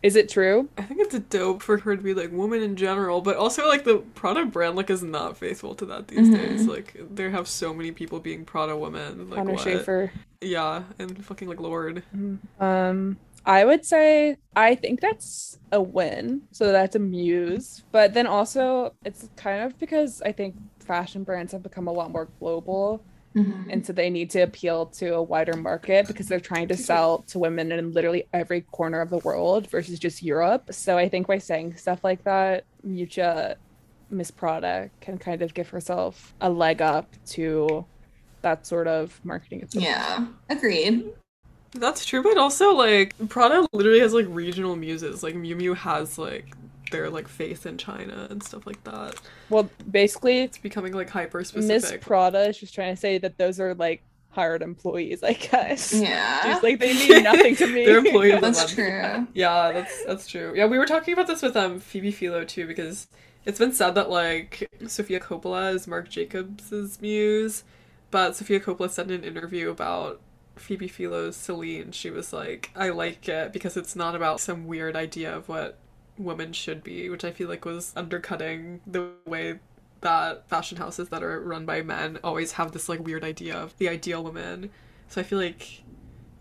Is 0.06 0.16
it 0.16 0.30
true? 0.30 0.70
I 0.78 0.84
think 0.84 1.00
it's 1.02 1.16
a 1.16 1.20
dope 1.20 1.64
for 1.64 1.80
her 1.80 1.96
to 1.98 2.02
be 2.04 2.14
like 2.14 2.32
woman 2.32 2.62
in 2.62 2.76
general, 2.76 3.22
but 3.22 3.38
also 3.38 3.68
like 3.68 3.86
the 3.86 4.04
Prada 4.14 4.46
brand 4.46 4.76
like 4.76 4.92
is 4.92 5.02
not 5.02 5.36
faithful 5.36 5.74
to 5.74 5.86
that 5.88 6.10
these 6.10 6.30
Mhm. 6.30 6.38
days. 6.38 6.68
Like 6.68 6.96
there 7.10 7.32
have 7.32 7.48
so 7.48 7.74
many 7.74 7.92
people 7.92 8.20
being 8.20 8.46
Prada 8.46 8.78
women. 8.78 9.32
Like 9.32 9.46
what? 9.46 9.58
Schafer. 9.58 10.12
Yeah, 10.42 10.84
and 11.00 11.26
fucking 11.26 11.48
like 11.48 11.60
Lorde. 11.60 12.04
Um, 12.60 13.18
I 13.48 13.66
would 13.66 13.84
say 13.84 14.38
I 14.56 14.76
think 14.76 15.02
that's 15.02 15.58
a 15.72 15.82
win. 15.82 16.44
So 16.52 16.72
that's 16.72 16.96
a 16.96 17.00
muse. 17.00 17.84
But 17.92 18.14
then 18.14 18.28
also 18.28 18.94
it's 19.04 19.28
kind 19.36 19.64
of 19.64 19.76
because 19.80 20.22
I 20.24 20.34
think 20.34 20.56
fashion 20.86 21.24
brands 21.24 21.52
have 21.52 21.64
become 21.64 21.88
a 21.88 21.92
lot 21.92 22.12
more 22.12 22.30
global 22.40 23.04
Mhm. 23.36 23.66
and 23.70 23.86
so 23.86 23.92
they 23.92 24.10
need 24.10 24.30
to 24.30 24.42
appeal 24.42 24.86
to 24.88 25.16
a 25.16 25.22
wider 25.22 25.58
market 25.58 26.08
because 26.08 26.28
they're 26.28 26.40
trying 26.40 26.68
to 26.70 26.78
sell 26.78 27.20
to 27.28 27.38
women 27.38 27.72
in 27.72 27.92
literally 27.92 28.24
every 28.32 28.62
corner 28.62 29.02
of 29.02 29.10
the 29.10 29.18
world 29.20 29.68
versus 29.70 30.00
just 30.00 30.24
Europe. 30.24 30.70
So 30.72 30.98
I 30.98 31.10
think 31.10 31.28
by 31.28 31.40
saying 31.40 31.76
stuff 31.76 32.04
like 32.04 32.24
that, 32.24 32.64
Miuccia 32.88 33.56
Miss 34.10 34.32
Prada 34.32 34.90
can 35.02 35.18
kind 35.18 35.42
of 35.42 35.54
give 35.54 35.68
herself 35.70 36.34
a 36.40 36.50
leg 36.50 36.82
up 36.82 37.14
to 37.32 37.86
that 38.42 38.66
sort 38.66 38.88
of 38.88 39.20
marketing 39.24 39.64
approach. 39.64 39.84
Yeah, 39.84 40.28
agreed. 40.50 41.12
That's 41.74 42.06
true, 42.06 42.24
but 42.24 42.38
also 42.38 42.74
like 42.74 43.16
Prada 43.28 43.68
literally 43.74 44.00
has 44.00 44.14
like 44.14 44.28
regional 44.30 44.78
muses. 44.78 45.24
Like 45.24 45.36
Miu 45.36 45.56
Miu 45.56 45.76
has 45.76 46.18
like 46.18 46.56
their 46.92 47.10
like 47.10 47.28
face 47.28 47.66
in 47.66 47.78
China 47.78 48.28
and 48.30 48.42
stuff 48.44 48.66
like 48.68 48.84
that. 48.84 49.16
Well, 49.50 49.70
basically, 49.90 50.40
It's 50.40 50.58
becoming 50.58 50.94
like 50.94 51.10
hyper 51.10 51.44
specific. 51.44 51.92
Miss. 52.00 52.06
Prada 52.06 52.48
is 52.50 52.58
just 52.58 52.74
trying 52.76 52.94
to 52.96 53.00
say 53.00 53.18
that 53.18 53.38
those 53.38 53.60
are 53.60 53.74
like 53.74 54.04
hired 54.30 54.62
employees, 54.62 55.24
I 55.24 55.34
guess. 55.34 55.94
Yeah, 55.94 56.54
She's 56.54 56.64
like 56.64 56.80
they 56.80 56.94
mean 56.94 57.24
nothing 57.24 57.56
to 57.56 57.68
me. 57.74 57.86
They're 57.86 58.00
employees 58.00 58.42
that's 58.42 58.74
them. 58.74 59.26
true. 59.26 59.28
Yeah, 59.34 59.72
that's 59.72 60.06
that's 60.06 60.28
true. 60.28 60.54
Yeah, 60.56 60.66
we 60.66 60.78
were 60.78 60.86
talking 60.86 61.14
about 61.14 61.28
this 61.28 61.42
with 61.42 61.56
um 61.56 61.80
Phoebe 61.80 62.12
Philo 62.12 62.44
too 62.44 62.68
because 62.68 63.08
it's 63.46 63.60
been 63.60 63.72
said 63.74 63.92
that 63.96 64.10
like 64.10 64.68
Sofia 64.88 65.20
Coppola 65.20 65.74
is 65.74 65.88
Marc 65.88 66.10
Jacobs's 66.10 67.02
muse, 67.02 67.64
but 68.12 68.36
Sofia 68.36 68.60
Coppola 68.60 68.90
said 68.90 69.10
in 69.10 69.20
an 69.20 69.24
interview 69.24 69.70
about 69.70 70.20
Phoebe 70.56 70.88
Philo's 70.88 71.36
Celine, 71.36 71.92
she 71.92 72.10
was 72.10 72.32
like, 72.34 72.72
I 72.76 72.90
like 72.90 73.28
it 73.30 73.54
because 73.54 73.76
it's 73.78 73.96
not 73.96 74.16
about 74.16 74.40
some 74.40 74.68
weird 74.68 74.96
idea 74.96 75.36
of 75.36 75.48
what 75.50 75.78
women 76.18 76.54
should 76.54 76.84
be, 76.84 77.10
which 77.10 77.24
I 77.26 77.32
feel 77.32 77.50
like 77.50 77.66
was 77.66 77.94
undercutting 77.96 78.82
the 78.88 79.12
way 79.26 79.60
that 80.02 80.48
fashion 80.50 80.78
houses 80.78 81.10
that 81.10 81.24
are 81.24 81.42
run 81.42 81.66
by 81.66 81.82
men 81.82 82.20
always 82.24 82.54
have 82.54 82.72
this 82.72 82.88
like 82.90 83.00
weird 83.00 83.24
idea 83.24 83.56
of 83.56 83.78
the 83.78 83.90
ideal 83.90 84.24
woman. 84.24 84.72
So 85.08 85.22
I 85.22 85.24
feel 85.24 85.40
like 85.40 85.84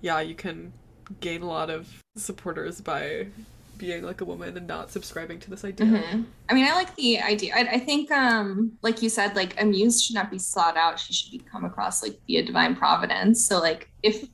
yeah, 0.00 0.20
you 0.20 0.34
can 0.34 0.72
gain 1.20 1.42
a 1.42 1.46
lot 1.46 1.70
of 1.70 2.04
supporters 2.16 2.80
by 2.80 3.28
being 3.76 4.04
like 4.04 4.20
a 4.20 4.24
woman 4.24 4.56
and 4.56 4.66
not 4.66 4.90
subscribing 4.90 5.40
to 5.40 5.50
this 5.50 5.64
idea. 5.64 5.86
Mhm. 5.86 6.26
I 6.48 6.54
mean, 6.54 6.66
I 6.66 6.74
like 6.74 6.94
the 6.96 7.20
idea. 7.20 7.54
I, 7.54 7.60
I 7.74 7.78
think, 7.80 8.10
um, 8.10 8.78
like 8.82 9.02
you 9.02 9.08
said, 9.08 9.34
like 9.36 9.60
a 9.60 9.64
muse 9.64 10.02
should 10.02 10.14
not 10.14 10.30
be 10.30 10.38
sought 10.38 10.76
out. 10.76 10.98
She 11.00 11.12
should 11.12 11.32
be 11.32 11.38
come 11.40 11.64
across 11.64 12.02
like 12.02 12.20
via 12.26 12.44
divine 12.44 12.76
providence. 12.76 13.44
So, 13.44 13.60
like, 13.60 13.90
if 14.02 14.28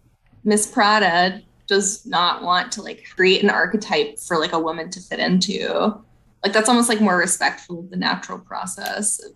Miss 0.45 0.67
Prada 0.67 1.43
does 1.71 2.05
not 2.05 2.43
want 2.43 2.73
to 2.73 2.83
like 2.83 3.05
create 3.17 3.43
an 3.45 3.49
archetype 3.51 4.19
for 4.19 4.37
like 4.39 4.53
a 4.53 4.59
woman 4.59 4.91
to 4.91 5.01
fit 5.01 5.21
into, 5.21 5.95
like 6.45 6.53
that's 6.53 6.69
almost 6.69 6.89
like 6.89 7.01
more 7.01 7.17
respectful 7.17 7.79
of 7.79 7.91
the 7.91 7.97
natural 7.97 8.39
process 8.39 9.21
of 9.25 9.33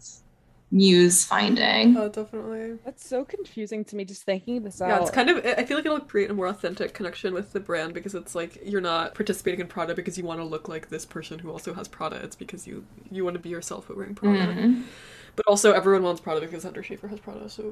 muse 0.71 1.25
finding. 1.25 1.97
Oh, 1.97 2.09
definitely. 2.09 2.79
That's 2.85 3.07
so 3.09 3.25
confusing 3.25 3.85
to 3.85 3.95
me 3.95 4.05
just 4.05 4.25
thinking 4.25 4.65
this 4.65 4.81
Yeah, 4.81 4.97
out. 4.97 5.03
it's 5.03 5.11
kind 5.13 5.31
of. 5.31 5.37
I 5.47 5.65
feel 5.65 5.77
like 5.77 5.87
it'll 5.87 6.01
create 6.01 6.31
a 6.31 6.35
more 6.35 6.49
authentic 6.49 6.93
connection 6.93 7.33
with 7.33 7.53
the 7.53 7.61
brand 7.61 7.95
because 7.95 8.15
it's 8.17 8.35
like 8.35 8.59
you're 8.65 8.81
not 8.81 9.15
participating 9.15 9.61
in 9.61 9.69
Prada 9.69 9.95
because 9.95 10.19
you 10.19 10.25
want 10.25 10.41
to 10.41 10.45
look 10.45 10.69
like 10.69 10.89
this 10.89 11.05
person 11.07 11.39
who 11.39 11.51
also 11.53 11.73
has 11.75 11.87
Prada. 11.87 12.17
It's 12.17 12.37
because 12.37 12.67
you 12.67 12.85
you 13.13 13.23
want 13.25 13.35
to 13.35 13.41
be 13.41 13.51
yourself 13.51 13.85
but 13.87 13.97
wearing 13.97 14.17
Prada. 14.17 14.53
Mhm. 14.53 14.83
But 15.37 15.47
also, 15.49 15.73
everyone 15.73 16.05
wants 16.05 16.21
Prada 16.21 16.41
because 16.41 16.63
Hunter 16.63 16.83
Schafer 16.83 17.09
has 17.11 17.19
Prada. 17.19 17.49
So, 17.49 17.65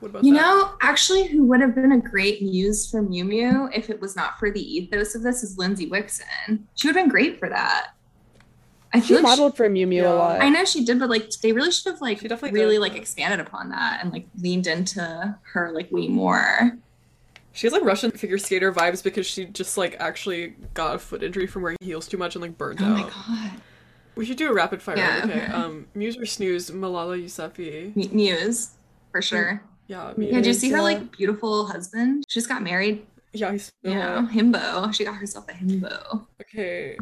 what 0.00 0.08
about 0.10 0.24
You 0.24 0.34
that? 0.34 0.40
know, 0.40 0.72
actually, 0.80 1.28
who 1.28 1.44
would 1.44 1.60
have 1.60 1.74
been 1.76 1.92
a 1.92 2.00
great 2.00 2.42
muse 2.42 2.90
for 2.90 3.02
Miu 3.02 3.24
Miu 3.24 3.70
if 3.72 3.88
it 3.88 4.00
was 4.00 4.16
not 4.16 4.38
for 4.38 4.50
the 4.50 4.60
ethos 4.60 5.14
of 5.14 5.22
this 5.22 5.42
is 5.44 5.56
Lindsey 5.58 5.88
Wixson. 5.88 6.60
She 6.74 6.88
would 6.88 6.96
have 6.96 7.04
been 7.04 7.08
great 7.10 7.38
for 7.38 7.48
that. 7.48 7.90
I 8.94 9.00
she 9.00 9.08
feel 9.08 9.16
like 9.18 9.20
she- 9.22 9.30
modeled 9.30 9.56
for 9.56 9.68
Miu 9.70 9.86
Miu 9.86 10.02
Yeah. 10.02 10.12
a 10.12 10.14
lot. 10.14 10.42
I 10.42 10.48
know 10.48 10.64
she 10.64 10.84
did, 10.84 10.98
but 10.98 11.08
like 11.08 11.30
they 11.40 11.52
really 11.52 11.70
should 11.70 11.92
have 11.92 12.00
like 12.00 12.18
She 12.20 12.28
definitely 12.28 12.60
really 12.60 12.74
did. 12.76 12.80
like 12.80 12.94
expanded 12.96 13.40
upon 13.40 13.70
that 13.70 14.00
and 14.02 14.12
like 14.12 14.26
leaned 14.40 14.66
into 14.66 15.36
her 15.52 15.70
like 15.72 15.90
way 15.92 16.08
more. 16.08 16.76
She 17.52 17.66
has 17.66 17.72
like 17.72 17.84
Russian 17.84 18.10
figure 18.10 18.38
skater 18.38 18.72
vibes 18.72 19.02
because 19.04 19.26
she 19.26 19.44
just 19.46 19.78
like 19.78 19.94
actually 20.00 20.54
got 20.74 20.96
a 20.96 20.98
foot 20.98 21.22
injury 21.22 21.46
from 21.46 21.62
wearing 21.62 21.76
heels 21.80 22.08
too 22.08 22.16
much 22.16 22.34
and 22.34 22.42
like 22.42 22.58
burned 22.58 22.80
Oh 22.82 22.86
out. 22.86 22.90
Oh 22.90 23.02
my 23.02 23.48
god, 23.50 23.60
We 24.14 24.26
should 24.26 24.36
do 24.36 24.50
a 24.50 24.54
rapid 24.54 24.82
fire. 24.82 24.96
Yeah, 24.96 25.22
okay. 25.24 25.42
okay. 25.44 25.52
Um, 25.52 25.86
Muse 25.94 26.16
or 26.18 26.26
snooze, 26.26 26.70
Malala 26.70 27.22
Yousafzai. 27.22 27.96
M- 27.96 28.14
Muse 28.16 28.72
for 29.10 29.22
sure. 29.22 29.62
Yeah, 29.88 30.12
Yeah, 30.16 30.26
Yeah, 30.26 30.34
did 30.36 30.46
you 30.46 30.54
see 30.54 30.70
her 30.70 30.82
like 30.82 31.16
beautiful 31.16 31.66
husband? 31.66 32.24
She 32.28 32.38
just 32.40 32.48
got 32.48 32.62
married. 32.62 33.06
yeah. 33.32 33.52
He's 33.52 33.72
Yeah, 33.82 34.26
himbo. 34.30 34.92
She 34.94 35.04
got 35.04 35.16
herself 35.16 35.48
a 35.48 35.52
himbo. 35.52 36.26
Okay. 36.42 36.96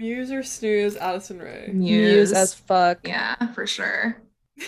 Muse 0.00 0.32
or 0.32 0.42
snooze, 0.42 0.96
Addison 0.96 1.38
Rae. 1.38 1.70
Muse 1.72 2.32
as 2.32 2.52
fuck. 2.54 3.06
Yeah, 3.06 3.36
for 3.52 3.66
sure. 3.66 4.16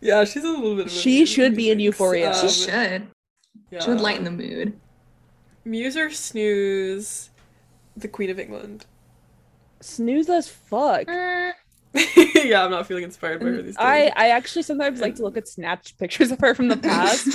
yeah, 0.00 0.24
she's 0.24 0.44
a 0.44 0.48
little 0.48 0.76
bit. 0.76 0.86
Of 0.86 0.92
a 0.92 0.94
She 0.94 1.26
should 1.26 1.54
be 1.54 1.70
in 1.70 1.76
thanks. 1.78 1.84
Euphoria. 1.84 2.34
she 2.34 2.46
Um, 2.46 2.52
should. 2.52 3.06
yeah. 3.70 3.80
She 3.80 3.90
would 3.90 4.00
lighten 4.00 4.24
the 4.24 4.30
mood. 4.30 4.78
Muse 5.64 5.96
or 5.96 6.10
snooze, 6.10 7.30
the 7.96 8.08
Queen 8.08 8.30
of 8.30 8.38
England. 8.38 8.86
Snooze 9.80 10.28
as 10.28 10.48
fuck. 10.48 11.08
Yeah, 11.92 12.64
I'm 12.64 12.70
not 12.70 12.86
feeling 12.86 13.02
inspired 13.02 13.40
by 13.40 13.46
her 13.46 13.56
these 13.62 13.76
days. 13.76 13.76
I, 13.78 14.12
I 14.14 14.28
actually 14.30 14.62
sometimes 14.62 15.00
like 15.00 15.16
to 15.16 15.22
look 15.22 15.36
at 15.36 15.48
snatched 15.48 15.98
pictures 15.98 16.30
of 16.32 16.38
her 16.38 16.54
from 16.54 16.68
the 16.68 16.76
past 16.76 17.26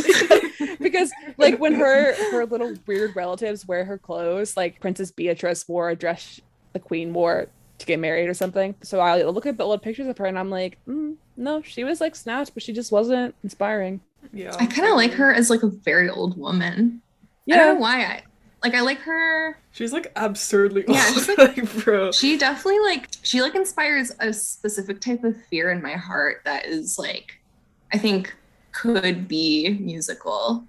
because 0.79 1.11
like 1.37 1.59
when 1.59 1.73
her 1.73 2.13
her 2.31 2.45
little 2.45 2.73
weird 2.87 3.15
relatives 3.17 3.67
wear 3.67 3.83
her 3.83 3.97
clothes, 3.97 4.55
like 4.55 4.79
Princess 4.79 5.11
Beatrice 5.11 5.67
wore 5.67 5.89
a 5.89 5.95
dress 5.95 6.39
the 6.71 6.79
queen 6.79 7.13
wore 7.13 7.47
to 7.79 7.85
get 7.85 7.99
married 7.99 8.29
or 8.29 8.33
something. 8.33 8.75
So 8.81 9.01
I 9.01 9.21
look 9.23 9.45
at 9.45 9.57
the 9.57 9.65
old 9.65 9.81
pictures 9.81 10.07
of 10.07 10.17
her 10.19 10.25
and 10.25 10.39
I'm 10.39 10.49
like, 10.49 10.77
mm, 10.87 11.15
no, 11.35 11.61
she 11.61 11.83
was 11.83 11.99
like 11.99 12.15
snatched, 12.15 12.53
but 12.53 12.63
she 12.63 12.71
just 12.71 12.93
wasn't 12.93 13.35
inspiring. 13.43 13.99
yeah, 14.31 14.55
I 14.57 14.65
kind 14.67 14.87
of 14.87 14.95
like 14.95 15.11
her 15.13 15.33
as 15.33 15.49
like 15.49 15.63
a 15.63 15.67
very 15.69 16.09
old 16.09 16.37
woman. 16.37 17.01
I 17.51 17.55
don't 17.57 17.75
know 17.75 17.81
why 17.81 18.03
I 18.03 18.23
like. 18.69 18.75
I 18.75 18.81
like 18.81 18.99
her. 18.99 19.57
She's 19.71 19.93
like 19.93 20.11
absurdly 20.15 20.85
old. 20.85 20.97
Yeah, 20.97 21.11
she's, 21.13 21.27
like, 21.37 21.83
bro. 21.83 22.11
She 22.11 22.37
definitely 22.37 22.79
like 22.79 23.09
she 23.23 23.41
like 23.41 23.55
inspires 23.55 24.11
a 24.19 24.33
specific 24.33 25.01
type 25.01 25.23
of 25.23 25.35
fear 25.45 25.71
in 25.71 25.81
my 25.81 25.93
heart 25.93 26.41
that 26.45 26.65
is 26.65 26.97
like 26.99 27.39
I 27.91 27.97
think 27.97 28.35
could 28.71 29.27
be 29.27 29.69
musical. 29.79 30.63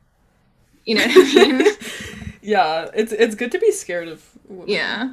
You 0.85 0.97
know 0.97 1.07
what 1.07 1.39
I 1.39 1.53
mean? 1.53 1.67
yeah, 2.43 2.89
it's 2.95 3.13
it's 3.13 3.35
good 3.35 3.53
to 3.53 3.59
be 3.59 3.73
scared 3.73 4.09
of. 4.09 4.25
Women. 4.49 4.69
yeah. 4.69 5.13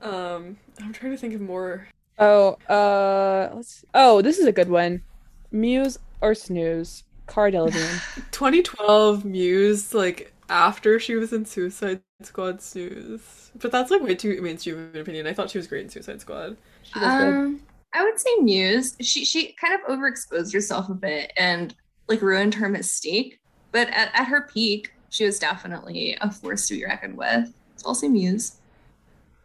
Um, 0.00 0.56
I'm 0.80 0.92
trying 0.92 1.10
to 1.12 1.18
think 1.18 1.34
of 1.34 1.40
more. 1.40 1.88
Oh, 2.18 2.56
uh, 2.68 3.50
let's. 3.54 3.84
Oh, 3.94 4.22
this 4.22 4.38
is 4.38 4.46
a 4.46 4.52
good 4.52 4.70
one. 4.70 5.02
Muse 5.50 5.98
or 6.20 6.34
snooze? 6.34 7.04
Cara 7.26 7.52
Delevingne. 7.52 8.30
2012 8.30 9.24
Muse, 9.24 9.94
like 9.94 10.32
after 10.48 10.98
she 11.00 11.16
was 11.16 11.32
in 11.32 11.44
Suicide 11.44 12.02
Squad 12.22 12.60
snooze. 12.62 13.50
But 13.54 13.72
that's 13.72 13.90
like 13.90 14.02
way 14.02 14.14
too 14.14 14.40
mainstream 14.42 14.78
of 14.78 14.94
an 14.94 15.00
opinion. 15.00 15.26
I 15.26 15.32
thought 15.34 15.50
she 15.50 15.58
was 15.58 15.66
great 15.66 15.82
in 15.84 15.88
Suicide 15.90 16.20
Squad. 16.20 16.56
She 16.82 17.00
does 17.00 17.14
good. 17.14 17.40
Um, 17.44 17.60
I 17.92 18.04
would 18.04 18.18
say 18.18 18.30
Muse. 18.40 18.96
She 19.00 19.24
she 19.24 19.52
kind 19.54 19.74
of 19.74 19.80
overexposed 19.88 20.52
herself 20.52 20.88
a 20.88 20.94
bit 20.94 21.32
and 21.36 21.74
like 22.08 22.22
ruined 22.22 22.54
her 22.54 22.68
mystique. 22.68 23.38
But 23.72 23.88
at, 23.88 24.10
at 24.14 24.26
her 24.26 24.48
peak, 24.52 24.92
she 25.10 25.24
was 25.24 25.38
definitely 25.38 26.16
a 26.20 26.30
force 26.30 26.66
to 26.68 26.74
be 26.74 26.84
reckoned 26.84 27.16
with. 27.16 27.52
So 27.76 27.88
I'll 27.88 27.94
say 27.94 28.08
Muse. 28.08 28.60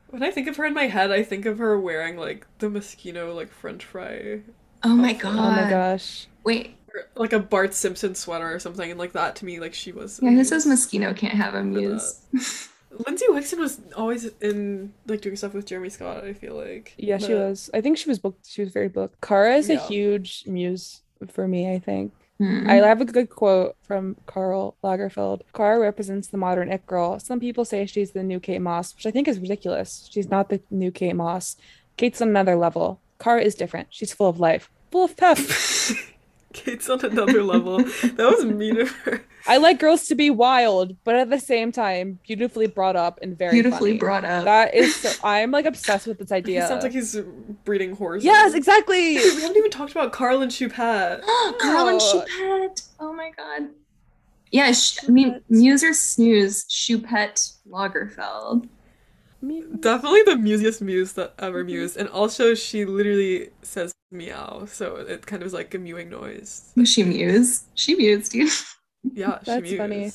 When 0.08 0.24
I 0.24 0.32
think 0.32 0.48
of 0.48 0.56
her 0.58 0.66
in 0.66 0.74
my 0.74 0.88
head, 0.88 1.12
I 1.12 1.24
think 1.24 1.46
of 1.46 1.58
her 1.58 1.78
wearing 1.80 2.16
like 2.18 2.48
the 2.60 2.68
Moschino 2.68 3.36
like 3.36 3.52
French 3.52 3.84
fry, 3.84 4.44
Oh 4.84 4.96
my 4.96 5.14
Oh 5.14 5.14
god. 5.14 5.40
Oh 5.40 5.52
my 5.52 5.64
gosh. 5.66 6.28
Wait, 6.44 6.78
or, 6.83 6.83
like 7.16 7.34
a 7.34 7.40
Bart 7.40 7.74
Simpson 7.74 8.16
sweater 8.16 8.54
or 8.54 8.60
something, 8.60 8.90
and 8.90 9.00
like 9.00 9.14
that 9.14 9.36
to 9.38 9.46
me, 9.46 9.60
like 9.60 9.74
she 9.74 9.92
was. 9.92 10.20
yeah, 10.22 10.32
who 10.32 10.44
says 10.44 10.66
Moschino 10.66 11.16
can't 11.16 11.34
have 11.34 11.54
a 11.54 11.64
Muse? 11.64 12.22
Lindsey 13.08 13.26
Wixson 13.30 13.58
was 13.58 13.82
always 13.96 14.26
in 14.40 14.94
like 15.08 15.22
doing 15.22 15.36
stuff 15.36 15.54
with 15.54 15.66
Jeremy 15.66 15.90
Scott. 15.90 16.24
I 16.24 16.34
feel 16.34 16.56
like. 16.56 16.94
Yeah, 16.98 17.18
she 17.18 17.34
was. 17.34 17.70
I 17.74 17.82
think 17.82 17.98
she 17.98 18.10
was 18.10 18.20
booked. 18.20 18.48
She 18.48 18.62
was 18.62 18.72
very 18.72 18.88
booked. 18.88 19.22
Cara 19.22 19.56
is 19.56 19.70
a 19.70 19.78
huge 19.78 20.44
muse 20.46 21.02
for 21.28 21.48
me. 21.48 21.74
I 21.74 21.80
think. 21.80 22.14
Hmm. 22.40 22.70
I 22.70 22.76
have 22.76 23.00
a 23.00 23.06
good 23.06 23.30
quote 23.30 23.76
from 23.84 24.18
Karl 24.26 24.76
Lagerfeld. 24.84 25.42
Cara 25.54 25.80
represents 25.80 26.28
the 26.28 26.38
modern 26.38 26.72
it 26.72 26.86
girl. 26.86 27.20
Some 27.20 27.40
people 27.40 27.64
say 27.64 27.86
she's 27.86 28.12
the 28.12 28.24
new 28.24 28.40
Kate 28.40 28.60
Moss, 28.60 28.96
which 28.96 29.06
I 29.06 29.12
think 29.12 29.28
is 29.28 29.40
ridiculous. 29.40 30.10
She's 30.12 30.30
not 30.30 30.50
the 30.50 30.62
new 30.72 30.92
Kate 30.92 31.16
Moss. 31.16 31.56
Kate's 31.96 32.22
on 32.22 32.30
another 32.30 32.56
level. 32.56 33.00
Cara 33.20 33.42
is 33.42 33.56
different. 33.56 33.88
She's 33.92 34.14
full 34.14 34.30
of 34.30 34.40
life, 34.40 34.70
full 34.92 35.06
of 35.06 35.16
pep. 35.16 35.38
Kate's 36.54 36.90
on 36.90 37.04
another 37.04 37.44
level. 37.44 37.78
That 37.80 38.18
was 38.36 38.46
mean 38.46 38.80
of 38.80 38.90
her. 38.92 39.24
I 39.48 39.58
like 39.58 39.80
girls 39.80 40.06
to 40.08 40.16
be 40.16 40.30
wild, 40.30 40.96
but 41.04 41.16
at 41.16 41.30
the 41.30 41.40
same 41.40 41.72
time, 41.72 42.20
beautifully 42.26 42.68
brought 42.68 42.96
up 42.96 43.20
and 43.22 43.38
very 43.38 43.52
Beautifully 43.52 43.92
funny. 43.92 44.00
brought 44.00 44.24
up. 44.24 44.46
That 44.46 44.74
is, 44.74 44.96
so, 44.96 45.12
I'm 45.24 45.52
like 45.52 45.66
obsessed 45.66 46.08
with 46.08 46.20
this 46.20 46.30
He 46.30 46.36
idea. 46.36 46.68
sounds 46.68 46.84
like 46.84 46.94
he's 46.94 47.18
breeding 47.66 47.96
horses. 47.96 48.24
yes, 48.24 48.54
exactly. 48.54 49.16
We 49.18 49.42
haven't 49.42 49.58
even 49.58 49.72
talked 49.72 49.92
about 49.92 50.14
Karl 50.14 50.42
and 50.42 50.52
Choupette. 50.52 51.22
Karl 51.60 51.90
and 51.90 52.00
Oh. 52.02 52.26
Choupette. 52.26 52.88
Oh 53.00 53.12
my 53.14 53.32
god. 53.36 53.70
Yeah, 54.52 54.72
sh- 54.72 55.00
I 55.08 55.12
mean, 55.12 55.32
Choupette. 55.34 55.42
Muse 55.50 55.84
or 55.84 55.94
Snooze, 55.94 56.64
Choupette 56.66 57.54
Lagerfeld. 57.70 58.70
Definitely 59.82 60.22
the 60.24 60.38
musiest 60.38 60.82
muse 60.82 61.14
that 61.14 61.34
ever 61.38 61.60
mm-hmm. 61.60 61.68
mused. 61.74 61.98
And 61.98 62.08
also, 62.10 62.54
she 62.56 62.86
literally 62.86 63.50
says 63.62 63.92
meow. 64.14 64.66
So 64.66 64.96
it 64.98 65.26
kind 65.26 65.42
of 65.42 65.48
is 65.48 65.54
like 65.54 65.74
a 65.74 65.80
mewing 65.80 66.10
noise. 66.10 66.72
Was 66.76 66.90
she 66.94 67.04
Muse? 67.04 67.66
She 67.76 67.96
mused, 67.96 68.32
dude. 68.32 68.52
Yeah, 69.14 69.40
she 69.40 69.46
That's 69.52 69.74
funny. 69.76 70.12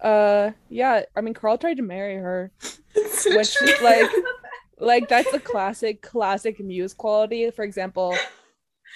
Uh, 0.00 0.50
yeah. 0.68 1.02
I 1.14 1.20
mean, 1.20 1.34
Karl 1.34 1.56
tried 1.56 1.76
to 1.76 1.84
marry 1.84 2.16
her. 2.16 2.50
So 3.12 3.36
Which, 3.36 3.54
true. 3.54 3.68
like, 3.80 4.10
Like 4.80 5.08
that's 5.08 5.32
a 5.34 5.40
classic, 5.40 6.02
classic 6.02 6.60
Muse 6.60 6.94
quality. 6.94 7.50
For 7.50 7.64
example, 7.64 8.14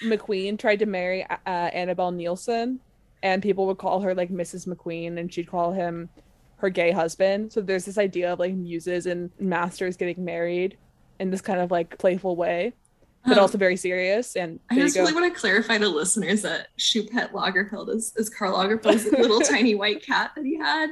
McQueen 0.05 0.59
tried 0.59 0.79
to 0.81 0.87
marry 0.87 1.25
uh, 1.25 1.37
Annabelle 1.47 2.13
Neilson, 2.13 2.79
and 3.23 3.43
people 3.43 3.67
would 3.67 3.79
call 3.79 4.01
her 4.01 4.15
like 4.15 4.31
Mrs. 4.31 4.67
McQueen, 4.67 5.19
and 5.19 5.33
she'd 5.33 5.49
call 5.49 5.73
him 5.73 6.09
her 6.57 6.71
gay 6.71 6.93
husband. 6.93 7.53
So 7.53 7.61
there's 7.61 7.85
this 7.85 7.99
idea 7.99 8.33
of 8.33 8.39
like 8.39 8.55
muses 8.55 9.07
and 9.07 9.31
masters 9.41 9.97
getting 9.97 10.25
married 10.25 10.79
in 11.19 11.31
this 11.31 11.41
kind 11.41 11.61
of 11.61 11.71
like 11.71 11.99
playful 11.99 12.37
way, 12.37 12.75
but 13.25 13.35
Um, 13.39 13.39
also 13.41 13.59
very 13.59 13.77
serious. 13.77 14.35
And 14.37 14.59
I 14.71 14.77
just 14.77 14.97
really 14.97 15.13
want 15.13 15.33
to 15.33 15.39
clarify 15.41 15.79
to 15.79 15.89
listeners 15.89 16.43
that 16.43 16.69
Choupette 16.79 17.33
Lagerfeld 17.33 17.89
is, 17.95 18.13
is 18.17 18.29
Karl 18.29 18.55
Lagerfeld's 18.57 19.05
little 19.13 19.41
tiny 19.41 19.75
white 19.75 20.05
cat 20.05 20.33
that 20.37 20.45
he 20.45 20.57
had. 20.57 20.91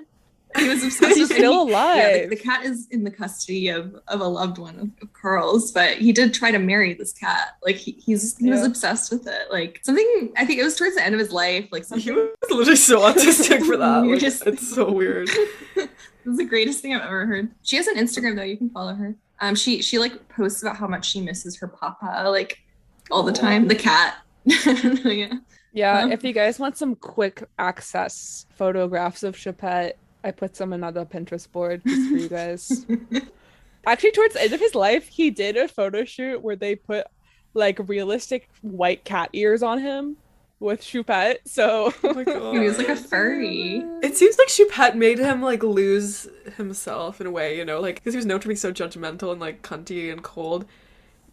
He 0.58 0.68
was 0.68 0.82
obsessed 0.84 1.16
He's 1.16 1.28
with 1.28 1.38
still 1.38 1.60
and 1.62 1.68
he- 1.70 1.74
Yeah, 1.74 1.78
alive. 1.78 2.22
the, 2.30 2.34
the 2.36 2.42
cat 2.42 2.64
is 2.64 2.88
in 2.90 3.04
the 3.04 3.10
custody 3.10 3.68
of, 3.68 3.94
of 4.08 4.20
a 4.20 4.24
loved 4.26 4.58
one 4.58 4.76
of, 4.80 4.88
of 5.02 5.12
Karl's, 5.12 5.70
but 5.70 5.98
he 5.98 6.12
did 6.12 6.34
try 6.34 6.50
to 6.50 6.58
marry 6.58 6.92
this 6.92 7.12
cat. 7.12 7.56
Like 7.64 7.76
he, 7.76 7.92
he's 8.04 8.36
he 8.36 8.50
was 8.50 8.64
obsessed 8.64 9.12
with 9.12 9.28
it. 9.28 9.42
Like 9.52 9.78
something 9.84 10.32
I 10.36 10.44
think 10.44 10.58
it 10.58 10.64
was 10.64 10.74
towards 10.76 10.96
the 10.96 11.04
end 11.04 11.14
of 11.14 11.20
his 11.20 11.30
life. 11.30 11.68
Like 11.70 11.86
He 11.86 12.10
was 12.10 12.30
literally 12.50 12.74
so 12.76 12.98
autistic 13.12 13.64
for 13.64 13.76
that. 13.76 13.98
Like, 14.00 14.06
Weirdest 14.08 14.44
it's 14.46 14.74
so 14.74 14.90
weird. 14.90 15.28
this 15.76 15.88
is 16.26 16.36
the 16.36 16.44
greatest 16.44 16.80
thing 16.80 16.94
I've 16.96 17.02
ever 17.02 17.26
heard. 17.26 17.50
She 17.62 17.76
has 17.76 17.86
an 17.86 17.94
Instagram 17.96 18.34
though. 18.34 18.42
You 18.42 18.56
can 18.56 18.70
follow 18.70 18.94
her. 18.94 19.14
Um, 19.40 19.54
she 19.54 19.82
she 19.82 19.98
like 19.98 20.28
posts 20.28 20.62
about 20.62 20.76
how 20.76 20.86
much 20.86 21.08
she 21.08 21.20
misses 21.20 21.56
her 21.58 21.66
papa 21.68 22.28
like 22.28 22.62
all 23.10 23.22
the 23.22 23.32
time. 23.32 23.68
The 23.68 23.74
cat. 23.74 24.18
yeah. 24.44 25.34
Yeah, 25.72 26.00
Um, 26.00 26.12
if 26.12 26.24
you 26.24 26.32
guys 26.32 26.58
want 26.58 26.76
some 26.76 26.96
quick 26.96 27.44
access 27.58 28.46
photographs 28.56 29.22
of 29.22 29.36
Choupette, 29.36 29.92
I 30.24 30.32
put 30.32 30.56
some 30.56 30.72
on 30.72 30.80
the 30.80 31.06
Pinterest 31.06 31.50
board 31.50 31.82
just 31.86 32.10
for 32.10 32.16
you 32.16 32.28
guys. 32.28 32.86
Actually, 33.86 34.10
towards 34.10 34.34
the 34.34 34.42
end 34.42 34.52
of 34.52 34.60
his 34.60 34.74
life, 34.74 35.06
he 35.06 35.30
did 35.30 35.56
a 35.56 35.68
photo 35.68 36.04
shoot 36.04 36.42
where 36.42 36.56
they 36.56 36.74
put 36.74 37.06
like 37.54 37.78
realistic 37.88 38.48
white 38.62 39.04
cat 39.04 39.30
ears 39.32 39.62
on 39.62 39.78
him 39.78 40.16
with 40.60 40.82
Choupette. 40.82 41.38
So 41.46 41.92
Oh 42.04 42.14
my 42.14 42.22
god. 42.24 42.52
He 42.54 42.60
was 42.60 42.78
like 42.78 42.88
a 42.88 42.96
furry. 42.96 43.82
It 44.02 44.16
seems 44.16 44.38
like 44.38 44.48
Choupette 44.48 44.94
made 44.94 45.18
him 45.18 45.42
like 45.42 45.62
lose 45.62 46.28
himself 46.56 47.20
in 47.20 47.26
a 47.26 47.30
way, 47.30 47.56
you 47.58 47.64
know, 47.64 47.80
like 47.80 47.96
because 47.96 48.14
he 48.14 48.18
was 48.18 48.26
known 48.26 48.40
to 48.40 48.48
be 48.48 48.54
so 48.54 48.70
judgmental 48.72 49.32
and 49.32 49.40
like 49.40 49.62
cunty 49.62 50.12
and 50.12 50.22
cold. 50.22 50.66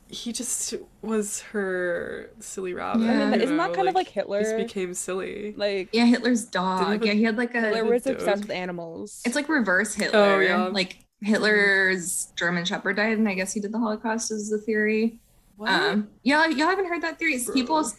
He 0.10 0.32
just 0.32 0.74
was 1.02 1.42
her 1.52 2.30
silly 2.40 2.74
rabbit. 2.74 3.04
Yeah. 3.04 3.32
I 3.34 3.36
isn't 3.36 3.58
that 3.58 3.70
know, 3.72 3.76
kind 3.76 3.90
of 3.90 3.96
like 3.96 4.08
Hitler? 4.08 4.42
just 4.42 4.56
became 4.56 4.94
silly. 4.94 5.54
Like 5.58 5.90
Yeah, 5.92 6.06
Hitler's 6.06 6.46
dog. 6.46 6.88
have 6.94 7.06
Yeah, 7.06 7.12
he 7.12 7.24
had 7.24 7.38
like 7.38 7.54
a. 7.54 7.60
Hitler 7.60 7.84
was 7.84 8.04
dog. 8.04 8.14
obsessed 8.14 8.44
with 8.44 8.52
animals. 8.52 9.22
It's 9.26 9.36
like 9.36 9.50
reverse 9.50 9.94
Hitler. 9.94 10.20
Oh, 10.20 10.40
yeah. 10.40 10.64
Like 10.68 11.00
Hitler's 11.20 12.32
German 12.38 12.64
Shepherd 12.64 12.96
died, 12.96 13.18
and 13.18 13.28
I 13.28 13.34
guess 13.34 13.52
he 13.52 13.60
did 13.60 13.74
the 13.74 13.80
Holocaust. 13.80 14.32
Is 14.32 14.50
the 14.50 14.60
theory? 14.60 15.20
What? 15.58 15.70
Um, 15.72 16.08
yeah, 16.24 16.46
y'all 16.48 16.68
haven't 16.70 16.86
heard 16.88 17.02
that 17.02 17.20
theory. 17.20 17.44
Bro. 17.44 17.54
People. 17.54 17.92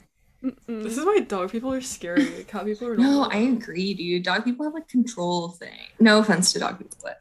Mm-mm. 0.43 0.83
this 0.85 0.97
is 0.97 1.05
why 1.05 1.19
dog 1.21 1.51
people 1.51 1.73
are 1.73 1.81
scary. 1.81 2.45
Cat 2.45 2.65
people 2.65 2.89
are 2.89 2.97
not. 2.97 3.03
No, 3.03 3.23
I 3.25 3.39
agree, 3.39 3.95
dude. 3.95 4.23
Dog 4.23 4.45
people 4.45 4.65
have 4.65 4.75
like 4.75 4.89
control 4.89 5.51
thing. 5.51 5.89
No 5.99 6.21
offense 6.21 6.53
to 6.53 6.61
dog 6.61 6.79
people, 6.79 6.97
but 7.03 7.21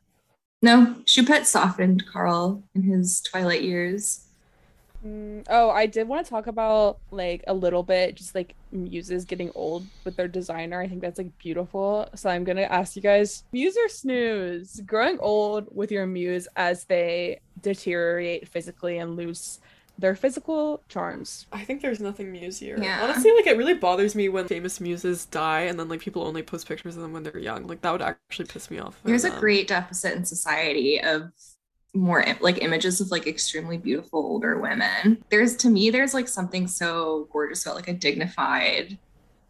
no. 0.62 0.96
Choupette 1.06 1.46
softened 1.46 2.06
Karl 2.06 2.64
in 2.76 2.84
his 2.84 3.22
twilight 3.22 3.64
years. 3.64 4.28
Mm, 5.06 5.46
oh, 5.50 5.70
I 5.70 5.86
did 5.86 6.08
want 6.08 6.26
to 6.26 6.30
talk 6.30 6.48
about 6.48 7.00
like 7.12 7.44
a 7.48 7.54
little 7.54 7.84
bit, 7.84 8.16
just 8.16 8.36
like 8.36 8.56
muses 8.72 9.26
getting 9.26 9.52
old 9.56 9.86
with 10.04 10.16
their 10.16 10.28
designer. 10.28 10.82
I 10.82 10.88
think 10.88 11.02
that's 11.02 11.18
like 11.18 11.36
beautiful. 11.38 12.08
So 12.16 12.30
I'm 12.30 12.44
gonna 12.44 12.62
ask 12.62 12.96
you 12.96 13.02
guys, 13.02 13.44
muse 13.52 13.78
or 13.78 13.90
snooze? 13.90 14.82
Growing 14.86 15.18
old 15.20 15.68
with 15.72 15.92
your 15.92 16.06
muse 16.06 16.48
as 16.56 16.86
they 16.86 17.40
deteriorate 17.62 18.48
physically 18.48 18.98
and 19.00 19.16
lose 19.16 19.60
their 19.98 20.16
physical 20.16 20.84
charms. 20.90 21.48
I 21.52 21.64
think 21.64 21.82
there's 21.82 22.00
nothing 22.00 22.32
musier. 22.34 22.78
Yeah. 22.82 23.02
Honestly, 23.02 23.32
like 23.32 23.48
it 23.48 23.58
really 23.58 23.74
bothers 23.74 24.16
me 24.16 24.30
when 24.30 24.48
famous 24.48 24.80
muses 24.80 25.26
die 25.26 25.62
and 25.62 25.80
then 25.80 25.88
like 25.90 26.02
people 26.02 26.24
only 26.24 26.44
post 26.44 26.68
pictures 26.68 26.96
of 26.96 27.02
them 27.02 27.14
when 27.14 27.24
they're 27.24 27.38
young. 27.38 27.68
Like 27.68 27.82
that 27.82 27.92
would 27.92 28.02
actually 28.02 28.46
piss 28.46 28.70
me 28.70 28.80
off. 28.80 29.02
There's 29.04 29.24
a 29.26 29.30
Um, 29.30 29.40
great 29.40 29.68
deficit 29.68 30.16
in 30.16 30.26
society 30.26 31.02
of 31.02 31.32
more 31.94 32.24
like 32.42 32.62
images 32.62 33.02
of 33.02 33.10
like 33.12 33.26
extremely 33.28 33.78
beautiful 33.78 34.20
older 34.20 34.60
women. 34.60 35.24
There's 35.30 35.56
to 35.58 35.70
me, 35.70 35.90
there's 35.90 36.14
like 36.14 36.28
something 36.28 36.68
so 36.68 37.28
gorgeous 37.32 37.66
about 37.66 37.76
like 37.76 37.88
a 37.88 37.94
dignified 37.94 39.00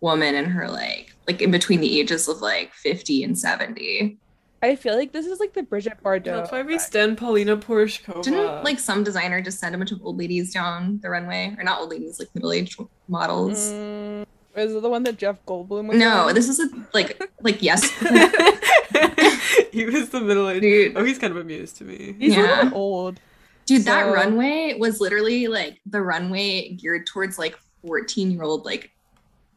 woman 0.02 0.36
in 0.36 0.46
her 0.46 0.70
like 0.70 1.16
like 1.28 1.42
in 1.42 1.52
between 1.52 1.82
the 1.82 2.00
ages 2.00 2.28
of 2.28 2.42
like 2.42 2.74
50 2.74 3.24
and 3.24 3.38
70. 3.38 4.20
I 4.64 4.76
feel 4.76 4.96
like 4.96 5.12
this 5.12 5.26
is 5.28 5.40
like 5.40 5.54
the 5.54 5.62
Bridget 5.64 5.98
Bardot. 6.04 6.24
That's 6.26 6.52
why 6.52 6.64
we 6.64 6.76
effect. 6.76 6.88
stand 6.90 7.18
Paulina 7.18 7.58
Porizkova. 7.58 8.24
Didn't 8.24 8.64
like 8.64 8.80
some 8.80 9.04
designer 9.04 9.42
just 9.42 9.60
send 9.60 9.76
a 9.76 9.78
bunch 9.78 9.92
of 9.92 10.04
old 10.04 10.18
ladies 10.18 10.52
down 10.54 11.00
the 11.04 11.10
runway, 11.10 11.56
or 11.58 11.64
not 11.64 11.80
old 11.80 11.92
ladies, 11.92 12.20
like 12.20 12.30
middle-aged 12.34 12.80
models? 13.08 13.72
Mm, 13.72 14.26
is 14.56 14.74
it 14.74 14.82
the 14.82 14.90
one 14.90 15.04
that 15.04 15.18
Jeff 15.18 15.38
Goldblum 15.46 15.88
was 15.90 15.98
No, 15.98 16.28
in? 16.30 16.36
this 16.36 16.50
is 16.50 16.60
a 16.60 16.68
like 16.94 17.22
like 17.42 17.62
yes, 17.62 17.84
he 19.72 19.86
was 19.86 20.10
the 20.10 20.22
middle 20.22 20.50
aged. 20.50 20.62
dude. 20.62 20.98
Oh, 20.98 21.04
he's 21.04 21.20
kind 21.20 21.32
of 21.32 21.38
amused 21.38 21.78
to 21.78 21.84
me. 21.84 22.16
He's 22.18 22.36
Yeah. 22.36 22.64
little 22.64 22.78
old. 22.78 23.20
Dude, 23.66 23.84
that 23.84 24.04
runway 24.12 24.76
was 24.80 25.00
literally 25.02 25.48
like 25.48 25.80
the 25.86 26.02
runway 26.02 26.70
geared 26.74 27.06
towards 27.06 27.38
like 27.38 27.58
14 27.86 28.32
year 28.32 28.44
old 28.44 28.66
like 28.66 28.92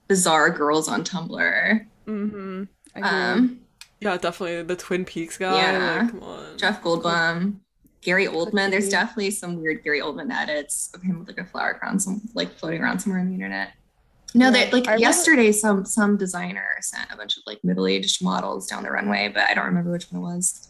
bizarre 0.09 0.51
girls 0.51 0.89
on 0.89 1.05
Tumblr. 1.05 1.86
Mm-hmm. 2.06 2.64
Um, 3.05 3.60
Yeah, 4.01 4.16
definitely 4.16 4.62
the 4.62 4.77
Twin 4.77 5.05
Peaks 5.05 5.36
guy. 5.36 5.56
Yeah. 5.56 6.01
Like, 6.02 6.10
come 6.10 6.22
on. 6.22 6.59
Jeff 6.59 6.82
Goldblum, 6.82 7.56
Gary 8.01 8.27
Oldman. 8.27 8.70
There's 8.70 8.89
definitely 8.89 9.31
some 9.31 9.60
weird 9.60 9.85
Gary 9.85 10.01
Oldman 10.01 10.31
edits 10.35 10.90
of 10.94 11.02
him 11.02 11.18
with 11.18 11.28
like 11.28 11.39
a 11.39 11.44
flower 11.44 11.74
crown, 11.74 11.98
some 11.98 12.22
like 12.35 12.56
floating 12.59 12.81
around 12.82 13.01
somewhere 13.01 13.20
on 13.20 13.28
the 13.28 13.35
internet. 13.35 13.72
No, 14.35 14.47
Yeah, 14.47 14.51
that 14.52 14.72
like 14.72 14.85
I 14.86 14.93
remember- 14.93 15.01
yesterday, 15.01 15.52
some 15.52 15.85
some 15.85 16.16
designer 16.16 16.66
sent 16.81 17.10
a 17.12 17.16
bunch 17.16 17.36
of 17.36 17.43
like 17.47 17.62
middle 17.62 17.86
aged 17.86 18.24
models 18.24 18.66
down 18.68 18.85
the 18.85 18.90
runway, 18.90 19.28
but 19.32 19.48
I 19.51 19.55
don't 19.55 19.66
remember 19.66 19.93
which 19.93 20.06
one 20.10 20.22
it 20.22 20.24
was. 20.24 20.68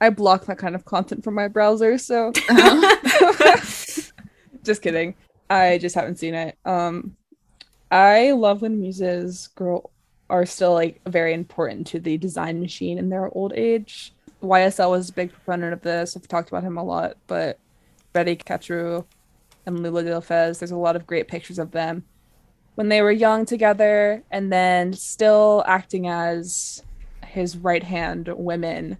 I 0.00 0.10
block 0.10 0.46
that 0.46 0.58
kind 0.58 0.76
of 0.76 0.84
content 0.84 1.24
from 1.24 1.34
my 1.34 1.48
browser, 1.48 1.98
so 1.98 2.32
just 4.62 4.82
kidding. 4.82 5.14
I 5.50 5.78
just 5.78 5.94
haven't 5.94 6.18
seen 6.18 6.34
it. 6.34 6.56
Um, 6.64 7.16
I 7.90 8.32
love 8.32 8.62
when 8.62 8.80
muses 8.80 9.48
grow 9.54 9.90
are 10.30 10.44
still 10.46 10.74
like 10.74 11.00
very 11.06 11.32
important 11.34 11.86
to 11.88 12.00
the 12.00 12.16
design 12.18 12.60
machine 12.60 12.98
in 12.98 13.08
their 13.08 13.28
old 13.36 13.52
age. 13.54 14.12
YSL 14.42 14.90
was 14.90 15.08
a 15.08 15.12
big 15.12 15.32
proponent 15.32 15.72
of 15.72 15.80
this. 15.82 16.16
I've 16.16 16.28
talked 16.28 16.48
about 16.48 16.62
him 16.64 16.76
a 16.78 16.84
lot, 16.84 17.16
but 17.26 17.58
Betty 18.12 18.36
Catroux 18.36 19.04
and 19.66 19.78
Loulou 19.78 20.04
de 20.04 20.14
la 20.14 20.20
Falaise, 20.20 20.58
there's 20.58 20.70
a 20.70 20.76
lot 20.76 20.96
of 20.96 21.06
great 21.06 21.28
pictures 21.28 21.58
of 21.58 21.70
them 21.72 22.04
when 22.76 22.88
they 22.88 23.02
were 23.02 23.10
young 23.10 23.44
together 23.44 24.22
and 24.30 24.52
then 24.52 24.92
still 24.92 25.64
acting 25.66 26.06
as 26.08 26.82
his 27.26 27.56
right 27.56 27.82
hand 27.82 28.28
women 28.36 28.98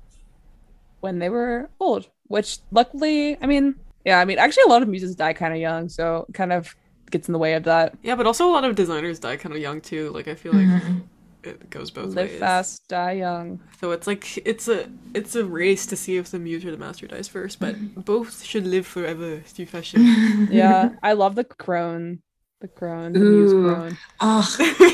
when 1.01 1.19
they 1.21 1.29
were 1.29 1.71
old, 1.79 2.09
which 2.27 2.59
luckily, 2.73 3.37
I 3.41 3.47
mean, 3.47 3.77
yeah, 4.05 4.19
I 4.19 4.25
mean, 4.25 4.39
actually, 4.39 4.65
a 4.65 4.69
lot 4.69 4.83
of 4.83 4.89
muses 4.89 5.15
die 5.15 5.33
kind 5.33 5.55
of 5.55 5.61
young, 5.61 5.89
so 5.89 6.27
it 6.29 6.35
kind 6.35 6.53
of 6.53 6.75
gets 7.11 7.29
in 7.29 7.33
the 7.33 7.39
way 7.39 7.55
of 7.55 7.63
that. 7.65 7.97
yeah, 8.03 8.17
but 8.17 8.27
also 8.27 8.47
a 8.49 8.51
lot 8.53 8.65
of 8.65 8.75
designers 8.75 9.19
die 9.21 9.37
kind 9.37 9.55
of 9.55 9.61
young 9.61 9.81
too. 9.81 10.11
Like 10.11 10.27
I 10.29 10.35
feel 10.35 10.53
like 10.53 10.67
Mhm. 10.67 11.03
It 11.43 11.71
goes 11.71 11.91
both 11.91 12.15
Live 12.15 12.33
ways. 12.33 12.41
fast, 12.41 12.89
die 12.89 13.13
young. 13.13 13.63
So 13.81 13.93
it's 13.93 14.07
like 14.07 14.39
it's 14.47 14.67
a 14.69 14.91
it's 15.15 15.37
a 15.37 15.45
race 15.45 15.87
to 15.87 15.97
see 15.97 16.17
if 16.17 16.31
the 16.31 16.39
muse 16.39 16.65
or 16.65 16.71
the 16.73 16.77
master 16.77 17.07
dies 17.07 17.29
first, 17.29 17.61
but 17.61 17.77
both 18.05 18.43
should 18.45 18.67
live 18.67 18.87
forever 18.87 19.41
through 19.41 19.67
fashion. 19.67 20.05
Yeah, 20.49 20.91
I 21.03 21.13
love 21.15 21.35
the 21.35 21.45
crone 21.45 22.23
The 22.61 22.67
crone. 22.67 23.13
The 23.13 23.21
Ooh. 23.21 23.73
crone. 23.73 23.99
Oh, 24.21 24.43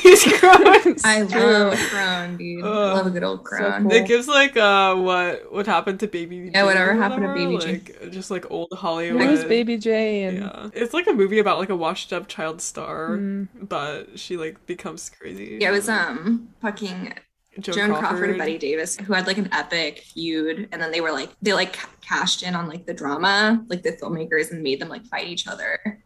He's 0.02 0.22
gross. 0.38 1.02
I 1.02 1.22
love 1.22 1.72
a 1.72 1.76
true. 1.76 1.86
crone, 1.88 2.36
dude. 2.36 2.62
Ugh. 2.62 2.96
love 2.96 3.06
a 3.06 3.10
good 3.10 3.22
old 3.24 3.42
crone. 3.42 3.84
cool. 3.84 3.92
It 3.92 4.06
gives 4.06 4.28
like 4.28 4.54
uh 4.56 4.94
what 4.96 5.50
what 5.50 5.66
happened 5.66 6.00
to 6.00 6.06
Baby 6.06 6.50
Yeah, 6.52 6.64
whatever 6.64 6.90
Jane 6.92 6.98
or 6.98 7.02
happened 7.02 7.22
to 7.22 7.28
whatever, 7.28 7.50
Baby 7.50 7.64
Jane. 7.64 7.82
like, 8.02 8.12
Just 8.12 8.30
like 8.30 8.50
old 8.50 8.68
Hollywood. 8.74 9.22
Who's 9.22 9.44
Baby 9.44 9.78
Jane? 9.78 10.42
Yeah, 10.42 10.68
it's 10.74 10.92
like 10.92 11.06
a 11.06 11.14
movie 11.14 11.38
about 11.38 11.58
like 11.58 11.70
a 11.70 11.76
washed 11.76 12.12
up 12.12 12.28
child 12.28 12.60
star, 12.60 13.16
Mm. 13.16 13.48
but 13.62 14.18
she 14.18 14.36
like 14.36 14.66
becomes 14.66 15.08
crazy. 15.08 15.56
Yeah, 15.60 15.68
it 15.68 15.72
was 15.72 15.88
um 15.88 16.48
fucking 16.60 17.14
Joan, 17.60 17.74
Joan 17.74 17.94
Crawford. 17.94 18.28
and 18.30 18.38
Bette 18.38 18.58
Davis 18.58 18.98
who 18.98 19.14
had 19.14 19.26
like 19.26 19.38
an 19.38 19.48
epic 19.52 20.00
feud, 20.00 20.68
and 20.70 20.82
then 20.82 20.90
they 20.92 21.00
were 21.00 21.12
like 21.12 21.30
they 21.40 21.54
like 21.54 21.72
ca- 21.72 21.88
cashed 22.02 22.42
in 22.42 22.54
on 22.54 22.68
like 22.68 22.84
the 22.84 22.92
drama, 22.92 23.64
like 23.68 23.82
the 23.82 23.92
filmmakers, 23.92 24.50
and 24.50 24.62
made 24.62 24.80
them 24.82 24.90
like 24.90 25.06
fight 25.06 25.28
each 25.28 25.46
other. 25.48 26.02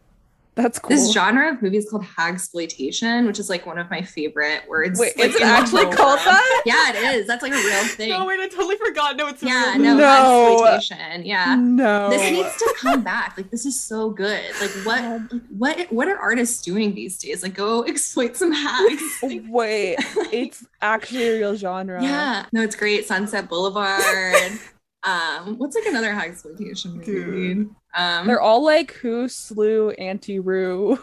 That's 0.59 0.81
cool. 0.81 0.89
This 0.89 1.13
genre 1.13 1.53
of 1.53 1.63
movies 1.63 1.87
called 1.89 2.03
hagsploitation, 2.03 3.29
which 3.29 3.39
is 3.39 3.49
like 3.49 3.65
one 3.65 3.79
of 3.79 3.89
my 3.91 4.03
favorite 4.03 4.63
words. 4.69 4.99
Wait, 4.99 5.17
like, 5.17 5.29
is 5.29 5.37
it 5.37 5.43
actually 5.43 5.85
called 5.85 6.19
that? 6.19 6.63
Yeah, 6.67 6.91
it 6.91 7.15
is. 7.15 7.29
That's 7.29 7.45
like 7.45 7.53
a 7.53 7.57
real 7.57 7.85
thing. 7.85 8.11
No, 8.11 8.27
wait, 8.27 8.41
I 8.41 8.49
totally 8.49 8.77
forgot. 8.77 9.17
No, 9.17 9.29
it's 9.29 9.41
a 9.45 9.47
yeah, 9.47 9.75
real 9.75 9.83
no, 9.85 9.91
movie. 9.93 10.03
No. 10.03 10.65
hagsploitation. 10.65 11.25
Yeah. 11.25 11.55
No. 11.55 12.11
This 12.11 12.33
needs 12.33 12.57
to 12.57 12.75
come 12.81 13.05
back. 13.05 13.35
Like 13.37 13.53
this 13.53 13.67
is 13.67 13.81
so 13.81 14.11
good. 14.11 14.43
Like 14.61 14.71
what 14.85 15.01
like, 15.01 15.43
what 15.51 15.93
what 15.93 16.09
are 16.09 16.19
artists 16.19 16.61
doing 16.61 16.93
these 16.93 17.19
days? 17.19 17.45
Like 17.45 17.55
go 17.55 17.85
exploit 17.85 18.37
some 18.37 18.51
hags. 18.51 19.03
Like, 19.23 19.43
Wait, 19.49 19.97
it's 20.33 20.67
actually 20.83 21.29
a 21.29 21.39
real 21.39 21.55
genre. 21.55 22.03
yeah. 22.03 22.47
No, 22.53 22.63
it's 22.63 22.75
great. 22.75 23.07
Sunset 23.07 23.49
Boulevard. 23.49 24.59
um, 25.05 25.57
what's 25.59 25.77
like 25.77 25.87
another 25.87 26.11
hagsploitation 26.13 26.95
movie? 26.95 27.05
Dude. 27.05 27.71
Um 27.99 28.29
They're 28.29 28.41
all 28.41 28.65
like 28.65 28.93
who 28.93 29.29
slew 29.29 29.91
Auntie 29.91 30.39
Roo? 30.39 30.95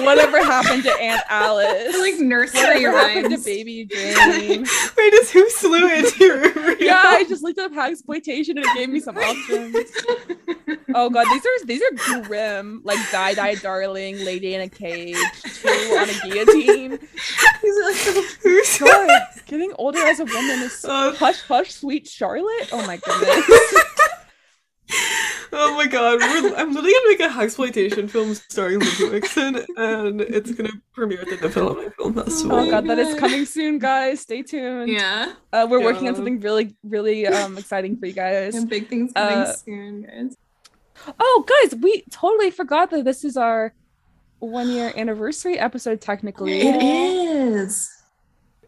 Whatever 0.00 0.42
happened 0.42 0.82
to 0.84 0.92
Aunt 0.98 1.22
Alice? 1.28 1.92
They're 1.92 2.00
like 2.00 2.18
nursery 2.18 2.86
Whatever 2.86 2.98
happened 2.98 3.36
to. 3.36 3.44
Baby 3.44 3.84
Jane? 3.84 4.60
Wait, 4.96 5.12
is 5.12 5.30
who 5.30 5.48
slew 5.50 5.86
it? 5.86 6.80
yeah, 6.80 7.02
I 7.04 7.24
just 7.24 7.42
looked 7.42 7.58
up 7.58 7.76
exploitation 7.76 8.56
and 8.56 8.66
it 8.66 8.74
gave 8.74 8.88
me 8.88 9.00
some 9.00 9.18
options. 9.18 9.76
Oh 10.94 11.10
god, 11.10 11.26
these 11.30 11.44
are 11.44 11.66
these 11.66 11.82
are 11.82 12.22
grim. 12.22 12.80
Like 12.84 12.98
Die 13.10 13.34
Die 13.34 13.54
Darling, 13.56 14.24
Lady 14.24 14.54
in 14.54 14.62
a 14.62 14.68
Cage, 14.68 15.16
Two 15.42 15.68
on 15.68 16.08
a 16.08 16.14
Guillotine. 16.22 16.98
These 17.62 17.76
are 17.76 17.84
like 17.84 17.96
so 17.96 18.22
Who's 18.42 18.78
God, 18.78 19.10
getting 19.46 19.72
older 19.76 19.98
as 19.98 20.20
a 20.20 20.24
woman 20.24 20.60
is 20.60 20.78
so 20.78 20.90
Uh, 20.90 21.14
hush 21.14 21.42
hush, 21.42 21.72
sweet 21.74 22.06
Charlotte. 22.08 22.70
Oh 22.72 22.86
my 22.86 22.96
goodness. 22.96 23.90
Oh 25.56 25.74
my 25.76 25.86
god, 25.86 26.18
we're, 26.20 26.54
I'm 26.56 26.72
literally 26.72 26.92
gonna 26.92 27.08
make 27.08 27.20
a 27.20 27.40
exploitation 27.42 28.08
film 28.08 28.34
starring 28.34 28.80
Lindsey 28.80 29.04
Wixson, 29.04 29.64
and 29.76 30.20
it's 30.20 30.50
gonna 30.52 30.72
premiere 30.92 31.20
at 31.20 31.28
the 31.28 31.36
Development 31.36 31.94
Film 31.94 32.14
Festival. 32.14 32.56
Oh 32.56 32.70
god, 32.70 32.86
that 32.88 32.98
is 32.98 33.14
coming 33.18 33.44
soon, 33.46 33.78
guys. 33.78 34.20
Stay 34.20 34.42
tuned. 34.42 34.88
Yeah. 34.90 35.32
Uh, 35.52 35.66
we're 35.70 35.82
working 35.82 36.08
on 36.08 36.14
something 36.16 36.40
really, 36.40 36.74
really 36.82 37.26
um 37.26 37.56
exciting 37.56 37.96
for 37.96 38.06
you 38.06 38.12
guys. 38.12 38.54
And 38.56 38.68
big 38.68 38.88
things 38.88 39.12
coming 39.12 39.38
Uh, 39.38 39.52
soon, 39.52 40.02
guys. 40.02 40.36
Oh, 41.20 41.44
guys, 41.62 41.74
we 41.80 42.04
totally 42.10 42.50
forgot 42.50 42.90
that 42.90 43.04
this 43.04 43.24
is 43.24 43.36
our 43.36 43.72
one 44.40 44.70
year 44.70 44.92
anniversary 44.96 45.58
episode. 45.58 46.00
Technically, 46.00 46.60
It 46.62 46.82
is. 46.82 47.90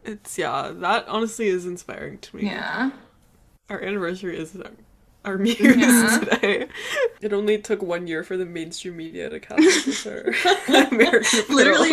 It's 0.05 0.39
yeah, 0.39 0.71
that 0.73 1.09
honestly 1.09 1.49
is 1.49 1.67
inspiring 1.67 2.19
to 2.19 2.37
me. 2.37 2.45
Yeah. 2.45 2.91
Our 3.69 3.83
anniversary 3.83 4.39
is 4.39 4.53
our, 5.27 5.33
our 5.33 5.39
muse 5.39 5.59
Yeah. 5.61 6.19
today. 6.23 6.67
It 7.21 7.33
only 7.33 7.59
took 7.59 7.83
one 7.83 8.07
year 8.07 8.23
for 8.23 8.37
the 8.37 8.47
mainstream 8.47 8.97
media 8.97 9.29
to 9.29 9.41
catch 9.41 9.59
up 10.07 10.93
American 10.93 11.41
Literally, 11.55 11.91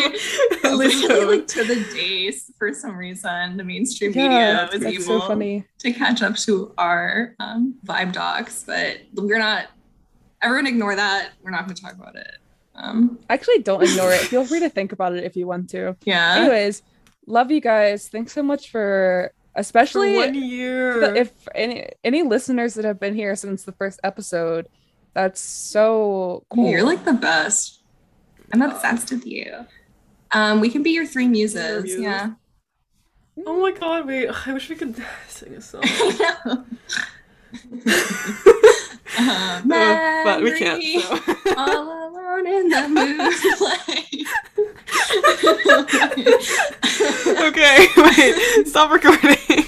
literally 0.63 1.25
like 1.37 1.47
to 1.47 1.63
the 1.63 1.83
days 1.93 2.51
for 2.57 2.73
some 2.73 2.95
reason 2.95 3.57
the 3.57 3.63
mainstream 3.63 4.11
yeah, 4.13 4.67
media 4.67 4.69
was 4.71 4.83
able 4.83 5.03
so 5.21 5.27
funny. 5.27 5.65
to 5.79 5.91
catch 5.91 6.21
up 6.21 6.35
to 6.37 6.73
our 6.77 7.35
um, 7.39 7.75
vibe 7.85 8.11
docs 8.13 8.63
but 8.63 8.97
we're 9.15 9.39
not 9.39 9.67
everyone 10.41 10.67
ignore 10.67 10.95
that 10.95 11.31
we're 11.41 11.51
not 11.51 11.65
going 11.65 11.75
to 11.75 11.81
talk 11.81 11.93
about 11.93 12.15
it 12.15 12.37
um 12.75 13.19
Actually, 13.29 13.59
don't 13.59 13.83
ignore 13.83 14.11
it. 14.11 14.21
Feel 14.21 14.45
free 14.45 14.59
to 14.59 14.69
think 14.69 14.91
about 14.93 15.13
it 15.13 15.23
if 15.23 15.35
you 15.35 15.45
want 15.45 15.69
to. 15.69 15.95
yeah 16.05 16.35
Anyways, 16.37 16.81
love 17.27 17.51
you 17.51 17.61
guys. 17.61 18.07
Thanks 18.09 18.33
so 18.33 18.41
much 18.41 18.71
for, 18.71 19.31
For 19.53 19.59
especially 19.61 20.15
one 20.15 20.35
year. 20.35 21.15
if 21.15 21.31
any 21.53 21.89
any 22.03 22.23
listeners 22.23 22.73
that 22.75 22.85
have 22.85 22.99
been 22.99 23.15
here 23.15 23.35
since 23.35 23.63
the 23.63 23.71
first 23.73 23.99
episode. 24.03 24.67
That's 25.13 25.39
so 25.39 26.43
cool. 26.49 26.71
you're 26.71 26.83
like 26.83 27.05
the 27.05 27.13
best 27.13 27.81
i'm 28.51 28.63
obsessed 28.63 29.11
with 29.11 29.25
you 29.27 29.65
um 30.31 30.59
we 30.59 30.69
can 30.69 30.81
be 30.81 30.89
your 30.89 31.05
three 31.05 31.27
muses 31.27 31.83
muses. 31.83 32.01
yeah 32.01 32.31
oh 33.45 33.61
my 33.61 33.71
god, 33.71 34.07
wait, 34.07 34.29
I 34.29 34.53
wish 34.53 34.69
we 34.69 34.75
could 34.75 34.95
sing 35.27 35.53
a 35.53 35.61
song. 35.61 35.83
uh, 35.83 36.55
Uh, 39.15 39.61
but 40.23 40.41
we 40.41 40.57
can't. 40.57 40.81
So. 40.81 41.19
all 41.55 42.09
alone 42.09 42.47
in 42.47 42.69
the 42.69 42.87
moonlight 42.89 44.25
okay, 47.47 47.87
wait, 47.97 48.67
stop 48.67 48.91
recording. 48.91 49.63